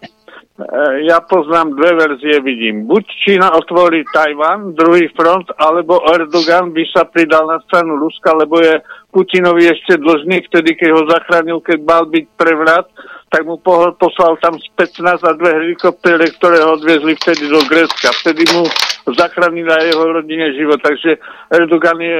E, 0.56 0.64
ja 1.04 1.20
poznám 1.20 1.76
dve 1.76 1.92
verzie, 2.00 2.40
vidím. 2.40 2.88
Buď 2.88 3.04
Čína 3.28 3.52
otvorí 3.60 4.08
Tajvan, 4.08 4.72
druhý 4.72 5.12
front, 5.12 5.52
alebo 5.60 6.00
Erdogan 6.08 6.72
by 6.72 6.84
sa 6.96 7.04
pridal 7.04 7.44
na 7.44 7.60
stranu 7.68 8.00
Ruska, 8.00 8.32
lebo 8.32 8.64
je 8.64 8.80
Putinovi 9.12 9.68
ešte 9.68 10.00
dlžný, 10.00 10.48
vtedy, 10.48 10.80
keď 10.80 10.90
ho 10.96 11.02
zachránil, 11.12 11.60
keď 11.60 11.80
mal 11.84 12.08
byť 12.08 12.26
prevrat, 12.40 12.88
tak 13.36 13.44
mu 13.44 13.60
poslal 14.00 14.40
tam 14.40 14.56
15 14.80 15.20
a 15.20 15.32
dve 15.36 15.52
helikoptere, 15.60 16.24
ktoré 16.40 16.64
ho 16.64 16.80
odviezli 16.80 17.20
vtedy 17.20 17.52
do 17.52 17.60
Grécka. 17.68 18.16
Vtedy 18.24 18.48
mu 18.56 18.64
zachránili 19.12 19.68
aj 19.68 19.92
jeho 19.92 20.06
rodine 20.08 20.56
život. 20.56 20.80
Takže 20.80 21.20
Erdogan 21.52 22.00
je, 22.00 22.20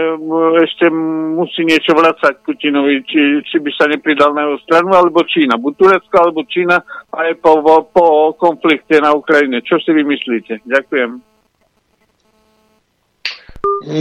ešte 0.68 0.92
musí 1.40 1.64
niečo 1.64 1.96
vracať 1.96 2.44
Putinovi, 2.44 3.00
či, 3.08 3.40
či 3.48 3.64
by 3.64 3.72
sa 3.80 3.88
nepridal 3.88 4.36
na 4.36 4.44
jeho 4.44 4.60
stranu, 4.68 4.92
alebo 4.92 5.24
Čína. 5.24 5.56
Buď 5.56 5.74
Turecko, 5.80 6.16
alebo 6.20 6.44
Čína 6.44 6.84
aj 7.16 7.40
po, 7.40 7.64
po 7.88 8.36
konflikte 8.36 9.00
na 9.00 9.16
Ukrajine. 9.16 9.64
Čo 9.64 9.80
si 9.80 9.96
vymyslíte? 9.96 10.68
Ďakujem. 10.68 11.24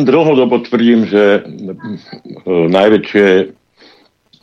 Dlhodobo 0.03 0.67
tvrdím, 0.67 1.07
že 1.07 1.47
najväčšie 2.49 3.55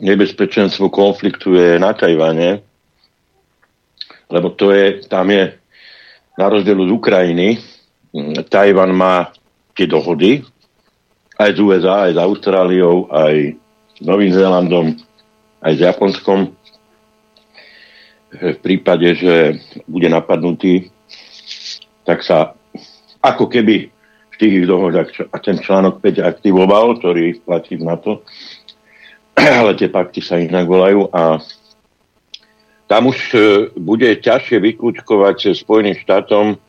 nebezpečenstvo 0.01 0.89
konfliktu 0.89 1.53
je 1.53 1.77
na 1.77 1.93
Tajvane, 1.93 2.65
lebo 4.33 4.49
to 4.57 4.73
je, 4.73 5.05
tam 5.05 5.29
je 5.29 5.53
na 6.35 6.45
rozdiel 6.49 6.81
od 6.81 6.89
Ukrajiny, 6.89 7.61
Tajvan 8.49 8.91
má 8.91 9.29
tie 9.77 9.87
dohody 9.87 10.43
aj 11.39 11.55
z 11.55 11.59
USA, 11.63 12.09
aj 12.09 12.17
s 12.17 12.19
Austráliou, 12.19 13.07
aj 13.13 13.55
s 13.97 13.99
Novým 14.03 14.33
Zélandom, 14.33 14.97
aj 15.61 15.73
s 15.77 15.79
Japonskom. 15.79 16.39
V 18.31 18.57
prípade, 18.63 19.15
že 19.15 19.59
bude 19.87 20.07
napadnutý, 20.07 20.91
tak 22.07 22.23
sa 22.23 22.55
ako 23.21 23.47
keby 23.47 23.91
v 24.31 24.35
tých 24.39 24.65
dohodách 24.65 25.29
a 25.29 25.37
ten 25.37 25.59
článok 25.59 26.01
5 26.01 26.23
aktivoval, 26.23 26.97
ktorý 26.97 27.37
platí 27.43 27.77
v 27.77 27.85
NATO, 27.85 28.25
ale 29.61 29.77
tie 29.79 29.87
pakty 29.87 30.19
sa 30.19 30.37
inak 30.37 30.67
volajú 30.67 31.07
a 31.11 31.39
tam 32.91 33.07
už 33.07 33.19
e, 33.31 33.39
bude 33.79 34.11
ťažšie 34.19 34.59
vyklúčkovať 34.59 35.55
Spojeným 35.55 35.95
štátom 35.95 36.59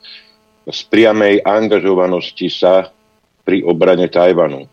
z 0.71 0.81
priamej 0.87 1.43
angažovanosti 1.43 2.47
sa 2.47 2.95
pri 3.43 3.67
obrane 3.67 4.07
Tajvanu. 4.07 4.71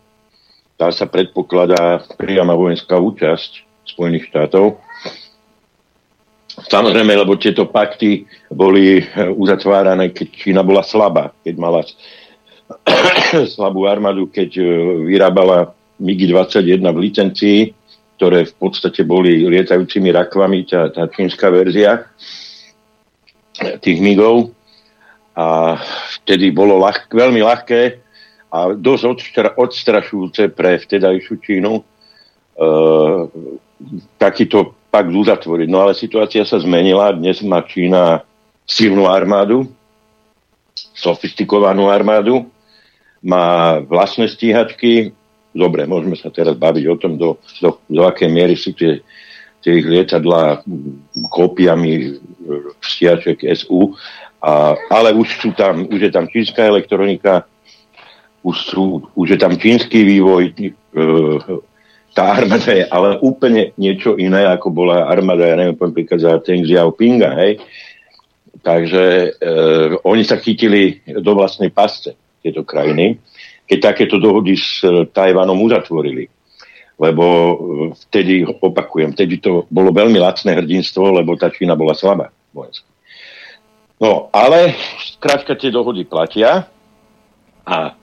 Tam 0.78 0.94
sa 0.94 1.10
predpokladá 1.10 2.06
priama 2.14 2.54
vojenská 2.54 2.94
účasť 2.94 3.66
Spojených 3.82 4.30
štátov. 4.30 4.78
Samozrejme, 6.70 7.18
lebo 7.18 7.34
tieto 7.34 7.66
pakty 7.66 8.30
boli 8.54 9.02
e, 9.02 9.04
uzatvárané, 9.34 10.14
keď 10.14 10.28
Čína 10.30 10.62
bola 10.62 10.86
slabá, 10.86 11.34
keď 11.42 11.54
mala 11.58 11.82
slabú 13.58 13.90
armádu, 13.90 14.30
keď 14.30 14.50
e, 14.54 14.64
vyrábala 15.10 15.74
MiG-21 15.98 16.78
v 16.78 16.98
licencii, 17.02 17.58
ktoré 18.20 18.44
v 18.44 18.54
podstate 18.60 19.00
boli 19.00 19.48
lietajúcimi 19.48 20.12
rakvami, 20.12 20.68
tá, 20.68 20.92
tá 20.92 21.08
čínska 21.08 21.48
verzia 21.48 22.04
tých 23.80 23.96
migov. 23.96 24.52
A 25.32 25.80
vtedy 26.20 26.52
bolo 26.52 26.76
ľah, 26.84 27.08
veľmi 27.08 27.40
ľahké 27.40 27.96
a 28.52 28.76
dosť 28.76 29.04
odstra, 29.08 29.48
odstrašujúce 29.56 30.52
pre 30.52 30.76
vtedajšiu 30.76 31.34
Čínu 31.40 31.80
e, 31.80 31.82
takýto 34.20 34.76
pak 34.92 35.08
uzatvoriť. 35.08 35.68
No 35.72 35.88
ale 35.88 35.96
situácia 35.96 36.44
sa 36.44 36.60
zmenila. 36.60 37.16
Dnes 37.16 37.40
má 37.40 37.64
Čína 37.64 38.20
silnú 38.68 39.08
armádu, 39.08 39.64
sofistikovanú 40.92 41.88
armádu, 41.88 42.52
má 43.24 43.80
vlastné 43.80 44.28
stíhačky, 44.28 45.16
Dobre, 45.50 45.82
môžeme 45.82 46.14
sa 46.14 46.30
teraz 46.30 46.54
baviť 46.54 46.84
o 46.86 46.96
tom, 46.96 47.18
do, 47.18 47.42
do, 47.58 47.82
do 47.90 48.02
akej 48.06 48.30
miery 48.30 48.54
sú 48.54 48.70
tie, 48.70 49.02
tie 49.58 49.82
ich 49.82 49.86
lietadla 49.86 50.62
kópiami 51.26 52.22
stiaček 52.78 53.42
SU, 53.58 53.98
a, 54.40 54.78
ale 54.88 55.10
už, 55.12 55.28
sú 55.42 55.50
tam, 55.52 55.84
už 55.90 56.00
je 56.06 56.12
tam 56.14 56.30
čínska 56.30 56.64
elektronika, 56.64 57.44
už, 58.40 58.56
sú, 58.56 58.84
už 59.18 59.36
je 59.36 59.38
tam 59.42 59.58
čínsky 59.58 60.06
vývoj, 60.06 60.54
e, 60.56 60.72
tá 62.14 62.34
armáda 62.34 62.72
je 62.72 62.86
ale 62.88 63.20
úplne 63.20 63.76
niečo 63.76 64.16
iné, 64.16 64.48
ako 64.48 64.72
bola 64.72 65.06
armáda, 65.06 65.50
ja 65.50 65.58
neviem, 65.58 65.76
napríklad 65.76 66.18
za 66.18 66.32
Teng 66.40 66.64
Xiaopinga, 66.64 67.30
hej. 67.36 67.60
Takže 68.60 69.04
e, 69.04 69.28
oni 70.02 70.22
sa 70.24 70.40
chytili 70.40 71.04
do 71.06 71.36
vlastnej 71.36 71.68
pasce, 71.68 72.16
tieto 72.40 72.64
krajiny 72.64 73.20
keď 73.70 73.78
takéto 73.78 74.18
dohody 74.18 74.58
s 74.58 74.82
e, 74.82 75.06
Tajvanom 75.06 75.62
uzatvorili. 75.62 76.26
Lebo 76.98 77.24
e, 77.30 77.54
vtedy, 77.94 78.42
opakujem, 78.42 79.14
vtedy 79.14 79.38
to 79.38 79.70
bolo 79.70 79.94
veľmi 79.94 80.18
lacné 80.18 80.58
hrdinstvo, 80.58 81.14
lebo 81.22 81.38
tá 81.38 81.54
Čína 81.54 81.78
bola 81.78 81.94
slabá 81.94 82.34
vojenská. 82.50 82.90
No, 84.02 84.26
ale 84.34 84.74
skrátka 85.14 85.54
tie 85.54 85.70
dohody 85.70 86.02
platia 86.02 86.66
a 87.62 87.94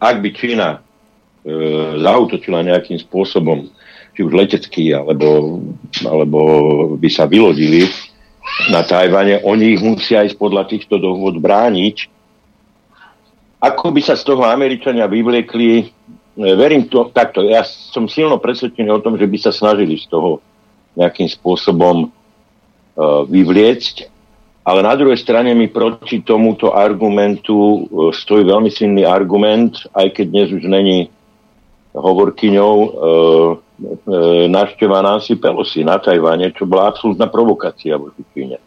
ak 0.00 0.16
by 0.24 0.30
Čína 0.32 0.68
e, 0.72 0.80
zautočila 2.00 2.64
nejakým 2.64 2.96
spôsobom, 3.04 3.68
či 4.16 4.24
už 4.24 4.32
letecký, 4.32 4.96
alebo, 4.96 5.60
alebo 6.08 6.40
by 6.96 7.08
sa 7.12 7.28
vylodili 7.28 7.84
na 8.72 8.80
Tajvane, 8.80 9.44
oni 9.44 9.76
ich 9.76 9.82
musia 9.84 10.24
aj 10.24 10.40
podľa 10.40 10.72
týchto 10.72 10.96
dohod 10.96 11.36
brániť 11.36 12.21
ako 13.62 13.94
by 13.94 14.00
sa 14.02 14.18
z 14.18 14.26
toho 14.26 14.42
Američania 14.42 15.06
vyvliekli, 15.06 15.70
e, 15.78 15.84
verím 16.58 16.90
to 16.90 17.14
takto, 17.14 17.46
ja 17.46 17.62
som 17.62 18.10
silno 18.10 18.42
presvedčený 18.42 18.90
o 18.90 18.98
tom, 18.98 19.14
že 19.14 19.30
by 19.30 19.38
sa 19.38 19.54
snažili 19.54 19.94
z 20.02 20.10
toho 20.10 20.42
nejakým 20.92 21.24
spôsobom 21.24 22.04
uh, 22.04 23.24
vyvliecť, 23.24 23.94
ale 24.60 24.84
na 24.84 24.92
druhej 24.92 25.16
strane 25.16 25.56
mi 25.56 25.72
proti 25.72 26.20
tomuto 26.20 26.76
argumentu 26.76 27.56
uh, 27.56 28.12
stojí 28.12 28.44
veľmi 28.44 28.68
silný 28.68 29.08
argument, 29.08 29.88
aj 29.96 30.12
keď 30.12 30.26
dnes 30.28 30.48
už 30.52 30.68
není 30.68 31.08
hovorkyňou 31.96 32.76
uh, 32.76 32.92
uh, 32.92 34.44
návšteva 34.52 35.00
Nancy 35.00 35.40
Pelosi 35.40 35.80
na 35.80 35.96
Tajvane, 35.96 36.52
čo 36.52 36.68
bola 36.68 36.92
absolútna 36.92 37.32
provokácia 37.32 37.96
voči 37.96 38.20
Číne. 38.36 38.60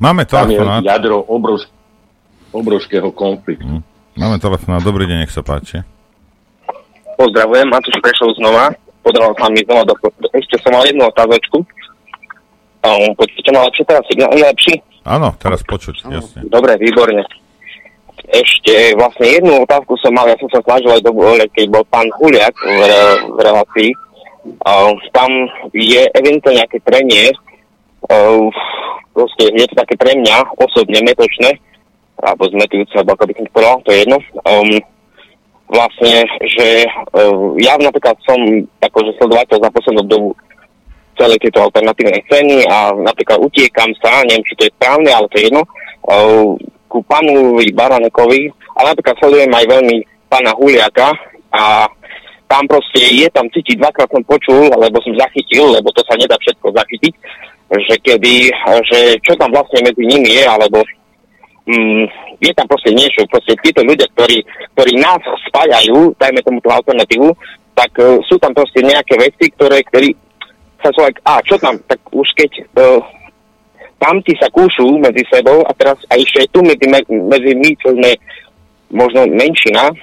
Máme 0.00 0.24
to 0.24 0.40
Tam 0.40 0.48
je 0.48 0.64
jadro 0.88 1.28
obrovské 1.28 1.81
obrovského 2.52 3.08
konfliktu. 3.12 3.80
Mm. 3.80 3.82
Máme 4.16 4.36
telefón. 4.36 4.76
Dobrý 4.84 5.08
deň, 5.08 5.24
nech 5.24 5.32
sa 5.32 5.40
páči. 5.40 5.80
Pozdravujem, 7.16 7.68
Matúš 7.68 7.96
Prešov 8.04 8.36
znova. 8.36 8.72
Podaral 9.00 9.32
sa 9.40 9.48
mi 9.48 9.64
znova 9.64 9.88
do... 9.88 9.94
Ešte 10.36 10.60
som 10.60 10.76
mal 10.76 10.84
jednu 10.84 11.08
otázočku. 11.08 11.64
Um, 12.82 13.14
počujete 13.16 13.50
ma 13.54 13.64
lepšie 13.66 13.84
teraz? 13.88 14.02
Signál 14.10 14.36
je 14.36 14.44
lepší? 14.44 14.74
Áno, 15.02 15.34
teraz 15.40 15.64
počuť, 15.64 16.06
ano. 16.06 16.20
jasne. 16.20 16.46
Dobre, 16.46 16.76
výborne. 16.78 17.24
Ešte 18.30 18.94
vlastne 18.94 19.26
jednu 19.26 19.64
otázku 19.66 19.98
som 19.98 20.14
mal, 20.14 20.28
ja 20.30 20.36
som 20.38 20.48
sa 20.52 20.62
snažil 20.62 20.92
aj 20.92 21.02
do, 21.02 21.12
keď 21.56 21.66
bol 21.72 21.84
pán 21.90 22.06
Huliak 22.20 22.54
v, 22.54 22.80
v 23.32 23.38
relácii. 23.38 23.90
Um, 24.66 24.98
tam 25.14 25.30
je 25.70 26.02
eventuálne 26.18 26.66
nejaké 26.66 26.82
preniesť 26.82 27.38
uh, 28.10 28.50
proste 29.12 29.52
je 29.52 29.66
to 29.68 29.74
také 29.76 29.94
pre 29.94 30.12
mňa 30.16 30.36
osobne 30.58 30.98
metočné, 31.04 31.60
alebo 32.20 32.42
zmetujúce, 32.52 32.94
alebo 32.98 33.16
ako 33.16 33.24
by 33.30 33.34
som 33.34 33.46
povedal, 33.50 33.76
to 33.82 33.90
je 33.92 33.98
jedno. 34.04 34.18
Um, 34.44 34.70
vlastne, 35.72 36.12
že 36.44 36.68
uh, 37.16 37.56
ja 37.56 37.74
napríklad 37.80 38.16
som 38.28 38.38
akože 38.82 39.16
sledovateľ 39.16 39.58
za 39.62 39.70
poslednú 39.72 40.02
dobu 40.04 40.30
celé 41.16 41.36
tieto 41.40 41.60
alternatívne 41.60 42.20
scény 42.28 42.64
a 42.68 42.92
napríklad 42.92 43.40
utiekam 43.40 43.88
sa, 44.00 44.24
neviem, 44.24 44.44
či 44.48 44.56
to 44.56 44.64
je 44.68 44.74
správne, 44.76 45.10
ale 45.12 45.28
to 45.32 45.36
je 45.40 45.46
jedno, 45.48 45.62
uh, 45.64 46.52
ku 46.92 47.00
pánovi 47.08 47.72
Baranekovi, 47.72 48.52
ale 48.76 48.92
napríklad 48.92 49.16
sledujem 49.16 49.52
aj 49.52 49.64
veľmi 49.64 49.96
pána 50.28 50.52
Huliaka 50.56 51.08
a 51.52 51.88
tam 52.52 52.68
proste 52.68 53.00
je, 53.00 53.26
tam 53.32 53.48
cítiť, 53.48 53.80
dvakrát 53.80 54.12
som 54.12 54.20
počul, 54.28 54.68
alebo 54.68 55.00
som 55.00 55.16
zachytil, 55.16 55.72
lebo 55.72 55.88
to 55.96 56.04
sa 56.04 56.12
nedá 56.20 56.36
všetko 56.36 56.68
zachytiť, 56.68 57.14
že 57.88 57.94
kedy, 58.04 58.52
že 58.92 59.16
čo 59.24 59.32
tam 59.40 59.48
vlastne 59.56 59.80
medzi 59.88 60.04
nimi 60.04 60.36
je, 60.36 60.44
alebo 60.44 60.84
mm, 61.66 62.04
je 62.42 62.52
tam 62.54 62.66
proste 62.66 62.90
niečo, 62.94 63.26
proste 63.30 63.54
títo 63.62 63.82
ľudia, 63.86 64.06
ktorí, 64.14 64.42
ktorí 64.74 64.92
nás 64.98 65.22
spájajú, 65.50 66.14
dajme 66.18 66.40
tomu 66.42 66.58
tú 66.60 66.68
alternatívu, 66.70 67.28
tak 67.74 67.92
uh, 67.98 68.18
sú 68.26 68.36
tam 68.38 68.52
proste 68.52 68.82
nejaké 68.84 69.16
veci, 69.18 69.50
ktoré, 69.54 69.80
ktorí 69.86 70.12
sa 70.82 70.90
človek, 70.90 71.22
a 71.22 71.38
čo 71.46 71.56
tam, 71.62 71.78
tak 71.86 72.02
už 72.10 72.26
keď 72.34 72.50
uh, 72.78 73.00
tamti 74.02 74.34
sa 74.34 74.50
kúšu 74.50 74.98
medzi 74.98 75.22
sebou 75.30 75.62
a 75.62 75.70
teraz 75.78 75.94
a 76.10 76.18
ešte 76.18 76.50
tu 76.50 76.58
medzi, 76.66 76.90
medzi 77.06 77.52
my, 77.54 77.70
čo 77.78 77.94
sme 77.94 78.10
možno 78.90 79.24
menšina, 79.30 79.94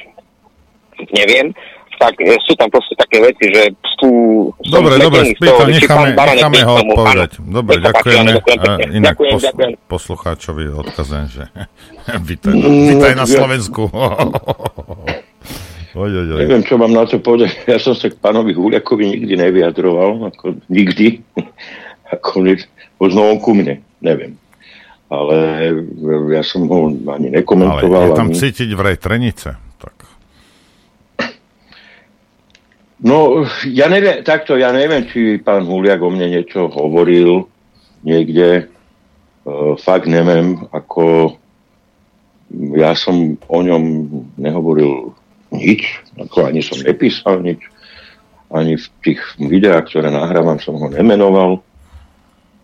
neviem, 1.11 1.51
tak 1.99 2.15
e, 2.23 2.39
sú 2.47 2.55
tam 2.55 2.71
proste 2.71 2.95
také 2.95 3.19
veci, 3.19 3.51
že 3.51 3.75
sú... 3.99 4.09
Dobre, 4.63 4.95
dobre, 4.95 5.35
spýta, 5.35 5.67
necháme, 5.67 6.15
necháme 6.15 6.61
ho 6.63 6.73
odpovedať. 6.87 7.31
Dobre, 7.43 7.83
ďakujeme. 7.83 8.31
Inak 8.95 9.19
ďakujem, 9.19 9.33
pos, 9.35 9.43
ďakujem. 9.43 9.71
poslucháčovi 9.91 10.63
odkazujem, 10.71 11.27
že 11.27 11.43
vítaj, 12.23 12.55
vítaj 12.95 13.13
na 13.19 13.27
Slovensku. 13.27 13.91
oj, 15.99 16.11
oj, 16.15 16.27
oj. 16.31 16.39
Neviem, 16.39 16.63
čo 16.63 16.79
mám 16.79 16.95
na 16.95 17.03
to 17.03 17.19
povedať. 17.19 17.51
Ja 17.75 17.77
som 17.83 17.91
sa 17.91 18.07
k 18.07 18.15
pánovi 18.15 18.55
Huliakovi 18.55 19.19
nikdy 19.19 19.35
nevyjadroval, 19.35 20.31
ako 20.31 20.55
nikdy. 20.71 21.19
ako 22.15 22.47
možno 22.95 23.27
on 23.27 23.37
ku 23.43 23.51
mne, 23.51 23.83
neviem. 23.99 24.39
Ale 25.09 25.35
ja 26.31 26.45
som 26.45 26.69
ho 26.69 26.93
ani 27.11 27.33
nekomentoval. 27.33 28.13
Ale 28.13 28.13
je 28.13 28.19
tam 28.19 28.29
ani... 28.31 28.37
cítiť 28.39 28.69
vraj 28.77 28.95
trenice. 28.95 29.68
No, 32.99 33.47
ja 33.63 33.87
neviem, 33.87 34.27
takto, 34.27 34.59
ja 34.59 34.75
neviem, 34.75 35.07
či 35.07 35.39
pán 35.39 35.63
Huliak 35.63 36.03
o 36.03 36.11
mne 36.11 36.35
niečo 36.35 36.67
hovoril 36.67 37.47
niekde. 38.03 38.67
Uh, 39.47 39.79
fakt 39.79 40.03
neviem, 40.03 40.59
ako 40.75 41.33
ja 42.75 42.91
som 42.99 43.39
o 43.47 43.59
ňom 43.63 43.83
nehovoril 44.35 45.15
nič, 45.55 46.03
ako 46.19 46.51
ani 46.51 46.59
som 46.59 46.83
nepísal 46.83 47.39
nič, 47.39 47.63
ani 48.51 48.75
v 48.75 48.85
tých 48.99 49.23
videách, 49.39 49.87
ktoré 49.87 50.11
nahrávam, 50.11 50.59
som 50.59 50.75
ho 50.75 50.91
nemenoval. 50.91 51.63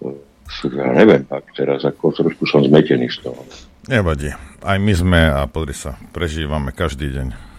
Uh, 0.03 0.19
ja 0.67 0.91
neviem, 0.91 1.23
tak 1.31 1.47
teraz 1.55 1.87
ako 1.87 2.11
trošku 2.11 2.43
som 2.43 2.59
zmetený 2.59 3.07
z 3.07 3.23
toho. 3.23 3.39
Nevadí. 3.87 4.35
Aj 4.67 4.75
my 4.75 4.93
sme, 4.93 5.31
a 5.31 5.47
podri 5.47 5.71
sa, 5.71 5.95
prežívame 6.11 6.75
každý 6.75 7.07
deň 7.15 7.54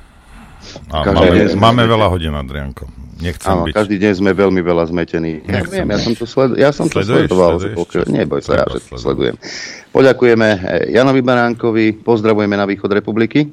a 0.90 0.96
máme, 1.06 1.50
sme 1.50 1.60
máme 1.60 1.82
veľa 1.86 2.06
hodín, 2.10 2.34
Adrianko. 2.34 2.88
Nechcem 3.16 3.48
Áno, 3.48 3.64
byť... 3.64 3.72
každý 3.72 3.96
deň 3.96 4.12
sme 4.12 4.30
veľmi 4.36 4.60
veľa 4.60 4.92
zmetení. 4.92 5.40
Ja, 5.48 5.64
viem, 5.64 5.88
ja 5.88 5.98
som 5.98 6.12
to, 6.12 6.26
sled... 6.28 6.50
ja 6.60 6.68
som 6.68 6.86
to 6.92 7.00
sledoval. 7.00 7.56
Sleduješ? 7.56 8.12
Neboj 8.12 8.40
sa, 8.44 8.60
ja, 8.60 8.64
že 8.68 8.84
to 8.84 9.00
sledujem. 9.00 9.40
Poďakujeme 9.88 10.48
eh, 10.52 10.92
Janovi 10.92 11.24
Baránkovi, 11.24 12.04
pozdravujeme 12.04 12.60
na 12.60 12.68
východ 12.68 12.92
republiky. 12.92 13.48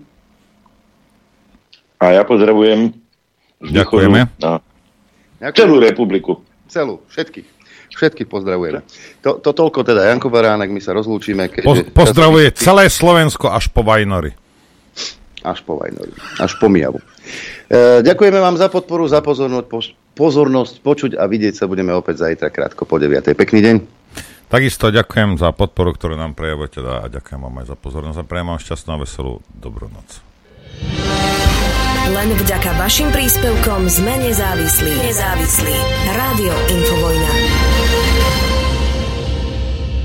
A 2.03 2.19
ja 2.19 2.27
pozdravujem 2.27 2.91
Ďakujeme. 3.63 4.19
Na 5.39 5.49
celú 5.55 5.79
republiku. 5.79 6.43
Celú, 6.67 6.99
všetkých. 7.07 7.47
Všetkých 7.93 8.27
pozdravujeme. 8.27 8.81
To, 9.21 9.37
to 9.37 9.53
toľko 9.53 9.85
teda, 9.85 10.09
Janko 10.09 10.27
Baránek, 10.33 10.73
my 10.73 10.81
sa 10.81 10.97
rozlúčime. 10.97 11.47
Keďže 11.47 11.93
po, 11.93 12.03
pozdravuje 12.03 12.49
celé 12.57 12.89
Slovensko 12.89 13.53
až 13.53 13.69
po 13.69 13.85
Vajnory. 13.85 14.33
Až 15.43 15.59
po 15.67 15.75
Vajnori, 15.75 16.15
až 16.39 16.55
po 16.55 16.71
Miavu. 16.71 17.03
E, 17.67 17.99
ďakujeme 17.99 18.39
vám 18.39 18.55
za 18.55 18.71
podporu, 18.71 19.03
za 19.11 19.19
pozornosť, 19.19 19.67
po, 19.67 19.79
pozornosť, 20.15 20.73
počuť 20.79 21.11
a 21.19 21.27
vidieť 21.27 21.59
sa 21.59 21.65
budeme 21.67 21.91
opäť 21.91 22.23
zajtra 22.23 22.47
krátko 22.47 22.87
po 22.87 22.95
9. 22.95 23.35
Pekný 23.35 23.59
deň. 23.59 23.75
Takisto 24.47 24.93
ďakujem 24.93 25.41
za 25.41 25.49
podporu, 25.49 25.97
ktorú 25.97 26.13
nám 26.13 26.37
prejavujete 26.37 26.79
a 26.85 27.09
ďakujem 27.09 27.41
vám 27.41 27.55
aj 27.65 27.73
za 27.73 27.77
pozornosť 27.77 28.17
a 28.21 28.27
prejem 28.27 28.47
vám 28.53 28.61
šťastnú 28.61 28.89
a 28.93 29.01
veselú 29.01 29.33
dobrú 29.49 29.89
noc. 29.89 30.21
Len 32.03 32.29
vďaka 32.35 32.75
vašim 32.77 33.09
príspevkom 33.09 33.87
sme 33.87 34.13
nezávislí. 34.27 34.91
Nezávislí. 35.07 35.75
Rádio 36.13 36.53
Infovojna. 36.69 37.62